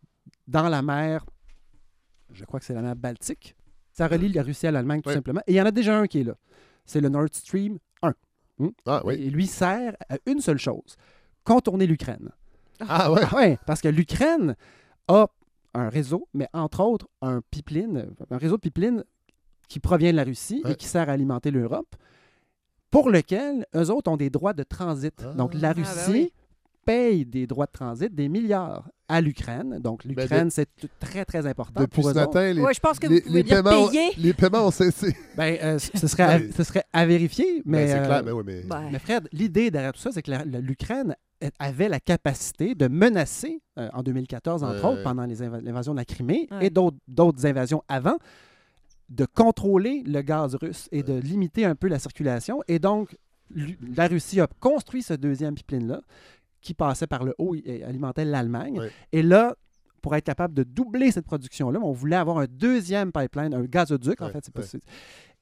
dans 0.48 0.68
la 0.68 0.82
mer, 0.82 1.24
je 2.34 2.44
crois 2.46 2.60
que 2.60 2.66
c'est 2.66 2.74
la 2.74 2.82
mer 2.82 2.96
Baltique. 2.96 3.56
Ça 3.94 4.08
relie 4.08 4.30
la 4.30 4.44
Russie 4.44 4.68
à 4.68 4.72
l'Allemagne, 4.72 5.02
tout 5.02 5.10
Oui. 5.10 5.16
simplement. 5.16 5.42
Et 5.48 5.54
il 5.54 5.56
y 5.56 5.62
en 5.62 5.66
a 5.66 5.72
déjà 5.72 5.98
un 5.98 6.08
qui 6.08 6.20
est 6.22 6.24
là. 6.24 6.36
C'est 6.86 7.02
le 7.02 7.10
Nord 7.10 7.28
Stream 7.32 7.78
1. 8.02 8.14
Ah, 8.86 9.02
oui. 9.06 9.14
Et 9.16 9.30
lui 9.30 9.46
sert 9.48 9.96
à 10.10 10.18
une 10.26 10.40
seule 10.42 10.58
chose, 10.58 10.96
contourner 11.44 11.86
l'Ukraine. 11.86 12.30
Ah, 12.80 13.12
ouais. 13.12 13.22
Ah 13.32 13.36
ouais, 13.36 13.58
parce 13.68 13.82
que 13.82 13.88
l'Ukraine 13.88 14.56
a 15.08 15.28
un 15.76 15.90
réseau, 15.90 16.28
mais 16.34 16.48
entre 16.54 16.80
autres 16.82 17.08
un 17.22 17.42
pipeline, 17.52 18.08
un 18.32 18.38
réseau 18.38 18.56
de 18.56 18.62
pipeline 18.62 19.04
qui 19.68 19.80
provient 19.80 20.12
de 20.12 20.18
la 20.18 20.24
Russie 20.24 20.64
et 20.68 20.76
qui 20.76 20.88
sert 20.88 21.10
à 21.10 21.12
alimenter 21.12 21.52
l'Europe, 21.52 21.96
pour 22.92 23.10
lequel 23.10 23.66
eux 23.76 23.90
autres 23.92 24.12
ont 24.12 24.18
des 24.18 24.30
droits 24.30 24.54
de 24.54 24.64
transit. 24.64 25.14
Ah. 25.24 25.34
Donc 25.34 25.54
la 25.54 25.70
Ah, 25.70 25.74
ben 25.74 25.84
Russie 25.84 26.12
oui. 26.12 26.34
paye 26.86 27.26
des 27.26 27.48
droits 27.48 27.66
de 27.66 27.72
transit, 27.72 28.14
des 28.14 28.30
milliards 28.30 28.88
à 29.10 29.22
l'Ukraine. 29.22 29.80
Donc 29.80 30.04
l'Ukraine, 30.06 30.48
de- 30.48 30.52
c'est 30.54 30.70
très, 31.00 31.26
très 31.26 31.46
important 31.46 31.82
Depuis 31.82 32.02
pour 32.02 32.06
ce 32.06 32.12
eux 32.12 32.14
matin, 32.20 32.54
les, 32.54 32.62
Ouais, 32.62 32.74
je 32.74 32.80
pense 32.80 33.00
que 33.00 33.08
les, 33.08 33.20
vous 33.22 33.28
pouvez 33.28 33.44
les 33.44 33.50
paiements, 33.50 33.88
payer. 33.88 34.10
les 34.18 34.34
paiements 34.34 34.68
ont 34.68 34.72
cessé. 34.72 35.16
Ben, 35.38 35.58
euh, 35.62 35.80
ce, 35.80 36.08
serait 36.08 36.24
à, 36.24 36.40
Ben, 36.40 36.52
ce 36.52 36.64
serait 36.64 36.84
à 36.94 37.06
vérifier, 37.06 37.62
mais... 37.66 37.86
Ben, 37.94 38.12
euh. 38.12 38.22
Ben 38.24 38.32
oui, 38.34 38.44
mais... 38.46 38.64
Mais 38.92 39.00
Fred, 39.00 39.28
l'idée 39.32 39.70
derrière 39.72 39.94
tout 39.94 40.00
ça, 40.00 40.12
c'est 40.12 40.22
que 40.22 40.32
l'Ukraine 40.60 41.16
avait 41.60 41.88
la 41.90 42.00
capacité 42.00 42.74
de 42.74 42.88
menacer, 42.88 43.62
euh, 43.78 43.90
en 43.94 44.02
2014 44.02 44.64
entre 44.64 44.84
autres, 44.86 45.04
pendant 45.04 45.26
l'invasion 45.26 45.94
de 45.94 45.98
la 46.00 46.06
Crimée 46.06 46.48
Ouais. 46.52 46.66
et 46.68 46.70
d'autres 46.70 46.98
d'autres 47.08 47.46
invasions 47.46 47.84
avant, 47.88 48.18
de 49.10 49.26
contrôler 49.26 50.04
le 50.06 50.22
gaz 50.22 50.56
russe 50.56 50.90
et 50.92 51.04
de 51.04 51.14
limiter 51.14 51.66
un 51.66 51.76
peu 51.76 51.88
la 51.88 52.00
circulation. 52.00 52.62
Et 52.68 52.80
donc, 52.80 53.18
la 53.96 54.08
Russie 54.08 54.42
a 54.42 54.48
construit 54.60 55.02
ce 55.02 55.14
deuxième 55.14 55.56
pipeline-là 55.56 56.02
qui 56.62 56.74
passait 56.74 57.08
par 57.08 57.24
le 57.24 57.34
haut 57.38 57.56
et 57.56 57.84
alimentait 57.84 58.26
l'Allemagne. 58.26 58.82
Et 59.14 59.22
là, 59.22 59.56
pour 60.02 60.16
être 60.16 60.26
capable 60.26 60.54
de 60.54 60.64
doubler 60.64 61.12
cette 61.12 61.26
production-là, 61.26 61.80
on 61.82 61.92
voulait 61.92 62.16
avoir 62.16 62.40
un 62.40 62.48
deuxième 62.50 63.12
pipeline, 63.12 63.54
un 63.54 63.64
gazoduc, 63.64 64.22
en 64.22 64.30
fait. 64.30 64.44
c'est 64.44 64.54
possible. 64.54 64.84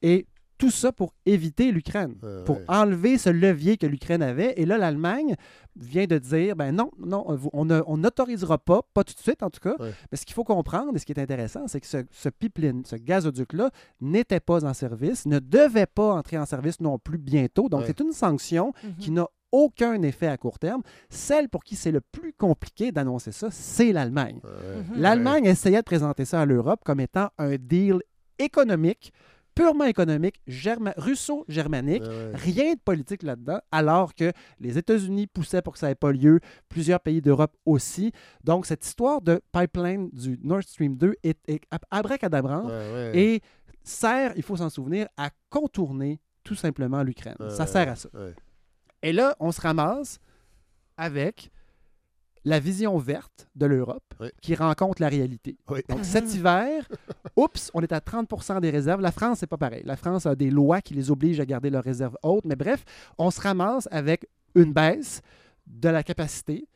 Et 0.02 0.26
tout 0.58 0.70
ça 0.70 0.90
pour 0.92 1.12
éviter 1.26 1.70
l'Ukraine 1.72 2.14
pour 2.44 2.56
ouais. 2.56 2.64
enlever 2.68 3.18
ce 3.18 3.28
levier 3.30 3.76
que 3.76 3.86
l'Ukraine 3.86 4.22
avait. 4.22 4.54
Et 4.56 4.64
là, 4.66 4.78
l'Allemagne 4.78 5.34
vient 5.78 6.06
de 6.06 6.18
dire, 6.18 6.56
ben 6.56 6.72
non, 6.72 6.90
non, 6.98 7.24
vous- 7.36 7.50
on 7.52 7.64
n'autorisera 7.96 8.56
pas, 8.58 8.80
pas 8.94 9.04
tout 9.04 9.12
de 9.14 9.20
suite 9.20 9.42
en 9.42 9.50
tout 9.50 9.60
cas. 9.60 9.74
Ouais. 9.78 9.92
Mais 10.10 10.16
ce 10.16 10.24
qu'il 10.24 10.34
faut 10.34 10.44
comprendre, 10.44 10.92
et 10.94 10.98
ce 10.98 11.04
qui 11.04 11.12
est 11.12 11.20
intéressant, 11.20 11.68
c'est 11.68 11.80
que 11.80 11.86
ce, 11.86 11.98
ce 12.10 12.28
pipeline, 12.30 12.84
ce 12.86 12.96
gazoduc-là, 12.96 13.70
n'était 14.00 14.40
pas 14.40 14.64
en 14.64 14.72
service, 14.72 15.26
ne 15.26 15.38
devait 15.38 15.86
pas 15.86 16.14
entrer 16.14 16.38
en 16.38 16.46
service 16.46 16.80
non 16.80 16.98
plus 16.98 17.18
bientôt. 17.18 17.68
Donc, 17.68 17.80
Ouais. 17.80 17.86
c'est 17.88 18.00
une 18.00 18.12
sanction 18.12 18.72
Mhm. 18.82 18.94
qui 18.98 19.10
n'a 19.10 19.26
aucun 19.52 20.00
effet 20.02 20.26
à 20.26 20.36
court 20.36 20.58
terme. 20.58 20.82
Celle 21.08 21.48
pour 21.48 21.62
qui 21.64 21.76
c'est 21.76 21.92
le 21.92 22.00
plus 22.00 22.32
compliqué 22.32 22.92
d'annoncer 22.92 23.30
ça, 23.32 23.48
c'est 23.50 23.92
l'Allemagne. 23.92 24.40
Ouais. 24.42 24.50
Mhm. 24.94 25.00
L'Allemagne 25.02 25.44
essayait 25.44 25.78
de 25.78 25.82
présenter 25.82 26.24
ça 26.24 26.40
à 26.40 26.46
l'Europe 26.46 26.80
comme 26.84 27.00
étant 27.00 27.28
un 27.38 27.56
deal 27.56 28.00
économique, 28.38 29.12
purement 29.56 29.84
économique, 29.86 30.40
germa- 30.46 30.94
russo-germanique. 30.96 32.02
Ouais, 32.04 32.08
ouais. 32.08 32.30
Rien 32.34 32.74
de 32.74 32.78
politique 32.78 33.24
là-dedans, 33.24 33.58
alors 33.72 34.14
que 34.14 34.30
les 34.60 34.78
États-Unis 34.78 35.26
poussaient 35.26 35.62
pour 35.62 35.72
que 35.72 35.78
ça 35.80 35.88
n'ait 35.88 35.94
pas 35.96 36.12
lieu, 36.12 36.38
plusieurs 36.68 37.00
pays 37.00 37.20
d'Europe 37.20 37.56
aussi. 37.64 38.12
Donc, 38.44 38.66
cette 38.66 38.84
histoire 38.86 39.20
de 39.20 39.40
pipeline 39.50 40.10
du 40.12 40.38
Nord 40.44 40.62
Stream 40.62 40.96
2 40.96 41.14
est, 41.24 41.38
est 41.48 41.60
ab- 41.72 41.80
abracadabrante 41.90 42.66
Ouais, 42.66 42.92
ouais. 42.92 43.12
et 43.18 43.40
sert, 43.82 44.32
il 44.36 44.42
faut 44.44 44.56
s'en 44.56 44.70
souvenir, 44.70 45.08
à 45.16 45.30
contourner 45.50 46.20
tout 46.44 46.54
simplement 46.54 47.02
l'Ukraine. 47.02 47.36
Ça 47.48 47.66
sert 47.66 47.88
à 47.88 47.96
ça. 47.96 48.08
Et 49.02 49.12
là, 49.12 49.34
on 49.40 49.50
se 49.52 49.60
ramasse 49.60 50.18
avec 50.96 51.50
la 52.46 52.60
vision 52.60 52.96
verte 52.96 53.48
de 53.56 53.66
l'Europe 53.66 54.14
Oui. 54.20 54.28
qui 54.40 54.54
rencontre 54.54 55.02
la 55.02 55.08
réalité. 55.08 55.58
Oui. 55.68 55.80
Donc 55.88 56.04
cet 56.04 56.32
hiver, 56.32 56.86
oups, 57.36 57.72
on 57.74 57.80
est 57.80 57.92
à 57.92 57.98
30% 57.98 58.60
des 58.60 58.70
réserves. 58.70 59.00
La 59.00 59.10
France, 59.10 59.38
c'est 59.40 59.48
pas 59.48 59.56
pareil. 59.58 59.82
La 59.84 59.96
France 59.96 60.26
a 60.26 60.36
des 60.36 60.48
lois 60.50 60.80
qui 60.80 60.94
les 60.94 61.10
obligent 61.10 61.40
à 61.40 61.44
garder 61.44 61.70
leurs 61.70 61.82
réserves 61.82 62.16
hautes. 62.22 62.44
Mais 62.44 62.54
bref, 62.54 62.84
on 63.18 63.32
se 63.32 63.40
ramasse 63.40 63.88
avec 63.90 64.26
une 64.54 64.72
baisse 64.72 65.22
de 65.66 65.88
la 65.88 66.04
capacité, 66.04 66.68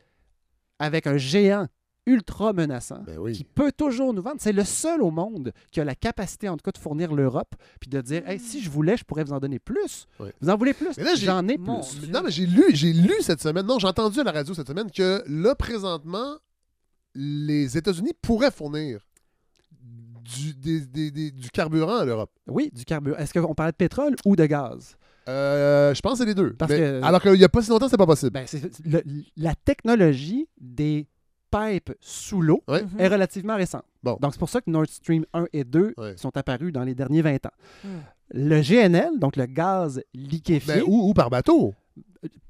avec 0.77 1.07
un 1.07 1.15
géant 1.15 1.67
ultra 2.07 2.51
menaçant 2.53 3.03
Ben 3.05 3.17
oui. 3.19 3.33
qui 3.33 3.43
peut 3.43 3.71
toujours 3.71 4.13
nous 4.13 4.21
vendre. 4.21 4.37
C'est 4.39 4.51
le 4.53 4.63
seul 4.63 5.01
au 5.03 5.11
monde 5.11 5.51
qui 5.71 5.79
a 5.79 5.85
la 5.85 5.93
capacité, 5.95 6.49
en 6.49 6.57
tout 6.57 6.63
cas, 6.63 6.71
de 6.71 6.77
fournir 6.79 7.13
l'Europe, 7.13 7.53
puis 7.79 7.89
de 7.89 8.01
dire, 8.01 8.27
Hey, 8.27 8.39
si 8.39 8.61
je 8.61 8.69
voulais, 8.69 8.97
je 8.97 9.03
pourrais 9.03 9.23
vous 9.23 9.33
en 9.33 9.39
donner 9.39 9.59
plus. 9.59 10.07
Oui. 10.19 10.29
Vous 10.41 10.49
en 10.49 10.57
voulez 10.57 10.73
plus? 10.73 10.89
J'en 11.19 11.47
ai 11.47 11.57
plus. 11.57 12.09
Non, 12.09 12.21
mais 12.23 12.31
j'ai 12.31 12.45
lu, 12.47 12.63
j'ai 12.73 12.91
lu 12.93 13.13
cette 13.21 13.41
semaine, 13.41 13.65
non, 13.65 13.77
j'ai 13.79 13.87
entendu 13.87 14.19
à 14.19 14.23
la 14.23 14.31
radio 14.31 14.53
cette 14.53 14.67
semaine 14.67 14.89
que 14.89 15.23
là, 15.27 15.53
présentement, 15.55 16.37
les 17.13 17.77
États-Unis 17.77 18.13
pourraient 18.21 18.51
fournir 18.51 18.99
du, 20.23 20.53
des- 20.53 20.85
des- 20.85 21.11
des- 21.11 21.31
du 21.31 21.49
carburant 21.49 21.97
à 21.97 22.05
l'Europe. 22.05 22.31
Oui, 22.47 22.71
du 22.73 22.85
carburant. 22.85 23.17
Est-ce 23.17 23.33
qu'on 23.37 23.53
parlait 23.55 23.71
de 23.73 23.77
pétrole 23.77 24.15
ou 24.25 24.35
de 24.35 24.45
gaz? 24.45 24.95
Euh, 25.27 25.93
je 25.93 26.01
pense 26.01 26.13
que 26.13 26.17
c'est 26.19 26.25
les 26.25 26.33
deux. 26.35 26.53
Parce 26.53 26.71
Mais- 26.71 26.77
que- 26.79 27.01
Alors 27.03 27.21
qu'il 27.21 27.33
n'y 27.33 27.43
a 27.43 27.49
pas 27.49 27.61
si 27.61 27.69
longtemps, 27.69 27.85
c'était 27.87 27.97
pas 27.97 28.05
possible. 28.07 28.31
Ben, 28.31 28.45
c'est- 28.47 28.79
le- 28.85 29.03
la 29.37 29.53
technologie 29.55 30.47
des 30.59 31.07
pipes 31.51 31.93
sous 31.99 32.41
l'eau. 32.41 32.61
Mhm. 32.69 32.89
est 32.99 33.07
relativement 33.07 33.55
récente. 33.57 33.83
Bon. 34.03 34.17
Donc, 34.21 34.33
c'est 34.33 34.39
pour 34.39 34.49
ça 34.49 34.61
que 34.61 34.69
Nord 34.71 34.87
Stream 34.87 35.25
1 35.33 35.45
et 35.53 35.63
2 35.63 35.93
Ouais. 35.97 36.15
sont 36.17 36.35
apparus 36.37 36.71
dans 36.71 36.83
les 36.83 36.95
derniers 36.95 37.21
20 37.21 37.45
ans. 37.45 37.51
Mm. 37.83 37.87
Le 38.33 38.61
GNL, 38.61 39.19
donc 39.19 39.35
le 39.35 39.45
gaz 39.45 40.01
liquéfié, 40.13 40.75
Ben, 40.75 40.83
ou, 40.87 41.09
ou 41.09 41.13
par 41.13 41.29
bateau. 41.29 41.73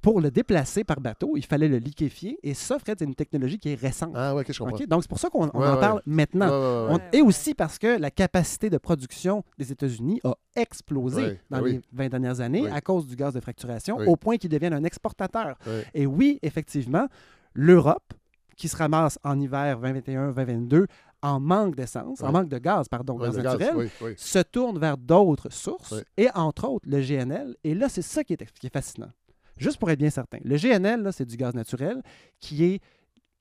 pour 0.02 0.20
le 0.20 0.30
déplacer 0.32 0.84
par 0.84 1.00
bateau, 1.00 1.34
il 1.38 1.46
fallait 1.46 1.68
le 1.70 1.78
liquéfier. 1.78 2.38
Et 2.44 2.54
ça, 2.54 2.78
Fred, 2.78 2.98
c'est 3.00 3.06
une 3.06 3.16
technologie 3.16 3.58
qui 3.58 3.70
est 3.70 3.80
récente. 3.80 4.12
Ah 4.16 4.36
ouais, 4.36 4.44
que 4.44 4.52
je 4.52 4.60
comprends. 4.60 4.78
Donc, 4.86 5.02
c'est 5.04 5.08
pour 5.10 5.20
ça 5.20 5.30
qu'on 5.30 5.46
Ouais, 5.46 5.50
en 5.68 5.74
ouais. 5.76 5.80
parle 5.80 6.02
maintenant. 6.06 6.48
Ouais, 6.48 6.52
ouais, 6.52 6.60
ouais. 6.60 6.88
On- 6.90 6.96
Ouais, 6.96 7.20
et 7.20 7.22
aussi 7.22 7.54
parce 7.54 7.78
que 7.80 7.98
la 8.00 8.12
capacité 8.12 8.70
de 8.70 8.78
production 8.78 9.44
des 9.58 9.72
États-Unis 9.72 10.20
a 10.24 10.34
explosé 10.56 11.22
Ouais, 11.22 11.40
dans 11.50 11.60
ben 11.60 11.66
les 11.66 11.72
oui. 11.78 11.82
20 11.94 12.10
dernières 12.10 12.42
années 12.42 12.64
Oui. 12.64 12.70
à 12.72 12.82
cause 12.82 13.08
du 13.08 13.16
gaz 13.16 13.34
de 13.34 13.40
fracturation, 13.40 13.98
Oui. 13.98 14.06
au 14.08 14.16
point 14.18 14.38
qu'ils 14.38 14.50
deviennent 14.50 14.74
un 14.74 14.84
exportateur. 14.84 15.58
Et 15.94 16.06
oui, 16.06 16.38
effectivement, 16.42 17.08
l'Europe, 17.54 18.14
qui 18.56 18.68
se 18.68 18.76
ramasse 18.78 19.18
en 19.24 19.40
hiver 19.40 19.80
2021-2022 19.82 20.86
en 21.24 21.40
manque 21.40 21.76
d'essence, 21.76 22.22
en 22.24 22.32
manque 22.32 22.50
de 22.50 22.58
gaz, 22.58 22.88
pardon, 22.90 23.16
gaz 23.18 23.38
naturel, 23.38 23.90
oui, 24.02 24.14
se 24.18 24.40
tourne 24.40 24.80
vers 24.80 24.98
d'autres 24.98 25.52
sources, 25.52 25.94
et 26.18 26.30
entre 26.34 26.68
autres 26.68 26.90
le 26.90 27.00
GNL. 27.00 27.56
Et 27.64 27.76
là, 27.76 27.90
c'est 27.90 28.02
ça 28.02 28.24
qui 28.24 28.34
est, 28.34 28.52
qui 28.60 28.68
est 28.68 28.74
fascinant. 28.74 29.12
Juste 29.58 29.78
pour 29.78 29.92
être 29.92 30.00
bien 30.00 30.10
certain. 30.10 30.40
Le 30.44 30.58
GNL, 30.58 31.10
c'est 31.14 31.26
du 31.26 31.38
gaz 31.38 31.54
naturel 31.54 32.02
qui 32.40 32.64
est 32.64 32.82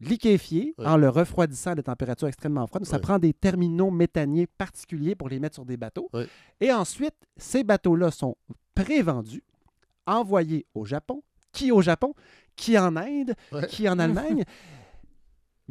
liquéfié 0.00 0.74
en 0.78 0.96
le 0.96 1.08
refroidissant 1.08 1.70
à 1.72 1.74
des 1.74 1.82
températures 1.82 2.28
extrêmement 2.28 2.66
froides. 2.66 2.84
Ça 2.84 2.98
prend 2.98 3.18
des 3.18 3.32
terminaux 3.32 3.90
méthaniers 3.90 4.46
particuliers 4.46 5.14
pour 5.14 5.28
les 5.28 5.38
mettre 5.38 5.54
sur 5.54 5.64
des 5.64 5.76
bateaux. 5.78 6.10
Et 6.60 6.72
ensuite, 6.72 7.14
ces 7.38 7.64
bateaux-là 7.64 8.10
sont 8.10 8.36
prévendus, 8.74 9.42
envoyés 10.06 10.66
au 10.74 10.84
Japon, 10.84 11.22
qui 11.52 11.72
au 11.72 11.80
Japon, 11.82 12.14
qui 12.56 12.78
en 12.78 12.96
Inde, 12.96 13.34
qui 13.68 13.88
en 13.88 13.98
Allemagne? 13.98 14.44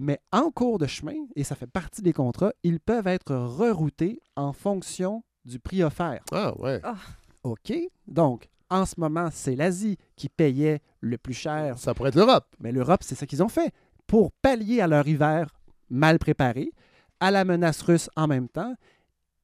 Mais 0.02 0.20
en 0.32 0.50
cours 0.50 0.78
de 0.80 0.88
chemin, 0.88 1.26
et 1.36 1.44
ça 1.44 1.56
fait 1.56 1.68
partie 1.68 2.02
des 2.02 2.14
contrats, 2.14 2.54
ils 2.64 2.80
peuvent 2.80 3.08
être 3.08 3.36
reroutés 3.36 4.22
en 4.38 4.54
fonction 4.54 5.24
du 5.44 5.60
prix 5.60 5.84
offert. 5.84 6.22
Ah 6.32 6.54
ouais. 6.58 6.82
OK? 7.44 7.74
Donc, 8.08 8.48
en 8.70 8.86
ce 8.86 8.96
moment, 8.98 9.28
c'est 9.32 9.56
l'Asie 9.58 9.98
qui 10.16 10.30
payait 10.30 10.80
le 11.02 11.18
plus 11.18 11.34
cher, 11.34 11.78
Ça 11.78 11.94
pourrait 11.94 12.10
être 12.10 12.16
l'Europe. 12.16 12.46
mais 12.60 12.72
l'Europe, 12.72 13.02
c'est 13.04 13.16
ça 13.16 13.26
qu'ils 13.26 13.44
ont 13.44 13.50
fait. 13.50 13.74
pour 14.08 14.32
pallier 14.32 14.80
à 14.82 14.88
leur 14.88 15.06
hiver 15.08 15.54
mal 15.90 16.18
préparé, 16.18 16.72
à 17.20 17.30
la 17.32 17.44
menace 17.44 17.82
russe 17.82 18.10
en 18.16 18.28
même 18.28 18.48
temps, 18.48 18.74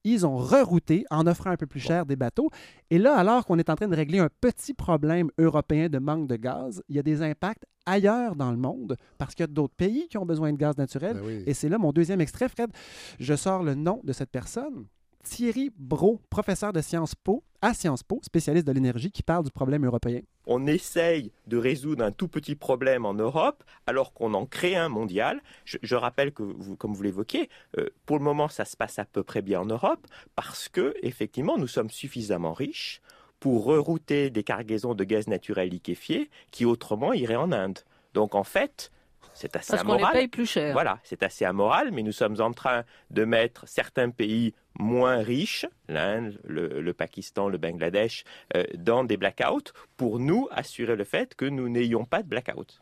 ils 0.05 0.25
ont 0.25 0.37
rerouté 0.37 1.03
en 1.09 1.27
offrant 1.27 1.49
un 1.49 1.57
peu 1.57 1.65
plus 1.67 1.79
cher 1.81 2.05
des 2.05 2.15
bateaux. 2.15 2.49
Et 2.91 2.97
là, 2.97 3.17
alors 3.17 3.45
qu'on 3.45 3.57
est 3.59 3.69
en 3.69 3.75
train 3.75 3.87
de 3.87 3.95
régler 3.95 4.19
un 4.19 4.29
petit 4.39 4.73
problème 4.73 5.29
européen 5.37 5.89
de 5.89 5.97
manque 5.99 6.27
de 6.27 6.35
gaz, 6.37 6.81
il 6.87 6.95
y 6.95 6.99
a 6.99 7.03
des 7.03 7.21
impacts 7.23 7.65
ailleurs 7.85 8.35
dans 8.35 8.51
le 8.51 8.57
monde 8.57 8.97
parce 9.17 9.35
qu'il 9.35 9.43
y 9.43 9.45
a 9.45 9.47
d'autres 9.47 9.75
pays 9.75 10.07
qui 10.07 10.17
ont 10.17 10.25
besoin 10.25 10.51
de 10.51 10.57
gaz 10.57 10.77
naturel. 10.77 11.15
Ben 11.15 11.23
oui. 11.25 11.43
Et 11.45 11.53
c'est 11.53 11.69
là 11.69 11.77
mon 11.77 11.91
deuxième 11.91 12.21
extrait, 12.21 12.49
Fred. 12.49 12.71
Je 13.19 13.35
sors 13.35 13.63
le 13.63 13.75
nom 13.75 14.01
de 14.03 14.13
cette 14.13 14.31
personne. 14.31 14.85
Thierry 15.25 15.71
Brault, 15.75 16.21
professeur 16.29 16.71
de 16.71 16.81
Sciences 16.81 17.15
Po, 17.15 17.43
à 17.61 17.73
Sciences 17.73 18.03
Po, 18.03 18.19
spécialiste 18.23 18.67
de 18.67 18.71
l'énergie, 18.71 19.11
qui 19.11 19.23
parle 19.23 19.43
du 19.43 19.49
problème 19.49 19.83
européen. 19.83 20.21
On 20.45 20.67
essaye 20.67 21.31
de 21.47 21.57
résoudre 21.57 22.03
un 22.03 22.11
tout 22.11 22.27
petit 22.27 22.55
problème 22.55 23.05
en 23.05 23.15
Europe 23.15 23.63
alors 23.87 24.13
qu'on 24.13 24.35
en 24.35 24.45
crée 24.45 24.75
un 24.75 24.87
mondial. 24.87 25.41
Je, 25.65 25.77
je 25.81 25.95
rappelle 25.95 26.31
que, 26.31 26.43
vous, 26.43 26.75
comme 26.75 26.93
vous 26.93 27.01
l'évoquez, 27.01 27.49
euh, 27.79 27.89
pour 28.05 28.19
le 28.19 28.23
moment, 28.23 28.47
ça 28.47 28.65
se 28.65 28.77
passe 28.77 28.99
à 28.99 29.05
peu 29.05 29.23
près 29.23 29.41
bien 29.41 29.61
en 29.61 29.65
Europe 29.65 30.05
parce 30.35 30.69
que, 30.69 30.93
effectivement, 31.01 31.57
nous 31.57 31.67
sommes 31.67 31.89
suffisamment 31.89 32.53
riches 32.53 33.01
pour 33.45 33.65
rerouter 33.65 34.31
des 34.31 34.41
cargaisons 34.41 34.95
de 34.95 35.03
gaz 35.03 35.27
naturel 35.27 35.69
liquéfié 35.69 36.31
qui 36.49 36.65
autrement 36.65 37.13
iraient 37.13 37.35
en 37.35 37.51
Inde. 37.51 37.77
Donc, 38.15 38.33
en 38.33 38.43
fait, 38.43 38.91
c'est 39.35 39.55
assez 39.55 39.73
Parce 39.73 39.83
les 39.83 39.91
amoral. 39.91 40.13
paye 40.13 40.27
plus 40.27 40.47
cher. 40.47 40.73
Voilà, 40.73 40.97
c'est 41.03 41.21
assez 41.21 41.45
amoral, 41.45 41.91
mais 41.91 42.01
nous 42.01 42.11
sommes 42.11 42.41
en 42.41 42.53
train 42.53 42.85
de 43.11 43.23
mettre 43.23 43.67
certains 43.67 44.09
pays 44.09 44.55
moins 44.79 45.17
riches, 45.17 45.67
l'Inde, 45.87 46.39
le, 46.43 46.81
le 46.81 46.93
Pakistan, 46.93 47.47
le 47.47 47.59
Bangladesh, 47.59 48.23
euh, 48.55 48.63
dans 48.73 49.03
des 49.03 49.15
blackouts 49.15 49.73
pour 49.95 50.17
nous 50.17 50.47
assurer 50.49 50.95
le 50.95 51.03
fait 51.03 51.35
que 51.35 51.45
nous 51.45 51.69
n'ayons 51.69 52.03
pas 52.03 52.23
de 52.23 52.27
blackout. 52.27 52.81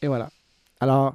Et 0.00 0.06
voilà. 0.06 0.30
Alors, 0.80 1.14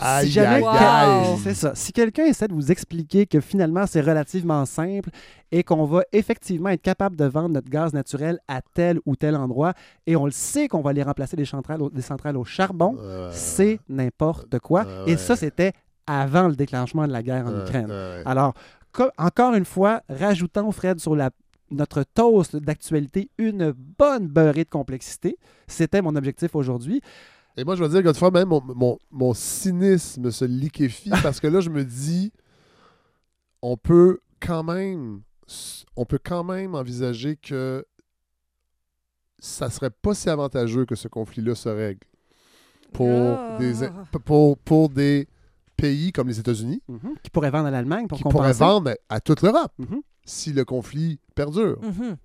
Aïe, 0.00 0.26
si 0.26 0.32
jamais 0.32 0.56
aïe, 0.56 0.62
quel- 0.62 0.82
aïe. 0.86 1.38
c'est 1.42 1.54
ça. 1.54 1.74
Si 1.74 1.92
quelqu'un 1.92 2.24
essaie 2.26 2.48
de 2.48 2.54
vous 2.54 2.70
expliquer 2.70 3.26
que 3.26 3.40
finalement 3.40 3.86
c'est 3.86 4.00
relativement 4.00 4.64
simple 4.66 5.10
et 5.52 5.62
qu'on 5.62 5.84
va 5.84 6.02
effectivement 6.12 6.68
être 6.70 6.82
capable 6.82 7.16
de 7.16 7.24
vendre 7.24 7.50
notre 7.50 7.68
gaz 7.70 7.92
naturel 7.92 8.38
à 8.48 8.60
tel 8.62 8.98
ou 9.06 9.16
tel 9.16 9.36
endroit 9.36 9.72
et 10.06 10.16
on 10.16 10.24
le 10.26 10.30
sait 10.32 10.68
qu'on 10.68 10.80
va 10.82 10.90
aller 10.90 11.02
remplacer 11.02 11.36
des 11.36 11.44
centrales 11.44 11.82
au, 11.82 11.90
des 11.90 12.02
centrales 12.02 12.36
au 12.36 12.44
charbon, 12.44 12.96
c'est 13.32 13.80
n'importe 13.88 14.58
quoi. 14.58 14.84
Ouais, 14.84 15.12
Et 15.12 15.16
ça, 15.16 15.34
c'était 15.36 15.72
avant 16.06 16.48
le 16.48 16.54
déclenchement 16.56 17.06
de 17.06 17.12
la 17.12 17.22
guerre 17.22 17.46
en 17.46 17.60
Ukraine. 17.62 17.86
ouais. 17.90 18.22
Alors, 18.26 18.54
co- 18.92 19.10
encore 19.18 19.54
une 19.54 19.64
fois, 19.64 20.02
rajoutons, 20.08 20.70
Fred, 20.72 21.00
sur 21.00 21.16
la, 21.16 21.30
notre 21.72 22.04
toast 22.04 22.54
d'actualité 22.56 23.28
une 23.38 23.72
bonne 23.98 24.28
beurrée 24.28 24.62
de 24.64 24.68
complexité. 24.70 25.36
C'était 25.66 26.02
mon 26.02 26.14
objectif 26.14 26.54
aujourd'hui. 26.54 27.00
Et 27.56 27.64
moi, 27.64 27.74
je 27.76 27.82
vais 27.82 27.88
dire, 27.88 28.02
Godefroy, 28.02 28.30
même 28.32 28.48
mon, 28.48 28.62
mon, 28.62 28.98
mon 29.10 29.32
cynisme 29.34 30.30
se 30.30 30.44
liquéfie 30.44 31.10
parce 31.22 31.40
que 31.40 31.46
là, 31.46 31.60
je 31.60 31.70
me 31.70 31.84
dis, 31.84 32.32
on 33.62 33.76
peut 33.76 34.20
quand 34.40 34.62
même, 34.62 35.22
on 35.96 36.04
peut 36.04 36.18
quand 36.22 36.44
même 36.44 36.74
envisager 36.74 37.36
que 37.36 37.84
ça 39.38 39.70
serait 39.70 39.90
pas 39.90 40.14
si 40.14 40.28
avantageux 40.30 40.84
que 40.86 40.94
ce 40.94 41.08
conflit-là 41.08 41.54
se 41.54 41.68
règle 41.68 42.06
pour, 42.92 43.08
Ah. 43.08 43.56
des, 43.58 43.74
pour, 44.24 44.58
pour 44.58 44.88
des 44.88 45.28
pays 45.76 46.12
comme 46.12 46.28
les 46.28 46.38
États-Unis 46.40 46.82
Mhm. 46.88 47.14
Qui 47.22 47.30
pourrait 47.30 47.50
vendre 47.50 47.66
à 47.66 47.70
l'Allemagne 47.70 48.06
pour 48.06 48.16
qui 48.18 48.24
compenser. 48.24 48.38
pourraient 48.42 48.52
vendre 48.72 48.94
à 49.08 49.20
toute 49.20 49.42
l'Europe 49.42 49.72
Mhm. 49.78 50.00
si 50.24 50.52
le 50.52 50.64
conflit 50.64 51.20
perdure. 51.34 51.78
Mhm. 51.82 52.16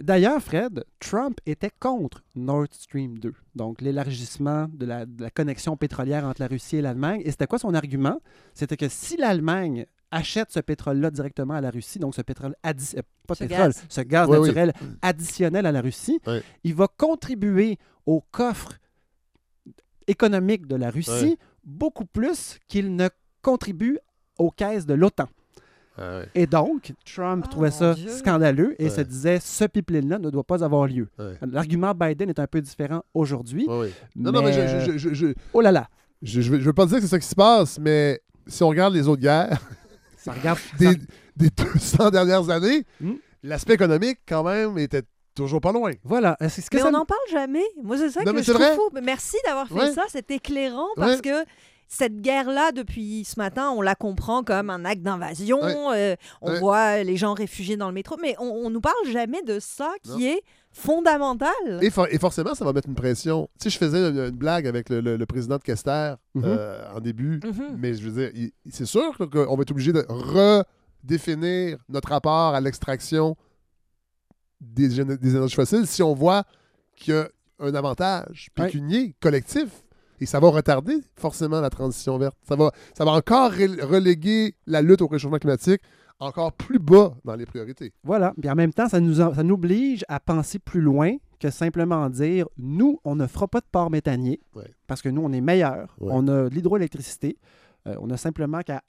D'ailleurs, 0.00 0.40
Fred, 0.42 0.84
Trump 0.98 1.38
était 1.44 1.70
contre 1.78 2.22
Nord 2.34 2.68
Stream 2.70 3.18
2, 3.18 3.34
donc 3.54 3.82
l'élargissement 3.82 4.66
de 4.72 4.86
la, 4.86 5.04
de 5.04 5.22
la 5.22 5.30
connexion 5.30 5.76
pétrolière 5.76 6.24
entre 6.24 6.40
la 6.40 6.46
Russie 6.48 6.76
et 6.76 6.80
l'Allemagne. 6.82 7.20
Et 7.24 7.30
c'était 7.30 7.46
quoi 7.46 7.58
son 7.58 7.74
argument? 7.74 8.18
C'était 8.54 8.78
que 8.78 8.88
si 8.88 9.18
l'Allemagne 9.18 9.84
achète 10.10 10.50
ce 10.52 10.60
pétrole-là 10.60 11.10
directement 11.10 11.54
à 11.54 11.60
la 11.60 11.70
Russie, 11.70 11.98
donc 11.98 12.14
ce 12.14 12.22
pétrole 12.22 12.56
addi- 12.64 12.96
euh, 12.98 13.02
pas 13.26 13.34
Ce 13.34 13.44
pétrole, 13.44 13.66
gaz. 13.68 13.84
ce 13.88 14.00
gaz 14.00 14.28
Oui, 14.28 14.38
oui. 14.38 14.42
naturel 14.48 14.72
additionnel 15.02 15.66
à 15.66 15.72
la 15.72 15.80
Russie, 15.82 16.18
Oui. 16.26 16.40
il 16.64 16.74
va 16.74 16.88
contribuer 16.88 17.78
au 18.06 18.22
coffre 18.30 18.72
économique 20.06 20.66
de 20.66 20.76
la 20.76 20.90
Russie 20.90 21.10
Oui. 21.22 21.38
beaucoup 21.62 22.06
plus 22.06 22.58
qu'il 22.68 22.96
ne 22.96 23.08
contribue 23.42 23.98
aux 24.38 24.50
caisses 24.50 24.86
de 24.86 24.94
l'OTAN. 24.94 25.28
Ah 26.00 26.18
ouais. 26.20 26.28
Et 26.34 26.46
donc, 26.46 26.92
Trump 27.04 27.44
Oh, 27.46 27.50
trouvait 27.50 27.70
ça 27.70 27.94
Dieu. 27.94 28.08
scandaleux 28.10 28.74
et 28.78 28.84
Ouais. 28.84 28.90
se 28.90 29.00
disait 29.02 29.38
ce 29.40 29.64
pipeline-là 29.64 30.18
ne 30.18 30.30
doit 30.30 30.44
pas 30.44 30.64
avoir 30.64 30.86
lieu. 30.86 31.08
Ouais. 31.18 31.34
L'argument 31.50 31.92
Biden 31.94 32.30
est 32.30 32.38
un 32.38 32.46
peu 32.46 32.60
différent 32.60 33.02
aujourd'hui. 33.14 33.66
Non, 34.16 34.32
non, 34.32 34.42
mais 34.42 34.52
je, 34.52 34.96
je, 34.98 35.14
je, 35.14 35.26
Oh 35.52 35.60
là 35.60 35.70
là, 35.72 35.88
je- 36.22 36.40
je 36.40 36.50
veux, 36.56 36.72
pas 36.72 36.86
dire 36.86 36.96
que 36.96 37.02
c'est 37.02 37.08
ça 37.08 37.18
qui 37.18 37.26
se 37.26 37.34
passe, 37.34 37.78
mais 37.78 38.20
si 38.46 38.62
on 38.62 38.68
regarde 38.68 38.94
les 38.94 39.06
autres 39.08 39.20
guerres, 39.22 39.60
ça 40.16 40.32
regarde. 40.32 40.58
des, 40.78 40.86
ça- 40.86 40.98
des 41.36 41.50
200 41.50 42.10
dernières 42.10 42.48
années, 42.50 42.84
Hmm? 43.00 43.14
l'aspect 43.42 43.74
économique, 43.74 44.18
quand 44.26 44.42
même, 44.42 44.78
était 44.78 45.02
toujours 45.34 45.60
pas 45.60 45.72
loin. 45.72 45.92
Voilà. 46.04 46.36
C'est 46.48 46.60
ce 46.60 46.68
que 46.70 46.76
Mais 46.76 46.82
ça 46.82 46.88
on 46.88 46.92
n'en 46.92 47.06
parle 47.06 47.20
jamais. 47.30 47.62
Moi, 47.82 47.96
c'est 47.98 48.10
ça 48.10 48.22
Non, 48.24 48.32
que 48.32 48.42
je 48.42 48.52
trouve 48.52 48.74
fou. 48.74 48.90
Mais 48.92 49.00
Merci 49.00 49.36
d'avoir 49.46 49.68
fait 49.68 49.74
Ouais. 49.74 49.92
ça. 49.92 50.02
C'est 50.08 50.30
éclairant 50.30 50.88
parce 50.96 51.16
Ouais. 51.16 51.20
que 51.22 51.44
cette 51.92 52.20
guerre-là, 52.20 52.70
depuis 52.70 53.24
ce 53.24 53.36
matin, 53.40 53.70
on 53.70 53.82
la 53.82 53.96
comprend 53.96 54.44
comme 54.44 54.70
un 54.70 54.84
acte 54.84 55.02
d'invasion. 55.02 55.58
Euh, 55.92 56.14
on 56.40 56.54
voit 56.60 57.02
les 57.02 57.16
gens 57.16 57.34
réfugiés 57.34 57.76
dans 57.76 57.88
le 57.88 57.92
métro. 57.94 58.16
Mais 58.22 58.36
on, 58.38 58.44
on 58.44 58.70
nous 58.70 58.80
parle 58.80 58.94
jamais 59.10 59.42
de 59.42 59.58
ça 59.58 59.92
qui 60.04 60.10
Non. 60.12 60.18
est 60.20 60.42
fondamental. 60.70 61.50
Et, 61.82 61.90
for- 61.90 62.06
et 62.08 62.18
forcément, 62.18 62.54
ça 62.54 62.64
va 62.64 62.72
mettre 62.72 62.88
une 62.88 62.94
pression. 62.94 63.50
Tu 63.60 63.64
sais, 63.64 63.70
je 63.70 63.78
faisais 63.78 64.08
une, 64.08 64.18
une 64.20 64.30
blague 64.30 64.68
avec 64.68 64.88
le, 64.88 65.00
le- 65.00 65.16
le 65.16 65.26
président 65.26 65.56
de 65.56 65.62
Kester 65.64 66.14
Mhm. 66.36 66.42
euh, 66.46 66.92
en 66.94 67.00
début, 67.00 67.40
Mhm. 67.44 67.76
mais 67.76 67.94
je 67.94 68.08
veux 68.08 68.28
dire, 68.30 68.50
c'est 68.70 68.86
sûr 68.86 69.16
qu'on 69.18 69.56
va 69.56 69.62
être 69.62 69.72
obligé 69.72 69.92
de 69.92 70.06
redéfinir 70.08 71.78
notre 71.88 72.10
rapport 72.10 72.54
à 72.54 72.60
l'extraction 72.60 73.36
des, 74.60 75.00
énergies 75.00 75.56
fossiles 75.56 75.86
si 75.88 76.04
on 76.04 76.14
voit 76.14 76.44
qu'il 76.94 77.14
y 77.14 77.16
a 77.16 77.28
un 77.58 77.74
avantage 77.74 78.48
pécunier 78.54 79.16
collectif. 79.20 79.68
Et 80.20 80.26
ça 80.26 80.38
va 80.40 80.48
retarder 80.48 80.98
forcément 81.16 81.60
la 81.60 81.70
transition 81.70 82.18
verte. 82.18 82.36
Ça 82.46 82.56
va, 82.56 82.70
ça 82.96 83.04
va 83.04 83.12
encore 83.12 83.50
reléguer 83.52 84.54
la 84.66 84.82
lutte 84.82 85.02
au 85.02 85.06
réchauffement 85.06 85.38
climatique 85.38 85.80
encore 86.18 86.52
plus 86.52 86.78
bas 86.78 87.14
dans 87.24 87.34
les 87.34 87.46
priorités. 87.46 87.94
Voilà. 88.04 88.34
Puis 88.38 88.50
en 88.50 88.54
même 88.54 88.72
temps, 88.74 88.88
ça 88.88 89.00
nous, 89.00 89.22
en- 89.22 89.34
ça 89.34 89.42
nous 89.42 89.54
oblige 89.54 90.04
à 90.08 90.20
penser 90.20 90.58
plus 90.58 90.82
loin 90.82 91.16
que 91.38 91.48
simplement 91.48 92.10
dire 92.10 92.46
nous, 92.58 93.00
on 93.04 93.16
ne 93.16 93.26
fera 93.26 93.48
pas 93.48 93.60
de 93.60 93.66
port 93.72 93.90
méthanier 93.90 94.38
Ouais. 94.54 94.70
parce 94.86 95.00
que 95.00 95.08
nous, 95.08 95.22
on 95.22 95.32
est 95.32 95.40
meilleurs. 95.40 95.96
Ouais. 95.98 96.10
On 96.12 96.28
a 96.28 96.50
de 96.50 96.54
l'hydroélectricité. 96.54 97.38
Euh, 97.86 97.94
on 98.02 98.10
a 98.10 98.18
simplement 98.18 98.60
qu'à 98.60 98.82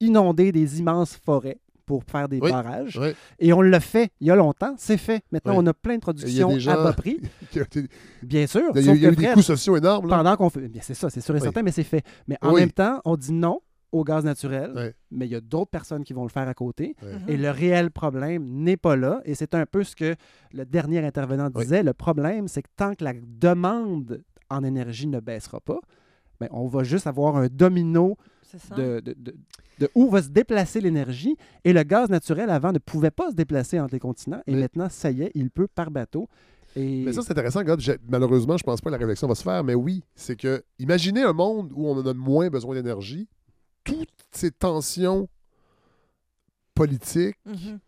inonder 0.00 0.50
des 0.52 0.80
immenses 0.80 1.14
forêts 1.14 1.60
pour 1.86 2.04
faire 2.04 2.28
des 2.28 2.38
Oui. 2.40 2.50
barrages. 2.50 2.98
Et 3.38 3.52
on 3.52 3.60
l'a 3.60 3.80
fait 3.80 4.10
il 4.20 4.26
y 4.26 4.30
a 4.30 4.36
longtemps, 4.36 4.74
c'est 4.78 4.96
fait. 4.96 5.22
Maintenant, 5.32 5.52
Oui. 5.56 5.64
on 5.64 5.66
a 5.66 5.74
plein 5.74 5.96
de 5.96 6.00
productions 6.00 6.48
des 6.50 6.60
gens- 6.60 6.72
à 6.72 6.84
bas 6.84 6.92
prix. 6.92 7.20
Il 7.54 7.64
il 7.74 7.88
Bien 8.22 8.46
sûr. 8.46 8.62
y 8.74 8.78
a- 8.78 8.94
il 8.94 9.00
y 9.02 9.06
a 9.06 9.10
eu 9.10 9.16
des 9.16 9.26
coûts 9.28 9.42
sociaux 9.42 9.76
énormes. 9.76 10.08
là. 10.08 10.16
pendant 10.18 10.36
qu'on 10.36 10.50
fait. 10.50 10.68
Bien, 10.68 10.80
c'est 10.82 10.94
ça, 10.94 11.10
c'est 11.10 11.20
sûr 11.20 11.34
et 11.34 11.38
Oui. 11.38 11.42
certain, 11.42 11.62
mais 11.62 11.72
c'est 11.72 11.82
fait. 11.84 12.02
Mais 12.28 12.36
en 12.42 12.52
Oui. 12.54 12.60
même 12.60 12.70
temps, 12.72 13.00
on 13.04 13.16
dit 13.16 13.32
non 13.32 13.60
au 13.90 14.04
gaz 14.04 14.24
naturel, 14.24 14.72
Ouais. 14.74 14.94
mais 15.10 15.26
il 15.26 15.32
y 15.32 15.34
a 15.34 15.40
d'autres 15.40 15.70
personnes 15.70 16.02
qui 16.02 16.12
vont 16.14 16.22
le 16.22 16.30
faire 16.30 16.48
à 16.48 16.54
côté. 16.54 16.94
Ouais. 17.02 17.12
Mhm. 17.12 17.20
Et 17.28 17.36
le 17.36 17.50
réel 17.50 17.90
problème 17.90 18.42
n'est 18.46 18.78
pas 18.78 18.96
là. 18.96 19.20
Et 19.26 19.34
c'est 19.34 19.54
un 19.54 19.66
peu 19.66 19.84
ce 19.84 19.94
que 19.94 20.14
le 20.52 20.64
dernier 20.64 21.04
intervenant 21.04 21.50
Oui. 21.54 21.62
disait. 21.64 21.82
Le 21.82 21.92
problème, 21.92 22.48
c'est 22.48 22.62
que 22.62 22.70
tant 22.76 22.94
que 22.94 23.04
la 23.04 23.12
demande 23.12 24.22
en 24.50 24.64
énergie 24.64 25.06
ne 25.08 25.20
baissera 25.20 25.60
pas, 25.60 25.80
ben, 26.40 26.48
on 26.52 26.66
va 26.68 26.82
juste 26.84 27.06
avoir 27.06 27.36
un 27.36 27.48
domino 27.48 28.16
ça? 28.58 28.74
de, 28.74 29.00
de- 29.00 29.14
de- 29.18 29.34
de 29.78 29.90
où 29.94 30.08
va 30.10 30.22
se 30.22 30.28
déplacer 30.28 30.80
l'énergie. 30.80 31.36
Et 31.64 31.72
le 31.72 31.82
gaz 31.82 32.08
naturel, 32.10 32.50
avant, 32.50 32.72
ne 32.72 32.78
pouvait 32.78 33.10
pas 33.10 33.30
se 33.30 33.34
déplacer 33.34 33.78
entre 33.80 33.94
les 33.94 34.00
continents. 34.00 34.42
Et 34.46 34.52
Mais- 34.54 34.60
maintenant, 34.60 34.88
ça 34.88 35.10
y 35.10 35.22
est, 35.22 35.30
il 35.34 35.50
peut 35.50 35.66
par 35.68 35.90
bateau. 35.90 36.28
Et... 36.76 37.02
Mais 37.04 37.12
ça, 37.12 37.20
c'est 37.22 37.32
intéressant, 37.32 37.62
God. 37.62 37.80
Malheureusement, 38.08 38.56
je 38.56 38.64
pense 38.64 38.80
pas 38.80 38.88
que 38.90 38.92
la 38.92 38.98
réflexion 38.98 39.28
va 39.28 39.34
se 39.34 39.42
faire, 39.42 39.62
mais 39.62 39.74
oui, 39.74 40.02
c'est 40.14 40.36
que 40.36 40.62
imaginez 40.78 41.22
un 41.22 41.32
monde 41.34 41.70
où 41.74 41.86
on 41.86 41.96
en 41.98 42.06
a 42.06 42.14
moins 42.14 42.48
besoin 42.48 42.74
d'énergie. 42.74 43.28
Toutes 43.84 44.08
ces 44.30 44.50
tensions 44.50 45.28
politiques 46.74 47.36
Mhm. 47.44 47.78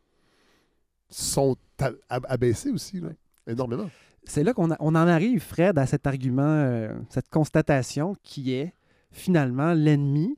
sont 1.08 1.56
abaissées 2.10 2.70
aussi, 2.70 3.00
là, 3.00 3.08
énormément. 3.46 3.88
c'est 4.24 4.42
là 4.44 4.52
qu'on 4.52 4.68
on 4.78 4.88
en 4.88 4.94
arrive, 4.96 5.40
Fred, 5.40 5.78
à 5.78 5.86
cet 5.86 6.06
argument, 6.06 6.42
euh, 6.44 6.92
cette 7.10 7.28
constatation 7.28 8.16
qui 8.22 8.52
est 8.52 8.72
finalement 9.10 9.72
l'ennemi, 9.72 10.36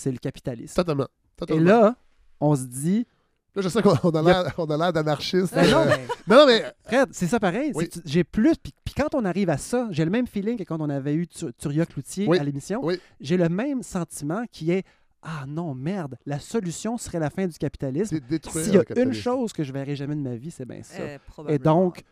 c'est 0.00 0.10
le 0.12 0.18
capitalisme. 0.18 0.74
Totalement. 0.74 1.06
Et 1.48 1.58
là, 1.60 1.96
on 2.40 2.54
se 2.56 2.64
dit, 2.64 3.06
Là, 3.54 3.62
je 3.62 3.68
sais 3.68 3.82
qu'on 3.82 3.94
on 4.04 4.10
a 4.10 4.22
l'air 4.22 4.54
on 4.58 4.66
a 4.66 4.76
l'air 4.76 4.92
d'anarchiste. 4.92 5.52
Ben 5.54 5.68
non, 5.70 5.78
euh, 5.80 5.86
mais- 6.28 6.36
non, 6.36 6.46
mais 6.46 6.64
Fred, 6.84 7.08
c'est 7.12 7.26
ça 7.26 7.40
pareil. 7.40 7.72
Oui. 7.74 7.88
c'est 7.92 8.06
J'ai 8.06 8.22
plus. 8.22 8.54
Puis, 8.56 8.72
puis 8.84 8.94
quand 8.94 9.12
on 9.14 9.24
arrive 9.24 9.50
à 9.50 9.58
ça, 9.58 9.88
j'ai 9.90 10.04
le 10.04 10.10
même 10.10 10.26
feeling 10.28 10.56
que 10.56 10.62
quand 10.62 10.80
on 10.80 10.88
avait 10.88 11.14
eu 11.14 11.26
Tur- 11.26 11.50
Turia 11.58 11.84
Cloutier 11.84 12.28
Oui. 12.28 12.38
à 12.38 12.44
l'émission. 12.44 12.80
Oui. 12.84 13.00
J'ai 13.20 13.36
le 13.36 13.48
même 13.48 13.82
sentiment 13.82 14.44
qui 14.52 14.70
est 14.70 14.84
Ah 15.22 15.44
non, 15.48 15.74
merde, 15.74 16.16
la 16.26 16.38
solution 16.38 16.96
serait 16.96 17.18
la 17.18 17.28
fin 17.28 17.46
du 17.46 17.58
capitalisme. 17.58 18.16
c'est 18.16 18.26
détruire 18.26 18.64
S'il 18.64 18.74
y 18.74 18.78
a 18.78 19.02
une 19.02 19.12
chose 19.12 19.52
que 19.52 19.64
je 19.64 19.72
verrai 19.72 19.94
jamais 19.96 20.14
de 20.14 20.20
ma 20.22 20.34
vie, 20.36 20.50
c'est 20.50 20.64
bien 20.64 20.82
ça. 20.82 20.94
Euh, 21.02 21.18
Et 21.48 21.58
donc, 21.58 22.04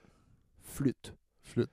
flûte. 0.61 1.15
Flûte. 1.43 1.71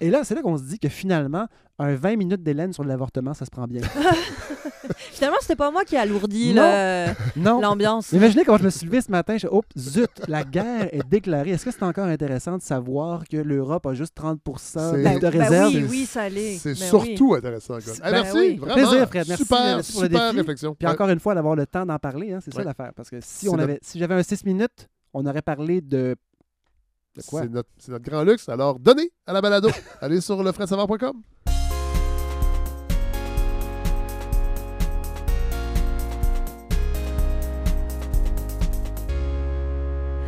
Et 0.00 0.10
là, 0.10 0.22
c'est 0.24 0.34
là 0.34 0.42
qu'on 0.42 0.56
se 0.56 0.62
dit 0.62 0.78
que 0.78 0.88
finalement, 0.88 1.46
un 1.78 1.94
20 1.94 2.16
minutes 2.16 2.42
d'Hélène 2.42 2.72
sur 2.72 2.84
l'avortement, 2.84 3.34
ça 3.34 3.44
se 3.44 3.50
prend 3.50 3.66
bien. 3.66 3.82
Finalement, 5.12 5.36
c'était 5.40 5.56
pas 5.56 5.70
moi 5.70 5.84
qui 5.84 5.96
le- 6.54 7.06
non. 7.40 7.60
l'ambiance. 7.60 8.12
Imaginez 8.12 8.44
quand 8.44 8.56
je 8.56 8.64
me 8.64 8.70
suis 8.70 8.86
levé 8.86 9.00
ce 9.00 9.10
matin, 9.10 9.34
je 9.34 9.40
suis 9.40 9.48
Oups, 9.48 9.66
zut, 9.76 10.08
la 10.28 10.44
guerre 10.44 10.88
est 10.94 11.06
déclarée. 11.08 11.50
Est-ce 11.50 11.64
que 11.64 11.70
c'est 11.70 11.82
encore 11.82 12.06
intéressant 12.06 12.56
de 12.56 12.62
savoir 12.62 13.24
que 13.28 13.36
l'Europe 13.36 13.86
a 13.86 13.94
juste 13.94 14.14
30 14.14 14.40
C'est- 14.56 14.78
de, 14.78 15.02
Ben- 15.02 15.14
de 15.18 15.20
ben 15.30 15.40
réserve? 15.42 15.72
oui, 15.74 15.86
oui, 15.90 16.06
ça 16.06 16.28
l'est. 16.28 16.56
C'est 16.58 16.70
Ben 16.78 16.86
surtout 16.86 17.34
intéressant. 17.34 17.74
Ben 18.02 18.10
merci, 18.10 18.36
oui. 18.38 18.56
vraiment. 18.56 18.74
Plaisir, 18.74 19.08
Fred. 19.08 19.28
Merci, 19.28 19.42
super, 19.44 19.58
merci 19.76 19.92
pour 19.92 20.02
le 20.02 20.08
super 20.08 20.26
défi. 20.28 20.36
réflexion. 20.38 20.74
Puis 20.74 20.86
Ouais. 20.86 20.92
encore 20.94 21.08
une 21.10 21.20
fois, 21.20 21.34
d'avoir 21.34 21.56
le 21.56 21.66
temps 21.66 21.84
d'en 21.84 21.98
parler, 21.98 22.32
hein, 22.32 22.38
c'est 22.42 22.54
ça 22.54 22.62
l'affaire. 22.64 22.92
Parce 22.94 23.10
que 23.10 23.16
si, 23.20 23.48
on 23.48 23.58
avait, 23.58 23.78
si 23.82 23.98
j'avais 23.98 24.14
un 24.14 24.22
6 24.22 24.44
minutes, 24.44 24.88
on 25.12 25.26
aurait 25.26 25.42
parlé 25.42 25.80
de. 25.80 26.16
Quoi? 27.26 27.42
C'est 27.78 27.90
notre, 27.90 28.04
grand 28.04 28.22
luxe. 28.22 28.48
Alors, 28.48 28.78
donnez 28.78 29.10
à 29.26 29.32
la 29.32 29.40
balado. 29.40 29.68
Allez 30.00 30.20
sur 30.20 30.42
lefredsavard.com. 30.42 31.22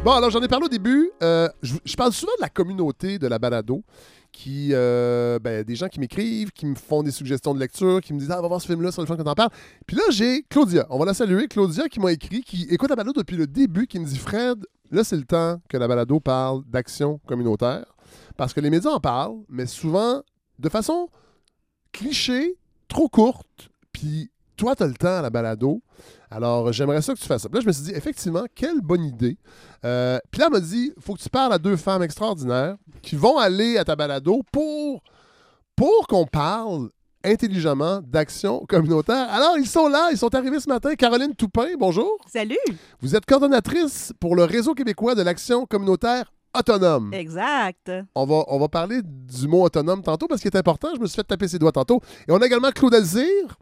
Bon, 0.03 0.12
alors 0.12 0.30
j'en 0.30 0.41
ai 0.41 0.49
parlé 0.49 0.64
au 0.64 0.68
début. 0.70 1.11
Euh, 1.22 1.47
je, 1.62 1.74
je 1.84 1.95
parle 1.95 2.12
souvent 2.12 2.32
de 2.38 2.43
la 2.43 2.49
communauté 2.49 3.18
de 3.18 3.26
la 3.26 3.38
balado, 3.38 3.84
qui, 4.32 4.70
euh, 4.72 5.38
ben, 5.38 5.62
des 5.62 5.76
gens 5.76 5.88
qui 5.88 6.01
m'écrivent, 6.01 6.53
qui 6.53 6.64
me 6.64 6.74
font 6.74 7.03
des 7.03 7.11
suggestions 7.11 7.55
de 7.55 7.61
lecture, 7.61 8.01
qui 8.01 8.14
me 8.14 8.18
disent 8.18 8.30
Ah, 8.30 8.41
va 8.41 8.49
voir 8.49 8.62
ce 8.62 8.66
film-là, 8.66 8.93
sur 8.93 9.03
le 9.03 9.07
fun 9.07 9.16
que 9.16 9.22
t'en 9.22 9.34
parles. 9.34 9.51
Puis 9.86 9.97
là, 9.97 10.03
j'ai 10.11 10.43
Claudia. 10.49 10.86
On 10.88 10.99
va 10.99 11.05
la 11.05 11.12
saluer. 11.12 11.49
Claudia 11.49 11.88
qui 11.88 12.01
m'a 12.01 12.12
écrit, 12.12 12.41
qui 12.41 12.66
écoute 12.70 12.88
la 12.88 12.97
balado 12.97 13.12
depuis 13.12 13.36
le 13.36 13.47
début, 13.47 13.86
qui 13.86 13.99
me 13.99 14.07
dit 14.07 14.18
Fred, 14.18 14.64
là, 14.91 15.05
c'est 15.05 15.16
le 15.16 15.24
temps 15.24 15.61
que 15.68 15.76
la 15.76 15.88
balado 15.88 16.20
parle 16.20 16.62
d'action 16.66 17.20
communautaire. 17.26 17.84
Parce 18.36 18.53
que 18.53 18.61
les 18.61 18.70
médias 18.70 18.91
en 18.91 19.01
parlent, 19.01 19.43
mais 19.49 19.66
souvent 19.66 20.22
de 20.59 20.68
façon 20.68 21.09
cliché, 21.93 22.57
trop 22.88 23.09
courte. 23.09 23.70
Puis 23.93 24.30
toi, 24.57 24.76
tu 24.76 24.82
as 24.82 24.86
le 24.86 24.95
temps 24.95 25.18
à 25.18 25.22
la 25.22 25.30
balado. 25.30 25.82
Alors, 26.30 26.72
j'aimerais 26.72 27.03
ça 27.03 27.14
que 27.14 27.18
tu 27.18 27.26
fasses 27.26 27.43
ça. 27.43 27.49
Puis 27.49 27.57
là, 27.57 27.61
je 27.62 27.66
me 27.66 27.72
suis 27.72 27.84
dit, 27.84 27.93
effectivement, 27.93 28.45
quelle 28.55 28.80
bonne 28.80 29.05
idée. 29.05 29.36
Euh, 29.84 30.18
puis 30.30 30.41
là, 30.41 30.47
elle 30.47 30.53
m'a 30.53 30.61
dit, 30.61 30.93
faut 31.01 31.14
que 31.14 31.20
tu 31.20 31.30
parles 31.30 31.53
à 31.53 31.59
deux 31.59 31.76
femmes 31.76 32.03
extraordinaires 32.03 32.76
qui 33.03 33.16
vont 33.16 33.38
aller 33.38 33.78
à 33.78 33.84
ta 33.84 33.97
balado 33.97 34.43
pour 34.53 35.03
qu'on 36.09 36.26
parle 36.26 36.91
intelligemment 37.25 38.01
d'action 38.03 38.64
communautaire. 38.68 39.29
Alors, 39.31 39.59
ils 39.59 39.66
sont 39.66 39.89
là, 39.89 40.09
ils 40.12 40.18
sont 40.18 40.35
arrivés 40.35 40.61
ce 40.61 40.68
matin. 40.68 40.95
Caroline 40.95 41.35
Toupin, 41.35 41.68
bonjour. 41.79 42.16
Salut! 42.27 42.57
Vous 43.01 43.14
êtes 43.16 43.27
coordonnatrice 43.27 44.12
pour 44.21 44.37
le 44.37 44.45
Réseau 44.45 44.75
québécois 44.75 45.14
de 45.14 45.23
l'action 45.23 45.66
communautaire 45.66 46.33
autonome. 46.59 47.12
Exact. 47.14 47.93
On 48.14 48.25
va, 48.27 48.45
on 48.49 48.59
va 48.59 48.68
parler 48.68 49.01
du 49.05 49.47
mot 49.49 49.62
autonome 49.64 50.03
tantôt 50.03 50.27
parce 50.27 50.41
qu'il 50.41 50.51
est 50.51 50.57
important. 50.59 50.89
Je 50.97 51.01
me 51.01 51.07
suis 51.07 51.16
fait 51.16 51.25
taper 51.25 51.47
ses 51.49 51.59
doigts 51.59 51.73
tantôt. 51.73 52.01
Et 52.27 52.33
on 52.33 52.39
a 52.39 52.47
également 52.47 52.71
Claude 52.73 52.95
Alzire. 52.95 53.59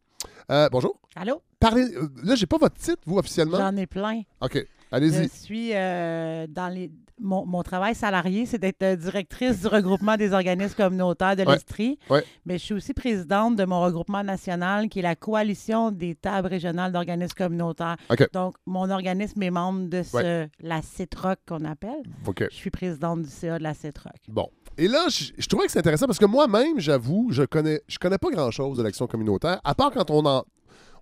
Euh, 0.50 0.68
bonjour. 0.72 0.98
Allô? 1.14 1.42
Parlez, 1.60 1.82
euh, 1.94 2.08
là, 2.22 2.34
j'ai 2.34 2.46
pas 2.46 2.56
votre 2.56 2.76
titre, 2.76 3.02
vous, 3.04 3.18
officiellement. 3.18 3.58
J'en 3.58 3.76
ai 3.76 3.86
plein. 3.86 4.22
OK, 4.40 4.54
Je 4.54 4.62
allez-y. 4.96 5.28
suis 5.28 5.70
euh, 5.74 6.46
dans 6.48 6.68
les. 6.72 6.90
Mon, 7.20 7.44
mon 7.46 7.62
travail 7.62 7.94
salarié, 7.94 8.46
c'est 8.46 8.58
d'être 8.58 8.82
euh, 8.82 8.96
directrice 8.96 9.60
du 9.60 9.66
regroupement 9.66 10.16
des 10.16 10.32
organismes 10.32 10.74
communautaires 10.76 11.36
de 11.36 11.42
l'Estrie. 11.42 11.98
Ouais. 12.10 12.24
Mais 12.46 12.58
je 12.58 12.64
suis 12.64 12.74
aussi 12.74 12.94
présidente 12.94 13.56
de 13.56 13.64
mon 13.64 13.80
regroupement 13.80 14.22
national, 14.22 14.88
qui 14.88 15.00
est 15.00 15.02
la 15.02 15.16
coalition 15.16 15.90
des 15.90 16.14
tables 16.14 16.48
régionales 16.48 16.92
d'organismes 16.92 17.34
communautaires. 17.36 17.96
Donc, 18.32 18.56
mon 18.66 18.88
organisme 18.90 19.42
est 19.42 19.50
membre 19.50 19.88
de 19.88 20.02
ce, 20.02 20.16
Ouais. 20.16 20.48
la 20.60 20.82
CITROC 20.82 21.38
qu'on 21.48 21.64
appelle. 21.64 22.02
Je 22.50 22.54
suis 22.56 22.70
présidente 22.70 23.22
du 23.22 23.28
CA 23.30 23.58
de 23.58 23.62
la 23.62 23.74
CITROC. 23.74 24.12
Bon. 24.28 24.48
Et 24.76 24.86
là, 24.86 25.06
je, 25.08 25.32
je 25.36 25.46
trouvais 25.48 25.66
que 25.66 25.72
c'est 25.72 25.80
intéressant 25.80 26.06
parce 26.06 26.18
que 26.20 26.24
moi-même, 26.26 26.78
j'avoue, 26.78 27.28
je 27.32 27.42
connais, 27.42 27.80
je 27.88 27.98
connais 27.98 28.18
pas 28.18 28.30
grand-chose 28.30 28.78
de 28.78 28.82
l'action 28.84 29.06
communautaire, 29.08 29.60
à 29.64 29.74
part 29.74 29.90
quand 29.90 30.10
on 30.10 30.24
en. 30.24 30.44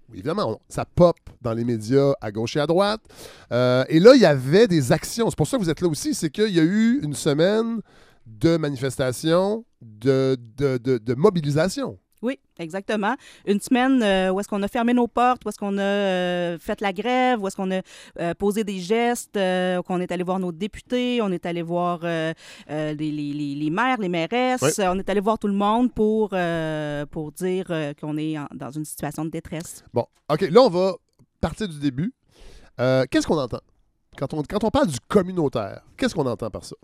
Oui, 0.09 0.19
Évidemment, 0.19 0.61
ça 0.69 0.85
pop 0.85 1.17
dans 1.43 1.53
les 1.53 1.65
médias 1.65 2.13
à 2.21 2.31
gauche 2.33 2.57
et 2.57 2.61
à 2.61 2.67
droite. 2.67 3.01
Euh, 3.53 3.85
et 3.89 4.01
là, 4.01 4.13
il 4.15 4.21
y 4.21 4.27
avait 4.27 4.67
des 4.69 4.93
actions. 4.93 5.29
C'est 5.31 5.37
pour 5.37 5.47
ça 5.47 5.57
que 5.59 5.63
vous 5.63 5.71
êtes 5.71 5.81
là 5.81 5.89
aussi. 5.89 6.15
C'est 6.15 6.31
qu'il 6.31 6.55
y 6.55 6.61
a 6.61 6.65
eu 6.65 7.01
une 7.03 7.15
semaine 7.15 7.81
de 8.27 8.57
manifestations, 8.57 9.65
de- 9.81 10.37
de 10.57 11.15
mobilisation. 11.15 11.99
Oui, 12.27 12.39
exactement. 12.59 13.15
Une 13.47 13.61
semaine 13.61 14.03
euh, 14.03 14.31
où 14.33 14.41
est-ce 14.41 14.49
qu'on 14.49 14.63
a 14.63 14.69
fermé 14.69 14.93
nos 14.93 15.07
portes, 15.07 15.45
où 15.45 15.49
est-ce 15.49 15.59
qu'on 15.59 15.79
a 15.79 15.83
euh, 15.83 16.59
fait 16.59 16.81
la 16.81 16.93
grève, 16.93 17.41
où 17.41 17.47
est-ce 17.47 17.55
qu'on 17.57 17.71
a 17.71 17.81
euh, 18.19 18.35
posé 18.35 18.65
des 18.65 18.79
gestes, 18.81 19.39
qu'on 19.87 20.01
est 20.01 20.11
allé 20.11 20.25
voir 20.25 20.39
nos 20.41 20.51
députés, 20.53 21.21
on 21.23 21.31
est 21.31 21.47
allé 21.47 21.63
voir 21.63 22.01
les, 22.03 22.35
les- 22.95 23.11
les- 23.13 23.55
les 23.55 23.71
maires, 23.71 23.99
les 23.99 24.09
mairesses, 24.09 24.81
on 24.81 24.99
est 24.99 25.09
allé 25.09 25.21
voir 25.21 25.39
tout 25.39 25.47
le 25.49 25.55
monde 25.55 25.93
pour, 25.95 26.31
pour 27.11 27.33
dire 27.33 27.67
qu'on 28.01 28.17
est 28.19 28.39
en- 28.39 28.49
dans 28.55 28.71
une 28.71 28.85
situation 28.85 29.25
de 29.25 29.31
détresse. 29.31 29.85
Bon, 29.95 30.07
OK, 30.29 30.41
là, 30.51 30.61
on 30.63 30.69
va 30.69 30.95
partir 31.41 31.69
du 31.69 31.79
début. 31.79 32.13
Qu'est-ce 32.79 33.27
qu'on 33.27 33.39
entend? 33.39 33.61
Quand 34.19 34.33
on, 34.35 34.43
quand 34.43 34.65
on 34.65 34.71
parle 34.71 34.89
du 34.89 34.99
communautaire, 35.09 35.83
qu'est-ce 35.97 36.15
qu'on 36.15 36.27
entend 36.27 36.51
par 36.51 36.65
ça? 36.65 36.75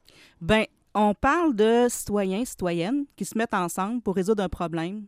Ben, 0.40 0.64
on 0.94 1.14
parle 1.14 1.56
de 1.56 1.86
citoyens, 1.88 2.44
citoyennes 2.44 3.06
qui 3.16 3.24
se 3.24 3.38
mettent 3.38 3.54
ensemble 3.54 4.02
pour 4.02 4.14
résoudre 4.14 4.42
un 4.42 4.50
problème, 4.50 5.06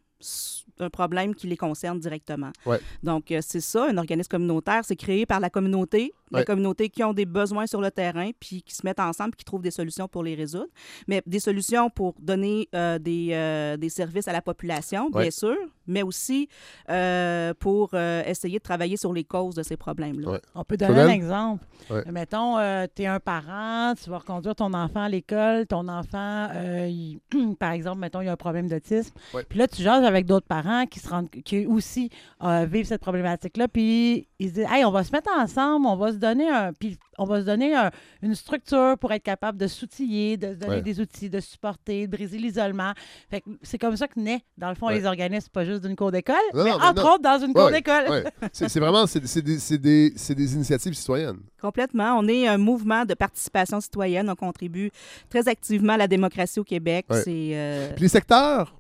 un 0.81 0.91
problème 0.91 1.35
qui 1.35 1.47
les 1.47 1.57
concerne 1.57 2.01
directement. 2.01 2.51
Ouais. 2.67 2.81
Donc, 3.03 3.31
euh, 3.31 3.39
c'est 3.43 3.61
ça, 3.61 3.87
un 3.89 3.97
organisme 3.99 4.29
communautaire, 4.29 4.81
c'est 4.85 4.97
créé 4.97 5.25
par 5.27 5.39
la 5.39 5.49
communauté, 5.51 6.13
la 6.33 6.41
Ouais. 6.41 6.45
communauté 6.45 6.89
qui 6.89 7.05
ont 7.05 7.13
des 7.13 7.27
besoins 7.27 7.67
sur 7.67 7.81
le 7.81 7.91
terrain, 7.93 8.31
puis 8.41 8.63
qui 8.63 8.75
se 8.75 8.85
mettent 8.85 8.99
ensemble, 8.99 9.31
puis 9.33 9.39
qui 9.39 9.45
trouvent 9.45 9.63
des 9.63 9.71
solutions 9.71 10.09
pour 10.09 10.25
les 10.25 10.35
résoudre. 10.35 10.67
Mais 11.07 11.23
des 11.27 11.39
solutions 11.39 11.91
pour 11.91 12.15
donner 12.21 12.69
euh, 12.75 12.99
des, 12.99 13.29
euh, 13.33 13.77
des 13.77 13.89
services 13.89 14.27
à 14.27 14.33
la 14.33 14.43
population, 14.43 15.11
bien 15.11 15.21
Ouais. 15.21 15.31
sûr, 15.31 15.57
mais 15.87 16.03
aussi 16.03 16.49
euh, 16.91 17.55
pour 17.59 17.91
euh, 17.95 18.23
essayer 18.27 18.59
de 18.59 18.63
travailler 18.63 18.97
sur 18.97 19.13
les 19.13 19.25
causes 19.25 19.55
de 19.55 19.63
ces 19.63 19.77
problèmes-là. 19.77 20.31
Ouais. 20.33 20.41
On 20.55 20.65
peut 20.65 20.77
donner 20.77 21.01
un 21.01 21.09
exemple. 21.09 21.65
Ouais. 21.91 22.03
Mettons, 22.11 22.57
tu 22.95 23.03
es 23.03 23.07
un 23.07 23.21
parent, 23.21 23.95
tu 24.03 24.11
vas 24.11 24.19
reconduire 24.19 24.55
ton 24.57 24.73
enfant 24.75 25.03
à 25.05 25.09
l'école, 25.09 25.67
ton 25.67 25.87
enfant, 25.89 26.49
euh, 26.55 26.89
il- 26.89 27.21
par 27.59 27.73
exemple, 27.73 27.99
mettons, 28.01 28.21
il 28.23 28.27
y 28.27 28.29
a 28.29 28.33
un 28.33 28.37
problème 28.37 28.69
d'autisme. 28.69 29.13
Ouais. 29.35 29.45
Puis 29.49 29.59
là, 29.59 29.69
tu 29.69 29.83
jases 29.83 30.04
avec 30.05 30.27
d'autres 30.27 30.47
parents 30.47 30.87
qui, 30.87 31.01
se 31.01 31.09
rendent, 31.09 31.31
qui 31.31 31.67
aussi 31.67 32.11
euh, 32.43 32.67
vivent 32.71 32.87
cette 32.87 33.01
problématique-là, 33.01 33.69
puis 33.69 34.29
ils 34.39 34.49
se 34.49 34.55
disent, 34.55 34.67
hey, 34.71 34.85
on 34.85 34.91
va 34.91 35.05
se 35.05 35.13
mettre 35.13 35.31
ensemble, 35.37 35.87
on 35.87 35.97
va 35.97 36.13
se 36.13 36.17
donner 36.17 36.49
un, 36.49 36.73
puis 36.73 36.99
on 37.19 37.25
va 37.25 37.41
se 37.41 37.47
donner 37.47 37.75
un- 37.75 37.91
une 38.23 38.35
structure 38.35 38.97
pour 38.99 39.13
être 39.13 39.23
capable 39.23 39.59
de 39.59 39.67
s'outiller, 39.67 40.37
de 40.37 40.49
se 40.49 40.55
donner 40.59 40.77
Ouais. 40.77 40.83
des 40.83 41.01
outils, 41.01 41.31
de 41.31 41.41
supporter, 41.41 42.07
de 42.07 42.13
briser 42.17 42.39
l'isolement. 42.39 42.93
Fait 43.31 43.41
que 43.41 43.51
c'est 43.63 43.79
comme 43.79 43.97
ça 43.97 44.09
que 44.09 44.19
naît, 44.19 44.41
dans 44.59 44.69
le 44.69 44.75
fond, 44.75 44.87
Ouais. 44.89 44.99
les 44.99 45.07
organismes, 45.07 45.49
pas 45.53 45.65
juste 45.65 45.83
d'une 45.87 45.97
cour 45.97 46.11
d'école, 46.13 46.35
Non, 46.53 46.65
mais 46.65 46.71
non, 46.71 46.77
entre 46.77 47.03
non. 47.05 47.11
autres 47.13 47.23
dans 47.23 47.39
une 47.39 47.49
Ouais, 47.49 47.53
cour 47.55 47.65
ouais, 47.67 47.73
d'école. 47.73 48.09
ouais. 48.11 48.25
C'est 48.53 48.69
c'est 48.69 48.81
vraiment 48.81 49.07
c'est 49.07 49.25
c'est 49.27 49.43
des, 49.43 49.59
c'est 49.59 49.79
des- 49.79 50.13
c'est 50.17 50.35
des 50.35 50.55
initiatives 50.55 50.95
citoyennes. 50.95 51.39
Complètement. 51.61 52.19
On 52.19 52.27
est 52.29 52.47
un 52.47 52.59
mouvement 52.59 53.05
de 53.05 53.15
participation 53.15 53.81
citoyenne. 53.81 54.29
On 54.29 54.35
contribue 54.35 54.91
très 55.31 55.49
activement 55.49 55.95
à 55.95 55.97
la 55.97 56.09
démocratie 56.09 56.61
au 56.61 56.65
Québec. 56.65 57.07
Ouais. 57.09 57.23
C'est 57.23 57.51
euh, 57.55 57.93
Puis 57.95 58.03
les 58.03 58.09
secteurs 58.09 58.75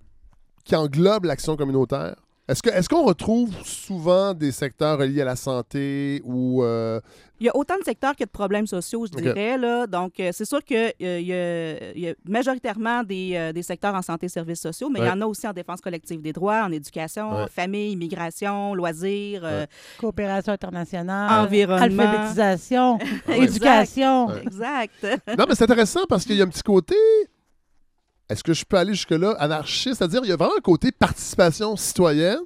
qui 0.64 0.74
englobent 0.76 1.24
l'action 1.24 1.56
communautaire, 1.56 2.16
est-ce 2.46 2.62
que 2.62 2.68
est-ce 2.68 2.90
qu'on 2.90 3.04
retrouve 3.04 3.50
souvent 3.64 4.34
des 4.34 4.52
secteurs 4.52 4.98
reliés 4.98 5.22
à 5.22 5.24
la 5.24 5.36
santé 5.36 6.20
ou 6.26 6.62
euh, 6.62 7.00
Il 7.40 7.46
y 7.46 7.48
a 7.48 7.56
autant 7.56 7.78
de 7.78 7.84
secteurs 7.84 8.14
que 8.14 8.22
de 8.24 8.28
problèmes 8.28 8.66
sociaux, 8.66 9.06
je 9.06 9.18
dirais. 9.18 9.56
Là. 9.56 9.86
Donc, 9.86 10.20
euh, 10.20 10.28
c'est 10.30 10.44
sûr 10.44 10.62
qu'il 10.62 10.92
y, 11.00 11.06
a- 11.06 11.18
il 11.94 12.00
y 12.00 12.08
a 12.10 12.14
majoritairement 12.28 13.02
des, 13.02 13.32
euh, 13.34 13.52
des 13.54 13.62
secteurs 13.62 13.94
en 13.94 14.02
santé 14.02 14.26
et 14.26 14.28
services 14.28 14.60
sociaux, 14.60 14.90
mais 14.90 15.00
il 15.00 15.06
y 15.06 15.10
en 15.10 15.22
a 15.22 15.26
aussi 15.26 15.48
en 15.48 15.54
défense 15.54 15.80
collective 15.80 16.20
des 16.20 16.34
droits, 16.34 16.64
en 16.64 16.70
éducation, 16.70 17.30
Ouais. 17.34 17.46
famille, 17.48 17.92
immigration, 17.92 18.74
loisirs. 18.74 19.40
euh, 19.42 19.64
Coopération 19.98 20.52
internationale, 20.52 21.46
Environnement. 21.46 22.02
alphabétisation, 22.02 22.98
éducation. 23.38 24.30
Exact. 24.42 25.06
Non, 25.38 25.46
mais 25.48 25.54
c'est 25.54 25.64
intéressant 25.64 26.04
parce 26.08 26.26
qu'il 26.26 26.36
y 26.36 26.42
a 26.42 26.44
un 26.44 26.48
petit 26.48 26.62
côté. 26.62 26.94
Est-ce 28.28 28.42
que 28.42 28.54
je 28.54 28.64
peux 28.64 28.76
aller 28.78 28.94
jusque-là? 28.94 29.32
Anarchiste? 29.38 29.96
C'est-à-dire, 29.98 30.20
il 30.24 30.28
y 30.28 30.32
a 30.32 30.36
vraiment 30.36 30.54
un 30.56 30.60
côté 30.62 30.92
participation 30.92 31.76
citoyenne. 31.76 32.38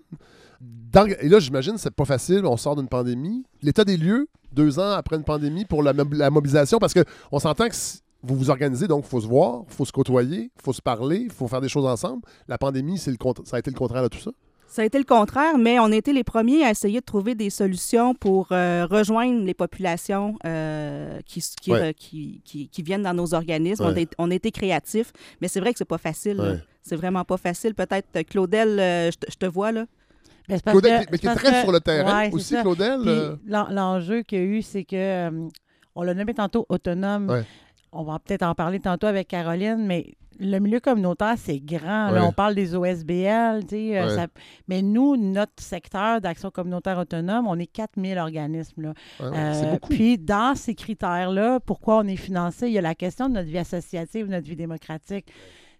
Dans- 0.60 1.06
et 1.06 1.28
là, 1.28 1.38
j'imagine, 1.38 1.78
c'est 1.78 1.90
pas 1.94 2.04
facile. 2.04 2.44
On 2.44 2.56
sort 2.56 2.76
d'une 2.76 2.88
pandémie. 2.88 3.44
L'état 3.62 3.84
des 3.84 3.96
lieux, 3.96 4.28
deux 4.52 4.78
ans 4.78 4.90
après 4.92 5.16
une 5.16 5.24
pandémie, 5.24 5.64
pour 5.64 5.82
la, 5.82 5.92
mob- 5.92 6.14
la 6.14 6.30
mobilisation, 6.30 6.78
parce 6.78 6.94
qu'on 6.94 7.38
s'entend 7.38 7.68
que 7.68 7.74
vous 8.22 8.34
vous 8.36 8.50
organisez, 8.50 8.88
donc 8.88 9.04
il 9.06 9.08
faut 9.08 9.20
se 9.20 9.26
voir, 9.28 9.62
il 9.68 9.74
faut 9.74 9.84
se 9.84 9.92
côtoyer, 9.92 10.50
il 10.56 10.62
faut 10.62 10.72
se 10.72 10.82
parler, 10.82 11.18
il 11.26 11.30
faut 11.32 11.46
faire 11.46 11.60
des 11.60 11.68
choses 11.68 11.86
ensemble. 11.86 12.22
La 12.48 12.58
pandémie, 12.58 12.98
c'est 12.98 13.12
le 13.12 13.16
ça 13.44 13.56
a 13.56 13.58
été 13.60 13.70
le 13.70 13.76
contraire 13.76 14.02
de 14.02 14.08
tout 14.08 14.18
ça? 14.18 14.32
Ça 14.70 14.82
a 14.82 14.84
été 14.84 14.98
le 14.98 15.04
contraire, 15.04 15.56
mais 15.56 15.78
on 15.80 15.86
a 15.86 15.96
été 15.96 16.12
les 16.12 16.24
premiers 16.24 16.62
à 16.62 16.70
essayer 16.70 17.00
de 17.00 17.04
trouver 17.04 17.34
des 17.34 17.48
solutions 17.48 18.14
pour 18.14 18.48
euh, 18.52 18.86
rejoindre 18.88 19.42
les 19.44 19.54
populations 19.54 20.36
euh, 20.44 21.18
qui, 21.24 21.42
qui, 21.60 21.72
Ouais. 21.72 21.94
qui, 21.94 22.42
qui- 22.44 22.68
qui 22.68 22.82
viennent 22.82 23.02
dans 23.02 23.14
nos 23.14 23.32
organismes. 23.34 23.86
Ouais. 23.86 24.06
On, 24.18 24.22
a, 24.22 24.26
on 24.28 24.30
a 24.30 24.34
été 24.34 24.50
créatifs, 24.50 25.10
mais 25.40 25.48
c'est 25.48 25.60
vrai 25.60 25.72
que 25.72 25.78
c'est 25.78 25.84
pas 25.88 25.96
facile. 25.98 26.38
Ouais. 26.38 26.58
C'est 26.82 26.96
vraiment 26.96 27.24
pas 27.24 27.38
facile. 27.38 27.74
Peut-être, 27.74 28.08
euh, 28.16 28.22
Claudel, 28.28 28.78
euh, 28.78 29.10
je 29.10 29.16
te- 29.16 29.30
je 29.32 29.36
te 29.36 29.46
vois 29.46 29.72
là. 29.72 29.86
Ben, 30.48 30.60
Claudel, 30.60 31.06
que- 31.06 31.12
mais 31.12 31.18
qui 31.18 31.26
est 31.26 31.34
très 31.34 31.50
que- 31.50 31.60
sur 31.62 31.72
le 31.72 31.80
terrain 31.80 32.18
Ouais, 32.24 32.30
aussi. 32.32 32.54
Claudel. 32.60 33.00
Euh, 33.06 33.36
L'enjeu 33.46 34.22
qu'il 34.22 34.38
y 34.38 34.40
a 34.42 34.44
eu, 34.44 34.62
c'est 34.62 34.84
que, 34.84 34.96
euh, 34.96 35.48
on 35.94 36.02
l'a 36.02 36.12
nommé 36.14 36.34
tantôt 36.34 36.66
autonome. 36.68 37.28
Ouais. 37.30 37.44
on 37.90 38.02
va 38.02 38.18
peut-être 38.18 38.42
en 38.42 38.54
parler 38.54 38.80
tantôt 38.80 39.06
avec 39.06 39.28
Caroline, 39.28 39.78
mais 39.86 40.12
le 40.38 40.58
milieu 40.58 40.80
communautaire, 40.80 41.34
c'est 41.36 41.58
grand. 41.60 42.10
Là, 42.10 42.20
Ouais. 42.20 42.26
on 42.28 42.32
parle 42.32 42.54
des 42.54 42.74
OSBL, 42.74 43.62
euh, 43.72 44.06
Ouais. 44.06 44.14
ça- 44.14 44.26
mais 44.68 44.82
nous, 44.82 45.16
notre 45.16 45.60
secteur 45.62 46.20
d'action 46.20 46.50
communautaire 46.50 46.98
autonome, 46.98 47.46
on 47.46 47.58
est 47.58 47.66
4000 47.66 48.18
organismes. 48.18 48.82
Là. 48.82 48.94
Ouais, 49.20 49.26
Euh, 49.36 49.76
puis, 49.88 50.18
dans 50.18 50.54
ces 50.54 50.74
critères-là, 50.74 51.60
pourquoi 51.60 51.98
on 51.98 52.06
est 52.06 52.16
financé, 52.16 52.66
il 52.68 52.72
y 52.72 52.78
a 52.78 52.82
la 52.82 52.94
question 52.94 53.28
de 53.28 53.34
notre 53.34 53.48
vie 53.48 53.58
associative, 53.58 54.26
notre 54.28 54.46
vie 54.46 54.56
démocratique. 54.56 55.26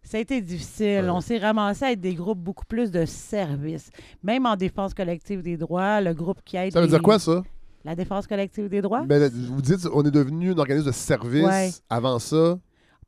Ça 0.02 0.16
a 0.16 0.20
été 0.20 0.40
difficile. 0.40 1.02
Ouais. 1.04 1.10
On 1.10 1.20
s'est 1.20 1.38
ramassé 1.38 1.84
à 1.84 1.92
être 1.92 2.00
des 2.00 2.14
groupes 2.14 2.38
beaucoup 2.38 2.64
plus 2.64 2.90
de 2.90 3.04
services. 3.04 3.90
Même 4.22 4.46
en 4.46 4.56
défense 4.56 4.94
collective 4.94 5.42
des 5.42 5.56
droits, 5.56 6.00
le 6.00 6.14
groupe 6.14 6.38
qui 6.44 6.56
aide. 6.56 6.72
Ça 6.72 6.80
veut 6.80 6.86
les- 6.86 6.92
dire 6.92 7.02
quoi, 7.02 7.18
ça? 7.18 7.42
La 7.84 7.94
défense 7.94 8.26
collective 8.26 8.68
des 8.68 8.80
droits? 8.80 9.02
Ben, 9.02 9.30
vous 9.30 9.62
dites, 9.62 9.86
on 9.92 10.02
est 10.04 10.10
devenu 10.10 10.52
un 10.52 10.58
organisme 10.58 10.86
de 10.86 10.92
service. 10.92 11.44
Ouais. 11.44 11.70
Avant 11.90 12.18
ça, 12.18 12.58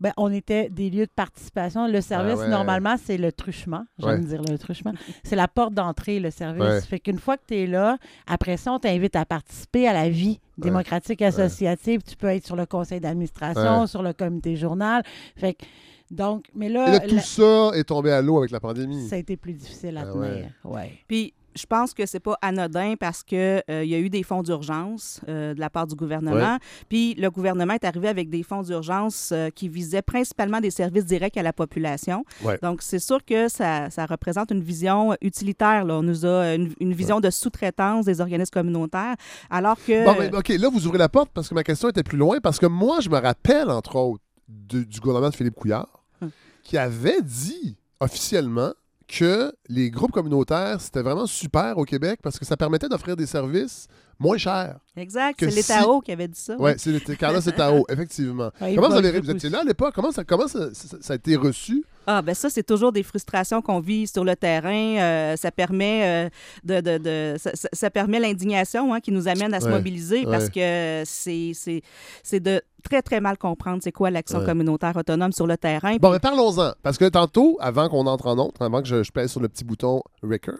Ben, 0.00 0.12
on 0.16 0.32
était 0.32 0.70
des 0.70 0.88
lieux 0.88 1.04
de 1.06 1.12
participation. 1.14 1.86
Le 1.86 2.00
service, 2.00 2.36
Ah 2.38 2.42
ouais. 2.44 2.48
normalement, 2.48 2.96
c'est 3.02 3.18
le 3.18 3.32
truchement. 3.32 3.84
J'aime 3.98 4.20
Ouais. 4.20 4.26
dire 4.26 4.40
le 4.42 4.56
truchement. 4.56 4.92
C'est 5.24 5.36
la 5.36 5.46
porte 5.46 5.74
d'entrée, 5.74 6.20
le 6.20 6.30
service. 6.30 6.62
Ouais. 6.64 6.80
Fait 6.80 7.00
qu'une 7.00 7.18
fois 7.18 7.36
que 7.36 7.42
tu 7.48 7.54
es 7.56 7.66
là, 7.66 7.98
après 8.26 8.56
ça, 8.56 8.72
on 8.72 8.78
t'invite 8.78 9.14
à 9.16 9.24
participer 9.26 9.86
à 9.86 9.92
la 9.92 10.08
vie 10.08 10.40
démocratique 10.56 11.20
associative. 11.22 12.00
Tu 12.02 12.16
peux 12.16 12.28
être 12.28 12.46
sur 12.46 12.56
le 12.56 12.64
conseil 12.66 13.00
d'administration, 13.00 13.82
Ouais. 13.82 13.86
sur 13.86 14.02
le 14.02 14.12
comité 14.14 14.56
journal. 14.56 15.02
Fait 15.36 15.54
que, 15.54 15.64
donc, 16.10 16.46
mais 16.54 16.68
là, 16.68 16.88
Et 16.88 16.92
là, 16.92 17.00
tout 17.00 17.14
la- 17.16 17.20
ça 17.22 17.70
est 17.74 17.84
tombé 17.84 18.10
à 18.10 18.20
l'eau 18.22 18.38
avec 18.38 18.50
la 18.50 18.60
pandémie. 18.60 19.06
ça 19.06 19.16
a 19.16 19.18
été 19.18 19.36
plus 19.36 19.52
difficile 19.52 19.96
à 19.98 20.02
Ah 20.08 20.12
tenir. 20.12 20.50
Ouais. 20.64 20.92
Puis, 21.06 21.34
je 21.56 21.66
pense 21.66 21.94
que 21.94 22.06
c'est 22.06 22.20
pas 22.20 22.36
anodin 22.42 22.94
parce 22.98 23.22
que 23.22 23.62
euh, 23.70 23.84
il 23.84 23.90
y 23.90 23.94
a 23.94 23.98
eu 23.98 24.08
des 24.10 24.22
fonds 24.22 24.42
d'urgence 24.42 25.20
euh, 25.28 25.54
de 25.54 25.60
la 25.60 25.70
part 25.70 25.86
du 25.86 25.94
gouvernement. 25.94 26.58
Puis 26.88 27.14
le 27.14 27.30
gouvernement 27.30 27.74
est 27.74 27.84
arrivé 27.84 28.08
avec 28.08 28.30
des 28.30 28.42
fonds 28.42 28.62
d'urgence 28.62 29.30
euh, 29.32 29.50
qui 29.50 29.68
visaient 29.68 30.02
principalement 30.02 30.60
des 30.60 30.70
services 30.70 31.04
directs 31.06 31.36
à 31.36 31.42
la 31.42 31.52
population. 31.52 32.24
Donc 32.62 32.82
c'est 32.82 32.98
sûr 32.98 33.24
que 33.24 33.48
ça, 33.48 33.90
ça 33.90 34.06
représente 34.06 34.50
une 34.50 34.62
vision 34.62 35.14
utilitaire. 35.20 35.84
Là. 35.84 35.94
On 35.94 36.02
nous 36.02 36.24
a 36.24 36.54
une, 36.54 36.72
une 36.80 36.92
vision 36.92 37.20
de 37.20 37.30
sous-traitance 37.30 38.04
des 38.04 38.20
organismes 38.20 38.52
communautaires, 38.52 39.16
alors 39.50 39.76
que 39.76 40.04
Bon, 40.04 40.14
mais, 40.18 40.34
OK, 40.34 40.48
là, 40.48 40.68
vous 40.68 40.86
ouvrez 40.86 40.98
la 40.98 41.08
porte 41.08 41.30
parce 41.34 41.48
que 41.48 41.54
ma 41.54 41.62
question 41.64 41.88
était 41.88 42.02
plus 42.02 42.18
loin. 42.18 42.38
Parce 42.40 42.58
que 42.58 42.66
moi, 42.66 43.00
je 43.00 43.08
me 43.10 43.18
rappelle, 43.18 43.70
entre 43.70 43.96
autres, 43.96 44.22
de- 44.48 44.82
du 44.84 45.00
gouvernement 45.00 45.30
de 45.30 45.34
Philippe 45.36 45.54
Couillard, 45.54 45.88
Hum. 46.22 46.30
qui 46.62 46.76
avait 46.78 47.22
dit 47.22 47.76
officiellement 48.00 48.72
que 49.10 49.52
les 49.68 49.90
groupes 49.90 50.12
communautaires, 50.12 50.80
c'était 50.80 51.02
vraiment 51.02 51.26
super 51.26 51.78
au 51.78 51.84
Québec 51.84 52.20
parce 52.22 52.38
que 52.38 52.44
ça 52.44 52.56
permettait 52.56 52.88
d'offrir 52.88 53.16
des 53.16 53.26
services 53.26 53.88
moins 54.20 54.36
chers. 54.38 54.76
exact, 54.96 55.36
c'est 55.40 55.50
si- 55.50 55.56
l'État 55.56 55.84
qui 56.04 56.12
avait 56.12 56.28
dit 56.28 56.38
ça. 56.38 56.54
Oui, 56.58 56.72
c'est 56.76 56.90
l'été- 56.92 57.16
Carlos 57.16 57.40
Etao, 57.40 57.84
effectivement. 57.88 58.50
Ouais, 58.60 58.74
comment 58.76 58.88
vous 58.90 58.96
avez 58.96 59.18
vous 59.20 59.30
étiez 59.30 59.48
là 59.50 59.60
à 59.60 59.64
l'époque? 59.64 59.92
Comment, 59.94 60.12
ça, 60.12 60.22
comment 60.24 60.46
ça, 60.46 60.72
ça- 60.74 60.98
ça 61.00 61.12
a 61.14 61.16
été 61.16 61.34
reçu? 61.36 61.84
Ah, 62.06 62.22
ben 62.22 62.34
ça, 62.34 62.50
c'est 62.50 62.62
toujours 62.64 62.92
des 62.92 63.02
frustrations 63.02 63.62
qu'on 63.62 63.78
vit 63.78 64.06
sur 64.06 64.24
le 64.24 64.34
terrain. 64.34 64.96
Euh, 64.98 65.36
ça 65.36 65.50
permet 65.52 66.26
euh, 66.26 66.28
de, 66.64 66.80
de, 66.80 66.98
de- 66.98 67.36
ça, 67.72 67.90
permet 67.90 68.18
l'indignation 68.18 68.92
hein, 68.94 69.00
qui 69.00 69.12
nous 69.12 69.28
amène 69.28 69.52
à 69.54 69.60
se 69.60 69.66
Ouais, 69.66 69.72
mobiliser 69.72 70.24
parce 70.24 70.44
ouais. 70.46 70.50
que 70.50 71.02
c'est 71.08 71.52
c'est 71.54 71.82
c'est 72.22 72.40
de 72.40 72.60
très, 72.82 73.02
très 73.02 73.20
mal 73.20 73.36
comprendre 73.38 73.80
c'est 73.84 73.92
quoi 73.92 74.10
l'action 74.10 74.38
Ouais. 74.40 74.46
communautaire 74.46 74.96
autonome 74.96 75.32
sur 75.32 75.46
le 75.46 75.56
terrain. 75.58 75.96
Bon, 76.00 76.10
mais 76.10 76.18
parlons-en. 76.18 76.72
Parce 76.82 76.96
que 76.98 77.04
tantôt, 77.08 77.58
avant 77.60 77.88
qu'on 77.88 78.06
entre 78.06 78.26
en 78.26 78.38
autre, 78.38 78.62
avant 78.62 78.80
que 78.82 78.88
je, 78.88 79.02
je 79.02 79.12
pèse 79.12 79.30
sur 79.30 79.40
le 79.40 79.48
petit 79.48 79.64
bouton 79.64 80.02
record, 80.22 80.54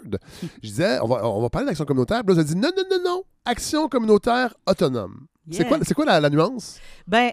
je 0.62 0.69
disais, 0.69 0.99
on 1.03 1.07
va, 1.07 1.27
on 1.28 1.41
va 1.41 1.49
parler 1.51 1.66
d'action 1.69 1.87
communautaire. 1.87 2.23
Puis 2.24 2.37
là, 2.37 2.45
dit, 2.45 2.55
non, 2.57 2.69
non, 2.77 2.82
non, 2.91 2.99
non, 3.05 3.23
action 3.45 3.89
communautaire 3.89 4.55
autonome. 4.67 5.27
C'est 5.51 5.61
Yeah. 5.61 5.69
quoi, 5.69 5.79
c'est 5.83 5.95
quoi 5.95 6.05
la, 6.05 6.21
la 6.21 6.31
nuance? 6.31 6.79
Ben, 7.07 7.33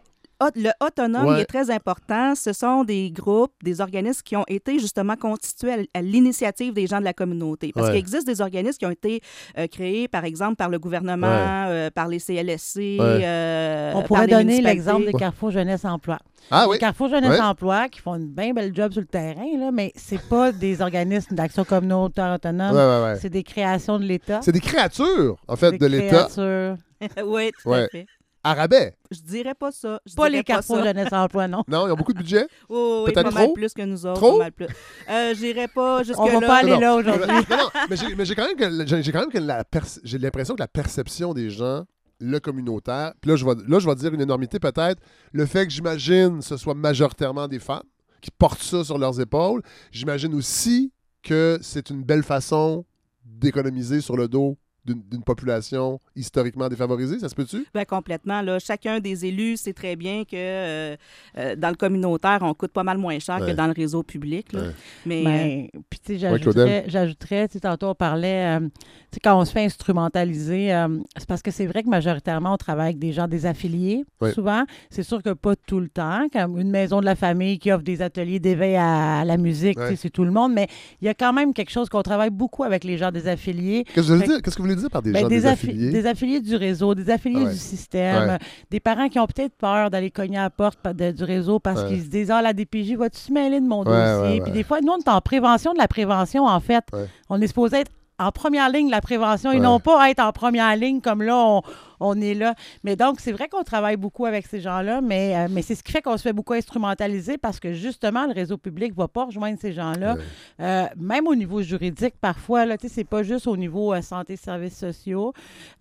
le 0.55 0.69
autonome 0.85 1.25
Ouais. 1.27 1.37
il 1.37 1.41
est 1.41 1.45
très 1.45 1.71
important. 1.71 2.35
Ce 2.35 2.53
sont 2.53 2.83
des 2.83 3.09
groupes, 3.11 3.51
des 3.63 3.81
organismes 3.81 4.21
qui 4.23 4.35
ont 4.35 4.45
été 4.47 4.79
justement 4.79 5.15
constitués 5.15 5.71
à, 5.73 5.77
à 5.99 6.01
l'initiative 6.01 6.73
des 6.73 6.87
gens 6.87 6.99
de 6.99 7.05
la 7.05 7.13
communauté. 7.13 7.71
Parce 7.73 7.87
Ouais. 7.87 7.93
qu'il 7.93 7.99
existe 7.99 8.27
des 8.27 8.41
organismes 8.41 8.77
qui 8.77 8.85
ont 8.85 8.91
été 8.91 9.21
euh, 9.57 9.67
créés, 9.67 10.07
par 10.07 10.25
exemple, 10.25 10.55
par 10.55 10.69
le 10.69 10.79
gouvernement, 10.79 11.27
Ouais. 11.27 11.67
euh, 11.69 11.89
par 11.89 12.07
les 12.07 12.19
CLSC. 12.19 12.77
Ouais. 12.77 12.97
euh, 12.99 13.91
On 13.95 13.99
par 13.99 14.07
pourrait 14.07 14.27
les 14.27 14.33
donner 14.33 14.61
l'exemple 14.61 15.05
des 15.05 15.13
Carrefour 15.13 15.51
Jeunesse 15.51 15.85
Emploi. 15.85 16.19
Ah 16.51 16.63
les 16.65 16.71
oui. 16.71 16.77
Carrefour 16.79 17.09
Jeunesse 17.09 17.31
Ouais. 17.39 17.41
Emploi 17.41 17.89
qui 17.89 17.99
font 17.99 18.15
une 18.15 18.27
bien 18.27 18.53
belle 18.53 18.73
job 18.73 18.91
sur 18.91 19.01
le 19.01 19.07
terrain, 19.07 19.45
là, 19.59 19.71
mais 19.73 19.91
c'est 19.95 20.21
pas 20.29 20.51
des 20.51 20.81
organismes 20.81 21.35
d'action 21.35 21.63
communautaire 21.65 22.33
autonome. 22.35 22.75
Ouais, 22.75 22.81
ouais, 22.81 23.03
ouais. 23.13 23.19
C'est 23.19 23.29
des 23.29 23.43
créations 23.43 23.99
de 23.99 24.05
l'État. 24.05 24.39
C'est 24.43 24.51
des 24.53 24.59
créatures, 24.61 25.35
en 25.47 25.55
fait, 25.55 25.71
Des 25.71 25.77
de 25.79 25.85
l'État. 25.87 26.25
créatures. 26.29 26.77
oui, 27.27 27.51
tout 27.61 27.69
Ouais. 27.69 27.83
à 27.83 27.87
fait. 27.89 28.05
À 28.47 28.53
rabais. 28.53 28.93
Je 29.11 29.19
dirais 29.19 29.53
pas 29.53 29.71
ça. 29.73 29.99
Je 30.05 30.15
Pas 30.15 30.29
les 30.29 30.41
Carrefour. 30.41 30.81
Jeunesse 30.81 31.11
Emploi, 31.11 31.49
non. 31.49 31.63
Non, 31.67 31.85
ils 31.87 31.91
ont 31.91 31.95
beaucoup 31.95 32.13
de 32.13 32.19
budget. 32.19 32.47
Oh, 32.69 33.03
oui, 33.05 33.11
Peut-être 33.11 33.29
pas 33.29 33.31
mal 33.35 33.43
trop? 33.45 33.53
plus 33.53 33.73
que 33.73 33.81
nous 33.81 34.05
autres. 34.05 34.21
Trop? 34.21 34.37
Pas 34.37 34.45
mal 34.45 34.51
plus. 34.53 34.67
Euh, 35.09 35.33
J'irais 35.35 35.67
pas 35.67 36.03
jusque 36.03 36.17
On 36.19 36.27
va 36.27 36.39
là. 36.39 36.47
pas 36.47 36.55
aller 36.59 36.71
Non, 36.71 36.79
là 36.79 36.95
aujourd'hui. 36.95 37.27
Non, 37.49 37.57
non, 37.57 37.69
mais 37.89 37.97
j'ai 37.97 38.15
mais 38.15 38.23
j'ai 38.25 38.35
quand 38.35 38.45
même 38.47 38.55
que, 38.55 39.01
j'ai 39.01 39.11
quand 39.11 39.19
même 39.19 39.31
que 39.31 39.37
la 39.37 39.65
j'ai 40.03 40.17
l'impression 40.17 40.55
que 40.55 40.61
la 40.61 40.67
perception 40.69 41.33
des 41.33 41.49
gens, 41.49 41.83
le 42.19 42.39
communautaire, 42.39 43.13
puis 43.21 43.31
là 43.31 43.35
je 43.35 43.45
vais 43.45 43.53
là 43.67 43.79
je 43.79 43.87
vais 43.89 43.95
dire 43.95 44.13
une 44.13 44.21
énormité 44.21 44.59
peut-être, 44.59 45.01
le 45.33 45.45
fait 45.45 45.67
que 45.67 45.73
j'imagine 45.73 46.41
ce 46.41 46.55
soit 46.55 46.73
majoritairement 46.73 47.49
des 47.49 47.59
femmes 47.59 47.83
qui 48.21 48.31
portent 48.31 48.63
ça 48.63 48.83
sur 48.85 48.97
leurs 48.97 49.19
épaules, 49.19 49.61
j'imagine 49.91 50.33
aussi 50.33 50.93
que 51.21 51.59
c'est 51.61 51.89
une 51.89 52.03
belle 52.03 52.23
façon 52.23 52.85
d'économiser 53.25 53.99
sur 54.01 54.15
le 54.17 54.27
dos 54.29 54.57
d'une 54.95 55.23
population 55.23 55.99
historiquement 56.15 56.67
défavorisée, 56.69 57.19
ça 57.19 57.29
se 57.29 57.35
peut-tu? 57.35 57.65
Ben, 57.73 57.85
complètement. 57.85 58.41
Là. 58.41 58.59
Chacun 58.59 58.99
des 58.99 59.25
élus 59.25 59.57
sait 59.57 59.73
très 59.73 59.95
bien 59.95 60.23
que 60.23 60.35
euh, 60.35 60.95
euh, 61.37 61.55
dans 61.55 61.69
le 61.69 61.75
communautaire, 61.75 62.39
on 62.41 62.53
coûte 62.53 62.71
pas 62.71 62.83
mal 62.83 62.97
moins 62.97 63.19
cher 63.19 63.39
Ouais. 63.41 63.51
que 63.51 63.55
dans 63.55 63.67
le 63.67 63.73
réseau 63.73 64.03
public. 64.03 64.53
là. 64.53 64.61
Ouais. 64.61 64.71
Mais 65.05 65.23
Ben, 65.23 65.67
puis 65.89 65.99
tu 65.99 66.19
sais, 66.19 66.83
j'ajouterais, 66.87 67.47
tantôt 67.61 67.87
on 67.87 67.95
parlait, 67.95 68.57
euh, 68.57 68.59
tu 68.61 68.67
sais, 69.13 69.19
quand 69.23 69.39
on 69.39 69.45
se 69.45 69.51
fait 69.51 69.65
instrumentaliser, 69.65 70.73
euh, 70.73 70.99
c'est 71.17 71.27
parce 71.27 71.41
que 71.41 71.51
c'est 71.51 71.65
vrai 71.65 71.83
que 71.83 71.89
majoritairement 71.89 72.53
on 72.53 72.57
travaille 72.57 72.87
avec 72.87 72.99
des 72.99 73.13
gens 73.13 73.27
désaffiliés, 73.27 74.05
Ouais. 74.21 74.31
souvent. 74.31 74.63
C'est 74.89 75.03
sûr 75.03 75.21
que 75.21 75.33
pas 75.33 75.55
tout 75.55 75.79
le 75.79 75.89
temps, 75.89 76.27
comme 76.31 76.57
une 76.59 76.69
maison 76.69 76.99
de 77.01 77.05
la 77.05 77.15
famille 77.15 77.59
qui 77.59 77.71
offre 77.71 77.83
des 77.83 78.01
ateliers 78.01 78.39
d'éveil 78.39 78.75
à, 78.75 79.19
à 79.19 79.25
la 79.25 79.37
musique, 79.37 79.75
tu 79.77 79.83
sais, 79.83 79.89
Ouais. 79.89 79.95
c'est 79.95 80.09
tout 80.09 80.23
le 80.23 80.31
monde, 80.31 80.53
mais 80.53 80.67
il 81.01 81.05
y 81.05 81.09
a 81.09 81.13
quand 81.13 81.33
même 81.33 81.53
quelque 81.53 81.71
chose 81.71 81.89
qu'on 81.89 82.01
travaille 82.03 82.29
beaucoup 82.29 82.63
avec 82.63 82.83
les 82.83 82.97
gens 82.97 83.11
désaffiliés. 83.11 83.83
Qu'est-ce 83.93 84.07
que 84.07 84.11
vous 84.13 84.15
voulez 84.15 84.27
dire? 84.27 84.41
Qu'est-ce 84.41 84.55
que 84.55 84.61
vous 84.61 84.67
voulez 84.67 84.76
par 84.89 85.01
des 85.01 85.11
Ben, 85.11 85.21
gens 85.21 85.27
des, 85.27 85.35
affi- 85.45 85.67
désaffiliés 85.67 85.89
des 85.91 86.05
affiliés 86.07 86.39
du 86.41 86.55
réseau, 86.55 86.95
des 86.95 87.09
affiliés 87.09 87.43
ouais. 87.45 87.51
du 87.51 87.57
système, 87.57 88.29
Ouais. 88.29 88.37
des 88.71 88.79
parents 88.79 89.09
qui 89.09 89.19
ont 89.19 89.27
peut-être 89.27 89.55
peur 89.57 89.89
d'aller 89.89 90.11
cogner 90.11 90.37
à 90.37 90.43
la 90.43 90.49
porte 90.49 90.79
de- 90.95 91.11
du 91.11 91.23
réseau 91.23 91.59
parce 91.59 91.81
Ouais. 91.83 91.87
qu'ils 91.89 92.03
se 92.03 92.07
disent 92.07 92.31
Ah, 92.31 92.41
la 92.41 92.53
DPJ, 92.53 92.95
vas-tu 92.95 93.17
se 93.19 93.31
mêler 93.33 93.59
de 93.59 93.67
mon 93.67 93.83
dossier? 93.83 94.41
Puis 94.41 94.51
des 94.51 94.63
fois, 94.63 94.79
nous, 94.81 94.91
on 94.93 94.97
est 94.97 95.09
en 95.09 95.21
prévention 95.21 95.73
de 95.73 95.77
la 95.77 95.87
prévention, 95.87 96.45
en 96.45 96.59
fait. 96.59 96.83
On 97.29 97.41
est 97.41 97.47
supposé 97.47 97.77
être 97.77 97.91
en 98.19 98.31
première 98.31 98.69
ligne 98.71 98.87
de 98.87 98.91
la 98.91 99.01
prévention 99.01 99.51
et 99.51 99.59
non 99.59 99.79
pas 99.79 100.09
être 100.09 100.19
en 100.23 100.31
première 100.31 100.75
ligne 100.75 101.01
comme 101.01 101.21
là, 101.21 101.35
on, 101.37 101.61
on 101.99 102.19
est 102.21 102.33
là. 102.33 102.53
Mais 102.83 102.95
donc, 102.95 103.19
c'est 103.19 103.31
vrai 103.31 103.47
qu'on 103.47 103.63
travaille 103.63 103.97
beaucoup 103.97 104.25
avec 104.25 104.45
ces 104.47 104.59
gens-là, 104.61 105.01
mais, 105.01 105.35
euh, 105.35 105.47
mais 105.49 105.61
c'est 105.61 105.75
ce 105.75 105.83
qui 105.83 105.91
fait 105.91 106.01
qu'on 106.01 106.17
se 106.17 106.21
fait 106.23 106.33
beaucoup 106.33 106.53
instrumentaliser 106.53 107.37
parce 107.37 107.59
que 107.59 107.73
justement, 107.73 108.25
le 108.27 108.33
réseau 108.33 108.57
public 108.57 108.91
ne 108.91 108.97
va 108.97 109.07
pas 109.07 109.25
rejoindre 109.25 109.57
ces 109.59 109.73
gens-là. 109.73 110.15
Ouais. 110.15 110.21
Euh, 110.61 110.85
même 110.97 111.27
au 111.27 111.35
niveau 111.35 111.61
juridique, 111.61 112.15
parfois, 112.21 112.65
là, 112.65 112.77
tu 112.77 112.87
sais, 112.87 112.93
c'est 112.95 113.03
pas 113.03 113.23
juste 113.23 113.47
au 113.47 113.57
niveau 113.57 113.93
euh, 113.93 114.01
santé, 114.01 114.35
services 114.37 114.77
sociaux. 114.77 115.33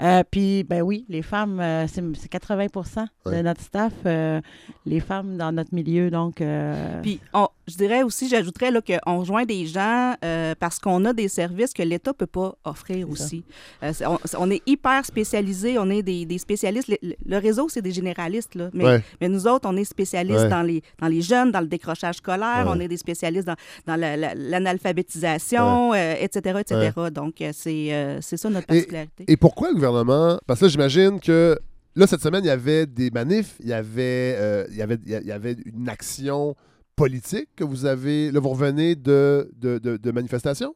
Euh, 0.03 0.23
Puis, 0.31 0.65
ben 0.65 0.83
oui, 0.83 1.05
les 1.09 1.23
femmes, 1.23 1.61
euh, 1.61 1.87
c'est 1.87 2.03
c'est 2.17 2.29
80% 2.31 3.03
de 3.27 3.31
Ouais. 3.31 3.43
notre 3.43 3.61
staff, 3.61 3.93
euh, 4.07 4.41
les 4.85 5.01
femmes 5.01 5.37
dans 5.37 5.53
notre 5.53 5.75
milieu. 5.75 6.11
Donc, 6.11 6.41
euh, 6.41 7.01
Puis, 7.03 7.21
on- 7.33 7.49
je 7.67 7.77
dirais 7.77 8.03
aussi, 8.03 8.29
j'ajouterais 8.29 8.71
là, 8.71 8.81
qu'on 8.81 9.19
rejoint 9.19 9.45
des 9.45 9.67
gens 9.67 10.15
euh, 10.25 10.55
parce 10.59 10.79
qu'on 10.79 11.05
a 11.05 11.13
des 11.13 11.29
services 11.29 11.73
que 11.73 11.83
l'État 11.83 12.11
ne 12.13 12.17
peut 12.17 12.27
pas 12.27 12.55
offrir 12.65 13.11
aussi. 13.11 13.45
Euh, 13.83 13.93
on, 14.39 14.51
est 14.51 14.63
hyper 14.67 15.05
spécialisés, 15.05 15.79
on 15.79 15.91
est 15.91 16.03
des, 16.07 16.25
des 16.25 16.39
spécialistes. 16.39 16.89
Le, 17.03 17.37
réseau, 17.47 17.69
c'est 17.69 17.83
des 17.83 17.93
généralistes, 18.01 18.55
là. 18.55 18.71
Mais, 18.73 18.85
Ouais. 18.85 19.03
mais 19.21 19.29
nous 19.29 19.47
autres, 19.47 19.69
on 19.71 19.77
est 19.77 19.85
spécialistes 19.85 20.45
Ouais. 20.45 20.49
dans, 20.49 20.63
les, 20.63 20.81
dans 21.01 21.09
les 21.09 21.21
jeunes, 21.21 21.51
dans 21.53 21.61
le 21.61 21.67
décrochage 21.67 22.17
scolaire, 22.23 22.65
Ouais. 22.67 22.73
on 22.75 22.81
est 22.81 22.89
des 22.89 22.97
spécialistes 23.07 23.47
dans, 23.47 23.57
dans 23.87 23.97
la- 23.97 24.17
la- 24.17 24.35
l'analphabétisation, 24.35 25.93
euh, 25.95 26.15
etc., 26.21 26.61
etc. 26.61 26.91
Donc, 27.13 27.41
euh, 27.41 27.51
c'est 27.53 27.93
euh, 27.93 28.19
c'est 28.23 28.37
ça 28.37 28.49
notre 28.51 28.67
particularité. 28.67 29.25
Et 29.29 29.37
pourquoi 29.37 29.69
le 29.69 29.75
gouvernement 29.75 30.39
Parce 30.47 30.61
que 30.61 30.69
j'imagine 30.69 31.21
que 31.21 31.59
là, 31.95 32.07
cette 32.07 32.23
semaine, 32.23 32.45
il 32.45 32.49
y 32.49 32.51
avait 32.51 32.87
des 32.87 33.11
manifs, 33.11 33.57
il 33.61 33.69
y 33.69 33.73
avait, 33.73 34.35
euh, 34.39 34.67
il 34.71 34.77
y 34.77 34.83
avait, 34.83 34.99
il 35.05 35.27
y 35.27 35.33
avait 35.33 35.57
une 35.65 35.89
action 35.89 36.55
politique 36.95 37.49
que 37.57 37.65
vous 37.65 37.85
avez. 37.85 38.31
Là, 38.31 38.41
vous 38.41 38.49
revenez 38.51 38.95
de, 38.95 39.51
de, 39.57 39.79
de- 39.79 39.97
de 39.97 40.11
manifestations? 40.13 40.75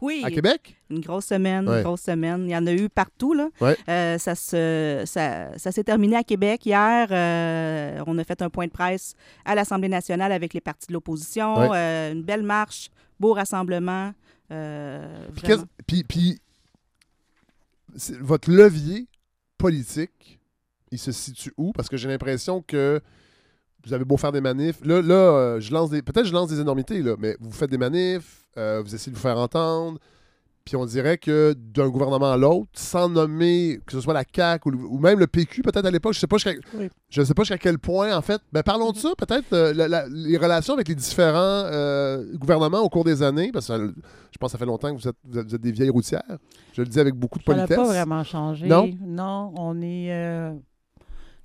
Oui. 0.00 0.22
à 0.24 0.30
Québec? 0.30 0.76
Une 0.90 1.00
grosse 1.00 1.26
semaine, 1.26 1.68
Ouais. 1.68 1.78
une 1.78 1.82
grosse 1.84 2.02
semaine. 2.02 2.44
Il 2.44 2.50
y 2.50 2.56
en 2.56 2.66
a 2.66 2.72
eu 2.72 2.88
partout. 2.88 3.34
Là. 3.34 3.48
Ouais. 3.60 3.76
Euh, 3.88 4.18
ça 4.18 4.34
se, 4.34 5.02
ça, 5.06 5.56
ça 5.58 5.72
s'est 5.72 5.84
terminé 5.84 6.16
à 6.16 6.22
Québec 6.24 6.64
hier. 6.66 7.08
Euh, 7.10 8.02
on 8.06 8.16
a 8.18 8.24
fait 8.24 8.40
un 8.42 8.50
point 8.50 8.66
de 8.66 8.72
presse 8.72 9.14
à 9.44 9.54
l'Assemblée 9.54 9.88
nationale 9.88 10.32
avec 10.32 10.54
les 10.54 10.60
partis 10.60 10.86
de 10.88 10.92
l'opposition. 10.92 11.58
Ouais. 11.58 11.68
Euh, 11.74 12.12
une 12.12 12.22
belle 12.22 12.42
marche, 12.42 12.90
beau 13.20 13.32
rassemblement. 13.32 14.12
Puis, 15.86 16.04
puis, 16.04 16.40
votre 18.20 18.50
levier 18.50 19.06
politique, 19.58 20.40
il 20.90 20.98
se 20.98 21.12
situe 21.12 21.52
où? 21.56 21.72
Parce 21.72 21.88
que 21.88 21.96
j'ai 21.96 22.08
l'impression 22.08 22.62
que 22.62 23.00
vous 23.86 23.92
avez 23.92 24.04
beau 24.04 24.16
faire 24.16 24.32
des 24.32 24.40
manifs. 24.40 24.78
Là, 24.84 25.00
là 25.02 25.14
euh, 25.14 25.60
je 25.60 25.72
lance 25.72 25.90
des. 25.90 26.02
Peut-être 26.02 26.26
je 26.26 26.32
lance 26.32 26.48
des 26.48 26.60
énormités, 26.60 27.02
là, 27.02 27.14
mais 27.18 27.36
vous 27.40 27.50
faites 27.52 27.70
des 27.70 27.78
manifs, 27.78 28.46
euh, 28.56 28.82
vous 28.84 28.94
essayez 28.94 29.12
de 29.12 29.16
vous 29.16 29.22
faire 29.22 29.38
entendre. 29.38 29.98
Puis 30.64 30.76
on 30.76 30.86
dirait 30.86 31.18
que 31.18 31.52
d'un 31.52 31.90
gouvernement 31.90 32.32
à 32.32 32.38
l'autre, 32.38 32.70
sans 32.72 33.10
nommer 33.10 33.80
que 33.84 33.92
ce 33.92 34.00
soit 34.00 34.14
la 34.14 34.24
CAQ 34.34 34.66
ou, 34.66 34.70
le- 34.70 34.78
ou 34.78 34.98
même 34.98 35.18
le 35.18 35.26
PQ, 35.26 35.60
peut-être 35.60 35.84
à 35.84 35.90
l'époque, 35.90 36.14
je 36.14 36.20
sais 36.20 36.26
pas 36.26 36.38
jusqu'à 36.38 36.52
Oui. 36.72 36.88
je 37.10 37.22
sais 37.22 37.34
pas 37.34 37.42
jusqu'à 37.42 37.58
quel 37.58 37.78
point, 37.78 38.16
en 38.16 38.22
fait. 38.22 38.40
Ben, 38.50 38.62
parlons 38.62 38.90
de 38.92 38.96
ça, 38.96 39.10
peut-être, 39.18 39.52
euh, 39.52 39.74
la- 39.74 39.88
la- 39.88 40.06
les 40.08 40.38
relations 40.38 40.72
avec 40.72 40.88
les 40.88 40.94
différents 40.94 41.36
euh, 41.36 42.24
gouvernements 42.36 42.80
au 42.80 42.88
cours 42.88 43.04
des 43.04 43.22
années, 43.22 43.50
parce 43.52 43.66
que 43.66 43.76
ça- 43.76 43.78
je 44.32 44.38
pense 44.38 44.48
que 44.48 44.52
ça 44.52 44.58
fait 44.58 44.64
longtemps 44.64 44.94
que 44.96 45.02
vous 45.02 45.06
êtes, 45.08 45.16
vous 45.22 45.38
êtes- 45.38 45.54
des 45.60 45.70
vieilles 45.70 45.90
routières. 45.90 46.38
Je 46.72 46.80
le 46.80 46.88
dis 46.88 46.98
avec 46.98 47.14
beaucoup 47.14 47.38
de 47.38 47.44
Ça 47.44 47.50
n'a 47.54 47.66
politesse. 47.66 47.76
pas 47.76 47.84
vraiment 47.92 48.24
changé. 48.24 48.66
Non? 48.66 48.90
Non, 49.04 49.52
on 49.58 49.82
est. 49.82 50.10
euh, 50.14 50.54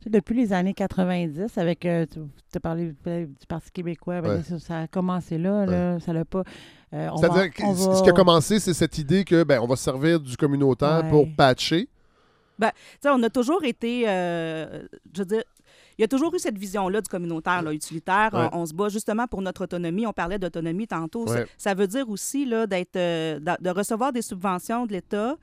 depuis 0.05 0.35
les 0.35 0.53
années 0.53 0.73
90, 0.73 1.57
avec. 1.57 1.85
euh, 1.85 2.05
tu 2.11 2.19
as 2.55 2.59
parlé 2.59 2.93
euh, 3.07 3.25
du 3.25 3.45
Parti 3.47 3.71
québécois, 3.71 4.21
ben, 4.21 4.37
Ouais. 4.37 4.43
ça, 4.43 4.59
ça 4.59 4.79
a 4.81 4.87
commencé 4.87 5.37
là. 5.37 5.65
là 5.65 5.99
ça 5.99 6.13
l'a 6.13 6.25
pas. 6.25 6.43
euh, 6.93 7.09
C'est-à-dire 7.17 7.37
va- 7.37 7.49
que 7.49 7.61
ce 7.75 8.03
qui 8.03 8.09
a 8.09 8.13
commencé, 8.13 8.59
c'est 8.59 8.73
cette 8.73 8.97
idée 8.97 9.23
que 9.25 9.43
ben, 9.43 9.59
on 9.61 9.67
va 9.67 9.75
se 9.75 9.83
servir 9.83 10.19
du 10.19 10.37
communautaire 10.37 11.01
Ouais. 11.03 11.09
pour 11.09 11.27
patcher. 11.35 11.87
Ben, 12.57 12.71
tu 12.75 12.79
sais, 13.03 13.09
on 13.09 13.21
a 13.23 13.29
toujours 13.29 13.63
été, 13.63 14.03
euh, 14.09 14.83
je 15.13 15.19
veux 15.19 15.25
dire, 15.25 15.43
il 15.97 16.01
y 16.01 16.05
a 16.05 16.07
toujours 16.07 16.33
eu 16.33 16.39
cette 16.39 16.57
vision-là 16.57 17.01
du 17.01 17.09
communautaire, 17.09 17.61
là, 17.61 17.73
utilitaire. 17.73 18.29
Ouais. 18.33 18.47
On, 18.53 18.59
on 18.61 18.65
se 18.65 18.73
bat 18.73 18.87
justement 18.89 19.27
pour 19.27 19.41
notre 19.41 19.63
autonomie. 19.65 20.07
On 20.07 20.13
parlait 20.13 20.39
d'autonomie 20.39 20.87
tantôt. 20.87 21.27
Ça- 21.27 21.33
Ouais. 21.35 21.45
Ça, 21.57 21.73
veut 21.73 21.87
dire 21.87 22.09
aussi 22.09 22.45
là, 22.45 22.67
d'être, 22.67 22.95
euh, 22.95 23.37
de 23.39 23.69
recevoir 23.69 24.11
des 24.13 24.21
subventions 24.21 24.85
de 24.85 24.93
l'État 24.93 25.35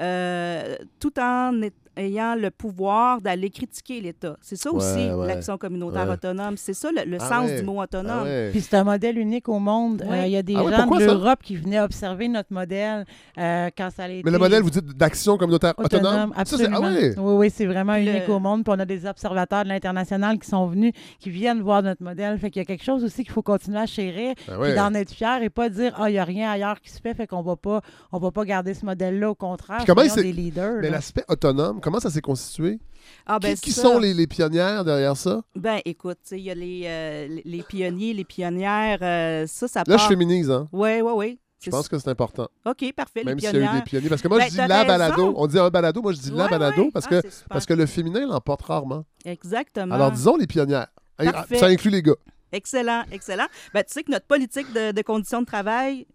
euh, 0.00 0.76
tout 1.00 1.18
en 1.18 1.62
est- 1.62 1.74
ayant 1.96 2.34
le 2.34 2.50
pouvoir 2.50 3.20
d'aller 3.20 3.50
critiquer 3.50 4.00
l'État. 4.00 4.36
C'est 4.40 4.56
ça 4.56 4.70
aussi 4.72 5.10
ouais. 5.10 5.26
l'action 5.26 5.58
communautaire 5.58 6.06
Ouais. 6.06 6.14
autonome. 6.14 6.56
C'est 6.56 6.74
ça 6.74 6.88
le, 6.90 7.08
le 7.10 7.18
Ah 7.20 7.28
sens 7.28 7.46
ouais. 7.50 7.60
du 7.60 7.62
mot 7.64 7.80
autonome. 7.82 8.18
Ah 8.20 8.24
ouais. 8.24 8.48
Puis 8.50 8.60
c'est 8.62 8.76
un 8.76 8.84
modèle 8.84 9.18
unique 9.18 9.48
au 9.48 9.58
monde. 9.58 10.02
Ouais. 10.08 10.20
Euh, 10.20 10.26
Il 10.26 10.32
y 10.32 10.36
a 10.36 10.42
des 10.42 10.54
Ah 10.56 10.62
gens 10.62 10.86
de 10.86 11.04
l'Europe 11.04 11.40
qui 11.42 11.56
venaient 11.56 11.80
observer 11.80 12.28
notre 12.28 12.52
modèle 12.52 13.04
euh, 13.38 13.68
quand 13.76 13.88
ça 13.94 14.04
allait 14.04 14.22
Mais 14.24 14.30
le 14.30 14.38
modèle, 14.38 14.62
vous 14.62 14.70
dites 14.70 14.86
d'action 14.96 15.36
communautaire 15.36 15.74
autonome. 15.76 16.32
C'est- 16.34 16.40
absolument. 16.40 16.78
ah 16.82 16.86
ouais. 16.92 17.14
Oui, 17.18 17.34
oui, 17.34 17.50
c'est 17.54 17.66
vraiment 17.66 17.94
Le- 17.94 18.00
unique 18.02 18.28
au 18.28 18.38
monde. 18.38 18.64
Puis 18.64 18.72
on 18.76 18.78
a 18.80 18.84
des 18.86 19.06
observateurs 19.06 19.64
de 19.64 19.68
l'international 19.68 20.38
qui 20.38 20.48
sont 20.48 20.66
venus, 20.66 20.92
qui 21.18 21.30
viennent 21.30 21.60
voir 21.60 21.82
notre 21.82 22.02
modèle. 22.02 22.38
Fait 22.38 22.50
qu'il 22.50 22.60
y 22.60 22.64
a 22.64 22.66
quelque 22.66 22.84
chose 22.84 23.04
aussi 23.04 23.22
qu'il 23.24 23.32
faut 23.32 23.42
continuer 23.42 23.78
à 23.80 23.86
chérir, 23.86 24.34
Ah 24.48 24.52
puis 24.60 24.74
d'en 24.74 24.94
être 24.94 25.10
fier 25.12 25.42
et 25.42 25.50
pas 25.50 25.68
dire 25.68 25.92
ah 25.98 26.08
il 26.10 26.14
y 26.14 26.18
a 26.18 26.24
rien 26.24 26.50
ailleurs 26.50 26.80
qui 26.80 26.90
se 26.90 27.00
fait, 27.00 27.14
fait 27.14 27.26
qu'on 27.26 27.42
va 27.42 27.56
pas, 27.56 27.80
on 28.12 28.18
va 28.18 28.30
pas 28.30 28.44
garder 28.44 28.74
ce 28.74 28.84
modèle-là. 28.86 29.30
Au 29.30 29.34
contraire, 29.34 29.78
Puis 29.78 29.86
comment 29.86 30.08
s'est- 30.08 30.22
des 30.22 30.32
leaders. 30.32 30.78
Mais 30.80 30.90
l'aspect 30.90 31.24
autonome, 31.28 31.80
comment 31.82 32.00
ça 32.00 32.10
s'est 32.10 32.20
constitué? 32.20 32.78
Ah, 33.26 33.38
ben, 33.38 33.56
qui 33.56 33.72
sont 33.72 33.98
les, 33.98 34.14
les 34.14 34.26
pionnières 34.26 34.84
derrière 34.84 35.16
ça? 35.16 35.42
Ben, 35.56 35.80
écoute, 35.84 36.18
il 36.30 36.38
y 36.38 36.50
a 36.50 36.54
les, 36.54 36.82
euh, 36.86 37.26
les- 37.28 37.42
les 37.44 37.62
pionniers, 37.62 38.14
les 38.14 38.24
pionnières. 38.24 38.98
euh, 39.02 39.46
ça, 39.46 39.68
ça 39.68 39.80
Là, 39.86 39.96
part... 39.96 39.98
je 40.04 40.08
féminise, 40.08 40.50
hein? 40.50 40.68
Oui, 40.72 41.00
oui, 41.02 41.12
oui. 41.14 41.38
Je 41.60 41.70
pense 41.70 41.88
que 41.88 41.96
c'est 41.98 42.08
important. 42.10 42.48
OK, 42.66 42.92
parfait. 42.92 43.22
Même 43.22 43.38
s'il 43.38 43.54
y 43.56 43.56
a 43.62 43.72
eu 43.72 43.76
des 43.78 43.82
pionniers. 43.82 44.08
Parce 44.08 44.20
que 44.22 44.26
moi, 44.28 44.38
Ben, 44.38 44.46
je 44.46 44.50
dis 44.50 44.56
la 44.56 44.66
raison. 44.66 44.86
balado. 44.86 45.34
On 45.36 45.46
dit 45.46 45.58
un 45.60 45.68
balado, 45.70 46.02
moi, 46.02 46.12
je 46.12 46.18
dis 46.18 46.30
la 46.32 46.48
balado 46.48 46.82
ouais. 46.84 46.90
parce, 46.92 47.06
Ah, 47.08 47.22
que, 47.22 47.28
parce 47.48 47.66
que 47.66 47.74
le 47.74 47.86
féminin 47.86 48.26
l'emporte 48.26 48.62
rarement. 48.62 49.04
Exactement. 49.24 49.94
Alors, 49.94 50.10
disons 50.10 50.36
les 50.36 50.46
pionnières. 50.48 50.88
Parfait. 51.16 51.58
Ça 51.58 51.66
inclut 51.66 51.90
les 51.90 52.02
gars. 52.02 52.16
Excellent, 52.50 53.04
excellent. 53.12 53.46
Ben, 53.72 53.82
tu 53.84 53.92
sais 53.92 54.02
que 54.02 54.10
notre 54.10 54.26
politique 54.26 54.72
de, 54.72 54.90
de 54.92 55.02
conditions 55.02 55.40
de 55.40 55.46
travail 55.46 56.06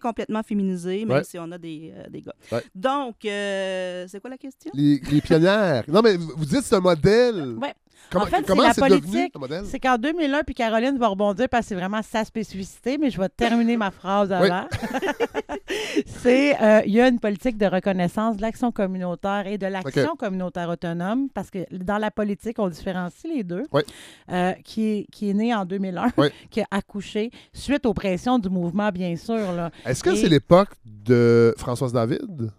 complètement 0.00 0.42
féminisée, 0.42 1.04
même 1.04 1.18
Ouais. 1.18 1.24
si 1.24 1.38
on 1.38 1.50
a 1.52 1.58
des, 1.58 1.92
euh, 1.96 2.08
des 2.08 2.22
gars. 2.22 2.34
Ouais. 2.52 2.62
Donc, 2.74 3.24
euh, 3.24 4.06
c'est 4.08 4.20
quoi 4.20 4.30
la 4.30 4.38
question? 4.38 4.70
Les, 4.74 5.00
les 5.10 5.20
pionnières. 5.20 5.84
Non, 5.88 6.02
mais 6.02 6.16
vous 6.16 6.32
vous 6.36 6.44
dites 6.44 6.62
c'est 6.62 6.74
un 6.74 6.80
modèle. 6.80 7.56
Ouais. 7.60 7.74
Comment, 8.10 8.24
en 8.24 8.28
fait, 8.28 8.44
c'est 8.46 8.54
la 8.54 8.74
politique. 8.74 9.34
C'est 9.64 9.80
qu'en 9.80 9.96
2001, 9.98 10.42
puis 10.44 10.54
Caroline 10.54 10.98
va 10.98 11.08
rebondir 11.08 11.48
parce 11.48 11.62
que 11.64 11.68
c'est 11.70 11.74
vraiment 11.74 12.02
sa 12.02 12.24
spécificité, 12.24 12.98
mais 12.98 13.10
je 13.10 13.20
vais 13.20 13.28
terminer 13.28 13.76
ma 13.76 13.90
phrase 13.90 14.30
avant. 14.32 14.66
c'est 16.06 16.60
euh, 16.62 16.82
il 16.86 16.92
y 16.92 17.00
a 17.00 17.08
une 17.08 17.18
politique 17.20 17.56
de 17.58 17.66
reconnaissance 17.66 18.36
de 18.36 18.42
l'action 18.42 18.72
communautaire 18.72 19.46
et 19.46 19.58
de 19.58 19.66
l'action 19.66 20.16
communautaire 20.16 20.68
autonome, 20.68 21.28
parce 21.32 21.50
que 21.50 21.58
dans 21.72 21.98
la 21.98 22.10
politique, 22.10 22.58
on 22.58 22.68
différencie 22.68 23.32
les 23.32 23.42
deux, 23.42 23.64
Oui. 23.72 23.82
euh, 24.30 24.52
qui, 24.64 24.86
est, 24.86 25.06
qui 25.10 25.30
est 25.30 25.34
né 25.34 25.54
en 25.54 25.64
2001, 25.64 26.12
Oui. 26.16 26.28
qui 26.50 26.60
a 26.60 26.66
accouché 26.70 27.30
suite 27.52 27.86
aux 27.86 27.94
pressions 27.94 28.38
du 28.38 28.48
mouvement, 28.48 28.90
bien 28.90 29.16
sûr. 29.16 29.52
là. 29.52 29.70
Est-ce 29.84 30.02
que 30.02 30.10
Et- 30.10 30.16
c'est 30.16 30.28
l'époque 30.28 30.70
de 30.84 31.54
Françoise 31.58 31.92
David? 31.92 32.50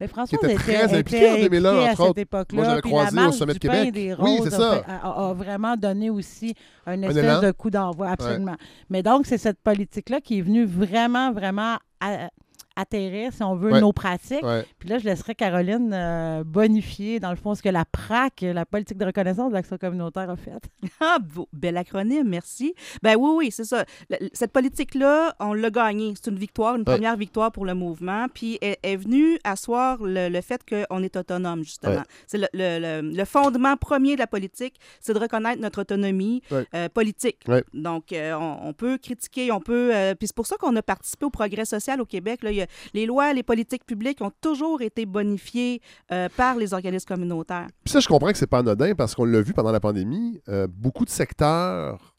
Mais 0.00 0.08
François 0.08 0.38
était 0.42 0.54
très 0.56 0.94
impliquée 0.98 1.30
en 1.30 1.36
2001, 1.42 1.70
à 1.70 1.72
entre 1.82 1.90
cette 1.90 2.00
autres. 2.00 2.18
époque-là. 2.20 2.56
Moi, 2.56 2.64
j'avais 2.64 2.80
croisé 2.82 3.16
la 3.16 3.28
au 3.28 3.32
Sommet 3.32 3.54
de 3.54 3.58
Québec. 3.58 3.92
des 3.92 4.14
Oui, 4.18 4.38
Roses 4.38 4.48
c'est 4.48 4.54
a, 4.54 4.58
ça. 4.58 4.84
a- 4.88 5.28
a 5.30 5.32
vraiment 5.34 5.76
donné 5.76 6.10
aussi 6.10 6.54
un 6.86 7.00
espèce 7.02 7.40
de 7.40 7.50
coup 7.52 7.70
d'envoi, 7.70 8.08
absolument. 8.08 8.56
Mais 8.90 9.02
donc, 9.02 9.26
c'est 9.26 9.38
cette 9.38 9.60
politique-là 9.60 10.20
qui 10.20 10.38
est 10.38 10.42
venue 10.42 10.64
vraiment, 10.64 11.32
vraiment 11.32 11.76
à- 12.00 12.28
atterrir, 12.76 13.32
si 13.32 13.42
on 13.42 13.54
veut, 13.54 13.72
Ouais. 13.72 13.80
nos 13.80 13.92
pratiques. 13.92 14.42
Ouais. 14.42 14.64
Puis 14.78 14.88
là, 14.88 14.98
je 14.98 15.04
laisserai 15.04 15.34
Caroline 15.34 15.92
euh, 15.92 16.44
bonifier, 16.44 17.20
dans 17.20 17.30
le 17.30 17.36
fond, 17.36 17.54
ce 17.54 17.62
que 17.62 17.68
la 17.68 17.84
PRAC, 17.84 18.40
la 18.42 18.64
politique 18.66 18.98
de 18.98 19.04
reconnaissance 19.06 19.50
de 19.50 19.54
l'action 19.54 19.76
communautaire, 19.78 20.28
a 20.30 20.36
fait. 20.36 20.52
Ah, 21.00 21.18
beau- 21.20 21.48
bel 21.52 21.76
acronyme, 21.76 22.28
merci. 22.28 22.74
Ben 23.02 23.16
oui, 23.16 23.30
oui, 23.36 23.50
c'est 23.50 23.64
ça. 23.64 23.84
Le- 24.10 24.28
Cette 24.32 24.52
politique-là, 24.52 25.34
on 25.40 25.52
l'a 25.54 25.70
gagnée. 25.70 26.14
C'est 26.20 26.30
une 26.30 26.38
victoire, 26.38 26.74
une 26.76 26.80
Ouais. 26.80 26.94
première 26.94 27.16
victoire 27.16 27.52
pour 27.52 27.64
le 27.64 27.74
mouvement. 27.74 28.26
Puis 28.32 28.58
elle 28.62 28.76
est 28.82 28.96
venue 28.96 29.38
asseoir 29.44 29.98
le, 30.02 30.28
le 30.28 30.40
fait 30.40 30.60
qu'on 30.68 31.02
est 31.02 31.16
autonome, 31.16 31.62
justement. 31.64 31.94
Ouais. 31.96 32.02
C'est 32.26 32.38
le, 32.38 32.46
le- 32.52 32.78
le- 33.02 33.10
le 33.16 33.24
fondement 33.24 33.76
premier 33.76 34.14
de 34.14 34.20
la 34.20 34.26
politique, 34.26 34.76
c'est 35.00 35.12
de 35.14 35.18
reconnaître 35.18 35.60
notre 35.60 35.80
autonomie 35.82 36.42
Ouais. 36.50 36.66
euh, 36.74 36.88
politique. 36.88 37.38
Ouais. 37.48 37.62
Donc, 37.74 38.12
euh, 38.12 38.34
on, 38.34 38.68
on 38.68 38.72
peut 38.72 38.98
critiquer, 38.98 39.50
on 39.52 39.60
peut... 39.60 39.90
euh, 39.94 40.14
puis 40.14 40.26
c'est 40.28 40.36
pour 40.36 40.46
ça 40.46 40.56
qu'on 40.56 40.74
a 40.76 40.82
participé 40.82 41.26
au 41.26 41.30
progrès 41.30 41.64
social 41.64 42.00
au 42.00 42.06
Québec. 42.06 42.42
Là. 42.42 42.50
Il 42.50 42.56
y 42.56 42.62
a- 42.62 42.63
les 42.92 43.06
lois, 43.06 43.32
les 43.32 43.42
politiques 43.42 43.84
publiques 43.84 44.20
ont 44.20 44.32
toujours 44.40 44.82
été 44.82 45.06
bonifiées 45.06 45.80
euh, 46.12 46.28
par 46.36 46.56
les 46.56 46.72
organismes 46.74 47.06
communautaires. 47.06 47.66
Puis 47.84 47.92
ça, 47.92 48.00
je 48.00 48.08
comprends 48.08 48.30
que 48.32 48.38
c'est 48.38 48.46
pas 48.46 48.58
anodin 48.58 48.94
parce 48.94 49.14
qu'on 49.14 49.24
l'a 49.24 49.40
vu 49.40 49.52
pendant 49.52 49.72
la 49.72 49.80
pandémie. 49.80 50.40
euh, 50.48 50.66
beaucoup 50.70 51.04
de 51.04 51.10
secteurs 51.10 52.14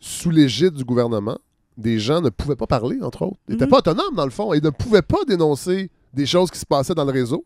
sous 0.00 0.30
l'égide 0.30 0.74
du 0.74 0.84
gouvernement, 0.84 1.38
des 1.76 1.98
gens 1.98 2.20
ne 2.20 2.30
pouvaient 2.30 2.56
pas 2.56 2.66
parler, 2.66 2.98
entre 3.02 3.22
autres. 3.22 3.36
Ils 3.48 3.52
n'étaient 3.52 3.64
Mhm. 3.66 3.70
pas 3.70 3.78
autonomes, 3.78 4.14
dans 4.14 4.24
le 4.24 4.30
fond, 4.30 4.52
et 4.52 4.60
ne 4.60 4.70
pouvaient 4.70 5.02
pas 5.02 5.18
dénoncer 5.26 5.90
des 6.14 6.26
choses 6.26 6.50
qui 6.50 6.58
se 6.58 6.66
passaient 6.66 6.94
dans 6.94 7.04
le 7.04 7.12
réseau. 7.12 7.44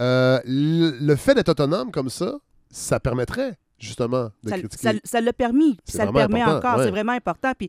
Euh, 0.00 0.40
le 0.44 1.14
fait 1.16 1.34
d'être 1.34 1.48
autonome 1.50 1.90
comme 1.90 2.08
ça, 2.10 2.34
ça 2.70 2.98
permettrait 3.00 3.56
justement 3.82 4.30
de 4.42 4.48
ça, 4.50 4.58
critiquer. 4.58 5.00
ça- 5.04 5.20
l'a 5.20 5.32
permis, 5.32 5.76
puis 5.84 5.96
ça 5.96 6.04
le 6.06 6.12
permet 6.12 6.40
important, 6.42 6.58
encore. 6.68 6.78
ouais. 6.78 6.84
C'est 6.84 6.90
vraiment 6.90 7.12
important. 7.12 7.52
Puis 7.58 7.68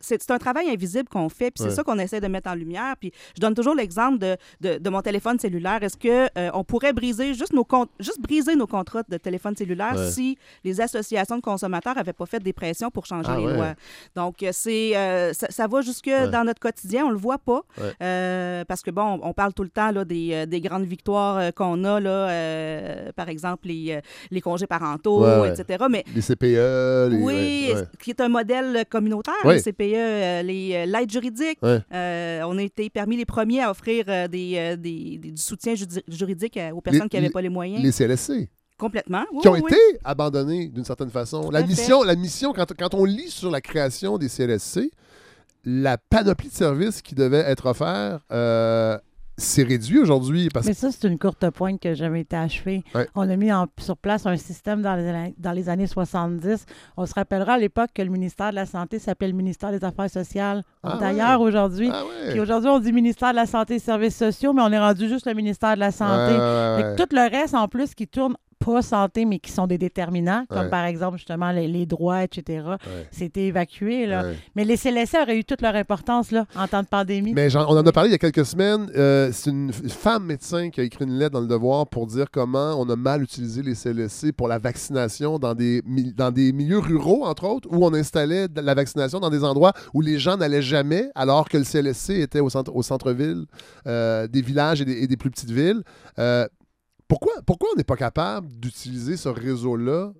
c'est 0.00 0.30
un 0.30 0.38
travail 0.38 0.70
invisible 0.70 1.08
qu'on 1.08 1.28
fait, 1.28 1.50
puis 1.50 1.62
Ouais. 1.64 1.70
c'est 1.70 1.76
ça 1.76 1.82
qu'on 1.84 1.98
essaie 1.98 2.20
de 2.20 2.26
mettre 2.28 2.48
en 2.50 2.54
lumière. 2.54 2.94
Puis 2.98 3.12
je 3.36 3.40
donne 3.40 3.54
toujours 3.54 3.74
l'exemple 3.74 4.18
de, 4.18 4.36
de, 4.60 4.78
de 4.78 4.90
mon 4.90 5.00
téléphone 5.02 5.38
cellulaire. 5.38 5.82
Est-ce 5.82 5.96
que 5.96 6.28
euh, 6.38 6.50
on 6.54 6.64
pourrait 6.64 6.92
briser 6.92 7.34
juste 7.34 7.52
nos 7.52 7.66
juste 8.00 8.20
briser 8.20 8.56
nos 8.56 8.66
contrats 8.66 9.02
de 9.08 9.16
téléphone 9.16 9.56
cellulaire 9.56 9.94
Ouais. 9.96 10.10
si 10.10 10.38
les 10.64 10.80
associations 10.80 11.36
de 11.36 11.42
consommateurs 11.42 11.94
n'avaient 11.94 12.12
pas 12.12 12.26
fait 12.26 12.40
des 12.40 12.52
pressions 12.52 12.90
pour 12.90 13.06
changer 13.06 13.30
Ah 13.32 13.38
les 13.38 13.52
lois? 13.54 13.74
Donc 14.16 14.42
euh, 14.42 14.50
c'est 14.52 14.96
euh, 14.96 15.32
ça, 15.32 15.46
ça 15.50 15.66
va 15.66 15.80
jusque 15.82 16.10
dans 16.32 16.44
notre 16.44 16.60
quotidien, 16.60 17.06
on 17.06 17.10
le 17.10 17.16
voit 17.16 17.38
pas. 17.38 17.62
Euh, 18.02 18.64
parce 18.66 18.82
que 18.82 18.90
bon, 18.90 19.18
on 19.22 19.32
parle 19.32 19.52
tout 19.54 19.62
le 19.62 19.68
temps 19.70 19.90
là 19.90 20.04
des, 20.04 20.46
des 20.46 20.60
grandes 20.60 20.84
victoires 20.86 21.52
qu'on 21.54 21.84
a 21.84 22.00
là, 22.00 23.12
par 23.12 23.28
exemple 23.28 23.68
les, 23.68 24.00
les 24.30 24.40
congés 24.40 24.66
parentaux, 24.66 25.24
Ouais, 25.50 25.56
ouais. 25.56 25.60
etc. 25.62 25.84
Mais 25.90 26.04
Les 26.14 26.22
CPE, 26.22 27.10
les... 27.10 27.16
oui, 27.22 27.70
ouais, 27.74 27.84
qui 28.00 28.10
est 28.10 28.20
un 28.20 28.28
modèle 28.28 28.84
communautaire, 28.90 29.34
Oui. 29.44 29.54
le 29.56 29.60
CPE, 29.60 29.82
euh, 29.94 30.42
les, 30.42 30.72
euh, 30.74 30.86
l'aide 30.86 31.10
juridique. 31.10 31.58
Euh, 31.62 32.42
on 32.46 32.58
a 32.58 32.62
été 32.62 32.90
parmi 32.90 33.16
les 33.16 33.24
premiers 33.24 33.62
à 33.62 33.70
offrir 33.70 34.04
euh, 34.08 34.28
des, 34.28 34.54
euh, 34.56 34.76
des- 34.76 35.18
des- 35.18 35.30
du 35.32 35.40
soutien 35.42 35.74
juridique 36.08 36.58
aux 36.74 36.80
personnes 36.80 37.02
Les- 37.04 37.08
qui 37.08 37.16
n'avaient 37.16 37.26
les- 37.28 37.32
pas 37.32 37.42
les 37.42 37.48
moyens. 37.48 37.82
Les 37.82 37.92
CLSC. 37.92 38.48
Complètement. 38.78 39.24
Oui, 39.32 39.40
qui 39.42 39.48
ont 39.48 39.52
oui, 39.54 39.60
oui. 39.64 39.72
été 39.72 39.98
abandonnés 40.04 40.68
d'une 40.68 40.84
certaine 40.84 41.10
façon. 41.10 41.50
La 41.50 41.62
mission, 41.64 42.04
la 42.04 42.14
mission 42.14 42.52
quand, 42.52 42.72
quand 42.78 42.94
on 42.94 43.04
lit 43.04 43.28
sur 43.28 43.50
la 43.50 43.60
création 43.60 44.18
des 44.18 44.28
CLSC, 44.28 44.90
la 45.64 45.98
panoplie 45.98 46.48
de 46.48 46.54
services 46.54 47.02
qui 47.02 47.14
devait 47.16 47.38
être 47.38 47.66
offert 47.66 48.20
euh, 48.30 48.96
s'est 49.38 49.62
réduit 49.62 49.98
aujourd'hui 49.98 50.48
parce 50.52 50.66
Mais 50.66 50.74
ça, 50.74 50.90
c'est 50.90 51.06
une 51.08 51.18
courte 51.18 51.48
pointe 51.50 51.80
que 51.80 51.94
jamais 51.94 52.20
été 52.22 52.36
achevée. 52.36 52.82
Ouais. 52.94 53.08
On 53.14 53.28
a 53.30 53.36
mis 53.36 53.52
en- 53.52 53.66
sur 53.78 53.96
place 53.96 54.26
un 54.26 54.36
système 54.36 54.82
dans 54.82 54.94
les, 54.96 55.34
dans 55.38 55.52
les 55.52 55.68
années 55.68 55.86
70. 55.86 56.66
On 56.96 57.06
se 57.06 57.14
rappellera 57.14 57.54
à 57.54 57.58
l'époque 57.58 57.90
que 57.94 58.02
le 58.02 58.10
ministère 58.10 58.50
de 58.50 58.56
la 58.56 58.66
Santé 58.66 58.98
s'appelait 58.98 59.28
le 59.28 59.34
ministère 59.34 59.70
des 59.70 59.82
Affaires 59.84 60.10
sociales. 60.10 60.64
Ah 60.82 60.98
D'ailleurs, 61.00 61.40
ouais. 61.40 61.46
aujourd'hui. 61.48 61.88
Ah 61.92 62.02
ouais. 62.04 62.30
Puis 62.32 62.40
aujourd'hui, 62.40 62.68
on 62.68 62.78
dit 62.80 62.92
ministère 62.92 63.30
de 63.30 63.36
la 63.36 63.46
Santé 63.46 63.76
et 63.76 63.78
Services 63.78 64.16
sociaux, 64.16 64.52
mais 64.52 64.62
on 64.62 64.72
est 64.72 64.78
rendu 64.78 65.08
juste 65.08 65.26
le 65.26 65.34
ministère 65.34 65.74
de 65.76 65.80
la 65.80 65.92
Santé. 65.92 66.32
Ouais. 66.36 66.96
tout 66.96 67.08
le 67.14 67.30
reste, 67.30 67.54
en 67.54 67.68
plus, 67.68 67.94
qui 67.94 68.06
tourne 68.08 68.34
pas 68.58 68.82
santé, 68.82 69.24
mais 69.24 69.38
qui 69.38 69.52
sont 69.52 69.66
des 69.66 69.78
déterminants, 69.78 70.44
comme 70.48 70.58
Ouais. 70.64 70.70
par 70.70 70.84
exemple, 70.84 71.16
justement, 71.16 71.50
les, 71.52 71.68
les 71.68 71.86
droits, 71.86 72.24
etc. 72.24 72.64
Ouais. 72.66 72.76
C'était 73.10 73.46
évacué, 73.46 74.06
là. 74.06 74.24
Ouais. 74.24 74.36
Mais 74.56 74.64
les 74.64 74.76
CLSC 74.76 75.14
auraient 75.22 75.38
eu 75.38 75.44
toute 75.44 75.62
leur 75.62 75.74
importance, 75.74 76.30
là, 76.30 76.46
en 76.56 76.66
temps 76.66 76.82
de 76.82 76.88
pandémie. 76.88 77.32
Mais 77.32 77.54
on 77.56 77.60
en 77.60 77.86
a 77.86 77.92
parlé 77.92 78.08
il 78.10 78.12
y 78.12 78.14
a 78.14 78.18
quelques 78.18 78.44
semaines. 78.46 78.90
Euh, 78.96 79.30
c'est 79.32 79.50
une 79.50 79.72
femme 79.72 80.24
médecin 80.24 80.70
qui 80.70 80.80
a 80.80 80.84
écrit 80.84 81.04
une 81.04 81.18
lettre 81.18 81.32
dans 81.32 81.40
le 81.40 81.46
Devoir 81.46 81.86
pour 81.86 82.06
dire 82.06 82.26
comment 82.30 82.74
on 82.78 82.88
a 82.90 82.96
mal 82.96 83.22
utilisé 83.22 83.62
les 83.62 83.74
CLSC 83.74 84.32
pour 84.32 84.48
la 84.48 84.58
vaccination 84.58 85.38
dans 85.38 85.54
des, 85.54 85.82
dans 86.16 86.30
des 86.30 86.52
milieux 86.52 86.78
ruraux, 86.78 87.24
entre 87.24 87.44
autres, 87.46 87.68
où 87.70 87.84
on 87.84 87.94
installait 87.94 88.46
la 88.54 88.74
vaccination 88.74 89.20
dans 89.20 89.30
des 89.30 89.44
endroits 89.44 89.72
où 89.94 90.00
les 90.00 90.18
gens 90.18 90.36
n'allaient 90.36 90.62
jamais, 90.62 91.10
alors 91.14 91.48
que 91.48 91.56
le 91.58 91.64
CLSC 91.64 92.10
était 92.20 92.40
au, 92.40 92.50
centre, 92.50 92.74
au 92.74 92.82
centre-ville 92.82 93.44
euh, 93.86 94.26
des 94.26 94.42
villages 94.42 94.80
et 94.80 94.84
des, 94.84 95.02
et 95.02 95.06
des 95.06 95.16
plus 95.16 95.30
petites 95.30 95.50
villes. 95.50 95.82
Euh, 96.18 96.46
pourquoi, 97.08 97.32
on 97.72 97.76
n'est 97.76 97.84
pas 97.84 97.96
capable 97.96 98.52
d'utiliser 98.58 99.16
ce 99.16 99.28
réseau-là 99.28 100.12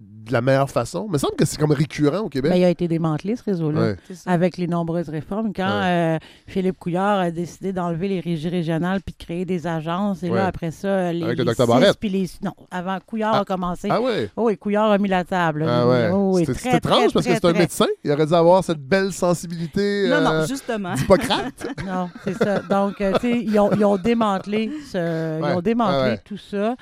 de 0.00 0.32
la 0.32 0.40
meilleure 0.40 0.70
façon? 0.70 1.06
Il 1.08 1.12
me 1.12 1.18
semble 1.18 1.34
que 1.34 1.44
c'est 1.44 1.58
comme 1.58 1.72
récurrent 1.72 2.18
au 2.20 2.28
Québec. 2.28 2.52
Ben, 2.52 2.56
il 2.58 2.64
a 2.64 2.70
été 2.70 2.86
démantelé, 2.86 3.34
ce 3.34 3.42
réseau-là, 3.42 3.80
Ouais. 3.80 3.96
Avec 4.26 4.56
les 4.56 4.66
nombreuses 4.68 5.08
réformes. 5.08 5.52
Quand 5.52 5.68
euh, 5.68 6.18
Philippe 6.46 6.78
Couillard 6.78 7.18
a 7.18 7.30
décidé 7.32 7.72
d'enlever 7.72 8.08
les 8.08 8.20
régies 8.20 8.48
régionales 8.48 9.00
puis 9.04 9.14
de 9.18 9.24
créer 9.24 9.44
des 9.44 9.66
agences, 9.66 10.22
et 10.22 10.30
Ouais. 10.30 10.36
là, 10.36 10.46
après 10.46 10.70
ça, 10.70 11.12
les, 11.12 11.24
Avec 11.24 11.38
le 11.38 11.44
les 11.44 11.54
Dr. 11.54 11.66
Barrette. 11.66 11.96
puis 11.98 12.08
les... 12.10 12.30
Non, 12.42 12.52
avant, 12.70 12.98
Couillard 13.04 13.34
Ah. 13.34 13.40
a 13.40 13.44
commencé. 13.44 13.88
Ah 13.90 14.00
ouais? 14.00 14.30
Oh, 14.36 14.48
et 14.50 14.56
Couillard 14.56 14.90
a 14.92 14.98
mis 14.98 15.08
la 15.08 15.24
table. 15.24 15.64
Ah. 15.68 15.84
Oh, 16.12 16.32
oui, 16.36 16.44
c'est 16.46 16.52
étrange 16.76 16.80
très, 16.80 17.12
parce 17.12 17.26
que 17.26 17.32
c'est 17.34 17.44
un 17.44 17.50
très. 17.50 17.58
médecin. 17.58 17.86
Il 18.04 18.12
aurait 18.12 18.26
dû 18.26 18.34
avoir 18.34 18.62
cette 18.62 18.78
belle 18.80 19.12
sensibilité 19.12 20.08
Non, 20.08 20.20
non, 20.20 20.30
euh, 20.32 20.46
justement. 20.46 20.94
d'Hippocrate. 20.94 21.66
Non, 21.86 22.10
c'est 22.24 22.34
ça. 22.34 22.60
Donc, 22.60 23.00
euh, 23.00 23.14
tu 23.14 23.20
sais, 23.32 23.40
ils 23.40 23.58
ont, 23.58 23.70
ils 23.72 23.84
ont 23.84 23.96
démantelé, 23.96 24.70
ce- 24.92 25.40
Ouais, 25.40 25.50
ils 25.52 25.56
ont 25.56 25.60
démantelé 25.62 26.18
tout 26.24 26.36
ça. 26.36 26.76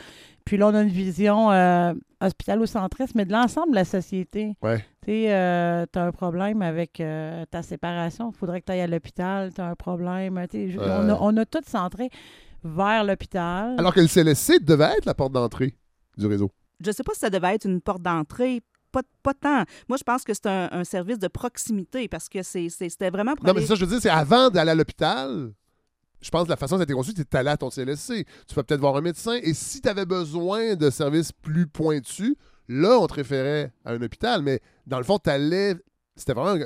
Puis 0.47 0.57
là, 0.57 0.69
on 0.69 0.75
a 0.75 0.83
une 0.83 0.89
vision 0.89 1.51
euh, 1.51 1.93
hospitalo-centriste, 2.21 3.17
mais 3.17 3.25
de 3.25 3.33
l'ensemble 3.33 3.71
de 3.73 3.75
la 3.75 3.85
société. 3.85 4.55
Ouais. 4.63 4.79
Tu 5.03 5.11
sais, 5.11 5.35
euh, 5.35 5.85
tu 5.93 5.99
as 5.99 6.05
un 6.05 6.13
problème 6.13 6.63
avec 6.63 7.01
euh, 7.01 7.45
ta 7.51 7.63
séparation, 7.63 8.31
il 8.33 8.39
faudrait 8.39 8.61
que 8.61 8.67
tu 8.67 8.73
ailles 8.73 8.81
à 8.81 8.87
l'hôpital, 8.87 9.53
tu 9.53 9.61
as 9.61 9.67
un 9.67 9.75
problème. 9.75 10.39
on, 10.39 11.09
a, 11.11 11.19
on 11.21 11.37
a 11.37 11.45
tout 11.45 11.61
centré 11.67 12.11
vers 12.63 13.03
l'hôpital. 13.03 13.75
Alors 13.77 13.93
que 13.93 14.01
le 14.01 14.07
CLSC 14.07 14.61
devait 14.65 14.95
être 14.97 15.05
la 15.05 15.15
porte 15.15 15.33
d'entrée 15.33 15.75
du 16.17 16.27
réseau. 16.27 16.53
Je 16.85 16.93
sais 16.93 17.03
pas 17.03 17.13
si 17.15 17.21
ça 17.21 17.31
devait 17.31 17.55
être 17.57 17.67
une 17.67 17.81
porte 17.81 18.03
d'entrée. 18.03 18.63
Pas, 18.93 19.03
pas 19.25 19.35
tant. 19.35 19.65
Moi, 19.89 19.99
je 19.99 20.05
pense 20.05 20.23
que 20.23 20.33
c'est 20.33 20.47
un, 20.47 20.69
un 20.71 20.85
service 20.85 21.19
de 21.19 21.27
proximité 21.29 22.07
parce 22.07 22.29
que 22.29 22.43
c'était 22.43 23.11
vraiment 23.11 23.35
Non, 23.43 23.53
mais 23.53 23.67
ça, 23.67 23.75
je 23.75 23.85
veux 23.85 23.91
dire, 23.91 24.01
c'est 24.01 24.09
avant 24.09 24.49
d'aller 24.49 24.71
à 24.71 24.75
l'hôpital. 24.77 25.51
Je 26.27 26.31
pense 26.33 26.45
que 26.45 26.51
la 26.51 26.57
façon 26.57 26.75
dont 26.75 26.79
ça 26.79 26.83
a 26.83 26.85
été 26.85 26.93
conçu, 26.93 27.13
c'est 27.17 27.31
d'aller 27.33 27.51
à 27.51 27.57
ton 27.57 27.71
CLSC. 27.71 28.27
Tu 28.49 28.55
vas 28.57 28.65
peut-être 28.65 28.81
voir 28.81 28.97
un 28.97 29.01
médecin. 29.01 29.39
Et 29.45 29.55
si 29.55 29.81
tu 29.81 29.89
avais 29.89 30.05
besoin 30.07 30.75
de 30.75 30.91
services 30.91 31.31
plus 31.31 31.69
pointus, 31.69 32.35
là, 32.69 32.99
on 32.99 33.07
te 33.07 33.15
référait 33.15 33.71
à 33.85 33.93
un 33.93 34.03
hôpital. 34.03 34.43
Mais 34.43 34.59
dans 34.89 34.99
le 34.99 35.05
fond, 35.05 35.19
tu 35.23 35.31
allais. 35.31 35.77
C'était 36.19 36.33
vraiment 36.33 36.59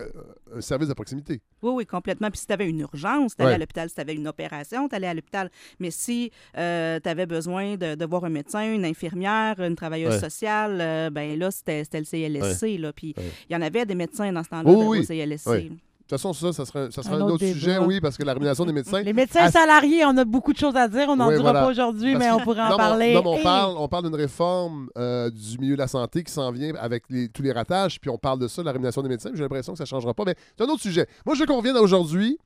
un, 0.55 0.57
un 0.59 0.61
service 0.61 0.89
de 0.89 0.95
proximité. 0.95 1.43
Oui, 1.61 1.73
oui, 1.75 1.85
complètement. 1.87 2.31
Puis 2.31 2.39
si 2.39 2.47
tu 2.47 2.53
avais 2.53 2.69
une 2.69 2.79
urgence, 2.81 3.35
tu 3.37 3.43
allais 3.43 3.51
Ouais. 3.51 3.55
à 3.57 3.59
l'hôpital. 3.59 3.89
Si 3.89 3.97
tu 3.97 4.01
avais 4.01 4.15
une 4.15 4.29
opération, 4.29 4.89
tu 4.89 4.95
allais 4.95 5.09
à 5.09 5.13
l'hôpital. 5.15 5.51
Mais 5.81 5.91
si 5.91 6.31
tu 6.55 6.61
avais 6.61 7.27
besoin 7.27 7.77
de, 7.77 7.97
de 7.97 8.05
voir 8.07 8.25
un 8.25 8.29
médecin, 8.31 8.63
une 8.73 8.85
infirmière, 8.85 9.59
une 9.61 9.75
travailleuse 9.75 10.15
Ouais. 10.15 10.21
sociale, 10.21 10.79
euh, 10.81 11.11
ben 11.11 11.37
là, 11.39 11.51
c'était 11.51 11.83
le 11.93 12.05
CLSC. 12.05 12.79
Là. 12.79 12.93
Puis 12.93 13.15
il 13.49 13.53
y 13.53 13.57
en 13.57 13.61
avait 13.61 13.85
des 13.85 13.97
médecins 13.97 14.33
dans 14.33 14.45
ce 14.45 14.49
temps-là 14.51 14.71
de- 14.71 14.77
oui, 14.87 15.01
au. 15.01 15.03
CLSC. 15.03 15.73
De 16.11 16.17
toute 16.17 16.23
façon, 16.23 16.33
ça, 16.33 16.53
ça 16.53 16.65
serait, 16.65 16.91
ça 16.91 17.05
serait 17.05 17.15
Un 17.15 17.21
un, 17.21 17.29
autre 17.29 17.39
sujet, 17.47 17.79
oui, 17.79 18.01
parce 18.01 18.17
que 18.17 18.25
la 18.25 18.33
rémunération 18.33 18.65
des 18.65 18.73
médecins. 18.73 19.01
Les 19.01 19.13
médecins 19.13 19.45
à- 19.45 19.51
salariés, 19.53 20.05
on 20.05 20.17
a 20.17 20.25
beaucoup 20.25 20.53
de 20.53 20.59
choses 20.59 20.75
à 20.75 20.89
dire. 20.89 21.07
On 21.09 21.15
n'en 21.15 21.29
Oui, 21.29 21.35
dira 21.37 21.53
voilà. 21.53 21.61
pas 21.67 21.71
aujourd'hui, 21.71 22.17
mais 22.17 22.31
on 22.33 22.41
pourrait 22.41 22.63
en 22.63 22.71
non, 22.71 22.77
parler. 22.77 23.15
non, 23.15 23.23
mais 23.23 23.29
on 23.29 23.37
Hey! 23.37 23.43
parle, 23.45 23.75
on 23.79 23.87
parle 23.87 24.05
d'une 24.07 24.17
réforme 24.17 24.89
euh, 24.99 25.31
du 25.31 25.59
milieu 25.59 25.75
de 25.75 25.79
la 25.79 25.87
santé 25.87 26.25
qui 26.25 26.33
s'en 26.33 26.51
vient 26.51 26.75
avec 26.81 27.05
les- 27.11 27.29
tous 27.29 27.43
les 27.43 27.53
ratages, 27.53 28.01
puis 28.01 28.11
on 28.11 28.19
parle 28.19 28.41
de 28.41 28.49
ça, 28.49 28.61
de 28.63 28.67
la 28.67 28.73
rémunération 28.73 29.03
des 29.03 29.09
médecins. 29.09 29.31
J'ai 29.35 29.41
l'impression 29.43 29.73
que 29.75 29.79
ça 29.79 29.85
ne 29.85 29.89
changera 29.89 30.13
pas, 30.13 30.25
mais 30.27 30.35
c'est 30.59 30.65
un 30.65 30.69
autre 30.69 30.83
sujet. 30.83 31.07
Moi, 31.25 31.37
je 31.37 31.41
veux 31.41 31.47
qu'on 31.47 31.59
revienne 31.59 31.77
à 31.77 31.81
aujourd'hui. 31.81 32.39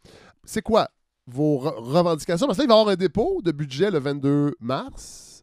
C'est 0.44 0.60
quoi 0.60 0.90
vos 1.26 1.56
re- 1.58 1.74
revendications? 1.78 2.46
Parce 2.46 2.58
que 2.58 2.62
là, 2.62 2.66
il 2.66 2.68
va 2.68 2.74
y 2.74 2.78
avoir 2.80 2.92
un 2.92 2.96
dépôt 2.96 3.40
de 3.42 3.50
budget 3.50 3.90
le 3.90 3.98
22 3.98 4.56
mars. 4.60 5.42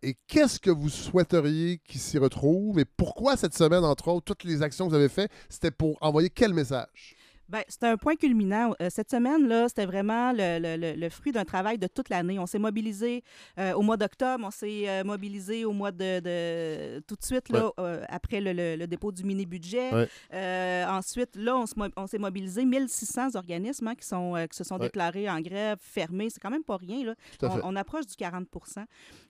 Et 0.00 0.14
qu'est-ce 0.28 0.60
que 0.60 0.70
vous 0.70 0.90
souhaiteriez 0.90 1.80
qu'il 1.84 2.00
s'y 2.00 2.18
retrouve? 2.18 2.78
Et 2.78 2.84
pourquoi 2.84 3.36
cette 3.36 3.54
semaine, 3.56 3.84
entre 3.84 4.06
autres, 4.06 4.24
toutes 4.26 4.44
les 4.44 4.62
actions 4.62 4.84
que 4.86 4.90
vous 4.90 4.96
avez 4.96 5.08
faites, 5.08 5.32
c'était 5.48 5.72
pour 5.72 5.98
envoyer 6.00 6.30
quel 6.30 6.54
message? 6.54 7.16
Ben, 7.48 7.62
c'était 7.68 7.86
un 7.86 7.96
point 7.96 8.14
culminant. 8.16 8.74
Euh, 8.82 8.88
cette 8.90 9.10
semaine-là, 9.10 9.68
c'était 9.68 9.86
vraiment 9.86 10.32
le, 10.32 10.58
le- 10.58 10.94
le- 10.96 11.08
fruit 11.08 11.32
d'un 11.32 11.44
travail 11.46 11.78
de 11.78 11.86
toute 11.86 12.10
l'année. 12.10 12.38
On 12.38 12.46
s'est 12.46 12.58
mobilisé 12.58 13.24
euh, 13.58 13.72
au 13.72 13.80
mois 13.82 13.96
d'octobre, 13.96 14.44
on 14.46 14.50
s'est 14.50 14.88
euh, 14.88 15.02
mobilisé 15.04 15.64
au 15.64 15.72
mois 15.72 15.90
de, 15.90 16.20
de- 16.20 17.00
tout 17.06 17.16
de 17.16 17.24
suite 17.24 17.48
là, 17.48 17.66
Ouais. 17.66 17.72
euh, 17.80 18.04
après 18.08 18.40
le, 18.42 18.52
le- 18.76 18.86
dépôt 18.86 19.12
du 19.12 19.24
mini-budget. 19.24 19.90
Ouais. 20.32 20.84
Ensuite, 20.88 21.36
là, 21.36 21.56
on, 21.56 21.66
se 21.66 21.74
mo- 21.78 21.86
on 21.96 22.06
s'est 22.06 22.18
mobilisé 22.18 22.64
1600 22.64 23.34
organismes 23.36 23.88
hein, 23.88 23.94
qui, 23.94 24.06
sont, 24.06 24.34
qui 24.50 24.56
se 24.56 24.64
sont 24.64 24.76
Ouais. 24.78 24.86
déclarés 24.86 25.28
en 25.30 25.40
grève, 25.40 25.78
fermés. 25.80 26.28
C'est 26.30 26.40
quand 26.40 26.50
même 26.50 26.64
pas 26.64 26.76
rien. 26.76 27.04
Là. 27.06 27.14
On, 27.42 27.60
on 27.72 27.76
approche 27.76 28.06
du 28.06 28.14
40 28.16 28.46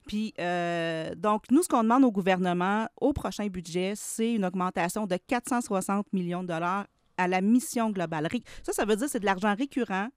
Puis, 0.07 0.33
donc, 1.17 1.43
nous, 1.51 1.63
ce 1.63 1.67
qu'on 1.69 1.83
demande 1.83 2.03
au 2.03 2.11
gouvernement 2.11 2.87
au 2.99 3.13
prochain 3.13 3.47
budget, 3.47 3.93
c'est 3.95 4.33
une 4.33 4.45
augmentation 4.45 5.05
de 5.05 5.15
460 5.15 6.11
millions 6.13 6.43
de 6.43 6.47
dollars 6.47 6.85
à 7.19 7.27
la 7.27 7.41
mission 7.41 7.89
globale. 7.91 8.27
Ça, 8.63 8.71
ça 8.73 8.85
veut 8.85 8.95
dire 8.95 9.05
que 9.05 9.11
c'est 9.11 9.19
de 9.19 9.25
l'argent 9.25 9.53
récurrent 9.55 10.07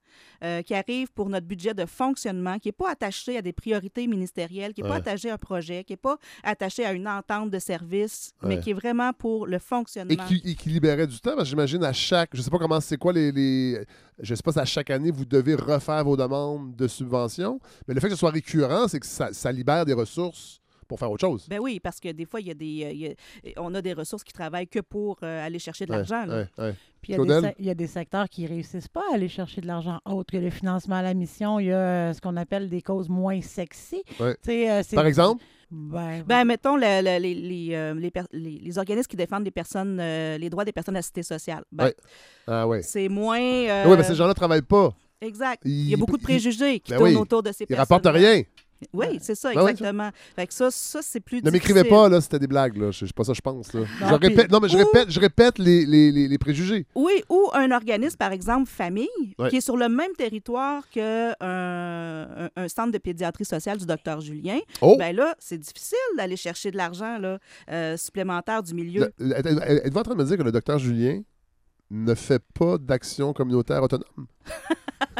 euh, 0.45 0.63
qui 0.63 0.75
arrive 0.75 1.11
pour 1.13 1.29
notre 1.29 1.47
budget 1.47 1.75
de 1.75 1.85
fonctionnement, 1.85 2.59
qui 2.59 2.69
n'est 2.69 2.73
pas 2.73 2.91
attaché 2.91 3.37
à 3.39 3.43
des 3.43 3.53
priorités 3.53 4.07
ministérielles, 4.07 4.73
qui 4.73 4.83
n'est 4.83 4.89
Ouais. 4.89 4.95
pas 5.01 5.11
attaché 5.11 5.31
à 5.31 5.35
un 5.35 5.39
projet, 5.39 5.85
qui 5.85 5.93
n'est 5.95 5.97
pas 5.97 6.17
attaché 6.43 6.85
à 6.85 6.93
une 6.93 7.09
entente 7.09 7.51
de 7.51 7.59
service, 7.59 8.33
mais 8.43 8.61
qui 8.61 8.71
est 8.71 8.75
vraiment 8.75 9.13
pour 9.13 9.47
le 9.47 9.59
fonctionnement. 9.59 10.13
Et 10.13 10.17
qui, 10.41 10.51
et 10.51 10.55
qui 10.55 10.69
libérait 10.69 11.07
du 11.07 11.19
temps, 11.21 11.31
parce 11.35 11.43
que 11.45 11.49
j'imagine 11.51 11.83
à 11.85 11.93
chaque. 11.93 12.31
Je 12.35 12.41
sais 12.43 12.51
pas 12.51 12.59
comment 12.59 12.81
c'est 12.81 12.97
quoi 12.97 13.13
les, 13.13 13.33
les. 13.33 13.85
Je 14.21 14.35
sais 14.35 14.43
pas 14.43 14.53
si 14.53 14.59
à 14.61 14.65
chaque 14.65 14.91
année 14.91 15.11
vous 15.11 15.25
devez 15.25 15.55
refaire 15.57 16.05
vos 16.05 16.17
demandes 16.17 16.77
de 16.77 16.87
subvention, 16.87 17.59
mais 17.89 17.95
le 17.95 18.01
fait 18.01 18.09
que 18.09 18.15
ce 18.15 18.21
soit 18.21 18.31
récurrent, 18.31 18.87
c'est 18.89 19.01
que 19.01 19.07
ça, 19.07 19.33
ça 19.33 19.51
libère 19.51 19.85
des 19.85 19.95
ressources 19.95 20.61
pour 20.93 20.99
faire 20.99 21.11
autre 21.11 21.27
chose. 21.27 21.47
Ben 21.49 21.59
oui, 21.61 21.81
parce 21.81 21.99
que 22.01 22.11
des 22.13 22.27
fois, 22.27 22.41
il 22.41 22.49
y 22.49 22.51
a 22.51 22.55
des, 22.55 22.85
euh, 22.85 22.91
il 22.93 23.01
y 23.01 23.09
a- 23.09 23.15
on 23.63 23.75
a 23.75 23.81
des 23.81 23.95
ressources 23.95 24.23
qui 24.25 24.33
travaillent 24.35 24.69
que 24.69 24.81
pour 24.81 25.17
euh, 25.23 25.47
aller 25.47 25.59
chercher 25.59 25.87
de 25.87 25.91
l'argent. 25.93 26.27
là. 26.27 26.37
ouais, 26.59 26.65
ouais. 26.65 26.75
Puis 27.01 27.13
il 27.15 27.17
y, 27.17 27.19
a 27.19 27.19
des 27.23 27.25
Claudel? 27.27 27.51
sec- 27.51 27.57
il 27.59 27.65
y 27.67 27.71
a 27.71 27.75
des 27.75 27.87
secteurs 27.87 28.29
qui 28.29 28.47
réussissent 28.47 28.89
pas 28.89 29.03
à 29.11 29.15
aller 29.15 29.29
chercher 29.29 29.61
de 29.61 29.67
l'argent 29.67 29.99
autre 30.05 30.31
que 30.33 30.37
le 30.37 30.51
financement 30.51 30.97
à 30.97 31.03
la 31.03 31.15
mission. 31.15 31.59
Il 31.59 31.67
y 31.67 31.73
a 31.73 31.77
euh, 31.79 32.13
ce 32.13 32.21
qu'on 32.21 32.37
appelle 32.37 32.69
des 32.69 32.83
causes 32.83 33.09
moins 33.09 33.41
sexy. 33.41 34.03
Euh, 34.21 34.35
Par 34.95 35.07
exemple? 35.07 35.43
Ben, 35.71 36.23
Ben, 36.27 36.45
mettons 36.45 36.77
le- 36.77 37.03
le- 37.03 37.19
les, 37.21 37.35
les, 37.35 37.75
euh, 37.75 37.95
les, 37.95 38.13
les- 38.33 38.59
les 38.61 38.79
organismes 38.79 39.09
qui 39.09 39.17
défendent 39.17 39.45
les 39.47 39.51
personnes, 39.51 39.99
euh, 39.99 40.37
les 40.37 40.51
droits 40.51 40.65
des 40.67 40.73
personnes 40.73 40.97
assistées 40.97 41.23
sociales. 41.23 41.65
Ben, 41.73 41.87
Ouais. 41.87 41.95
Ah 42.47 42.69
ouais. 42.69 42.83
C'est 42.83 43.09
moins. 43.09 43.41
euh, 43.41 43.85
Oui, 43.89 43.97
mais 43.97 44.03
ces 44.05 44.15
gens-là 44.15 44.29
ne 44.31 44.35
travaillent 44.35 44.61
pas. 44.63 44.95
Exact. 45.21 45.63
Il 45.65 45.89
y 45.89 45.95
a 45.95 45.97
Ils- 45.97 46.01
beaucoup 46.01 46.17
de 46.17 46.23
ils- 46.23 46.25
préjugés 46.25 46.81
qui 46.81 46.91
Ben 46.91 46.99
tournent 46.99 47.11
oui. 47.11 47.17
autour 47.17 47.43
de 47.43 47.53
ces 47.53 47.65
Ils 47.65 47.69
personnes. 47.69 47.79
rapportent 47.97 48.15
rien. 48.15 48.43
Oui, 48.93 49.19
c'est 49.21 49.35
ça, 49.35 49.53
Ben 49.55 49.63
oui, 49.65 49.71
exactement. 49.71 50.11
Fait 50.37 50.47
que 50.47 50.55
ça, 50.55 50.71
ça 50.71 51.01
c'est 51.03 51.21
plus 51.21 51.43
Ne 51.43 51.51
m'écrivez 51.51 51.81
difficile. 51.83 51.91
pas, 51.99 52.09
là, 52.09 52.21
c'était 52.21 52.39
des 52.39 52.47
blagues, 52.47 52.77
là. 52.77 52.91
Je 52.91 53.07
sais 53.07 53.13
pas 53.15 53.25
ça, 53.25 53.33
je 53.33 53.41
pense, 53.41 53.73
là. 53.73 53.81
Non, 53.81 53.87
je 54.11 54.17
puis- 54.17 54.29
répète, 54.29 54.51
non, 54.51 54.61
mais 54.61 54.69
je 54.69 54.77
répète, 54.77 55.11
je 55.11 55.21
répète 55.21 55.59
les, 55.59 55.85
les, 55.87 56.11
les, 56.13 56.29
les 56.29 56.39
préjugés. 56.39 56.87
Oui, 56.95 57.23
ou 57.29 57.49
un 57.55 57.71
organisme, 57.71 58.17
par 58.17 58.33
exemple, 58.33 58.69
famille, 58.71 59.09
Ouais. 59.39 59.49
qui 59.51 59.57
est 59.57 59.61
sur 59.61 59.77
le 59.77 59.89
même 59.89 60.13
territoire 60.17 60.89
qu'un 60.91 61.35
un, 61.41 62.49
un 62.57 62.69
centre 62.69 62.93
de 62.93 62.99
pédiatrie 62.99 63.45
sociale 63.45 63.79
du 63.79 63.87
docteur 63.87 64.21
Julien. 64.21 64.59
Oh! 64.81 64.97
Ben 64.99 65.15
là, 65.15 65.35
c'est 65.39 65.59
difficile 65.59 65.97
d'aller 66.17 66.37
chercher 66.37 66.71
de 66.71 66.77
l'argent 66.77 67.19
là, 67.19 67.39
euh, 67.71 67.97
supplémentaire 67.97 68.63
du 68.63 68.75
milieu. 68.75 69.13
Le- 69.19 69.29
le- 69.29 69.37
êtes- 69.37 69.87
Êtes-vous 69.87 69.99
en 69.99 70.03
train 70.03 70.15
de 70.15 70.19
me 70.23 70.25
dire 70.25 70.37
que 70.37 70.43
le 70.43 70.53
docteur 70.53 70.79
Julien 70.79 71.21
ne 71.91 72.15
fait 72.15 72.43
pas 72.59 72.79
d'action 72.79 73.33
communautaire 73.33 73.83
autonome? 73.83 74.05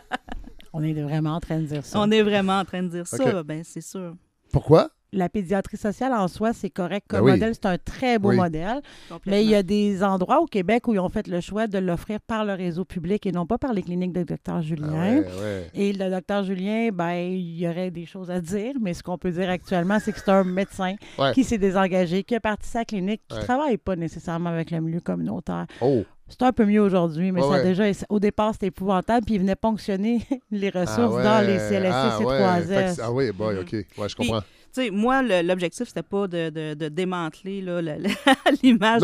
on 0.73 0.83
est 0.83 0.93
vraiment 0.95 1.35
en 1.35 1.41
train 1.41 1.59
de 1.59 1.67
dire 1.67 1.85
ça. 1.85 1.99
On 2.01 2.11
est 2.11 2.23
vraiment 2.23 2.59
en 2.59 2.65
train 2.65 2.83
de 2.83 2.89
dire 2.89 3.07
ça, 3.07 3.43
ben 3.43 3.63
c'est 3.65 3.81
sûr. 3.81 4.15
Pourquoi? 4.53 4.91
La 5.15 5.29
pédiatrie 5.29 5.77
sociale 5.77 6.15
en 6.15 6.27
soi, 6.27 6.55
c'est 6.55 6.71
correct 6.71 7.05
comme 7.07 7.19
Ben 7.21 7.25
oui. 7.27 7.31
modèle. 7.33 7.53
C'est 7.55 7.67
un 7.67 7.77
très 7.77 8.19
beau 8.19 8.31
Oui. 8.31 8.37
modèle. 8.37 8.81
Mais 9.27 9.45
il 9.45 9.51
y 9.51 9.55
a 9.55 9.63
des 9.63 10.03
endroits 10.03 10.41
au 10.41 10.47
Québec 10.47 10.89
où 10.89 10.95
ils 10.95 10.99
ont 11.01 11.11
fait 11.11 11.27
le 11.27 11.41
choix 11.43 11.67
de 11.67 11.77
l'offrir 11.77 12.19
par 12.23 12.47
le 12.47 12.55
réseau 12.55 12.87
public 12.87 13.27
et 13.27 13.31
non 13.33 13.45
pas 13.45 13.59
par 13.59 13.75
les 13.75 13.83
cliniques 13.83 14.15
de 14.15 14.23
Dr 14.23 14.63
Julien. 14.63 14.89
Ah 14.95 15.11
ouais, 15.21 15.43
ouais. 15.43 15.71
Et 15.75 15.93
le 15.93 16.09
docteur 16.09 16.45
Julien, 16.45 16.89
ben, 16.95 17.13
il 17.13 17.59
y 17.59 17.69
aurait 17.69 17.91
des 17.91 18.07
choses 18.07 18.31
à 18.31 18.41
dire, 18.41 18.73
mais 18.81 18.95
ce 18.95 19.03
qu'on 19.03 19.19
peut 19.19 19.33
dire 19.33 19.51
actuellement, 19.51 19.99
c'est 20.01 20.13
que 20.13 20.19
c'est 20.19 20.31
un 20.31 20.45
médecin 20.45 20.95
Ouais. 21.19 21.33
qui 21.35 21.45
s'est 21.45 21.59
désengagé, 21.59 22.25
qui 22.25 22.35
a 22.35 22.41
parti 22.41 22.67
sa 22.67 22.87
clinique, 22.87 23.21
qui 23.29 23.35
ne 23.35 23.41
Ouais. 23.41 23.45
travaille 23.47 23.77
pas 23.77 23.97
nécessairement 23.97 24.49
avec 24.49 24.71
le 24.71 24.81
milieu 24.81 25.01
communautaire. 25.01 25.67
Oh! 25.83 26.05
C'est 26.29 26.43
un 26.43 26.53
peu 26.53 26.65
mieux 26.65 26.81
aujourd'hui, 26.81 27.31
mais 27.31 27.41
Ouais, 27.43 27.47
ça 27.47 27.53
ouais. 27.55 27.63
déjà, 27.63 27.85
au 28.09 28.19
départ, 28.19 28.53
c'était 28.55 28.69
épouvantable, 28.69 29.27
puis 29.27 29.35
il 29.35 29.41
venait 29.41 29.55
ponctionner 29.57 30.27
les 30.51 30.71
ressources 30.71 30.99
Ah 30.99 31.09
ouais, 31.11 31.23
dans 31.25 31.47
les 31.47 31.59
CLSC 31.59 31.93
ah 31.93 32.19
C3S. 32.21 32.27
ouais. 32.27 32.63
Fait 32.63 32.85
que 32.87 32.91
c'est- 32.95 33.03
ah 33.03 33.13
oui, 33.13 33.31
boy, 33.33 33.59
OK. 33.59 33.73
Ouais, 33.73 34.09
je 34.09 34.17
comprends. 34.17 34.41
Sais, 34.73 34.91
moi, 34.91 35.23
l'objectif, 35.43 35.89
c'était 35.89 36.03
pas 36.03 36.27
de, 36.29 36.51
de- 36.51 36.75
de 36.75 36.89
démanteler 36.89 37.61
l'image 38.63 39.03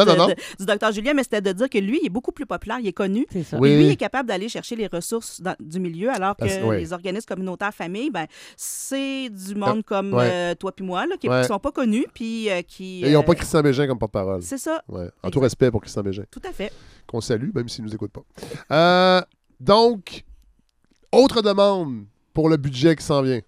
du 0.59 0.65
docteur 0.67 0.93
Julien, 0.93 1.15
mais 1.15 1.23
c'était 1.23 1.41
de 1.41 1.53
dire 1.53 1.69
que 1.69 1.79
lui, 1.79 1.99
il 2.03 2.07
est 2.07 2.11
beaucoup 2.11 2.33
plus 2.33 2.47
populaire, 2.47 2.79
il 2.81 2.87
est 2.87 2.93
connu. 2.93 3.27
C'est 3.31 3.43
ça. 3.43 3.59
Oui. 3.59 3.75
Lui, 3.77 3.85
il 3.87 3.91
est 3.91 3.97
capable 3.97 4.29
d'aller 4.29 4.49
chercher 4.49 4.77
les 4.77 4.87
ressources 4.87 5.41
dans- 5.41 5.57
du 5.61 5.81
milieu, 5.81 6.11
alors 6.11 6.37
que 6.37 6.41
Parce- 6.45 6.63
ouais. 6.63 6.79
les 6.81 6.93
organismes 6.93 7.27
communautaires 7.27 7.75
familles, 7.75 8.11
ben, 8.11 8.27
c'est 8.57 9.29
du 9.31 9.55
monde 9.55 9.85
comme 9.85 10.15
ouais. 10.15 10.31
euh, 10.31 10.55
toi 10.55 10.73
puis 10.73 10.85
moi, 10.85 11.07
là, 11.07 11.17
qui 11.17 11.29
ne 11.29 11.33
Ouais. 11.33 11.45
sont 11.45 11.59
pas 11.59 11.73
connus, 11.73 12.07
puis 12.15 12.51
euh, 12.51 12.63
qui... 12.63 13.03
Et 13.05 13.09
ils 13.09 13.13
n'ont 13.13 13.21
euh, 13.21 13.23
pas 13.23 13.35
Christian 13.35 13.61
Bégin 13.63 13.87
comme 13.87 13.99
porte-parole. 13.99 14.43
C'est 14.43 14.59
ça, 14.59 14.83
Ouais. 14.89 15.01
En 15.01 15.05
Exact. 15.05 15.31
tout 15.33 15.41
respect 15.41 15.71
pour 15.71 15.81
Christian 15.81 16.03
Bégin, 16.03 16.25
tout 16.31 16.43
à 16.49 16.53
fait. 16.53 16.73
qu'on 17.07 17.21
salue, 17.21 17.51
même 17.55 17.69
s'il 17.69 17.85
ne 17.85 17.89
nous 17.89 17.95
écoute 17.95 18.11
pas. 18.13 18.23
Euh, 18.73 19.23
donc, 19.61 20.25
autre 21.13 21.43
demande 21.43 22.05
pour 22.35 22.49
le 22.49 22.57
budget 22.57 22.95
qui 22.97 23.05
s'en 23.05 23.23
vient. 23.23 23.41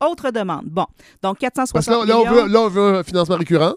Autre 0.00 0.30
demande. 0.30 0.66
Bon, 0.66 0.86
donc 1.22 1.38
Parce 1.40 1.72
460 1.72 1.84
que 1.84 1.90
là, 1.90 2.06
là, 2.06 2.18
on 2.18 2.24
millions. 2.24 2.32
veut, 2.44 2.48
là, 2.52 2.60
on 2.60 2.68
veut 2.68 2.96
un 2.98 3.02
financement 3.02 3.36
récurrent. 3.36 3.74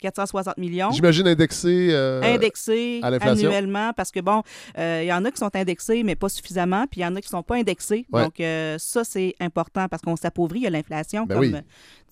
460 0.00 0.58
millions. 0.58 0.90
J'imagine 0.90 1.28
indexé. 1.28 1.90
euh, 1.92 2.20
indexés 2.24 2.98
à 3.04 3.10
l'inflation. 3.10 3.48
annuellement 3.48 3.92
parce 3.96 4.10
que 4.10 4.18
bon, 4.18 4.42
euh, 4.76 5.00
il 5.04 5.06
y 5.06 5.12
en 5.12 5.24
a 5.24 5.30
qui 5.30 5.38
sont 5.38 5.54
indexés 5.54 6.02
mais 6.02 6.16
pas 6.16 6.28
suffisamment, 6.28 6.86
puis 6.90 7.00
il 7.00 7.04
y 7.04 7.06
en 7.06 7.14
a 7.14 7.20
qui 7.20 7.28
sont 7.28 7.44
pas 7.44 7.54
indexés. 7.54 8.04
Ouais. 8.12 8.24
Donc 8.24 8.40
euh, 8.40 8.76
ça 8.80 9.04
c'est 9.04 9.36
important 9.38 9.86
parce 9.88 10.02
qu'on 10.02 10.16
s'appauvrit 10.16 10.66
à 10.66 10.70
l'inflation 10.70 11.24
Ben 11.24 11.36
comme 11.36 11.44
oui. 11.44 11.54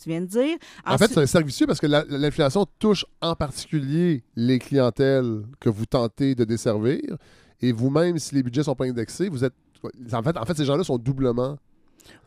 tu 0.00 0.08
viens 0.08 0.20
de 0.20 0.26
dire. 0.26 0.56
En 0.86 0.96
fait, 0.98 1.08
c'est 1.08 1.18
un 1.18 1.26
cercle 1.26 1.48
vicieux 1.48 1.66
parce 1.66 1.80
que 1.80 1.88
la- 1.88 2.04
l'inflation 2.08 2.64
touche 2.78 3.04
en 3.20 3.34
particulier 3.34 4.22
les 4.36 4.60
clientèles 4.60 5.42
que 5.58 5.68
vous 5.68 5.86
tentez 5.86 6.36
de 6.36 6.44
desservir. 6.44 7.00
Et 7.60 7.72
vous-même, 7.72 8.18
si 8.18 8.36
les 8.36 8.42
budgets 8.44 8.60
ne 8.60 8.64
sont 8.66 8.74
pas 8.76 8.86
indexés, 8.86 9.28
vous 9.28 9.44
êtes. 9.44 9.52
En 10.12 10.22
fait, 10.22 10.36
en 10.36 10.44
fait 10.44 10.56
ces 10.56 10.64
gens-là 10.64 10.84
sont 10.84 10.96
doublement. 10.96 11.58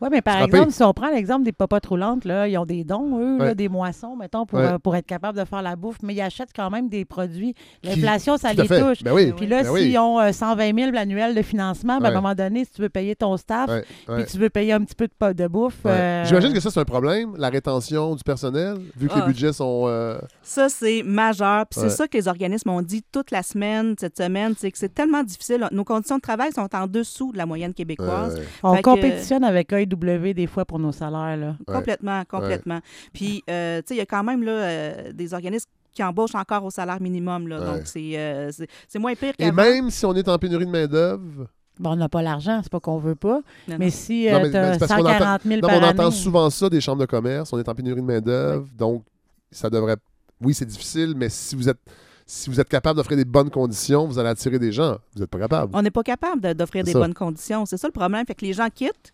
Oui, 0.00 0.08
mais 0.10 0.22
par 0.22 0.42
exemple, 0.42 0.70
si 0.72 0.82
on 0.82 0.92
prend 0.92 1.10
l'exemple 1.10 1.44
des 1.44 1.52
popotes 1.52 1.86
roulantes, 1.86 2.24
là, 2.24 2.46
ils 2.48 2.56
ont 2.58 2.66
des 2.66 2.84
dons, 2.84 3.18
eux, 3.18 3.38
là, 3.38 3.54
des 3.54 3.68
moissons, 3.68 4.16
mettons, 4.16 4.46
pour, 4.46 4.58
Ouais. 4.58 4.64
euh, 4.74 4.78
pour 4.78 4.94
être 4.96 5.06
capable 5.06 5.38
de 5.38 5.44
faire 5.44 5.62
la 5.62 5.76
bouffe, 5.76 5.98
mais 6.02 6.14
ils 6.14 6.20
achètent 6.20 6.52
quand 6.54 6.70
même 6.70 6.88
des 6.88 7.04
produits. 7.04 7.54
L'inflation, 7.82 8.36
ça 8.36 8.52
les 8.52 8.66
fait. 8.66 8.80
touche. 8.80 9.02
Ben 9.02 9.12
oui. 9.12 9.32
Puis 9.36 9.46
là, 9.46 9.62
Ben 9.62 9.74
s'ils 9.76 9.88
oui. 9.90 9.98
ont 9.98 10.20
euh, 10.20 10.32
120 10.32 10.74
000 10.78 10.96
annuels 10.96 11.34
de 11.34 11.42
financement, 11.42 11.98
ben, 11.98 12.06
à 12.06 12.08
un 12.10 12.14
moment 12.14 12.34
donné, 12.34 12.64
si 12.64 12.72
tu 12.72 12.82
veux 12.82 12.88
payer 12.88 13.14
ton 13.16 13.36
staff, 13.36 13.68
Ouais, 13.68 13.84
ouais. 14.08 14.22
puis 14.22 14.32
tu 14.32 14.38
veux 14.38 14.50
payer 14.50 14.72
un 14.72 14.80
petit 14.84 14.94
peu 14.94 15.08
de, 15.08 15.32
de 15.32 15.46
bouffe. 15.48 15.84
Ouais. 15.84 15.90
euh, 15.92 16.24
J'imagine 16.24 16.52
que 16.52 16.60
ça, 16.60 16.70
c'est 16.70 16.80
un 16.80 16.84
problème, 16.84 17.34
la 17.36 17.48
rétention 17.50 18.14
du 18.14 18.22
personnel, 18.24 18.76
vu 18.96 19.08
que 19.08 19.14
Ah. 19.16 19.20
les 19.20 19.26
budgets 19.32 19.52
sont. 19.52 19.84
euh, 19.86 20.18
Ça, 20.42 20.68
c'est 20.68 21.02
majeur. 21.04 21.66
Puis 21.66 21.80
Ouais. 21.80 21.88
c'est 21.88 21.96
ça 21.96 22.08
que 22.08 22.16
les 22.16 22.28
organismes 22.28 22.70
ont 22.70 22.82
dit 22.82 23.02
toute 23.12 23.30
la 23.30 23.42
semaine, 23.42 23.94
cette 23.98 24.16
semaine, 24.16 24.54
c'est 24.56 24.70
que 24.70 24.78
c'est 24.78 24.94
tellement 24.94 25.22
difficile. 25.22 25.68
Nos 25.72 25.84
conditions 25.84 26.16
de 26.16 26.20
travail 26.22 26.52
sont 26.52 26.68
en 26.74 26.86
dessous 26.86 27.32
de 27.32 27.38
la 27.38 27.46
moyenne 27.46 27.74
québécoise. 27.74 28.36
euh, 28.38 28.42
On 28.62 28.76
compétitionne 28.82 29.44
avec 29.44 29.72
Des 29.76 30.46
fois 30.46 30.64
pour 30.64 30.78
nos 30.78 30.92
salaires. 30.92 31.36
Là. 31.36 31.56
Ouais. 31.66 31.74
Complètement, 31.74 32.22
complètement. 32.28 32.80
Puis, 33.12 33.42
euh, 33.50 33.78
tu 33.80 33.88
sais, 33.88 33.94
il 33.94 33.98
y 33.98 34.00
a 34.00 34.06
quand 34.06 34.24
même 34.24 34.42
là, 34.42 34.52
euh, 34.52 35.12
des 35.12 35.34
organismes 35.34 35.68
qui 35.92 36.02
embauchent 36.02 36.34
encore 36.34 36.64
au 36.64 36.70
salaire 36.70 37.00
minimum. 37.00 37.46
Là, 37.48 37.60
Ouais. 37.60 37.66
Donc, 37.66 37.80
c'est 37.84 38.18
euh, 38.18 38.50
c'est- 38.52 38.66
c'est 38.88 38.98
moins 38.98 39.14
pire 39.14 39.30
Et 39.38 39.44
qu'avant. 39.44 39.54
même 39.62 39.90
si 39.90 40.04
on 40.06 40.14
est 40.14 40.28
en 40.28 40.38
pénurie 40.38 40.66
de 40.66 40.70
main-d'œuvre. 40.70 41.46
Bon, 41.78 41.90
on 41.90 41.96
n'a 41.96 42.08
pas 42.08 42.22
l'argent, 42.22 42.60
c'est 42.62 42.70
pas 42.70 42.78
qu'on 42.80 42.98
veut 42.98 43.14
pas. 43.16 43.40
Non, 43.68 43.76
Mais 43.78 43.86
non. 43.86 43.90
si 43.90 44.26
Non, 44.30 44.36
euh, 44.36 44.42
mais- 44.42 44.50
tu 44.50 44.56
as 44.56 44.62
mais 44.62 44.72
c'est 44.74 44.78
parce 44.80 44.92
qu'on 44.92 44.98
140 45.08 45.42
000 45.42 45.54
Non, 45.56 45.60
par 45.68 45.70
mais 45.80 45.86
on 45.86 45.90
entend 45.90 46.02
année, 46.06 46.10
souvent 46.16 46.50
ça 46.50 46.68
des 46.70 46.80
chambres 46.80 47.00
de 47.00 47.06
commerce. 47.06 47.52
On 47.52 47.58
est 47.58 47.68
en 47.68 47.74
pénurie 47.74 48.00
de 48.00 48.06
main-d'œuvre. 48.06 48.66
Donc, 48.76 49.04
ça 49.50 49.68
devrait. 49.70 49.96
Oui, 50.40 50.54
c'est 50.54 50.66
difficile, 50.66 51.14
mais 51.16 51.28
si 51.28 51.56
vous 51.56 51.68
êtes. 51.68 51.78
Si 52.26 52.48
vous 52.48 52.58
êtes 52.58 52.68
capable 52.70 52.96
d'offrir 52.96 53.18
des 53.18 53.24
bonnes 53.26 53.50
conditions, 53.50 54.06
vous 54.06 54.18
allez 54.18 54.30
attirer 54.30 54.58
des 54.58 54.72
gens. 54.72 54.96
Vous 55.14 55.20
n'êtes 55.20 55.28
pas 55.30 55.38
capable. 55.38 55.76
On 55.76 55.82
n'est 55.82 55.90
pas 55.90 56.02
capable 56.02 56.54
d'offrir 56.54 56.82
des 56.82 56.92
ça. 56.92 56.98
bonnes 56.98 57.12
conditions. 57.12 57.66
C'est 57.66 57.76
ça 57.76 57.86
le 57.86 57.92
problème. 57.92 58.24
Fait 58.26 58.34
que 58.34 58.44
les 58.46 58.54
gens 58.54 58.68
quittent. 58.74 59.12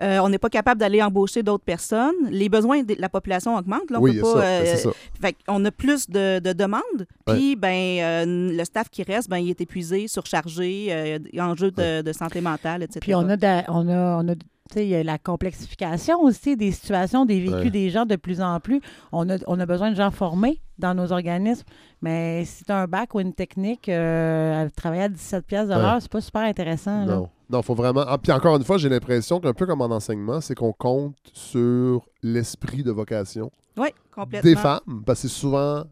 Euh, 0.00 0.18
on 0.20 0.30
n'est 0.30 0.38
pas 0.38 0.48
capable 0.48 0.80
d'aller 0.80 1.02
embaucher 1.02 1.42
d'autres 1.42 1.64
personnes. 1.64 2.14
Les 2.30 2.48
besoins 2.48 2.82
de 2.82 2.94
la 2.98 3.10
population 3.10 3.56
augmentent. 3.56 3.90
Là, 3.90 3.98
on 3.98 4.02
oui, 4.02 4.14
peut 4.16 4.22
pas, 4.22 4.32
ça. 4.32 4.38
euh, 4.46 4.62
Ben, 4.62 4.66
c'est 4.76 4.82
ça. 4.84 4.90
Fait 5.20 5.36
qu'on 5.46 5.62
a 5.66 5.70
plus 5.70 6.08
de, 6.08 6.38
de 6.38 6.52
demandes. 6.54 6.80
Puis, 7.26 7.56
ben, 7.56 7.98
euh, 8.00 8.56
le 8.56 8.64
staff 8.64 8.88
qui 8.88 9.02
reste, 9.02 9.28
ben, 9.28 9.36
il 9.36 9.50
est 9.50 9.60
épuisé, 9.60 10.08
surchargé, 10.08 10.86
euh, 10.90 11.18
enjeux 11.38 11.70
de, 11.72 12.00
de 12.00 12.12
santé 12.14 12.40
mentale, 12.40 12.82
etc. 12.82 13.00
Puis 13.02 13.14
on 13.14 13.28
a, 13.28 13.36
de- 13.36 13.70
on 13.70 13.86
a, 13.88 14.22
on 14.22 14.28
a 14.28 14.34
tu 14.34 14.74
sais, 14.74 14.84
il 14.84 14.88
y 14.88 14.96
a 14.96 15.04
la 15.04 15.16
complexification 15.16 16.20
aussi 16.22 16.56
des 16.56 16.72
situations, 16.72 17.24
des 17.24 17.38
vécus 17.38 17.54
Ouais. 17.56 17.70
des 17.70 17.88
gens 17.90 18.04
de 18.04 18.16
plus 18.16 18.40
en 18.40 18.58
plus. 18.58 18.80
On 19.12 19.28
a, 19.30 19.36
on 19.46 19.60
a 19.60 19.66
besoin 19.66 19.90
de 19.92 19.96
gens 19.96 20.10
formés 20.10 20.60
dans 20.78 20.92
nos 20.92 21.12
organismes. 21.12 21.62
Mais 22.02 22.44
si 22.44 22.64
tu 22.64 22.72
as 22.72 22.78
un 22.82 22.86
bac 22.86 23.14
ou 23.14 23.20
une 23.20 23.32
technique, 23.32 23.88
euh, 23.88 24.64
à 24.66 24.70
travailler 24.70 25.02
à 25.04 25.08
17 25.08 25.46
pièces 25.46 25.68
de 25.68 25.74
Ouais. 25.74 25.80
l'heure, 25.80 25.96
c'est 26.00 26.10
pas 26.10 26.20
super 26.20 26.42
intéressant. 26.42 27.04
là. 27.06 27.14
Non. 27.16 27.28
Non, 27.48 27.62
faut 27.62 27.74
vraiment. 27.76 28.04
Ah, 28.06 28.18
puis 28.18 28.32
encore 28.32 28.56
une 28.56 28.64
fois, 28.64 28.76
j'ai 28.76 28.88
l'impression 28.88 29.38
qu'un 29.40 29.52
peu 29.54 29.66
comme 29.66 29.80
en 29.80 29.86
enseignement, 29.86 30.40
c'est 30.40 30.54
qu'on 30.56 30.72
compte 30.72 31.14
sur 31.32 32.04
l'esprit 32.22 32.82
de 32.82 32.90
vocation 32.90 33.50
Oui, 33.76 33.88
complètement. 34.12 34.50
des 34.50 34.56
femmes. 34.56 35.02
Parce 35.06 35.22
que 35.22 35.28
c'est 35.28 35.34
souvent. 35.34 35.84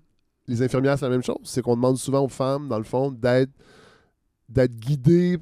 Les 0.47 0.60
infirmières, 0.62 0.98
c'est 0.98 1.06
la 1.06 1.10
même 1.10 1.22
chose. 1.22 1.39
C'est 1.44 1.62
qu'on 1.62 1.76
demande 1.76 1.97
souvent 1.97 2.20
aux 2.24 2.28
femmes, 2.28 2.68
dans 2.68 2.78
le 2.78 2.85
fond, 2.85 3.10
d'être 3.10 3.51
d'être 4.48 4.74
guidées 4.74 5.39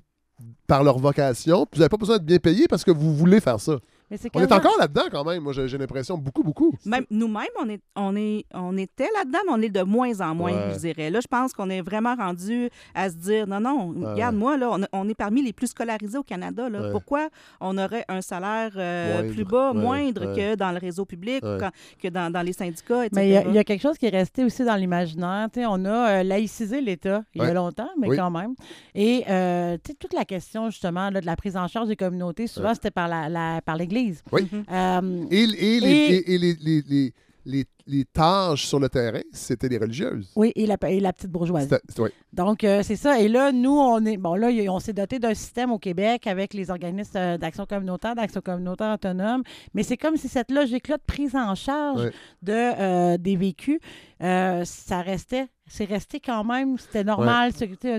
par 0.68 0.84
leur 0.84 0.98
vocation. 0.98 1.66
Puis 1.66 1.78
vous 1.78 1.80
n'avez 1.80 1.89
pas 1.89 1.97
besoin 1.97 2.18
de 2.18 2.22
bien 2.24 2.39
payer 2.39 2.68
parce 2.68 2.84
que 2.84 2.90
vous 2.93 3.14
voulez 3.14 3.40
faire 3.40 3.59
ça. 3.59 3.78
Mais 4.12 4.30
On 4.34 4.40
est 4.43 4.52
encore 4.52 4.76
là-dedans 4.78 5.05
quand 5.10 5.24
même. 5.24 5.43
Moi, 5.43 5.52
j'ai 5.52 5.78
l'impression 5.78 6.18
beaucoup, 6.18 6.43
beaucoup. 6.43 6.74
Même 6.84 7.05
nous-mêmes, 7.10 7.47
on, 7.59 7.68
est, 7.68 7.80
on, 7.97 8.14
est, 8.14 8.44
on 8.55 8.76
était 8.76 9.09
là-dedans, 9.16 9.39
mais 9.47 9.52
on 9.55 9.62
est 9.62 9.68
de 9.70 9.82
moins 9.82 10.20
en 10.20 10.34
moins, 10.34 10.52
Ouais. 10.52 10.70
je 10.74 10.78
dirais. 10.78 11.10
Là, 11.10 11.20
je 11.20 11.26
pense 11.28 11.52
qu'on 11.52 11.70
est 11.70 11.80
vraiment 11.80 12.14
rendu 12.14 12.68
à 12.94 13.09
se 13.09 13.16
dire 13.16 13.47
non, 13.47 13.60
non, 13.60 13.89
Ouais, 13.90 14.12
regarde, 14.12 14.36
moi, 14.36 14.56
là, 14.56 14.70
on, 14.70 14.80
on 14.93 15.09
est 15.09 15.14
parmi 15.14 15.43
les 15.43 15.52
plus 15.52 15.68
scolarisés 15.68 16.18
au 16.18 16.22
Canada. 16.22 16.68
Là. 16.68 16.82
Ouais. 16.82 16.90
Pourquoi 16.93 17.28
on 17.60 17.78
aurait 17.78 18.05
un 18.09 18.20
salaire 18.20 18.72
euh, 18.76 19.14
Moindre. 19.22 19.34
plus 19.34 19.44
bas, 19.44 19.72
Ouais, 19.72 19.80
moindre 19.80 20.26
ouais. 20.26 20.36
que 20.36 20.55
dans 20.56 20.72
le 20.72 20.78
réseau 20.78 21.05
public, 21.05 21.43
Ouais. 21.43 21.56
ou 21.56 21.59
quand- 21.59 21.70
que 22.02 22.09
dans, 22.09 22.30
dans 22.30 22.43
les 22.43 22.52
syndicats, 22.52 23.06
etc. 23.06 23.10
Mais 23.14 23.28
il 23.28 23.32
y, 23.32 23.36
a, 23.36 23.44
il 23.47 23.55
y 23.55 23.59
a 23.59 23.64
quelque 23.64 23.82
chose 23.82 23.97
qui 23.98 24.06
est 24.06 24.10
resté 24.10 24.44
aussi 24.44 24.64
dans 24.64 24.76
l'imaginaire. 24.76 25.48
Tu 25.52 25.60
sais, 25.60 25.66
On 25.66 25.84
a 25.86 26.20
euh, 26.20 26.22
laïcisé 26.22 26.80
l'État 26.80 27.22
il 27.34 27.43
y 27.43 27.47
a 27.47 27.55
longtemps, 27.55 27.89
mais 27.98 28.09
Oui. 28.09 28.16
quand 28.16 28.30
même. 28.30 28.55
Et 28.94 29.24
euh, 29.30 29.76
tu 29.82 29.93
sais, 29.93 29.97
toute 29.98 30.12
la 30.12 30.24
question, 30.24 30.68
justement, 30.70 31.09
là, 31.10 31.20
de 31.20 31.26
la 31.26 31.36
prise 31.36 31.56
en 31.56 31.66
charge 31.68 31.89
des 31.89 31.97
communautés, 31.97 32.47
souvent, 32.47 32.68
Ouais. 32.68 32.74
c'était 32.74 32.90
par 32.90 33.09
l'Église. 33.09 33.32
La, 33.32 33.60
par 33.64 33.76
Oui. 34.33 34.49
Euh, 34.70 35.24
Et, 35.31 35.43
et 35.43 35.81
les, 35.81 35.89
Et- 35.89 36.15
et- 36.16 36.35
et 36.35 36.39
les, 36.39 36.55
les- 36.89 37.12
les- 37.45 37.66
les- 37.86 38.04
tâches 38.04 38.66
sur 38.66 38.78
le 38.78 38.88
terrain, 38.88 39.20
c'était 39.32 39.68
les 39.68 39.78
religieuses. 39.78 40.30
oui, 40.36 40.52
et 40.56 40.66
la, 40.66 40.76
et 40.88 41.00
la 41.00 41.12
petite 41.12 41.30
bourgeoisie. 41.30 41.68
Donc, 42.32 42.64
euh, 42.64 42.82
c'est 42.82 42.96
ça. 42.96 43.18
Et 43.20 43.28
là, 43.28 43.52
nous, 43.52 43.70
on 43.78 44.04
est. 44.04 44.16
Bon, 44.16 44.34
là, 44.34 44.48
on 44.70 44.80
s'est 44.80 44.92
doté 44.92 45.18
d'un 45.18 45.34
système 45.34 45.70
au 45.70 45.78
Québec 45.78 46.26
avec 46.26 46.54
les 46.54 46.70
organismes 46.70 47.16
euh, 47.16 47.38
d'action 47.38 47.66
communautaire, 47.66 48.14
d'action 48.14 48.40
communautaire 48.40 48.94
autonome. 48.94 49.42
Mais 49.74 49.82
c'est 49.82 49.96
comme 49.96 50.16
si 50.16 50.28
cette 50.28 50.50
logique-là 50.50 50.96
de 50.96 51.02
prise 51.06 51.34
en 51.36 51.54
charge 51.54 52.10
de, 52.42 52.52
euh, 52.52 53.16
des 53.18 53.36
vécus, 53.36 53.78
euh, 54.22 54.62
ça 54.64 55.00
restait. 55.02 55.46
C'est 55.66 55.84
resté 55.84 56.20
quand 56.20 56.44
même. 56.44 56.76
C'était 56.76 57.04
normal. 57.04 57.50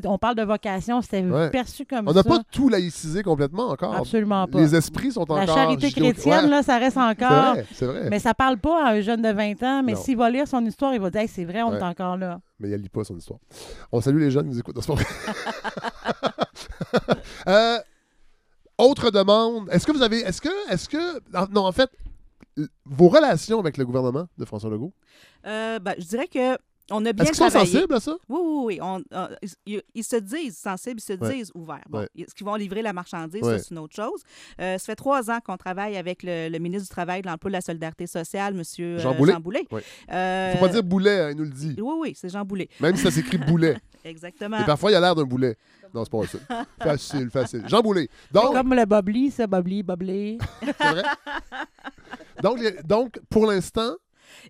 On 0.05 0.17
parle 0.19 0.35
de 0.35 0.43
vocation, 0.43 1.01
c'était 1.01 1.21
Ouais. 1.23 1.49
perçu 1.49 1.85
comme 1.85 2.07
On 2.07 2.11
ça. 2.11 2.17
n'a 2.17 2.23
pas 2.23 2.39
tout 2.51 2.69
laïcisé 2.69 3.23
complètement 3.23 3.69
encore. 3.69 3.95
Absolument 3.95 4.45
pas. 4.47 4.59
Les 4.59 4.75
esprits 4.75 5.11
sont 5.11 5.21
encore. 5.21 5.37
La 5.37 5.47
charité 5.47 5.89
chrétienne, 5.91 6.43
Ouais. 6.45 6.49
là, 6.49 6.61
ça 6.61 6.77
reste 6.77 6.97
C'est 6.97 6.99
encore. 7.23 7.53
vrai, 7.53 7.65
c'est 7.73 7.85
vrai. 7.85 8.09
Mais 8.11 8.19
ça 8.19 8.33
parle 8.35 8.57
pas 8.57 8.85
à 8.85 8.91
un 8.91 9.01
jeune 9.01 9.21
de 9.23 9.29
20 9.31 9.63
ans. 9.63 9.72
Mais 9.81 9.93
Non. 9.93 9.99
s'il 10.01 10.17
va 10.17 10.29
lire 10.29 10.47
son 10.47 10.63
histoire, 10.65 10.93
il 10.93 10.99
va 11.01 11.09
dire 11.09 11.21
Hey, 11.21 11.27
c'est 11.27 11.45
vrai, 11.45 11.61
on 11.63 11.71
Ouais. 11.71 11.79
est 11.79 11.83
encore 11.83 12.17
là. 12.17 12.39
Mais 12.59 12.69
il 12.69 12.75
lit 12.75 12.89
pas 12.89 13.03
son 13.03 13.17
histoire. 13.17 13.39
On 13.91 14.01
salue 14.01 14.19
les 14.19 14.29
jeunes 14.31 14.43
qui 14.47 14.51
nous 14.53 14.59
écoutent. 14.59 14.75
Non, 14.75 14.81
c'est 14.81 14.93
pas 14.93 14.95
vrai. 14.95 15.05
Euh, 17.47 17.77
autre 18.77 19.11
demande. 19.11 19.69
Est-ce 19.71 19.85
que 19.87 19.91
vous 19.91 20.01
avez. 20.01 20.19
Est-ce 20.19 20.41
que. 20.41 20.71
Est-ce 20.71 20.89
que. 20.89 21.19
ah, 21.33 21.47
Non, 21.51 21.65
en 21.65 21.71
fait, 21.71 21.89
l- 22.57 22.67
vos 22.85 23.09
relations 23.09 23.59
avec 23.59 23.77
le 23.77 23.85
gouvernement 23.85 24.27
de 24.37 24.45
François 24.45 24.69
Legault, 24.69 24.93
Euh, 25.45 25.79
ben, 25.79 25.93
je 25.97 26.05
dirais 26.05 26.27
que 26.27 26.57
on 26.91 27.05
a 27.05 27.13
bien 27.13 27.23
est-ce 27.25 27.31
qu'ils 27.31 27.43
sont 27.51 27.59
sensibles 27.59 27.93
à 27.93 27.99
ça? 27.99 28.15
Oui, 28.29 28.39
oui, 28.43 28.63
oui. 28.65 28.79
On- 28.81 29.01
euh, 29.13 29.27
ils, 29.65 29.81
ils 29.95 30.03
se 30.03 30.15
disent 30.17 30.57
sensibles, 30.57 30.99
ils 30.99 31.03
se 31.03 31.13
Ouais. 31.13 31.33
disent 31.35 31.51
ouverts. 31.55 31.83
Bon, 31.89 31.99
Ouais. 31.99 32.09
Est-ce 32.17 32.33
qu'ils 32.35 32.45
vont 32.45 32.55
livrer 32.55 32.81
la 32.81 32.93
marchandise? 32.93 33.41
Ouais. 33.41 33.57
Ça, 33.57 33.63
c'est 33.63 33.71
une 33.71 33.79
autre 33.79 33.95
chose. 33.95 34.21
Euh, 34.59 34.77
ça 34.77 34.85
fait 34.85 34.95
trois 34.95 35.29
ans 35.31 35.39
qu'on 35.43 35.57
travaille 35.57 35.95
avec 35.97 36.23
le, 36.23 36.49
le 36.49 36.59
ministre 36.59 36.87
du 36.87 36.91
Travail, 36.93 37.21
de 37.21 37.27
l'Emploi 37.27 37.49
et 37.49 37.51
de 37.51 37.57
la 37.57 37.61
Solidarité 37.61 38.05
sociale, 38.07 38.53
M. 38.55 38.99
Jean 38.99 39.15
Boulet. 39.15 39.35
Boulet. 39.39 39.65
Oui. 39.71 39.81
Euh, 40.11 40.53
Faut 40.53 40.59
pas 40.65 40.67
dire 40.71 40.83
boulet, 40.83 41.19
hein, 41.19 41.29
il 41.31 41.37
nous 41.37 41.43
le 41.45 41.49
dit. 41.49 41.75
Oui, 41.79 41.95
oui, 41.99 42.13
c'est 42.15 42.29
Jean 42.29 42.43
Boulet. 42.43 42.67
Même 42.79 42.95
si 42.95 43.03
ça 43.03 43.11
s'écrit 43.11 43.37
boulet. 43.37 43.77
Exactement. 44.05 44.59
Et 44.59 44.65
parfois, 44.65 44.91
il 44.91 44.95
a 44.95 44.99
l'air 44.99 45.15
d'un 45.15 45.23
boulet. 45.23 45.55
Non, 45.93 46.03
c'est 46.03 46.09
pas 46.11 46.25
ça. 46.27 46.65
Facile, 46.83 47.29
facile. 47.29 47.63
Jean 47.67 47.81
Boulet. 47.81 48.09
Donc, 48.31 48.51
Comme 48.53 48.73
le 48.73 48.83
Bobli, 48.85 49.29
ça, 49.31 49.45
Bobli, 49.47 49.83
Bobli. 49.83 50.39
c'est 50.61 50.73
vrai. 50.91 51.03
Donc, 52.41 52.59
donc, 52.85 53.19
pour 53.29 53.45
l'instant, 53.45 53.93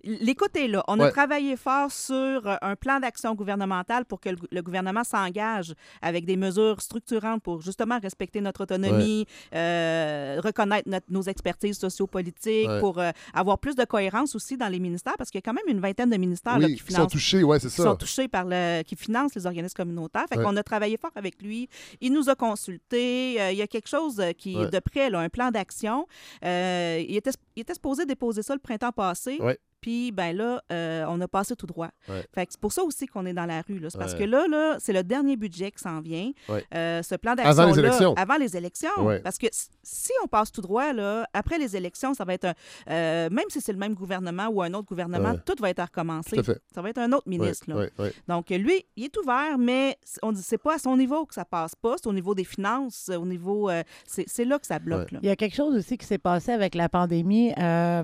L'écoute 0.03 0.55
est 0.55 0.67
là. 0.67 0.83
On 0.87 0.99
a 0.99 1.11
travaillé 1.11 1.55
fort 1.55 1.91
sur 1.91 2.47
euh, 2.47 2.55
un 2.61 2.75
plan 2.75 2.99
d'action 2.99 3.33
gouvernemental 3.35 4.05
pour 4.05 4.19
que 4.19 4.29
le, 4.29 4.37
le 4.51 4.61
gouvernement 4.61 5.03
s'engage 5.03 5.73
avec 6.01 6.25
des 6.25 6.35
mesures 6.37 6.81
structurantes 6.81 7.41
pour 7.43 7.61
justement 7.61 7.99
respecter 7.99 8.41
notre 8.41 8.63
autonomie, 8.63 9.25
euh, 9.53 10.39
reconnaître 10.43 10.89
notre- 10.89 11.05
nos 11.09 11.21
expertises 11.23 11.77
sociopolitiques, 11.79 12.67
Ouais. 12.67 12.79
pour 12.79 12.99
euh, 12.99 13.11
avoir 13.33 13.57
plus 13.59 13.75
de 13.75 13.83
cohérence 13.85 14.35
aussi 14.35 14.57
dans 14.57 14.67
les 14.67 14.79
ministères, 14.79 15.15
parce 15.17 15.29
qu'il 15.29 15.39
y 15.39 15.43
a 15.43 15.45
quand 15.45 15.53
même 15.53 15.67
une 15.67 15.79
vingtaine 15.81 16.09
de 16.09 16.17
ministères 16.17 16.59
là, 16.59 16.67
qui 16.67 16.75
qui 16.75 16.93
sont 16.93 17.07
touchés, 17.07 17.43
ouais, 17.43 17.59
c'est 17.59 17.67
qui 17.69 17.75
ça. 17.75 17.83
sont 17.83 17.95
touchés 17.95 18.27
par 18.27 18.45
le, 18.45 18.81
qui 18.83 18.95
financent 18.95 19.35
les 19.35 19.45
organismes 19.45 19.75
communautaires. 19.75 20.25
Fait 20.29 20.37
qu'on 20.41 20.55
a 20.57 20.63
travaillé 20.63 20.97
fort 20.97 21.11
avec 21.15 21.41
lui. 21.41 21.67
Il 22.01 22.13
nous 22.13 22.29
a 22.29 22.35
consultés. 22.35 23.41
Euh, 23.41 23.51
il 23.51 23.57
y 23.57 23.61
a 23.61 23.67
quelque 23.67 23.87
chose 23.89 24.21
qui 24.37 24.57
est 24.57 24.69
de 24.71 24.79
près, 24.79 25.09
là, 25.09 25.19
un 25.19 25.29
plan 25.29 25.51
d'action. 25.51 26.07
Il, 26.43 27.15
était, 27.15 27.31
il 27.55 27.61
était 27.61 27.73
supposé 27.73 28.05
déposer 28.05 28.41
ça 28.43 28.53
le 28.53 28.59
printemps 28.59 28.91
passé. 28.91 29.37
Puis, 29.83 30.13
ben 30.13 30.33
là, 30.33 30.63
euh, 30.71 31.03
on 31.09 31.19
a 31.19 31.27
passé 31.27 31.57
tout 31.57 31.65
droit. 31.67 31.89
Ouais. 32.07 32.23
Fait 32.33 32.45
que 32.45 32.53
c'est 32.53 32.61
pour 32.61 32.71
ça 32.71 32.83
aussi 32.83 33.05
qu'on 33.05 33.25
est 33.25 33.33
dans 33.33 33.45
la 33.45 33.61
rue. 33.63 33.79
là. 33.79 33.89
C'est 33.89 33.97
parce 33.97 34.13
Ouais. 34.13 34.19
que 34.19 34.23
là, 34.23 34.47
là 34.47 34.77
c'est 34.79 34.93
le 34.93 35.03
dernier 35.03 35.35
budget 35.35 35.71
qui 35.71 35.79
s'en 35.83 35.99
vient. 35.99 36.31
Ouais. 36.47 36.63
Euh, 36.73 37.03
ce 37.03 37.15
plan 37.15 37.33
Avant 37.33 37.43
d'action 37.43 37.65
les 37.73 37.79
élections. 37.79 38.13
Avant 38.15 38.37
les 38.37 38.55
élections. 38.55 38.89
Ouais. 39.05 39.19
Parce 39.19 39.37
que 39.37 39.47
si 39.51 40.11
on 40.23 40.27
passe 40.27 40.53
tout 40.53 40.61
droit, 40.61 40.93
là, 40.93 41.27
après 41.33 41.57
les 41.57 41.75
élections, 41.75 42.13
ça 42.13 42.23
va 42.23 42.33
être 42.33 42.45
un... 42.45 42.53
euh, 42.89 43.29
même 43.29 43.43
si 43.49 43.59
c'est 43.59 43.73
le 43.73 43.77
même 43.77 43.93
gouvernement 43.93 44.47
ou 44.47 44.61
un 44.61 44.73
autre 44.73 44.87
gouvernement, 44.87 45.31
Ouais. 45.31 45.39
tout 45.45 45.55
va 45.59 45.69
être 45.69 45.79
à 45.79 45.85
recommencer. 45.85 46.37
Tout 46.37 46.39
à 46.39 46.43
fait. 46.43 46.61
Ça 46.73 46.81
va 46.81 46.89
être 46.89 46.99
un 46.99 47.11
autre 47.11 47.27
Ouais, 47.27 47.37
ministre. 47.37 47.65
là. 47.67 47.75
ouais, 47.75 47.91
ouais. 47.99 48.13
Donc, 48.29 48.49
lui, 48.51 48.85
il 48.95 49.03
est 49.03 49.17
ouvert, 49.17 49.57
mais 49.57 49.97
on 50.21 50.31
dit 50.31 50.41
c'est 50.41 50.57
pas 50.57 50.75
à 50.75 50.79
son 50.79 50.95
niveau 50.95 51.25
que 51.25 51.33
ça 51.33 51.43
passe 51.43 51.75
pas, 51.75 51.95
c'est 51.97 52.07
au 52.07 52.13
niveau 52.13 52.33
des 52.35 52.45
finances, 52.45 53.09
au 53.09 53.25
niveau. 53.25 53.69
euh, 53.69 53.83
c'est 54.07 54.23
c'est 54.27 54.45
là 54.45 54.59
que 54.59 54.65
ça 54.65 54.79
bloque. 54.79 55.11
là. 55.11 55.19
Il 55.21 55.27
y 55.27 55.31
a 55.31 55.35
quelque 55.35 55.55
chose 55.55 55.75
aussi 55.75 55.97
qui 55.97 56.05
s'est 56.05 56.17
passé 56.17 56.51
avec 56.53 56.73
la 56.73 56.87
pandémie. 56.87 57.51
euh, 57.57 58.03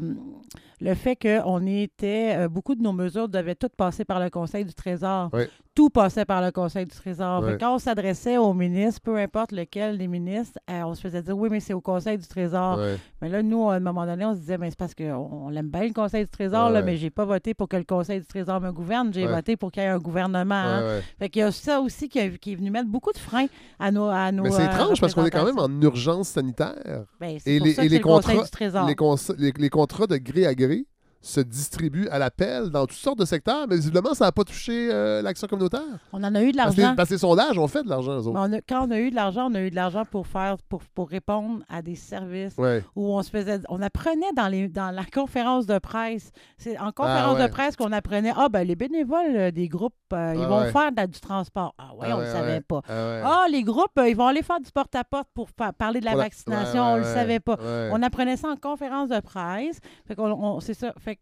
le 0.81 0.93
fait 0.95 1.15
qu'on 1.18 1.65
était. 1.78 2.36
euh, 2.38 2.48
beaucoup 2.50 2.76
de 2.76 2.82
nos 2.82 2.94
mesures 2.94 3.30
devaient 3.30 3.56
toutes 3.56 3.76
passer 3.76 4.06
par 4.06 4.20
le 4.20 4.30
Conseil 4.30 4.66
du 4.66 4.74
Trésor. 4.74 5.30
Tout 5.76 5.90
passait 5.90 6.26
par 6.26 6.41
le 6.41 6.52
Conseil 6.52 6.86
du 6.86 6.96
Trésor. 6.96 7.41
Quand 7.58 7.76
on 7.76 7.80
s'adressait 7.80 8.38
aux 8.38 8.54
ministres, 8.54 9.00
peu 9.02 9.16
importe 9.18 9.54
lequel 9.54 9.98
des 9.98 10.08
ministres, 10.08 10.60
euh, 10.70 10.82
on 10.84 10.94
se 10.94 11.00
faisait 11.02 11.22
dire 11.22 11.38
oui, 11.38 11.48
mais 11.50 11.62
c'est 11.62 11.74
au 11.74 11.80
Conseil 11.80 12.18
du 12.18 12.28
Trésor. 12.28 12.78
Mais 13.22 13.30
là, 13.30 13.41
nous, 13.41 13.70
à 13.70 13.76
un 13.76 13.80
moment 13.80 14.06
donné, 14.06 14.26
on 14.26 14.34
se 14.34 14.40
disait, 14.40 14.58
mais 14.58 14.70
c'est 14.72 14.78
parce 14.80 14.94
qu'on 14.94 15.30
on 15.32 15.52
aime 15.54 15.70
bien 15.70 15.84
le 15.88 15.94
Conseil 15.94 16.26
du 16.26 16.30
Trésor, 16.32 16.70
là, 16.70 16.82
mais 16.86 16.98
j'ai 16.98 17.10
pas 17.10 17.24
voté 17.24 17.54
pour 17.54 17.70
que 17.70 17.78
le 17.78 17.84
Conseil 17.86 18.20
du 18.20 18.26
Trésor 18.26 18.60
me 18.60 18.72
gouverne, 18.72 19.14
j'ai 19.14 19.26
voté 19.36 19.56
pour 19.56 19.72
qu'il 19.72 19.84
y 19.84 19.86
ait 19.86 19.90
un 19.90 20.00
gouvernement. 20.00 20.54
hein. 20.56 20.82
Fait 21.18 21.30
qu'il 21.30 21.41
y 21.41 21.44
a 21.44 21.52
ça 21.52 21.80
aussi 21.80 22.10
qui, 22.10 22.20
a- 22.20 22.30
qui 22.30 22.54
est 22.54 22.56
venu 22.56 22.72
mettre 22.72 22.90
beaucoup 22.90 23.14
de 23.14 23.18
freins 23.18 23.46
à 23.80 23.91
nos. 23.91 24.10
À 24.10 24.32
nos 24.32 24.44
Mais 24.44 24.52
c'est 24.52 24.64
euh, 24.64 24.66
étrange 24.66 25.00
parce 25.00 25.14
qu'on 25.14 25.26
est 25.26 25.30
quand 25.32 25.46
même 25.46 25.60
en 25.60 25.82
urgence 25.82 26.28
sanitaire. 26.30 27.06
Ben, 27.22 27.38
c'est 27.40 27.58
pour 27.60 27.68
ça 27.68 27.84
que 27.84 27.90
c'est 27.90 27.98
le 27.98 28.04
Conseil 28.04 28.36
contrats, 28.36 28.44
du 28.46 28.52
Trésor. 28.52 28.86
les, 28.88 28.96
les- 29.38 29.54
les 29.58 29.70
contrats 29.70 30.08
de 30.08 30.18
gré 30.18 30.46
à 30.46 30.54
gré 30.56 30.86
se 31.22 31.41
distribuent 31.41 32.08
à 32.10 32.18
l'appel 32.18 32.70
dans 32.70 32.86
toutes 32.86 32.98
sortes 32.98 33.20
de 33.20 33.26
secteurs, 33.26 33.68
mais 33.68 33.76
visiblement, 33.76 34.14
ça 34.14 34.26
n'a 34.26 34.32
pas 34.32 34.44
touché 34.46 34.90
euh, 34.91 35.22
l'action 35.22 35.48
communautaire. 35.48 35.82
On 36.14 36.24
en 36.24 36.34
a 36.34 36.41
eu 36.41 36.52
de 36.54 36.58
Parce 36.58 36.78
l'argent. 36.78 36.96
parce 36.96 37.10
que 37.10 37.14
les 37.16 37.20
sondages 37.20 37.58
ont 37.58 37.68
fait 37.68 37.84
de 37.84 37.90
l'argent, 37.90 38.14
eux 38.14 38.28
autres. 38.28 38.34
Mais 38.34 38.56
on 38.56 38.58
a- 38.58 38.62
quand 38.62 38.88
on 38.88 38.91
a 38.91 39.00
eu 39.00 39.10
de 39.10 39.16
l'argent, 39.16 39.50
on 39.52 39.56
a 39.56 39.62
eu 39.62 39.70
de 39.70 39.76
l'argent 39.76 40.06
pour 40.10 40.28
faire 40.28 40.56
pour, 40.70 40.82
pour 40.96 41.10
répondre 41.10 41.62
à 41.68 41.82
des 41.82 41.96
services 41.96 42.56
Ouais. 42.58 42.84
où 42.96 43.14
on 43.14 43.22
se 43.22 43.30
faisait 43.30 43.60
on 43.68 43.82
apprenait 43.82 44.32
dans 44.36 44.48
les 44.48 44.70
dans 44.70 44.91
la 44.91 45.04
conférence 45.04 45.66
de 45.66 45.78
presse. 45.80 46.32
C'est 46.58 46.78
en 46.80 46.91
conférence 46.94 47.38
ouais. 47.38 47.48
de 47.48 47.52
presse 47.52 47.76
qu'on 47.76 47.91
apprenait 47.91 48.32
ah 48.38 48.48
ben 48.50 48.66
les 48.66 48.76
bénévoles 48.76 49.36
euh, 49.36 49.52
des 49.52 49.68
groupes 49.68 49.94
euh, 50.14 50.34
ils 50.38 50.41
Ah 50.44 50.48
vont 50.48 50.60
ouais. 50.62 50.72
faire 50.72 50.91
de 50.94 51.06
du 51.06 51.20
transport. 51.20 51.76
Ah 51.78 51.94
ouais, 51.96 52.08
Ah 52.10 52.16
on 52.16 52.20
ouais, 52.20 52.26
le 52.26 52.32
savait 52.32 52.62
pas. 52.62 52.82
Ah. 52.88 53.44
Ah 53.44 53.46
les 53.52 53.64
groupes 53.64 53.98
euh, 53.98 54.08
ils 54.08 54.16
vont 54.16 54.28
aller 54.28 54.41
faire 54.44 54.60
du 54.62 54.72
porte-à-porte 54.72 55.28
pour 55.34 55.50
parler 55.52 56.00
de 56.00 56.06
la 56.06 56.12
Pour 56.12 56.22
vaccination, 56.22 56.82
on 56.84 56.94
ouais, 56.94 57.00
le 57.00 57.04
savait 57.06 57.40
pas. 57.41 57.58
On 57.91 58.02
apprenait 58.04 58.38
ça 58.38 58.48
en 58.48 58.56
conférence 58.56 59.10
de 59.10 59.20
presse. 59.20 59.80
Fait 60.08 60.16
qu'on 60.16 60.32
on- 60.32 60.60
c'est 60.62 60.74
ça 60.74 60.94
fait 60.98 61.19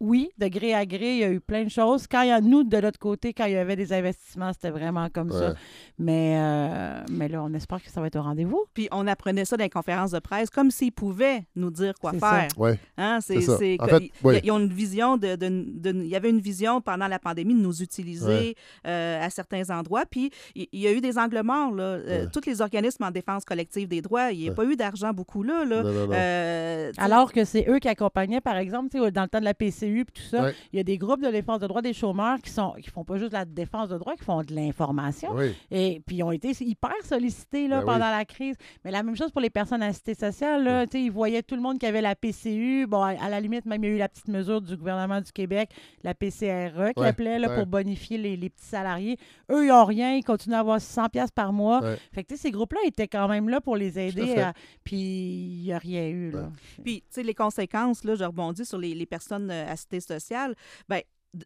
oui, 0.00 0.30
de 0.38 0.48
gré 0.48 0.74
à 0.74 0.86
gré, 0.86 1.12
il 1.14 1.18
y 1.18 1.24
a 1.24 1.30
eu 1.30 1.40
plein 1.40 1.64
de 1.64 1.68
choses. 1.70 2.06
Quand 2.06 2.22
il 2.22 2.28
y 2.28 2.32
a, 2.32 2.40
nous, 2.40 2.64
de 2.64 2.78
l'autre 2.78 2.98
côté, 2.98 3.32
quand 3.34 3.44
il 3.44 3.52
y 3.52 3.56
avait 3.56 3.76
des 3.76 3.92
investissements, 3.92 4.52
c'était 4.52 4.70
vraiment 4.70 5.08
comme 5.12 5.30
ça. 5.30 5.54
Mais, 5.98 6.34
euh, 6.38 7.02
mais 7.10 7.28
là, 7.28 7.42
on 7.42 7.52
espère 7.52 7.82
que 7.82 7.90
ça 7.90 8.00
va 8.00 8.06
être 8.06 8.16
au 8.16 8.22
rendez-vous. 8.22 8.64
Puis 8.72 8.88
on 8.92 9.06
apprenait 9.06 9.44
ça 9.44 9.56
dans 9.58 9.64
les 9.64 9.68
conférences 9.70 10.12
de 10.12 10.18
presse 10.18 10.48
comme 10.48 10.70
s'ils 10.70 10.92
pouvaient 10.92 11.42
nous 11.54 11.70
dire 11.70 11.92
quoi 12.00 12.12
faire. 12.14 12.48
Ouais. 12.56 12.78
Hein, 12.96 13.18
c'est, 13.20 13.36
En 13.80 13.86
fait, 13.86 14.10
ils- 14.42 14.50
ont 14.50 14.58
une 14.58 14.72
vision 14.72 15.16
de, 15.18 15.36
de- 15.36 15.64
de- 15.92 16.02
il 16.02 16.08
y 16.08 16.16
avait 16.16 16.30
une 16.30 16.40
vision 16.40 16.80
pendant 16.80 17.06
la 17.08 17.18
pandémie 17.18 17.54
de 17.54 17.60
nous 17.60 17.82
utiliser 17.82 18.26
Ouais. 18.26 18.54
euh, 18.86 19.22
à 19.24 19.28
certains 19.30 19.68
endroits. 19.70 20.04
Puis 20.10 20.30
il 20.54 20.66
il 20.72 20.80
y 20.80 20.86
a 20.86 20.92
eu 20.92 21.00
des 21.02 21.18
angles 21.18 21.42
morts. 21.42 21.72
Là. 21.74 21.82
Euh. 21.82 22.26
Tous 22.32 22.46
les 22.46 22.62
organismes 22.62 23.04
en 23.04 23.10
défense 23.10 23.44
collective 23.44 23.86
des 23.88 24.00
droits, 24.00 24.30
il 24.32 24.38
n'y 24.38 24.46
a 24.46 24.50
Ouais. 24.50 24.54
pas 24.56 24.64
eu 24.64 24.76
d'argent 24.76 25.12
beaucoup 25.12 25.42
là. 25.42 25.64
là. 25.66 25.82
Non, 25.82 25.92
non, 25.92 26.06
non. 26.06 26.12
Euh, 26.14 26.92
Alors 26.96 27.32
que 27.32 27.44
c'est 27.44 27.68
eux 27.68 27.78
qui 27.78 27.88
accompagnaient, 27.88 28.40
par 28.40 28.56
exemple, 28.56 28.88
tu 28.90 28.98
sais, 28.98 29.10
dans 29.10 29.22
le 29.22 29.28
temps 29.28 29.40
de 29.40 29.44
la 29.44 29.52
PCU 29.54 29.89
et 29.98 30.04
tout 30.04 30.22
ça, 30.22 30.44
Ouais. 30.44 30.54
il 30.72 30.76
y 30.76 30.80
a 30.80 30.84
des 30.84 30.96
groupes 30.98 31.22
de 31.22 31.30
défense 31.30 31.60
de 31.60 31.66
droits 31.66 31.82
des 31.82 31.92
chômeurs 31.92 32.38
qui 32.40 32.50
sont 32.50 32.72
qui 32.80 32.88
font 32.90 33.04
pas 33.04 33.18
juste 33.18 33.32
la 33.32 33.44
défense 33.44 33.88
de 33.88 33.98
droits, 33.98 34.14
qui 34.16 34.24
font 34.24 34.42
de 34.42 34.54
l'information. 34.54 35.30
Oui. 35.34 35.52
Et 35.70 36.00
puis 36.06 36.16
ils 36.16 36.22
ont 36.22 36.30
été 36.32 36.52
hyper 36.60 36.92
sollicités 37.04 37.68
là, 37.68 37.80
Ben 37.80 37.86
pendant 37.86 38.10
la 38.10 38.24
crise. 38.24 38.56
Mais 38.84 38.90
la 38.90 39.02
même 39.02 39.16
chose 39.16 39.30
pour 39.30 39.40
les 39.40 39.50
personnes 39.50 39.82
à 39.82 39.92
cité 39.92 40.14
sociale. 40.14 40.64
Là, 40.64 40.86
tu 40.86 40.92
sais, 40.92 41.02
Ils 41.04 41.10
voyaient 41.10 41.42
tout 41.42 41.54
le 41.56 41.60
monde 41.62 41.78
qui 41.78 41.86
avait 41.86 42.00
la 42.00 42.14
PCU. 42.14 42.86
Bon, 42.86 43.02
à, 43.02 43.08
à 43.20 43.28
la 43.28 43.40
limite, 43.40 43.66
même 43.66 43.82
il 43.84 43.88
y 43.88 43.92
a 43.92 43.96
eu 43.96 43.98
la 43.98 44.08
petite 44.08 44.28
mesure 44.28 44.60
du 44.60 44.76
gouvernement 44.76 45.20
du 45.20 45.32
Québec, 45.32 45.70
la 46.04 46.14
PCRE 46.14 46.92
qui 46.96 47.04
appelait 47.04 47.38
là, 47.38 47.48
pour 47.50 47.66
bonifier 47.66 48.18
les, 48.18 48.36
les 48.36 48.50
petits 48.50 48.64
salariés. 48.66 49.16
Eux, 49.50 49.64
ils 49.64 49.68
n'ont 49.68 49.84
rien. 49.84 50.14
Ils 50.14 50.24
continuent 50.24 50.54
à 50.54 50.60
avoir 50.60 50.80
600 50.80 51.08
pièces 51.08 51.30
par 51.30 51.52
mois. 51.52 51.80
Fait 52.12 52.22
que 52.22 52.28
tu 52.28 52.36
sais, 52.36 52.42
ces 52.42 52.50
groupes-là 52.50 52.80
étaient 52.86 53.08
quand 53.08 53.28
même 53.28 53.48
là 53.48 53.60
pour 53.60 53.76
les 53.76 53.98
aider. 53.98 54.38
à- 54.38 54.52
Puis 54.84 54.96
il 54.96 55.62
n'y 55.64 55.72
a 55.72 55.78
rien 55.78 56.06
eu. 56.08 56.30
Là. 56.30 56.50
Puis, 56.84 57.00
tu 57.02 57.06
sais, 57.10 57.22
les 57.22 57.34
conséquences, 57.34 58.04
là, 58.04 58.14
je 58.14 58.24
rebondis 58.24 58.64
sur 58.64 58.78
les, 58.78 58.94
les 58.94 59.06
personnes 59.06 59.50
euh, 59.50 59.70
à 59.72 59.76
cité 59.80 60.00
sociale. 60.00 60.54
Ben, 60.88 61.00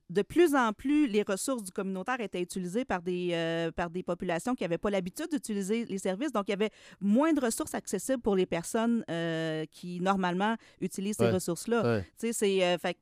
de 0.09 0.23
plus 0.23 0.55
en 0.55 0.73
plus, 0.73 1.07
les 1.07 1.23
ressources 1.23 1.63
du 1.63 1.71
communautaire 1.71 2.19
étaient 2.21 2.41
utilisées 2.41 2.87
par 2.87 3.03
des, 3.03 3.31
euh, 3.33 3.71
par 3.71 3.91
des 3.91 4.03
populations 4.03 4.55
qui 4.55 4.65
n'avaient 4.65 4.79
pas 4.79 4.89
l'habitude 4.89 5.29
d'utiliser 5.31 5.85
les 5.85 5.99
services. 5.99 6.33
Donc, 6.33 6.45
il 6.49 6.53
y 6.53 6.55
avait 6.55 6.71
moins 7.01 7.35
de 7.35 7.41
ressources 7.41 7.75
accessibles 7.75 8.23
pour 8.23 8.35
les 8.35 8.47
personnes 8.47 9.05
euh, 9.11 9.67
qui, 9.71 10.01
normalement, 10.01 10.57
utilisent 10.81 11.17
ces 11.19 11.29
ressources-là. 11.29 11.83
Ouais. 11.83 12.03
Tu 12.19 12.29
sais, 12.29 12.33
c'est... 12.33 12.65
euh, 12.65 12.79
fait 12.79 12.97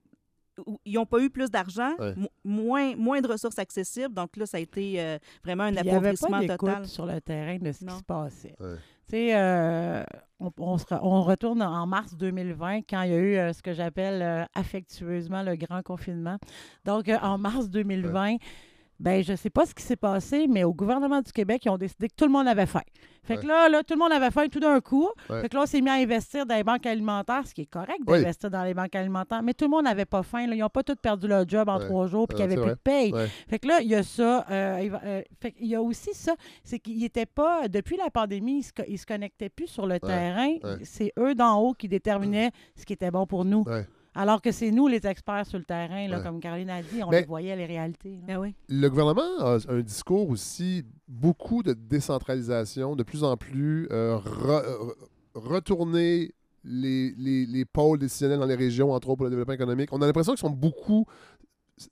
ils 0.84 0.94
n'ont 0.94 1.06
pas 1.06 1.18
eu 1.20 1.30
plus 1.30 1.48
d'argent, 1.50 1.94
Ouais. 1.98 2.14
moins, 2.44 2.94
moins 2.96 3.20
de 3.22 3.26
ressources 3.28 3.58
accessibles. 3.58 4.12
Donc 4.12 4.36
là, 4.36 4.44
ça 4.44 4.58
a 4.58 4.60
été 4.60 5.00
euh, 5.00 5.18
vraiment 5.42 5.64
un 5.64 5.70
Puis 5.72 5.78
Il 5.80 5.84
n'y 5.84 5.90
avait 5.90 5.96
appauvrissement 6.08 6.28
pas 6.30 6.40
d'écoute 6.40 6.58
total. 6.68 6.86
sur 6.88 7.06
le 7.06 7.20
terrain 7.22 7.56
de 7.58 7.72
ce 7.72 7.84
Non. 7.84 7.92
qui 7.92 7.98
se 8.00 8.04
passait. 8.04 8.54
Ouais. 8.60 8.74
Tu 9.08 9.16
sais, 9.16 9.36
euh, 9.36 10.04
on, 10.40 10.50
on 10.58 10.78
se 10.78 10.84
re- 10.86 11.00
on 11.02 11.22
retourne 11.22 11.62
en 11.62 11.86
mars 11.86 12.14
2020 12.16 12.80
quand 12.88 13.02
il 13.02 13.10
y 13.10 13.14
a 13.14 13.18
eu 13.18 13.36
euh, 13.36 13.52
ce 13.52 13.62
que 13.62 13.72
j'appelle 13.74 14.22
euh, 14.22 14.44
affectueusement 14.54 15.42
le 15.42 15.56
grand 15.56 15.82
confinement. 15.82 16.38
Donc, 16.84 17.08
en 17.08 17.38
mars 17.38 17.68
2020, 17.68 18.36
ben, 19.02 19.22
je 19.22 19.32
ne 19.32 19.36
sais 19.36 19.50
pas 19.50 19.66
ce 19.66 19.74
qui 19.74 19.82
s'est 19.82 19.96
passé, 19.96 20.46
mais 20.48 20.62
au 20.64 20.72
gouvernement 20.72 21.20
du 21.20 21.32
Québec, 21.32 21.62
ils 21.64 21.70
ont 21.70 21.76
décidé 21.76 22.08
que 22.08 22.14
tout 22.16 22.24
le 22.24 22.30
monde 22.30 22.46
avait 22.46 22.66
faim. 22.66 22.80
Fait 23.24 23.36
que 23.36 23.40
Ouais. 23.42 23.46
là, 23.48 23.68
là, 23.68 23.82
tout 23.84 23.94
le 23.94 23.98
monde 24.00 24.10
avait 24.12 24.30
faim 24.30 24.46
tout 24.50 24.58
d'un 24.60 24.80
coup. 24.80 25.08
Ouais. 25.30 25.42
Fait 25.42 25.48
que 25.48 25.54
là, 25.56 25.62
on 25.62 25.66
s'est 25.66 25.80
mis 25.80 25.90
à 25.90 25.94
investir 25.94 26.44
dans 26.46 26.54
les 26.56 26.64
banques 26.64 26.86
alimentaires, 26.86 27.46
ce 27.46 27.52
qui 27.54 27.62
est 27.62 27.66
correct 27.66 27.98
Oui. 28.06 28.18
d'investir 28.18 28.50
dans 28.50 28.64
les 28.64 28.74
banques 28.74 28.94
alimentaires, 28.96 29.42
mais 29.42 29.54
tout 29.54 29.64
le 29.66 29.70
monde 29.70 29.84
n'avait 29.84 30.04
pas 30.06 30.22
faim. 30.22 30.46
là. 30.46 30.54
Ils 30.54 30.58
n'ont 30.60 30.68
pas 30.68 30.82
tous 30.82 30.96
perdu 30.96 31.26
leur 31.28 31.48
job 31.48 31.68
en 31.68 31.78
Ouais. 31.78 31.86
trois 31.86 32.06
jours 32.06 32.26
puis 32.28 32.36
qu'il 32.36 32.46
n'y 32.46 32.52
avait 32.54 32.62
plus 32.62 32.70
de 32.72 32.78
paye. 32.82 33.12
Fait 33.48 33.58
que 33.58 33.68
là, 33.68 33.80
il 33.80 33.88
y 33.88 33.94
a 33.94 34.02
ça. 34.02 34.44
euh, 34.50 34.80
il 34.82 34.92
euh, 35.04 35.22
fait 35.40 35.52
qu'il 35.52 35.66
y 35.66 35.74
a 35.76 35.82
aussi 35.82 36.10
ça. 36.14 36.34
C'est 36.64 36.78
qu'ils 36.78 36.98
n'étaient 37.00 37.26
pas. 37.26 37.68
Depuis 37.68 37.96
la 37.96 38.10
pandémie, 38.10 38.54
ils 38.54 38.56
ne 38.58 38.84
se, 38.84 38.90
ils 38.90 38.98
se 38.98 39.06
connectaient 39.06 39.48
plus 39.50 39.66
sur 39.68 39.86
le 39.86 39.98
terrain. 40.00 40.54
C'est 40.82 41.12
eux 41.18 41.34
d'en 41.34 41.58
haut 41.60 41.74
qui 41.74 41.88
déterminaient 41.88 42.50
ce 42.76 42.84
qui 42.84 42.92
était 42.92 43.10
bon 43.10 43.26
pour 43.26 43.44
nous. 43.44 43.64
Alors 44.14 44.42
que 44.42 44.52
c'est 44.52 44.70
nous, 44.70 44.88
les 44.88 45.06
experts 45.06 45.46
sur 45.46 45.58
le 45.58 45.64
terrain, 45.64 46.06
là, 46.08 46.18
Ouais. 46.18 46.22
comme 46.22 46.38
Caroline 46.40 46.68
a 46.70 46.82
dit, 46.82 47.02
on 47.02 47.08
Mais- 47.10 47.20
les 47.20 47.26
voyait, 47.26 47.56
les 47.56 47.64
réalités. 47.66 48.16
là. 48.16 48.26
Ben 48.26 48.38
oui. 48.38 48.54
Le 48.68 48.88
gouvernement 48.90 49.22
a 49.40 49.58
un 49.68 49.80
discours 49.80 50.28
aussi, 50.28 50.84
beaucoup 51.08 51.62
de 51.62 51.72
décentralisation, 51.72 52.94
de 52.96 53.02
plus 53.02 53.24
en 53.24 53.36
plus 53.36 53.88
euh, 53.90 54.16
re- 54.18 54.64
euh, 54.64 54.92
retourner 55.34 56.34
les, 56.64 57.12
les, 57.16 57.46
les 57.46 57.64
pôles 57.64 57.98
décisionnels 57.98 58.38
dans 58.38 58.46
les 58.46 58.54
régions, 58.54 58.92
entre 58.92 59.08
autres 59.08 59.16
pour 59.16 59.24
le 59.24 59.30
développement 59.30 59.54
économique. 59.54 59.88
On 59.92 60.00
a 60.02 60.06
l'impression 60.06 60.32
qu'ils 60.32 60.40
sont 60.40 60.50
beaucoup. 60.50 61.06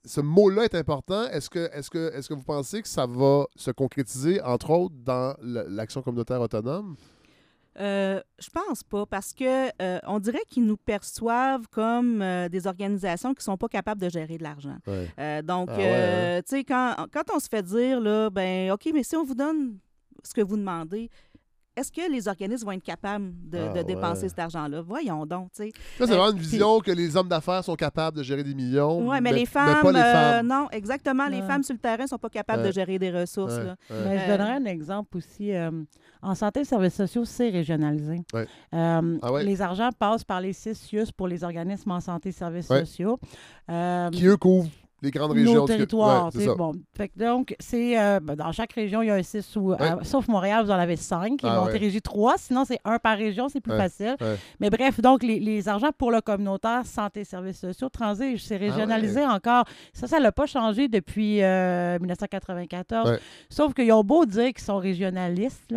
Ce 0.05 0.21
mot-là 0.21 0.63
est 0.65 0.75
important. 0.75 1.23
Est-ce 1.29 1.49
que, 1.49 1.69
est 1.73 1.89
que, 1.89 2.13
est 2.15 2.27
que 2.27 2.33
vous 2.35 2.43
pensez 2.43 2.81
que 2.81 2.87
ça 2.87 3.05
va 3.07 3.45
se 3.55 3.71
concrétiser, 3.71 4.41
entre 4.41 4.69
autres, 4.69 4.95
dans 5.03 5.35
l'action 5.41 6.01
communautaire 6.01 6.39
autonome? 6.39 6.95
Euh, 7.79 8.21
je 8.39 8.49
pense 8.49 8.83
pas 8.83 9.05
parce 9.05 9.33
que 9.33 9.69
euh, 9.81 9.99
on 10.05 10.19
dirait 10.19 10.43
qu'ils 10.47 10.65
nous 10.65 10.75
perçoivent 10.77 11.67
comme 11.69 12.21
euh, 12.21 12.49
des 12.49 12.67
organisations 12.67 13.33
qui 13.33 13.43
sont 13.43 13.57
pas 13.57 13.69
capables 13.69 14.01
de 14.01 14.09
gérer 14.09 14.37
de 14.37 14.43
l'argent. 14.43 14.75
Ouais. 14.87 15.41
Donc, 15.43 15.69
Ah 15.71 15.77
ouais, 15.77 15.85
euh, 15.85 16.41
tu 16.41 16.57
sais, 16.57 16.63
quand, 16.65 17.07
quand 17.13 17.23
on 17.33 17.39
se 17.39 17.47
fait 17.47 17.63
dire, 17.63 18.01
là, 18.01 18.29
ben, 18.29 18.71
OK, 18.71 18.89
mais 18.93 19.03
si 19.03 19.15
on 19.15 19.23
vous 19.23 19.35
donne 19.35 19.77
ce 20.23 20.33
que 20.33 20.41
vous 20.41 20.57
demandez, 20.57 21.09
est-ce 21.75 21.91
que 21.91 22.11
les 22.11 22.27
organismes 22.27 22.65
vont 22.65 22.71
être 22.73 22.83
capables 22.83 23.31
de, 23.49 23.57
Ah, 23.57 23.73
de 23.73 23.81
dépenser 23.83 24.23
ouais. 24.23 24.29
cet 24.29 24.39
argent-là? 24.39 24.81
Voyons 24.81 25.25
donc, 25.25 25.51
tu 25.55 25.63
sais. 25.63 25.71
Ça, 25.97 26.05
c'est 26.05 26.11
Euh, 26.13 26.15
vraiment 26.17 26.31
une 26.31 26.37
puis- 26.37 26.45
vision 26.47 26.79
que 26.79 26.91
les 26.91 27.15
hommes 27.15 27.29
d'affaires 27.29 27.63
sont 27.63 27.75
capables 27.75 28.17
de 28.17 28.23
gérer 28.23 28.43
des 28.43 28.53
millions. 28.53 29.07
Oui, 29.07 29.17
mais, 29.21 29.31
les 29.31 29.45
pas 29.45 29.81
femmes, 29.81 29.93
les 29.93 29.99
euh, 29.99 30.13
femmes. 30.39 30.47
non, 30.47 30.67
exactement. 30.71 31.27
Les 31.27 31.41
femmes 31.41 31.63
sur 31.63 31.73
le 31.73 31.79
terrain 31.79 32.03
ne 32.03 32.07
sont 32.07 32.17
pas 32.17 32.29
capables 32.29 32.63
de 32.63 32.71
gérer 32.71 32.99
des 32.99 33.11
ressources. 33.11 33.55
Ouais, 33.55 33.63
là. 33.63 33.75
ouais. 33.89 33.95
Mais 34.05 34.19
je 34.19 34.27
donnerais 34.31 34.55
un 34.55 34.65
exemple 34.65 35.17
aussi. 35.17 35.53
euh, 35.53 35.71
en 36.23 36.35
santé 36.35 36.59
et 36.59 36.65
services 36.65 36.93
sociaux, 36.95 37.25
c'est 37.25 37.49
régionalisé. 37.49 38.21
Ouais. 38.33 38.45
Euh, 38.75 39.17
Ah 39.23 39.31
ouais? 39.31 39.43
Les 39.43 39.59
argents 39.61 39.89
passent 39.97 40.23
par 40.23 40.39
les 40.39 40.53
CISIUS 40.53 41.11
pour 41.15 41.27
les 41.27 41.43
organismes 41.43 41.91
en 41.91 41.99
santé 41.99 42.29
et 42.29 42.31
services 42.31 42.69
Ouais. 42.69 42.81
sociaux. 42.85 43.17
Euh, 43.69 44.09
Qui, 44.11 44.25
eux, 44.27 44.37
couvrent 44.37 44.69
les 45.01 45.11
grandes 45.11 45.31
régions. 45.31 45.53
nos 45.55 45.65
territoires. 45.67 46.25
Ouais, 46.25 46.29
c'est 46.33 46.37
tu 46.39 46.43
sais, 46.45 46.49
ça. 46.51 46.55
bon. 46.55 46.71
Fait 46.95 47.07
que 47.09 47.17
donc, 47.19 47.55
c'est 47.59 47.99
euh, 47.99 48.19
ben, 48.21 48.35
dans 48.35 48.51
chaque 48.51 48.73
région, 48.73 49.01
il 49.01 49.07
y 49.07 49.09
a 49.11 49.15
un 49.15 49.23
6 49.23 49.55
ou. 49.55 49.73
euh, 49.73 49.77
sauf 50.03 50.27
Montréal, 50.27 50.65
vous 50.65 50.71
en 50.71 50.75
avez 50.75 50.95
5. 50.95 51.41
Ils 51.41 51.47
Ah 51.47 51.59
vont 51.59 51.65
ouais. 51.65 51.71
diriger 51.73 52.01
3. 52.01 52.35
Sinon, 52.37 52.65
c'est 52.65 52.79
un 52.85 52.99
par 52.99 53.17
région, 53.17 53.49
c'est 53.49 53.61
plus 53.61 53.75
facile. 53.75 54.15
Mais 54.59 54.69
bref, 54.69 54.99
donc, 55.01 55.23
les, 55.23 55.39
les 55.39 55.67
argents 55.67 55.91
pour 55.97 56.11
le 56.11 56.21
communautaire, 56.21 56.85
santé 56.85 57.23
services 57.23 57.59
sociaux, 57.59 57.89
transigent. 57.89 58.41
C'est 58.43 58.57
régionalisé 58.57 59.25
encore. 59.25 59.65
Ça, 59.93 60.07
ça 60.07 60.19
n'a 60.19 60.31
pas 60.31 60.45
changé 60.45 60.87
depuis 60.87 61.41
euh, 61.41 61.97
1994. 61.99 63.09
Ouais. 63.09 63.19
Sauf 63.49 63.73
qu'ils 63.73 63.91
ont 63.91 64.03
beau 64.03 64.25
dire 64.25 64.47
qu'ils 64.53 64.59
sont 64.63 64.77
régionalistes, 64.77 65.73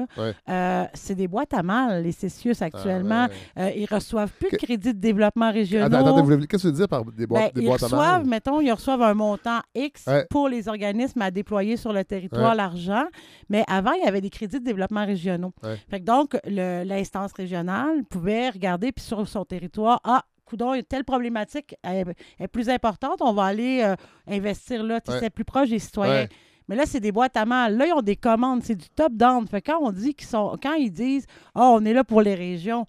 euh, 0.48 0.84
c'est 0.94 1.14
des 1.14 1.28
boîtes 1.28 1.54
à 1.54 1.62
mal, 1.62 2.02
les 2.02 2.12
CCIUS 2.12 2.56
actuellement. 2.60 3.26
Ah 3.26 3.60
ouais. 3.62 3.64
Euh, 3.64 3.70
ils 3.76 3.86
reçoivent 3.92 4.32
plus 4.38 4.50
de 4.50 4.56
crédits 4.56 4.92
de 4.94 4.98
développement 4.98 5.50
régionaux. 5.52 5.86
Attends, 5.86 6.22
voulez- 6.22 6.46
qu'est-ce 6.46 6.62
que 6.64 6.68
tu 6.68 6.72
veux 6.72 6.78
dire 6.78 6.88
par 6.88 7.04
des 7.04 7.26
boîtes, 7.26 7.44
Ben, 7.44 7.50
des 7.54 7.60
ils 7.62 7.66
boîtes 7.66 7.82
à 7.82 7.86
reçoivent, 7.86 8.20
mal? 8.22 8.26
mettons, 8.26 8.60
ils 8.60 8.72
reçoivent 8.72 9.02
un 9.02 9.13
montant 9.14 9.60
X 9.74 10.06
Ouais. 10.06 10.26
pour 10.30 10.48
les 10.48 10.68
organismes 10.68 11.22
à 11.22 11.30
déployer 11.30 11.76
sur 11.76 11.92
le 11.92 12.04
territoire, 12.04 12.50
Ouais. 12.50 12.56
l'argent. 12.56 13.04
Mais 13.48 13.64
avant, 13.68 13.92
il 13.92 14.04
y 14.04 14.08
avait 14.08 14.20
des 14.20 14.30
crédits 14.30 14.58
de 14.60 14.64
développement 14.64 15.04
régionaux. 15.06 15.52
Ouais. 15.62 15.76
Fait 15.90 16.00
que 16.00 16.04
donc, 16.04 16.36
l'instance 16.46 17.32
régionale 17.32 18.04
pouvait 18.04 18.50
regarder 18.50 18.92
puis 18.92 19.04
sur 19.04 19.26
son 19.28 19.44
territoire, 19.44 20.00
ah, 20.04 20.22
coudon, 20.44 20.72
telle 20.88 21.04
problématique 21.04 21.74
est, 21.84 22.04
est 22.38 22.48
plus 22.48 22.68
importante, 22.68 23.18
on 23.22 23.32
va 23.32 23.44
aller 23.44 23.80
euh, 23.82 23.94
investir 24.28 24.82
là. 24.82 25.00
C'est 25.06 25.30
plus 25.30 25.44
proche 25.44 25.70
des 25.70 25.78
citoyens. 25.78 26.26
Mais 26.68 26.76
là, 26.76 26.84
c'est 26.86 27.00
des 27.00 27.12
boîtes 27.12 27.36
à 27.36 27.44
mal. 27.44 27.76
Là, 27.76 27.86
ils 27.86 27.92
ont 27.92 28.00
des 28.00 28.16
commandes. 28.16 28.62
C'est 28.62 28.74
du 28.74 28.88
top-down. 28.88 29.46
Fait 29.46 29.60
quand 29.60 29.78
on 29.82 29.92
dit 29.92 30.14
qu'ils 30.14 30.26
sont. 30.26 30.56
Quand 30.62 30.72
ils 30.72 30.90
disent 30.90 31.26
Ah, 31.54 31.68
on 31.70 31.84
est 31.84 31.92
là 31.92 32.04
pour 32.04 32.22
les 32.22 32.34
régions, 32.34 32.86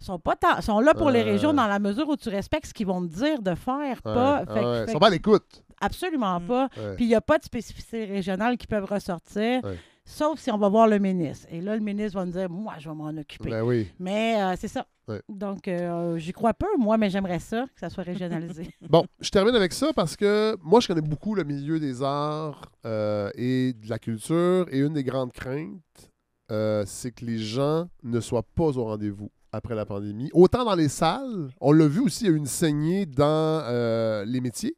sont 0.00 0.18
pas 0.18 0.36
tant- 0.36 0.60
sont 0.60 0.80
là 0.80 0.94
pour 0.94 1.10
les 1.10 1.20
Ouais. 1.22 1.30
régions 1.32 1.52
dans 1.52 1.66
la 1.66 1.78
mesure 1.78 2.08
où 2.08 2.16
tu 2.16 2.28
respectes 2.28 2.66
ce 2.66 2.74
qu'ils 2.74 2.86
vont 2.86 3.00
te 3.06 3.12
dire 3.14 3.42
de 3.42 3.54
faire, 3.54 3.96
Ouais, 3.96 3.96
pas. 4.02 4.40
ouais, 4.40 4.46
Fait 4.46 4.60
que- 4.60 4.64
ouais. 4.66 4.78
fait 4.84 4.90
Ils 4.90 4.92
sont 4.92 4.98
pas 4.98 5.06
à 5.08 5.10
l'écoute. 5.10 5.64
Absolument 5.80 6.40
pas. 6.40 6.68
Ouais. 6.76 6.94
Puis 6.96 7.04
il 7.04 7.08
n'y 7.08 7.14
a 7.14 7.20
pas 7.20 7.38
de 7.38 7.44
spécificités 7.44 8.04
régionales 8.04 8.56
qui 8.56 8.66
peuvent 8.66 8.84
ressortir, 8.84 9.62
Ouais. 9.64 9.78
sauf 10.04 10.38
si 10.40 10.50
on 10.50 10.58
va 10.58 10.68
voir 10.68 10.86
le 10.88 10.98
ministre. 10.98 11.46
Et 11.50 11.60
là, 11.60 11.74
le 11.76 11.82
ministre 11.82 12.18
va 12.18 12.24
nous 12.24 12.32
dire 12.32 12.48
Moi, 12.50 12.74
je 12.78 12.88
vais 12.88 12.94
m'en 12.94 13.08
occuper. 13.08 13.50
Ben 13.50 13.62
oui. 13.62 13.88
Mais 13.98 14.40
euh, 14.42 14.54
c'est 14.56 14.68
ça. 14.68 14.86
Donc, 15.30 15.68
euh, 15.68 16.18
j'y 16.18 16.32
crois 16.32 16.52
peu, 16.52 16.66
moi, 16.78 16.98
mais 16.98 17.08
j'aimerais 17.08 17.38
ça, 17.38 17.64
que 17.74 17.80
ça 17.80 17.88
soit 17.88 18.04
régionalisé. 18.04 18.68
Bon, 18.90 19.06
je 19.20 19.30
termine 19.30 19.54
avec 19.54 19.72
ça 19.72 19.90
parce 19.94 20.16
que 20.16 20.54
moi, 20.62 20.80
je 20.80 20.88
connais 20.88 21.00
beaucoup 21.00 21.34
le 21.34 21.44
milieu 21.44 21.80
des 21.80 22.02
arts 22.02 22.60
euh, 22.84 23.30
et 23.34 23.72
de 23.72 23.88
la 23.88 23.98
culture. 23.98 24.66
Et 24.70 24.80
une 24.80 24.92
des 24.92 25.04
grandes 25.04 25.32
craintes, 25.32 26.10
euh, 26.52 26.82
c'est 26.86 27.10
que 27.12 27.24
les 27.24 27.38
gens 27.38 27.86
ne 28.02 28.20
soient 28.20 28.42
pas 28.42 28.64
au 28.76 28.84
rendez-vous 28.84 29.30
après 29.52 29.74
la 29.74 29.86
pandémie. 29.86 30.30
Autant 30.32 30.64
dans 30.64 30.74
les 30.74 30.88
salles, 30.88 31.50
on 31.60 31.72
l'a 31.72 31.86
vu 31.86 32.00
aussi, 32.00 32.24
il 32.24 32.26
y 32.28 32.30
a 32.30 32.34
eu 32.34 32.36
une 32.38 32.46
saignée 32.46 33.06
dans 33.06 33.24
euh, 33.64 34.24
les 34.24 34.40
métiers. 34.40 34.76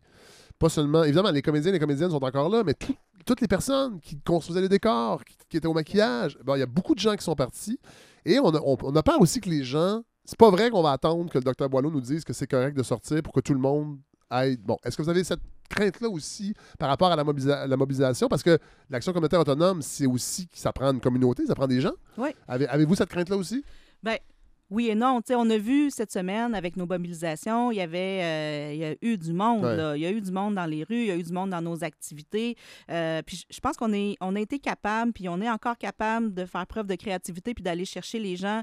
Pas 0.58 0.68
seulement, 0.68 1.02
évidemment, 1.04 1.30
les 1.30 1.42
comédiens 1.42 1.70
et 1.70 1.72
les 1.72 1.78
comédiennes 1.80 2.10
sont 2.10 2.22
encore 2.22 2.48
là, 2.48 2.62
mais 2.64 2.74
tout- 2.74 2.94
toutes 3.26 3.40
les 3.40 3.48
personnes 3.48 4.00
qui 4.00 4.18
construisaient 4.20 4.60
les 4.60 4.68
décors, 4.68 5.24
qui, 5.24 5.36
qui 5.48 5.56
étaient 5.56 5.66
au 5.66 5.72
maquillage, 5.74 6.38
bon, 6.44 6.54
il 6.54 6.60
y 6.60 6.62
a 6.62 6.66
beaucoup 6.66 6.94
de 6.94 7.00
gens 7.00 7.14
qui 7.16 7.24
sont 7.24 7.34
partis. 7.34 7.78
Et 8.24 8.38
on 8.38 8.50
a, 8.54 8.60
on- 8.60 8.76
on 8.82 8.94
a 8.96 9.02
peur 9.02 9.20
aussi 9.20 9.40
que 9.40 9.48
les 9.48 9.64
gens. 9.64 10.02
C'est 10.24 10.38
pas 10.38 10.50
vrai 10.50 10.70
qu'on 10.70 10.82
va 10.82 10.92
attendre 10.92 11.28
que 11.30 11.38
le 11.38 11.44
docteur 11.44 11.68
Boileau 11.68 11.90
nous 11.90 12.00
dise 12.00 12.22
que 12.24 12.32
c'est 12.32 12.46
correct 12.46 12.76
de 12.76 12.82
sortir 12.82 13.22
pour 13.22 13.32
que 13.32 13.40
tout 13.40 13.54
le 13.54 13.58
monde 13.58 13.98
aille. 14.28 14.56
Bon, 14.58 14.76
est-ce 14.84 14.96
que 14.96 15.02
vous 15.02 15.08
avez 15.08 15.24
cette 15.24 15.40
crainte-là 15.68 16.08
aussi 16.08 16.54
par 16.78 16.88
rapport 16.88 17.10
à 17.10 17.16
la, 17.16 17.24
mobilisa- 17.24 17.66
la 17.66 17.76
mobilisation? 17.76 18.28
Parce 18.28 18.42
que 18.42 18.58
l'action 18.90 19.12
communautaire 19.12 19.40
autonome, 19.40 19.82
c'est 19.82 20.06
aussi 20.06 20.46
que 20.46 20.58
ça 20.58 20.72
prend 20.72 20.92
une 20.92 21.00
communauté, 21.00 21.46
ça 21.46 21.54
prend 21.54 21.66
des 21.66 21.80
gens. 21.80 21.94
Oui. 22.18 22.28
Avez- 22.46 22.68
Avez-vous 22.68 22.94
cette 22.94 23.08
crainte-là 23.08 23.36
aussi? 23.36 23.64
Ben, 24.02 24.18
oui 24.70 24.88
et 24.88 24.94
non. 24.94 25.20
Tu 25.20 25.28
sais, 25.28 25.34
on 25.34 25.48
a 25.50 25.58
vu 25.58 25.90
cette 25.90 26.12
semaine 26.12 26.54
avec 26.54 26.76
nos 26.76 26.86
mobilisations, 26.86 27.70
il 27.72 27.76
y 27.76 27.80
avait 27.80 28.20
euh, 28.22 28.70
il 28.72 28.78
y 28.78 28.84
a 28.84 28.94
eu 29.02 29.18
du 29.18 29.32
monde. 29.32 29.64
Ouais. 29.64 29.76
là. 29.76 29.96
Il 29.96 30.02
y 30.02 30.06
a 30.06 30.10
eu 30.10 30.20
du 30.20 30.30
monde 30.32 30.54
dans 30.54 30.66
les 30.66 30.84
rues, 30.84 31.00
il 31.02 31.06
y 31.06 31.10
a 31.10 31.16
eu 31.16 31.22
du 31.22 31.32
monde 31.32 31.50
dans 31.50 31.60
nos 31.62 31.82
activités. 31.84 32.56
Euh, 32.90 33.22
puis 33.26 33.44
je- 33.50 33.60
pense 33.60 33.76
qu'on 33.76 33.92
est, 33.92 34.16
on 34.20 34.34
a 34.36 34.40
été 34.40 34.58
capable, 34.58 35.12
puis 35.12 35.28
on 35.28 35.40
est 35.40 35.50
encore 35.50 35.76
capable 35.76 36.32
de 36.32 36.44
faire 36.46 36.66
preuve 36.66 36.86
de 36.86 36.94
créativité 36.94 37.52
puis 37.54 37.62
d'aller 37.62 37.84
chercher 37.84 38.18
les 38.18 38.36
gens. 38.36 38.62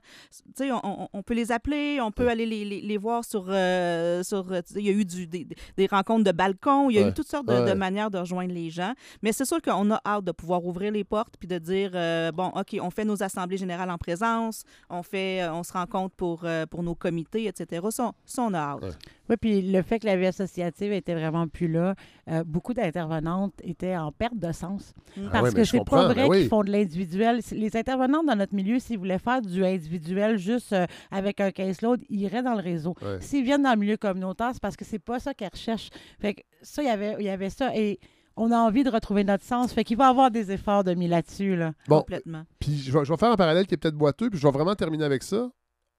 On, 0.60 0.80
on- 0.84 1.08
on 1.14 1.24
peut 1.24 1.34
les 1.34 1.52
appeler, 1.52 2.00
on 2.02 2.12
peut 2.12 2.28
aller 2.30 2.46
les, 2.46 2.66
les- 2.66 2.82
les 2.82 2.98
voir 2.98 3.24
sur. 3.26 3.46
euh, 3.50 4.24
sur 4.24 4.46
il 4.76 4.86
y 4.86 4.90
a 4.90 4.94
eu 4.94 5.06
du, 5.06 5.28
des, 5.28 5.48
des 5.76 5.88
rencontres 5.88 6.24
de 6.24 6.32
balcon, 6.32 6.90
il 6.90 6.96
y 6.96 7.00
a 7.00 7.04
Ouais. 7.04 7.10
eu 7.10 7.14
toutes 7.14 7.28
sortes 7.28 7.48
de, 7.48 7.68
de 7.70 7.74
manières 7.74 8.10
de 8.12 8.18
rejoindre 8.18 8.54
les 8.54 8.70
gens. 8.70 8.94
Mais 9.22 9.32
c'est 9.34 9.46
sûr 9.46 9.62
qu'on 9.62 9.92
a 9.92 10.02
hâte 10.06 10.24
de 10.24 10.32
pouvoir 10.32 10.66
ouvrir 10.66 10.92
les 10.92 11.04
portes 11.04 11.36
puis 11.40 11.48
de 11.48 11.58
dire 11.58 11.92
bon, 12.34 12.48
OK, 12.56 12.78
on 12.82 12.90
fait 12.90 13.06
nos 13.06 13.22
assemblées 13.22 13.58
générales 13.58 13.90
en 13.92 13.98
présence, 13.98 14.64
on 14.90 15.04
fait, 15.04 15.48
on 15.50 15.64
se 15.64 15.74
rencontre 15.74 15.97
pour, 16.16 16.42
euh, 16.44 16.66
pour 16.66 16.84
nos 16.84 16.96
comités, 16.96 17.48
etc. 17.48 17.86
Ça, 17.92 18.12
ça, 18.26 18.42
on 18.42 18.54
a 18.54 18.60
hâte. 18.60 18.98
Oui, 19.30 19.36
puis 19.40 19.62
le 19.62 19.82
fait 19.82 20.00
que 20.00 20.06
la 20.06 20.16
vie 20.16 20.28
associative 20.28 20.94
était 20.94 21.14
vraiment 21.14 21.48
plus 21.48 21.68
là, 21.68 21.96
euh, 22.30 22.44
beaucoup 22.46 22.74
d'intervenantes 22.74 23.54
étaient 23.64 23.98
en 23.98 24.12
perte 24.12 24.38
de 24.38 24.52
sens. 24.52 24.94
Mm. 25.16 25.22
Ah 25.26 25.30
Parce 25.32 25.50
ouais, 25.50 25.54
que 25.54 25.64
je 25.64 25.72
c'est 25.72 25.84
pas 25.84 26.08
ben 26.08 26.14
vrai 26.14 26.28
oui. 26.28 26.40
qu'ils 26.40 26.50
font 26.50 26.64
de 26.64 26.72
l'individuel. 26.72 27.42
Les 27.52 27.76
intervenantes 27.76 28.26
dans 28.26 28.36
notre 28.36 28.56
milieu, 28.56 28.80
s'ils 28.80 28.98
voulaient 28.98 29.20
faire 29.20 29.42
du 29.42 29.66
individuel 29.66 30.38
juste 30.38 30.74
euh, 30.74 30.86
avec 31.12 31.42
un 31.42 31.52
caseload, 31.52 32.02
ils 32.10 32.22
iraient 32.22 32.44
dans 32.44 32.56
le 32.56 32.62
réseau. 32.62 32.96
Ouais. 33.02 33.18
S'ils 33.20 33.44
viennent 33.44 33.64
dans 33.64 33.74
le 33.74 33.80
milieu 33.80 33.98
communautaire, 33.98 34.52
c'est 34.54 34.62
parce 34.62 34.78
que 34.78 34.86
c'est 34.86 35.00
pas 35.00 35.20
ça 35.20 35.34
qu'ils 35.34 35.50
recherchent. 35.52 35.90
Fait 36.20 36.36
que 36.36 36.42
ça, 36.62 36.82
il 36.82 36.88
y 36.88 36.90
avait, 36.92 37.16
il 37.20 37.26
y 37.26 37.30
avait 37.30 37.50
ça. 37.50 37.76
Et 37.76 38.00
on 38.38 38.52
a 38.52 38.58
envie 38.58 38.84
de 38.84 38.90
retrouver 38.90 39.24
notre 39.24 39.44
sens. 39.44 39.74
Fait 39.74 39.84
qu'il 39.84 39.98
va 39.98 40.06
y 40.06 40.10
avoir 40.10 40.32
des 40.32 40.52
efforts 40.52 40.84
de 40.84 40.94
mis 40.94 41.08
là-dessus. 41.08 41.56
Là. 41.56 41.74
Bon, 41.88 42.00
Complètement. 42.00 42.44
Puis 42.60 42.78
je 42.78 42.92
vais, 42.92 43.04
je 43.04 43.12
vais 43.12 43.18
faire 43.18 43.32
un 43.32 43.36
parallèle 43.36 43.66
qui 43.68 43.74
est 43.74 43.78
peut-être 43.78 43.96
boiteux, 43.98 44.30
puis 44.30 44.40
je 44.40 44.46
vais 44.46 44.52
vraiment 44.52 44.76
terminer 44.76 45.04
avec 45.04 45.24
ça. 45.24 45.50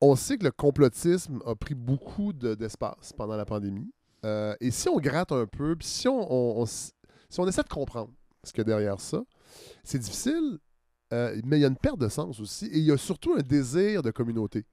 On 0.00 0.14
sait 0.14 0.38
que 0.38 0.44
le 0.44 0.50
complotisme 0.50 1.40
a 1.44 1.54
pris 1.54 1.74
beaucoup 1.74 2.32
de- 2.32 2.54
d'espace 2.54 3.12
pendant 3.12 3.36
la 3.36 3.44
pandémie. 3.44 3.92
Euh, 4.24 4.54
et 4.60 4.70
si 4.70 4.88
on 4.88 4.98
gratte 4.98 5.32
un 5.32 5.46
peu, 5.46 5.76
puis 5.76 5.86
si 5.86 6.08
on, 6.08 6.64
essaie 6.64 7.62
de 7.62 7.68
comprendre 7.68 8.12
ce 8.44 8.52
qu'il 8.52 8.58
y 8.58 8.62
a 8.62 8.64
derrière 8.64 9.00
ça, 9.00 9.22
c'est 9.84 9.98
difficile, 9.98 10.58
euh, 11.12 11.40
mais 11.44 11.58
il 11.58 11.62
y 11.62 11.64
a 11.64 11.68
une 11.68 11.76
perte 11.76 11.98
de 11.98 12.08
sens 12.08 12.40
aussi. 12.40 12.66
Et 12.66 12.78
il 12.78 12.84
y 12.84 12.92
a 12.92 12.96
surtout 12.96 13.34
un 13.34 13.42
désir 13.42 14.02
de 14.02 14.10
communauté. 14.10 14.66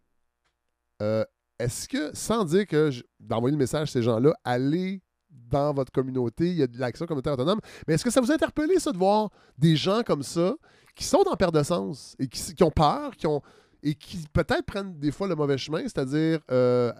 Euh, 1.01 1.23
Est-ce 1.59 1.87
que, 1.87 2.15
sans 2.15 2.43
dire 2.43 2.67
que 2.67 2.91
d'envoyer 3.19 3.53
le 3.53 3.59
message 3.59 3.89
à 3.89 3.91
ces 3.91 4.01
gens-là, 4.01 4.33
allez 4.43 5.01
dans 5.29 5.73
votre 5.73 5.91
communauté, 5.91 6.49
il 6.49 6.55
y 6.55 6.63
a 6.63 6.67
de 6.67 6.77
l'action 6.77 7.05
communautaire 7.05 7.33
autonome, 7.33 7.59
mais 7.87 7.93
est-ce 7.93 8.03
que 8.03 8.11
ça 8.11 8.21
vous 8.21 8.31
a 8.31 8.35
interpellé, 8.35 8.79
ça, 8.79 8.91
de 8.91 8.97
voir 8.97 9.29
des 9.57 9.75
gens 9.75 10.01
comme 10.03 10.23
ça 10.23 10.55
qui 10.95 11.03
sont 11.03 11.23
en 11.27 11.35
perte 11.35 11.53
de 11.53 11.63
sens 11.63 12.15
et 12.19 12.27
qui 12.27 12.63
ont 12.63 12.71
peur, 12.71 13.15
qui 13.15 13.27
ont 13.27 13.41
et 13.85 13.93
qui 13.93 14.25
peut-être 14.33 14.65
prennent 14.65 14.99
des 14.99 15.11
fois 15.11 15.27
le 15.27 15.35
mauvais 15.35 15.57
chemin, 15.59 15.81
c'est-à-dire 15.83 16.39
euh, 16.51 16.91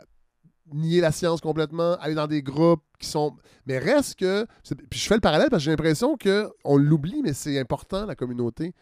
nier 0.72 1.02
la 1.02 1.12
science 1.12 1.42
complètement, 1.42 1.96
aller 1.96 2.14
dans 2.14 2.28
des 2.28 2.44
groupes 2.44 2.84
qui 3.00 3.08
sont. 3.10 3.36
Mais 3.66 3.80
reste 3.80 4.20
que. 4.20 4.46
Puis 4.90 5.00
je 5.00 5.08
fais 5.08 5.16
le 5.16 5.22
parallèle 5.22 5.50
parce 5.50 5.62
que 5.62 5.66
j'ai 5.66 5.72
l'impression 5.72 6.16
qu'on 6.16 6.78
l'oublie, 6.78 7.22
mais 7.24 7.34
c'est 7.34 7.60
important, 7.60 8.06
la 8.06 8.16
communauté. 8.16 8.74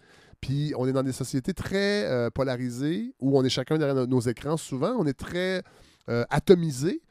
Puis 0.41 0.73
on 0.77 0.85
est 0.85 0.91
dans 0.91 1.03
des 1.03 1.13
sociétés 1.13 1.53
très 1.53 2.03
euh, 2.03 2.29
polarisées 2.29 3.15
où 3.21 3.37
on 3.39 3.43
est 3.45 3.49
chacun 3.49 3.77
derrière 3.77 4.05
nos, 4.05 4.19
écrans 4.19 4.57
souvent, 4.57 4.93
on 4.99 5.05
est 5.05 5.17
très 5.17 5.63
euh, 6.09 6.25
atomisé. 6.29 7.01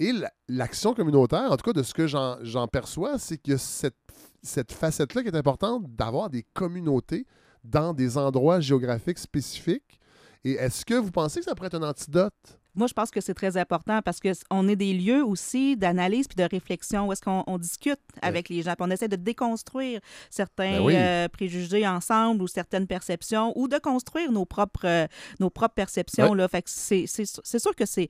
Et 0.00 0.10
la- 0.10 0.32
l'action 0.48 0.92
communautaire, 0.92 1.52
en 1.52 1.56
tout 1.56 1.70
cas 1.70 1.72
de 1.72 1.84
ce 1.84 1.94
que 1.94 2.08
j'en 2.08 2.38
j'en 2.42 2.66
perçois, 2.66 3.16
c'est 3.20 3.38
que 3.38 3.56
cette, 3.56 3.94
cette 4.42 4.72
facette-là 4.72 5.22
qui 5.22 5.28
est 5.28 5.36
importante 5.36 5.84
d'avoir 5.94 6.28
des 6.30 6.44
communautés 6.52 7.26
dans 7.62 7.94
des 7.94 8.18
endroits 8.18 8.58
géographiques 8.58 9.18
spécifiques. 9.20 10.00
Et 10.44 10.52
est-ce 10.52 10.84
que 10.84 10.94
vous 10.94 11.10
pensez 11.10 11.40
que 11.40 11.44
ça 11.44 11.54
pourrait 11.54 11.68
être 11.68 11.74
un 11.74 11.88
antidote? 11.88 12.32
Moi, 12.74 12.86
je 12.86 12.94
pense 12.94 13.10
que 13.10 13.20
c'est 13.20 13.34
très 13.34 13.58
important 13.58 14.00
parce 14.02 14.18
qu'on 14.18 14.66
est 14.66 14.76
des 14.76 14.94
lieux 14.94 15.22
aussi 15.22 15.76
d'analyse 15.76 16.26
puis 16.26 16.36
de 16.36 16.48
réflexion 16.50 17.06
où 17.06 17.12
est-ce 17.12 17.20
qu'on 17.20 17.44
on 17.46 17.58
discute 17.58 18.00
avec 18.22 18.48
les 18.48 18.62
gens. 18.62 18.72
puis 18.72 18.86
on 18.86 18.90
essaie 18.90 19.08
de 19.08 19.16
déconstruire 19.16 20.00
certains 20.30 20.78
Ben 20.78 20.82
oui. 20.82 20.94
euh, 20.96 21.28
préjugés 21.28 21.86
ensemble 21.86 22.40
ou 22.42 22.48
certaines 22.48 22.86
perceptions 22.86 23.52
ou 23.58 23.68
de 23.68 23.76
construire 23.78 24.32
nos 24.32 24.46
propres, 24.46 24.86
euh, 24.86 25.06
nos 25.38 25.50
propres 25.50 25.74
perceptions. 25.74 26.30
Ouais. 26.30 26.36
Là. 26.38 26.48
Fait 26.48 26.62
que 26.62 26.70
c'est 26.70 27.06
sûr 27.06 27.76
que 27.76 27.84
c'est. 27.84 28.08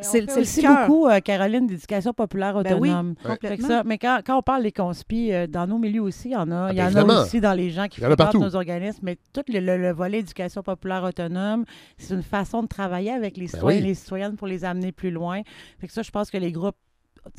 C'est, 0.00 0.36
aussi 0.38 0.60
cœur. 0.62 0.86
beaucoup, 0.88 1.06
euh, 1.06 1.20
Caroline, 1.20 1.66
d'éducation 1.66 2.12
populaire 2.12 2.60
Ben 2.62 2.76
oui, 2.80 2.88
autonome. 2.90 3.14
Complètement. 3.24 3.68
ça, 3.68 3.82
mais 3.84 3.98
quand, 3.98 4.20
quand 4.26 4.38
on 4.38 4.42
parle 4.42 4.62
des 4.64 4.72
conspis, 4.72 5.32
euh, 5.32 5.46
dans 5.46 5.66
nos 5.66 5.78
milieux 5.78 6.02
aussi, 6.02 6.30
il 6.30 6.32
y 6.32 6.36
en 6.36 6.50
a. 6.50 6.66
Ah, 6.66 6.72
il 6.72 6.76
y 6.76 6.94
ben 6.94 7.04
en 7.04 7.08
a 7.08 7.22
aussi 7.22 7.40
dans 7.40 7.52
les 7.52 7.70
gens 7.70 7.86
qui 7.86 8.00
fréquentent 8.00 8.18
partout. 8.18 8.40
nos 8.40 8.56
organismes. 8.56 9.00
Mais 9.02 9.16
tout 9.32 9.42
le, 9.48 9.60
le- 9.60 9.76
le 9.78 9.92
volet 9.92 10.18
éducation 10.18 10.62
populaire 10.62 11.04
autonome, 11.04 11.64
c'est 11.96 12.14
une 12.14 12.22
façon 12.24 12.62
de 12.62 12.66
travailler 12.68 13.12
avec 13.12 13.36
les 13.36 13.44
Ben 13.46 13.50
citoyens 13.52 13.78
oui. 13.80 13.84
et 13.84 13.88
les 13.88 13.94
citoyennes 13.94 14.36
pour 14.36 14.46
les 14.48 14.64
amener 14.64 14.90
plus 14.92 15.10
loin. 15.12 15.42
Fait 15.78 15.86
que 15.86 15.92
ça, 15.92 16.02
je 16.02 16.10
pense 16.10 16.30
que 16.30 16.38
les 16.38 16.50
groupes 16.50 16.76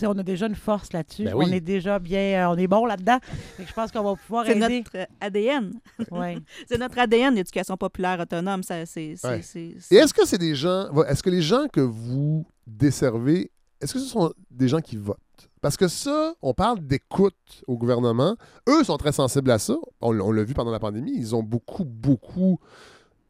on 0.04 0.18
a 0.18 0.24
déjà 0.24 0.48
une 0.48 0.56
force 0.56 0.94
là-dessus. 0.94 1.24
Ben 1.26 1.34
oui. 1.36 1.46
On 1.48 1.52
est 1.52 1.60
déjà 1.62 2.00
bien, 2.00 2.48
euh, 2.50 2.54
on 2.54 2.58
est 2.58 2.68
bon 2.68 2.86
là-dedans. 2.86 3.20
Je 3.60 3.74
pense 3.74 3.92
qu'on 3.92 4.04
va 4.04 4.16
pouvoir 4.16 4.46
C'est 4.46 4.58
aider. 4.58 4.80
notre 4.80 4.98
euh, 4.98 5.06
ADN. 5.22 5.74
Ouais. 6.12 6.38
c'est 6.68 6.78
notre 6.78 6.98
ADN, 7.00 7.36
l'éducation 7.36 7.78
populaire 7.78 8.20
autonome. 8.20 8.64
Ça, 8.64 8.86
c'est, 8.86 9.16
c'est- 9.18 9.28
Ouais. 9.28 9.42
c'est- 9.42 9.76
Et 9.92 9.96
est-ce 9.98 10.14
que 10.14 10.26
c'est 10.26 10.38
des 10.38 10.56
gens. 10.56 10.90
Est-ce 11.04 11.22
que 11.24 11.30
les 11.30 11.42
gens 11.42 11.68
que 11.72 11.82
vous 11.82 12.46
desservez, 12.68 13.52
est-ce 13.82 13.94
que 13.94 14.00
ce 14.00 14.06
sont 14.08 14.34
des 14.52 14.68
gens 14.68 14.80
qui 14.82 14.98
votent? 14.98 15.18
Parce 15.62 15.78
que 15.78 15.88
ça, 15.88 16.34
on 16.42 16.54
parle 16.54 16.80
d'écoute 16.80 17.64
au 17.68 17.78
gouvernement. 17.78 18.36
Eux 18.70 18.84
sont 18.84 18.98
très 18.98 19.12
sensibles 19.12 19.50
à 19.52 19.58
ça. 19.60 19.76
On 20.02 20.12
l'a 20.12 20.44
vu 20.44 20.54
pendant 20.54 20.72
la 20.72 20.80
pandémie. 20.80 21.14
Ils 21.16 21.36
ont 21.36 21.42
beaucoup, 21.44 21.84
beaucoup 21.86 22.60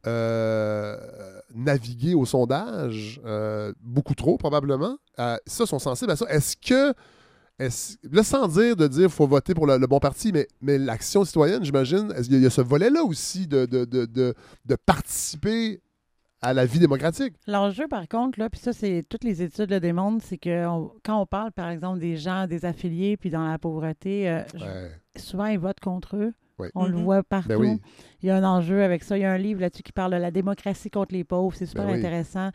euh, 0.08 0.98
navigué 1.54 2.14
au 2.14 2.26
sondage. 2.26 3.20
euh, 3.26 3.74
beaucoup 3.82 4.16
trop, 4.16 4.38
probablement. 4.38 4.98
Euh, 5.20 5.38
ça, 5.46 5.66
sont 5.66 5.80
sensibles 5.80 6.12
à 6.12 6.16
ça. 6.16 6.26
Est-ce 6.30 6.56
que. 6.58 6.94
Là, 8.12 8.24
sans 8.24 8.50
dire 8.50 8.76
de 8.76 8.86
dire 8.86 9.04
qu'il 9.08 9.10
faut 9.16 9.28
voter 9.28 9.54
pour 9.54 9.66
le, 9.66 9.78
le 9.78 9.88
bon 9.88 10.00
parti, 10.00 10.34
mais, 10.34 10.46
mais 10.60 10.78
l'action 10.78 11.24
citoyenne, 11.24 11.64
j'imagine, 11.64 12.12
est-ce 12.12 12.24
qu'il 12.24 12.34
y 12.34 12.36
a- 12.36 12.40
il 12.40 12.44
y 12.44 12.48
a 12.48 12.50
ce 12.50 12.60
volet-là 12.60 13.02
aussi 13.04 13.48
de, 13.48 13.66
de, 13.66 13.86
de, 13.86 14.06
de, 14.06 14.34
de 14.66 14.76
participer 14.76 15.82
à 16.42 16.54
la 16.54 16.66
vie 16.66 16.80
démocratique? 16.80 17.34
L'enjeu, 17.48 17.88
par 17.88 18.10
contre, 18.10 18.40
là, 18.40 18.50
puis 18.50 18.60
ça, 18.60 18.74
c'est 18.74 19.04
toutes 19.08 19.24
les 19.24 19.42
études 19.42 19.70
le 19.70 19.80
démontrent, 19.80 20.22
c'est 20.28 20.38
que 20.38 20.68
on- 20.68 20.92
quand 21.02 21.18
on 21.22 21.26
parle, 21.26 21.54
par 21.54 21.70
exemple, 21.70 22.00
des 22.00 22.18
gens, 22.18 22.46
des 22.46 22.66
affiliés, 22.66 23.16
puis 23.16 23.30
dans 23.30 23.48
la 23.48 23.58
pauvreté, 23.58 24.30
euh, 24.30 24.42
je- 24.54 25.22
souvent 25.22 25.46
ils 25.46 25.58
votent 25.58 25.80
contre 25.80 26.18
eux. 26.18 26.34
On 26.76 26.86
le 26.88 26.94
Mhm. 26.96 27.04
voit 27.04 27.24
partout. 27.24 27.50
Ben 27.50 27.58
oui. 27.58 27.80
Il 28.22 28.28
y 28.28 28.30
a 28.30 28.38
un 28.38 28.44
enjeu 28.44 28.84
avec 28.84 29.04
ça. 29.04 29.18
Il 29.18 29.22
y 29.22 29.26
a 29.26 29.32
un 29.32 29.38
livre 29.38 29.62
là-dessus 29.62 29.84
qui 29.84 29.92
parle 29.92 30.12
de 30.12 30.18
la 30.18 30.32
démocratie 30.32 30.90
contre 30.90 31.14
les 31.14 31.24
pauvres. 31.24 31.56
C'est 31.56 31.66
super 31.66 31.86
Ben 31.86 31.94
oui. 31.94 32.00
intéressant. 32.00 32.50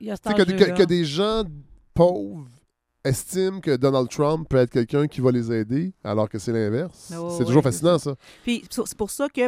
Il 0.00 0.06
y 0.06 0.10
a 0.10 0.16
cet 0.16 0.34
que, 0.36 0.42
que- 0.76 0.82
des 0.84 1.04
gens 1.04 1.44
pauvres 1.94 2.46
estiment 3.04 3.60
que 3.60 3.76
Donald 3.76 4.08
Trump 4.08 4.48
peut 4.48 4.56
être 4.56 4.70
quelqu'un 4.70 5.06
qui 5.06 5.20
va 5.20 5.30
les 5.30 5.52
aider, 5.52 5.92
alors 6.02 6.28
que 6.28 6.38
c'est 6.38 6.52
l'inverse. 6.52 7.12
Oh, 7.16 7.34
c'est 7.36 7.44
toujours 7.44 7.62
fascinant, 7.62 7.98
ça. 7.98 8.14
Puis 8.44 8.64
c'est 8.70 8.96
pour 8.96 9.10
ça 9.10 9.28
que 9.28 9.42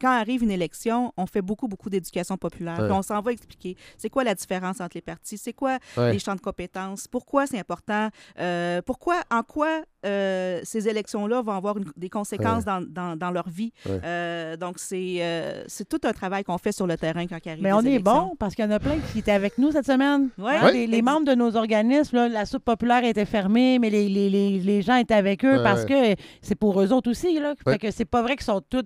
quand 0.00 0.10
arrive 0.10 0.42
une 0.42 0.50
élection, 0.50 1.12
on 1.16 1.26
fait 1.26 1.42
beaucoup, 1.42 1.68
beaucoup 1.68 1.90
d'éducation 1.90 2.36
populaire. 2.36 2.78
Ouais. 2.78 2.86
Puis 2.86 2.92
on 2.96 3.02
s'en 3.02 3.20
va 3.20 3.32
expliquer 3.32 3.76
c'est 3.96 4.10
quoi 4.10 4.24
la 4.24 4.34
différence 4.34 4.80
entre 4.80 4.96
les 4.96 5.00
partis, 5.02 5.38
c'est 5.38 5.52
quoi 5.52 5.78
Ouais. 5.96 6.12
les 6.12 6.18
champs 6.18 6.34
de 6.34 6.40
compétences, 6.40 7.06
pourquoi 7.08 7.46
c'est 7.46 7.58
important, 7.58 8.08
euh, 8.40 8.80
pourquoi, 8.82 9.20
en 9.30 9.42
quoi 9.42 9.82
euh, 10.06 10.60
ces 10.64 10.86
élections-là 10.86 11.40
vont 11.40 11.52
avoir 11.52 11.78
une- 11.78 11.90
des 11.96 12.10
conséquences 12.10 12.64
dans, 12.66 12.82
dans- 12.86 13.16
dans 13.16 13.30
leur 13.30 13.48
vie. 13.48 13.72
Ouais. 13.86 14.00
Euh, 14.04 14.56
donc, 14.58 14.78
c'est 14.78 15.16
euh, 15.20 15.64
c'est 15.66 15.88
tout 15.88 16.00
un 16.04 16.12
travail 16.12 16.44
qu'on 16.44 16.58
fait 16.58 16.72
sur 16.72 16.86
le 16.86 16.98
terrain 16.98 17.26
quand 17.26 17.38
il 17.42 17.48
arrive 17.48 17.62
Mais 17.62 17.70
les 17.70 17.74
on 17.74 17.80
est 17.84 17.98
bon 18.00 18.36
parce 18.38 18.54
qu'il 18.54 18.64
y 18.66 18.68
en 18.68 18.70
a 18.70 18.78
plein 18.78 18.98
qui 19.12 19.20
étaient 19.20 19.30
avec 19.32 19.56
nous 19.56 19.70
cette 19.72 19.86
semaine. 19.86 20.28
Ouais. 20.36 20.56
Hein, 20.56 20.64
Ouais. 20.66 20.86
Les, 20.86 21.00
membres 21.00 21.24
de 21.26 21.34
nos 21.34 21.56
organismes, 21.56 22.16
là, 22.16 22.28
la 22.28 22.44
soupe 22.44 22.64
populaire 22.64 23.02
était 23.04 23.24
fermée, 23.24 23.78
mais 23.78 23.88
les, 23.88 24.08
les- 24.10 24.28
les- 24.28 24.58
les 24.60 24.82
gens 24.82 24.96
étaient 24.96 25.14
avec 25.14 25.42
eux 25.44 25.56
Ouais, 25.56 25.62
parce 25.62 25.86
que 25.86 26.14
c'est 26.42 26.54
pour 26.54 26.78
eux 26.82 26.92
autres 26.92 27.10
aussi. 27.10 27.38
Là. 27.40 27.54
Fait 27.64 27.78
que 27.78 27.90
c'est 27.90 28.04
pas 28.04 28.20
vrai 28.22 28.36
qu'ils 28.36 28.44
sont 28.44 28.60
tous 28.68 28.84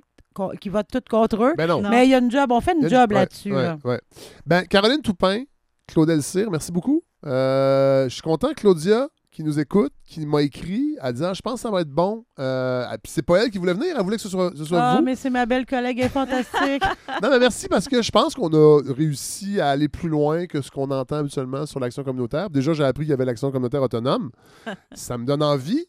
qu'ils 0.60 0.73
votent 0.73 0.89
tous 0.90 1.09
contre 1.10 1.43
eux. 1.44 1.55
Ben 1.56 1.66
non. 1.66 1.82
Non. 1.82 1.90
Mais 1.90 2.06
il 2.06 2.10
y 2.10 2.15
a 2.15 2.19
une 2.19 2.31
job, 2.31 2.51
on 2.52 2.60
fait 2.60 2.77
une 2.81 2.89
job 2.89 3.12
là-dessus. 3.12 3.52
ouais, 3.55 3.62
là. 3.62 3.78
ouais. 3.85 4.01
Ben, 4.47 4.62
Caroline 4.66 5.02
Toupin, 5.02 5.44
Claudel 5.86 6.23
Cyr, 6.23 6.51
merci 6.51 6.73
beaucoup. 6.73 7.02
Euh, 7.27 8.05
je 8.09 8.15
suis 8.15 8.23
content, 8.23 8.52
Claudia, 8.55 9.09
qui 9.31 9.43
nous 9.44 9.59
écoute, 9.60 9.93
qui 10.05 10.24
m'a 10.27 10.43
écrit 10.43 10.97
en 11.02 11.12
disant 11.12 11.35
Je 11.35 11.43
pense 11.43 11.55
que 11.55 11.60
ça 11.60 11.70
va 11.70 11.81
être 11.82 11.90
bon. 11.90 12.24
Euh, 12.39 12.85
ah, 12.89 12.97
puis 12.98 13.12
c'est 13.12 13.23
pas 13.23 13.43
elle 13.43 13.51
qui 13.51 13.59
voulait 13.59 13.73
venir, 13.74 13.94
elle 13.97 14.02
voulait 14.05 14.16
que 14.16 14.23
ce 14.23 14.28
soit, 14.28 14.52
ce 14.56 14.65
soit 14.65 14.81
Ah, 14.81 14.97
vous. 14.97 15.05
mais 15.05 15.15
c'est 15.16 15.31
ma 15.31 15.47
belle 15.47 15.66
collègue, 15.66 15.98
elle 15.98 16.06
est 16.06 16.09
fantastique. 16.09 16.82
Non, 17.23 17.31
mais 17.31 17.39
merci 17.40 17.66
parce 17.69 17.89
que 17.89 18.01
je 18.01 18.10
pense 18.12 18.35
qu'on 18.35 18.52
a 18.52 18.81
réussi 18.94 19.60
à 19.60 19.70
aller 19.70 19.89
plus 19.89 20.09
loin 20.09 20.47
que 20.47 20.60
ce 20.62 20.70
qu'on 20.70 20.90
entend 20.90 21.16
habituellement 21.16 21.66
sur 21.66 21.81
l'action 21.81 22.05
communautaire. 22.05 22.48
Déjà, 22.51 22.73
j'ai 22.73 22.85
appris 22.85 23.05
qu'il 23.05 23.10
y 23.10 23.15
avait 23.15 23.24
l'action 23.24 23.51
communautaire 23.51 23.82
autonome. 23.82 24.31
ça 24.94 25.19
me 25.19 25.24
donne 25.24 25.43
envie. 25.43 25.86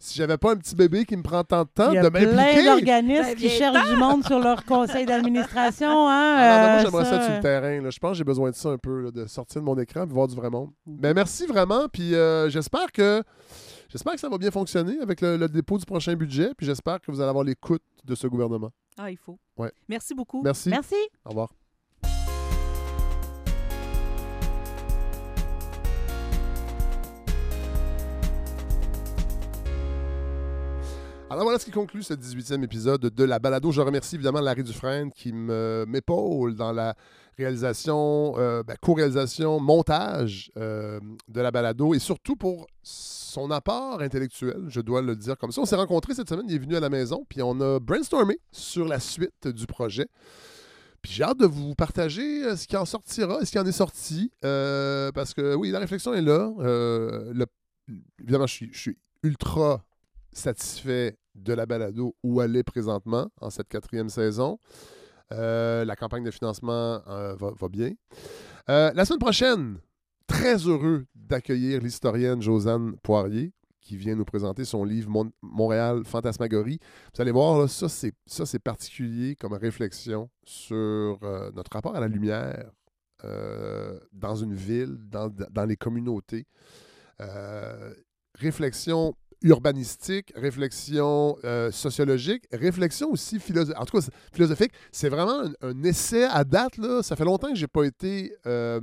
Si 0.00 0.16
j'avais 0.16 0.36
pas 0.38 0.52
un 0.52 0.56
petit 0.56 0.76
bébé 0.76 1.04
qui 1.04 1.16
me 1.16 1.22
prend 1.22 1.42
tant 1.42 1.62
de 1.64 1.68
temps 1.74 1.90
Il 1.90 1.94
y 1.94 1.98
a 1.98 2.04
de 2.04 2.08
plein 2.08 2.26
m'impliquer. 2.26 2.64
d'organismes 2.64 3.22
Ben, 3.24 3.34
qui 3.34 3.48
viens 3.48 3.58
cherchent 3.58 3.90
du 3.90 3.96
monde 3.96 4.24
sur 4.24 4.38
leur 4.38 4.64
conseil 4.64 5.06
d'administration. 5.06 5.88
Hein, 6.08 6.36
Ah 6.38 6.68
moi, 6.68 6.78
euh, 6.78 6.84
j'aimerais 6.84 7.04
ça, 7.04 7.10
ça, 7.18 7.24
sur 7.26 7.34
le 7.34 7.40
terrain. 7.40 7.80
là. 7.82 7.90
Je 7.90 7.98
pense 7.98 8.12
que 8.12 8.16
j'ai 8.18 8.24
besoin 8.24 8.50
de 8.50 8.54
ça 8.54 8.68
un 8.68 8.78
peu, 8.78 9.02
là, 9.02 9.10
de 9.10 9.26
sortir 9.26 9.60
de 9.60 9.66
mon 9.66 9.76
écran 9.78 10.04
et 10.04 10.06
voir 10.06 10.28
du 10.28 10.36
vrai 10.36 10.50
monde. 10.50 10.70
Mm-hmm. 10.88 10.98
Mais 11.02 11.14
merci 11.14 11.46
vraiment. 11.46 11.88
Puis 11.92 12.14
euh, 12.14 12.48
j'espère 12.48 12.92
que 12.92 13.22
j'espère 13.88 14.14
que 14.14 14.20
ça 14.20 14.28
va 14.28 14.38
bien 14.38 14.50
fonctionner 14.52 15.00
avec 15.00 15.20
le, 15.20 15.36
le 15.36 15.48
dépôt 15.48 15.78
du 15.78 15.84
prochain 15.84 16.14
budget. 16.14 16.52
Puis 16.56 16.66
j'espère 16.66 17.00
que 17.00 17.10
vous 17.10 17.20
allez 17.20 17.30
avoir 17.30 17.44
l'écoute 17.44 17.82
de 18.04 18.14
ce 18.14 18.26
gouvernement. 18.28 18.70
Ah, 18.96 19.10
il 19.10 19.16
faut. 19.18 19.38
Ouais. 19.56 19.72
Merci 19.88 20.14
beaucoup. 20.14 20.42
Merci. 20.42 20.68
Merci. 20.70 20.94
Au 21.24 21.30
revoir. 21.30 21.48
Alors 31.30 31.44
voilà 31.44 31.58
ce 31.58 31.66
qui 31.66 31.70
conclut 31.70 32.02
ce 32.02 32.14
18e 32.14 32.64
épisode 32.64 33.02
de 33.02 33.24
la 33.24 33.38
balado. 33.38 33.70
Je 33.70 33.82
remercie 33.82 34.14
évidemment 34.14 34.40
Larry 34.40 34.62
Dufresne 34.62 35.12
qui 35.12 35.34
m'épaule 35.34 36.54
dans 36.54 36.72
la 36.72 36.94
réalisation, 37.36 38.32
euh, 38.38 38.62
ben, 38.62 38.76
co-réalisation, 38.80 39.60
montage 39.60 40.50
euh, 40.56 40.98
de 41.28 41.40
la 41.42 41.50
balado 41.50 41.92
et 41.92 41.98
surtout 41.98 42.34
pour 42.34 42.66
son 42.82 43.50
apport 43.50 44.00
intellectuel, 44.00 44.64
je 44.68 44.80
dois 44.80 45.02
le 45.02 45.14
dire 45.16 45.36
comme 45.36 45.52
ça. 45.52 45.60
On 45.60 45.66
s'est 45.66 45.76
rencontrés 45.76 46.14
cette 46.14 46.30
semaine, 46.30 46.46
il 46.48 46.54
est 46.54 46.58
venu 46.58 46.76
à 46.76 46.80
la 46.80 46.88
maison, 46.88 47.26
puis 47.28 47.42
on 47.42 47.60
a 47.60 47.78
brainstormé 47.78 48.40
sur 48.50 48.88
la 48.88 48.98
suite 48.98 49.48
du 49.48 49.66
projet. 49.66 50.08
Puis 51.02 51.12
j'ai 51.12 51.24
hâte 51.24 51.38
de 51.38 51.46
vous 51.46 51.74
partager 51.74 52.42
euh, 52.42 52.56
ce 52.56 52.66
qui 52.66 52.76
en 52.78 52.86
sortira, 52.86 53.44
ce 53.44 53.50
qui 53.50 53.58
en 53.58 53.66
est 53.66 53.72
sorti, 53.72 54.32
parce 54.40 55.34
que 55.34 55.54
oui, 55.54 55.70
la 55.72 55.78
réflexion 55.78 56.14
est 56.14 56.22
là. 56.22 56.50
Évidemment, 58.18 58.46
je 58.46 58.64
suis 58.72 58.96
ultra 59.22 59.84
satisfait 60.38 61.16
de 61.34 61.52
la 61.52 61.66
balado 61.66 62.16
où 62.22 62.40
elle 62.40 62.56
est 62.56 62.62
présentement 62.62 63.28
en 63.40 63.50
cette 63.50 63.68
quatrième 63.68 64.08
saison. 64.08 64.58
Euh, 65.32 65.84
la 65.84 65.94
campagne 65.94 66.24
de 66.24 66.30
financement 66.30 67.02
euh, 67.06 67.36
va, 67.36 67.68
bien. 67.68 67.92
Euh, 68.70 68.90
la 68.94 69.04
semaine 69.04 69.18
prochaine, 69.18 69.78
très 70.26 70.56
heureux 70.56 71.04
d'accueillir 71.14 71.82
l'historienne 71.82 72.40
Josanne 72.40 72.96
Poirier 73.02 73.52
qui 73.80 73.96
vient 73.96 74.14
nous 74.14 74.24
présenter 74.24 74.64
son 74.64 74.84
livre 74.84 75.08
Mon- 75.10 75.32
Montréal 75.42 76.02
Fantasmagorie. 76.04 76.78
Vous 77.14 77.22
allez 77.22 77.30
voir, 77.30 77.68
ça 77.68 77.88
c'est 77.88 78.58
particulier 78.58 79.34
comme 79.36 79.54
réflexion 79.54 80.28
sur 80.44 81.18
notre 81.54 81.72
rapport 81.72 81.96
à 81.96 82.00
la 82.00 82.08
lumière 82.08 82.70
dans 84.12 84.36
une 84.36 84.54
ville, 84.54 84.96
dans, 85.08 85.30
dans 85.50 85.64
les 85.64 85.76
communautés. 85.76 86.46
Réflexion 88.34 89.14
urbanistique, 89.42 90.32
réflexion 90.34 91.36
euh, 91.44 91.70
sociologique, 91.70 92.44
réflexion 92.52 93.10
aussi 93.10 93.38
philosophique. 93.38 93.80
En 93.80 93.84
tout 93.84 93.98
cas, 93.98 94.06
philosophique, 94.32 94.72
c'est 94.90 95.08
vraiment 95.08 95.44
un, 95.62 95.82
essai 95.84 96.24
à 96.24 96.44
date. 96.44 96.76
Là. 96.76 97.02
Ça 97.02 97.16
fait 97.16 97.24
longtemps 97.24 97.50
que 97.50 97.56
j'ai 97.56 97.68
pas 97.68 97.84
été 97.84 98.34
euh, 98.46 98.80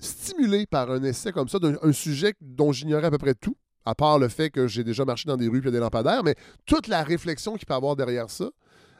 stimulé 0.00 0.66
par 0.66 0.90
un 0.90 1.02
essai 1.02 1.32
comme 1.32 1.48
ça, 1.48 1.58
d'un 1.58 1.76
un 1.82 1.92
sujet 1.92 2.34
dont 2.40 2.72
j'ignorais 2.72 3.06
à 3.06 3.10
peu 3.10 3.18
près 3.18 3.34
tout, 3.34 3.56
à 3.84 3.94
part 3.94 4.18
le 4.18 4.28
fait 4.28 4.50
que 4.50 4.66
j'ai 4.66 4.84
déjà 4.84 5.04
marché 5.04 5.24
dans 5.26 5.36
des 5.36 5.48
rues 5.48 5.62
et 5.66 5.70
des 5.70 5.78
lampadaires, 5.78 6.24
mais 6.24 6.34
toute 6.66 6.88
la 6.88 7.02
réflexion 7.02 7.56
qu'il 7.56 7.66
peut 7.66 7.74
y 7.74 7.76
avoir 7.76 7.96
derrière 7.96 8.30
ça. 8.30 8.50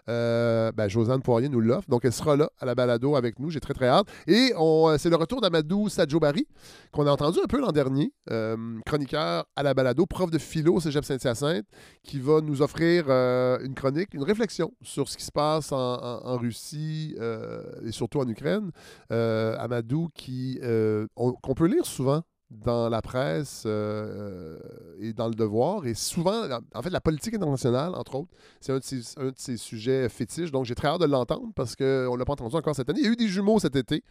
Euh, 0.08 0.72
ben, 0.72 0.88
Josanne 0.88 1.22
Poirier 1.22 1.48
nous 1.48 1.60
l'offre. 1.60 1.88
Donc, 1.88 2.04
elle 2.04 2.12
sera 2.12 2.36
là 2.36 2.50
à 2.58 2.66
la 2.66 2.74
balado 2.74 3.16
avec 3.16 3.38
nous. 3.38 3.50
J'ai 3.50 3.60
très, 3.60 3.74
très 3.74 3.88
hâte. 3.88 4.06
Et 4.26 4.52
euh, 4.58 4.96
c'est 4.98 5.10
le 5.10 5.16
retour 5.16 5.40
d'Amadou 5.40 5.88
Sadjobari, 5.88 6.46
qu'on 6.92 7.06
a 7.06 7.10
entendu 7.10 7.38
un 7.42 7.46
peu 7.46 7.60
l'an 7.60 7.72
dernier, 7.72 8.12
euh, 8.30 8.56
chroniqueur 8.86 9.44
à 9.56 9.62
la 9.62 9.74
balado, 9.74 10.06
prof 10.06 10.30
de 10.30 10.38
philo 10.38 10.74
au 10.74 10.80
cégep 10.80 11.04
Saint-Hyacinthe, 11.04 11.66
qui 12.02 12.20
va 12.20 12.40
nous 12.40 12.62
offrir 12.62 13.08
une 13.08 13.74
chronique, 13.74 14.14
une 14.14 14.22
réflexion 14.22 14.72
sur 14.82 15.08
ce 15.08 15.16
qui 15.16 15.24
se 15.24 15.32
passe 15.32 15.72
en, 15.72 16.36
Russie 16.38 17.14
et 17.84 17.92
surtout 17.92 18.20
en 18.20 18.28
Ukraine. 18.28 18.70
Amadou, 19.10 20.08
qui, 20.14 20.58
on- 21.16 21.32
qu'on 21.32 21.54
peut 21.54 21.66
lire 21.66 21.86
souvent 21.86 22.22
dans 22.50 22.88
la 22.88 23.02
presse 23.02 23.64
euh, 23.66 24.58
et 25.00 25.12
dans 25.12 25.28
le 25.28 25.34
devoir, 25.34 25.86
et 25.86 25.92
souvent, 25.92 26.48
en 26.74 26.82
fait, 26.82 26.88
la 26.90 27.00
politique 27.00 27.34
internationale, 27.34 27.94
entre 27.94 28.14
autres, 28.14 28.30
c'est 28.60 28.72
un, 28.72 28.78
de 28.78 29.34
ses- 29.36 29.56
sujets 29.58 30.08
fétiches. 30.08 30.50
Donc, 30.50 30.64
j'ai 30.64 30.74
très 30.74 30.88
hâte 30.88 31.00
de 31.02 31.06
l'entendre 31.06 31.52
parce 31.54 31.76
qu'on 31.76 31.84
ne 31.84 32.16
l'a 32.16 32.24
pas 32.24 32.32
entendu 32.32 32.56
encore 32.56 32.74
cette 32.74 32.88
année. 32.88 33.00
Il 33.00 33.04
y 33.06 33.08
a 33.08 33.12
eu 33.12 33.16
des 33.16 33.28
jumeaux 33.28 33.58
cet 33.58 33.76
été. 33.76 34.02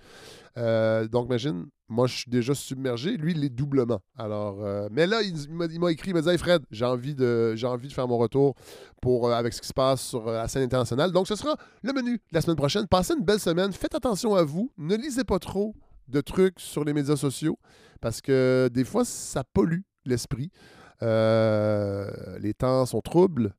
Euh, 0.58 1.08
donc, 1.08 1.26
imagine, 1.28 1.66
moi, 1.90 2.06
je 2.06 2.16
suis 2.16 2.30
déjà 2.30 2.54
submergé. 2.54 3.18
Lui, 3.18 3.32
il 3.32 3.44
est 3.44 3.50
doublement. 3.50 4.02
Alors, 4.16 4.64
euh, 4.64 4.88
mais 4.92 5.08
là, 5.08 5.22
il, 5.24 5.34
m'a- 5.80 5.92
écrit, 5.92 6.12
il 6.12 6.14
m'a 6.14 6.22
dit 6.22 6.30
Hey 6.30 6.38
Fred, 6.38 6.62
j'ai 6.70 6.86
envie, 6.86 7.16
de, 7.16 7.56
envie 7.64 7.88
de 7.88 7.94
faire 7.94 8.08
mon 8.08 8.18
retour 8.20 8.54
pour, 9.02 9.28
euh, 9.28 9.34
avec 9.34 9.54
ce 9.54 9.62
qui 9.62 9.68
se 9.68 9.74
passe 9.74 10.02
sur 10.02 10.28
euh, 10.28 10.34
la 10.38 10.48
scène 10.48 10.64
internationale. 10.64 11.12
Donc, 11.12 11.28
ce 11.28 11.36
sera 11.36 11.56
le 11.82 11.92
menu 11.92 12.14
de 12.18 12.22
la 12.34 12.42
semaine 12.42 12.56
prochaine. 12.58 12.88
Passez 12.88 13.14
une 13.16 13.26
belle 13.26 13.40
semaine. 13.40 13.74
Faites 13.74 13.96
attention 13.96 14.36
à 14.36 14.44
vous. 14.44 14.72
Ne 14.78 14.96
lisez 14.96 15.24
pas 15.24 15.40
trop 15.40 15.74
de 16.08 16.22
trucs 16.22 16.60
sur 16.60 16.84
les 16.86 16.94
médias 16.94 17.18
sociaux 17.18 17.58
parce 17.98 18.22
que 18.22 18.70
des 18.74 18.84
fois, 18.84 19.06
ça 19.06 19.44
pollue 19.44 19.82
l'esprit. 20.06 20.52
Euh, 21.04 22.40
les 22.40 22.54
temps 22.54 22.86
sont 22.86 23.02
troubles. 23.02 23.54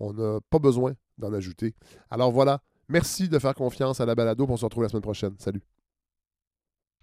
On 0.00 0.12
n'a 0.12 0.40
pas 0.50 0.58
besoin 0.58 0.94
d'en 1.18 1.32
ajouter. 1.32 1.74
Alors 2.10 2.32
voilà. 2.32 2.60
Merci 2.88 3.28
de 3.28 3.38
faire 3.38 3.54
confiance 3.54 4.00
à 4.00 4.06
la 4.06 4.14
balado. 4.14 4.46
On 4.48 4.56
se 4.56 4.64
retrouve 4.64 4.82
la 4.82 4.88
semaine 4.88 5.02
prochaine. 5.02 5.34
Salut. 5.38 5.62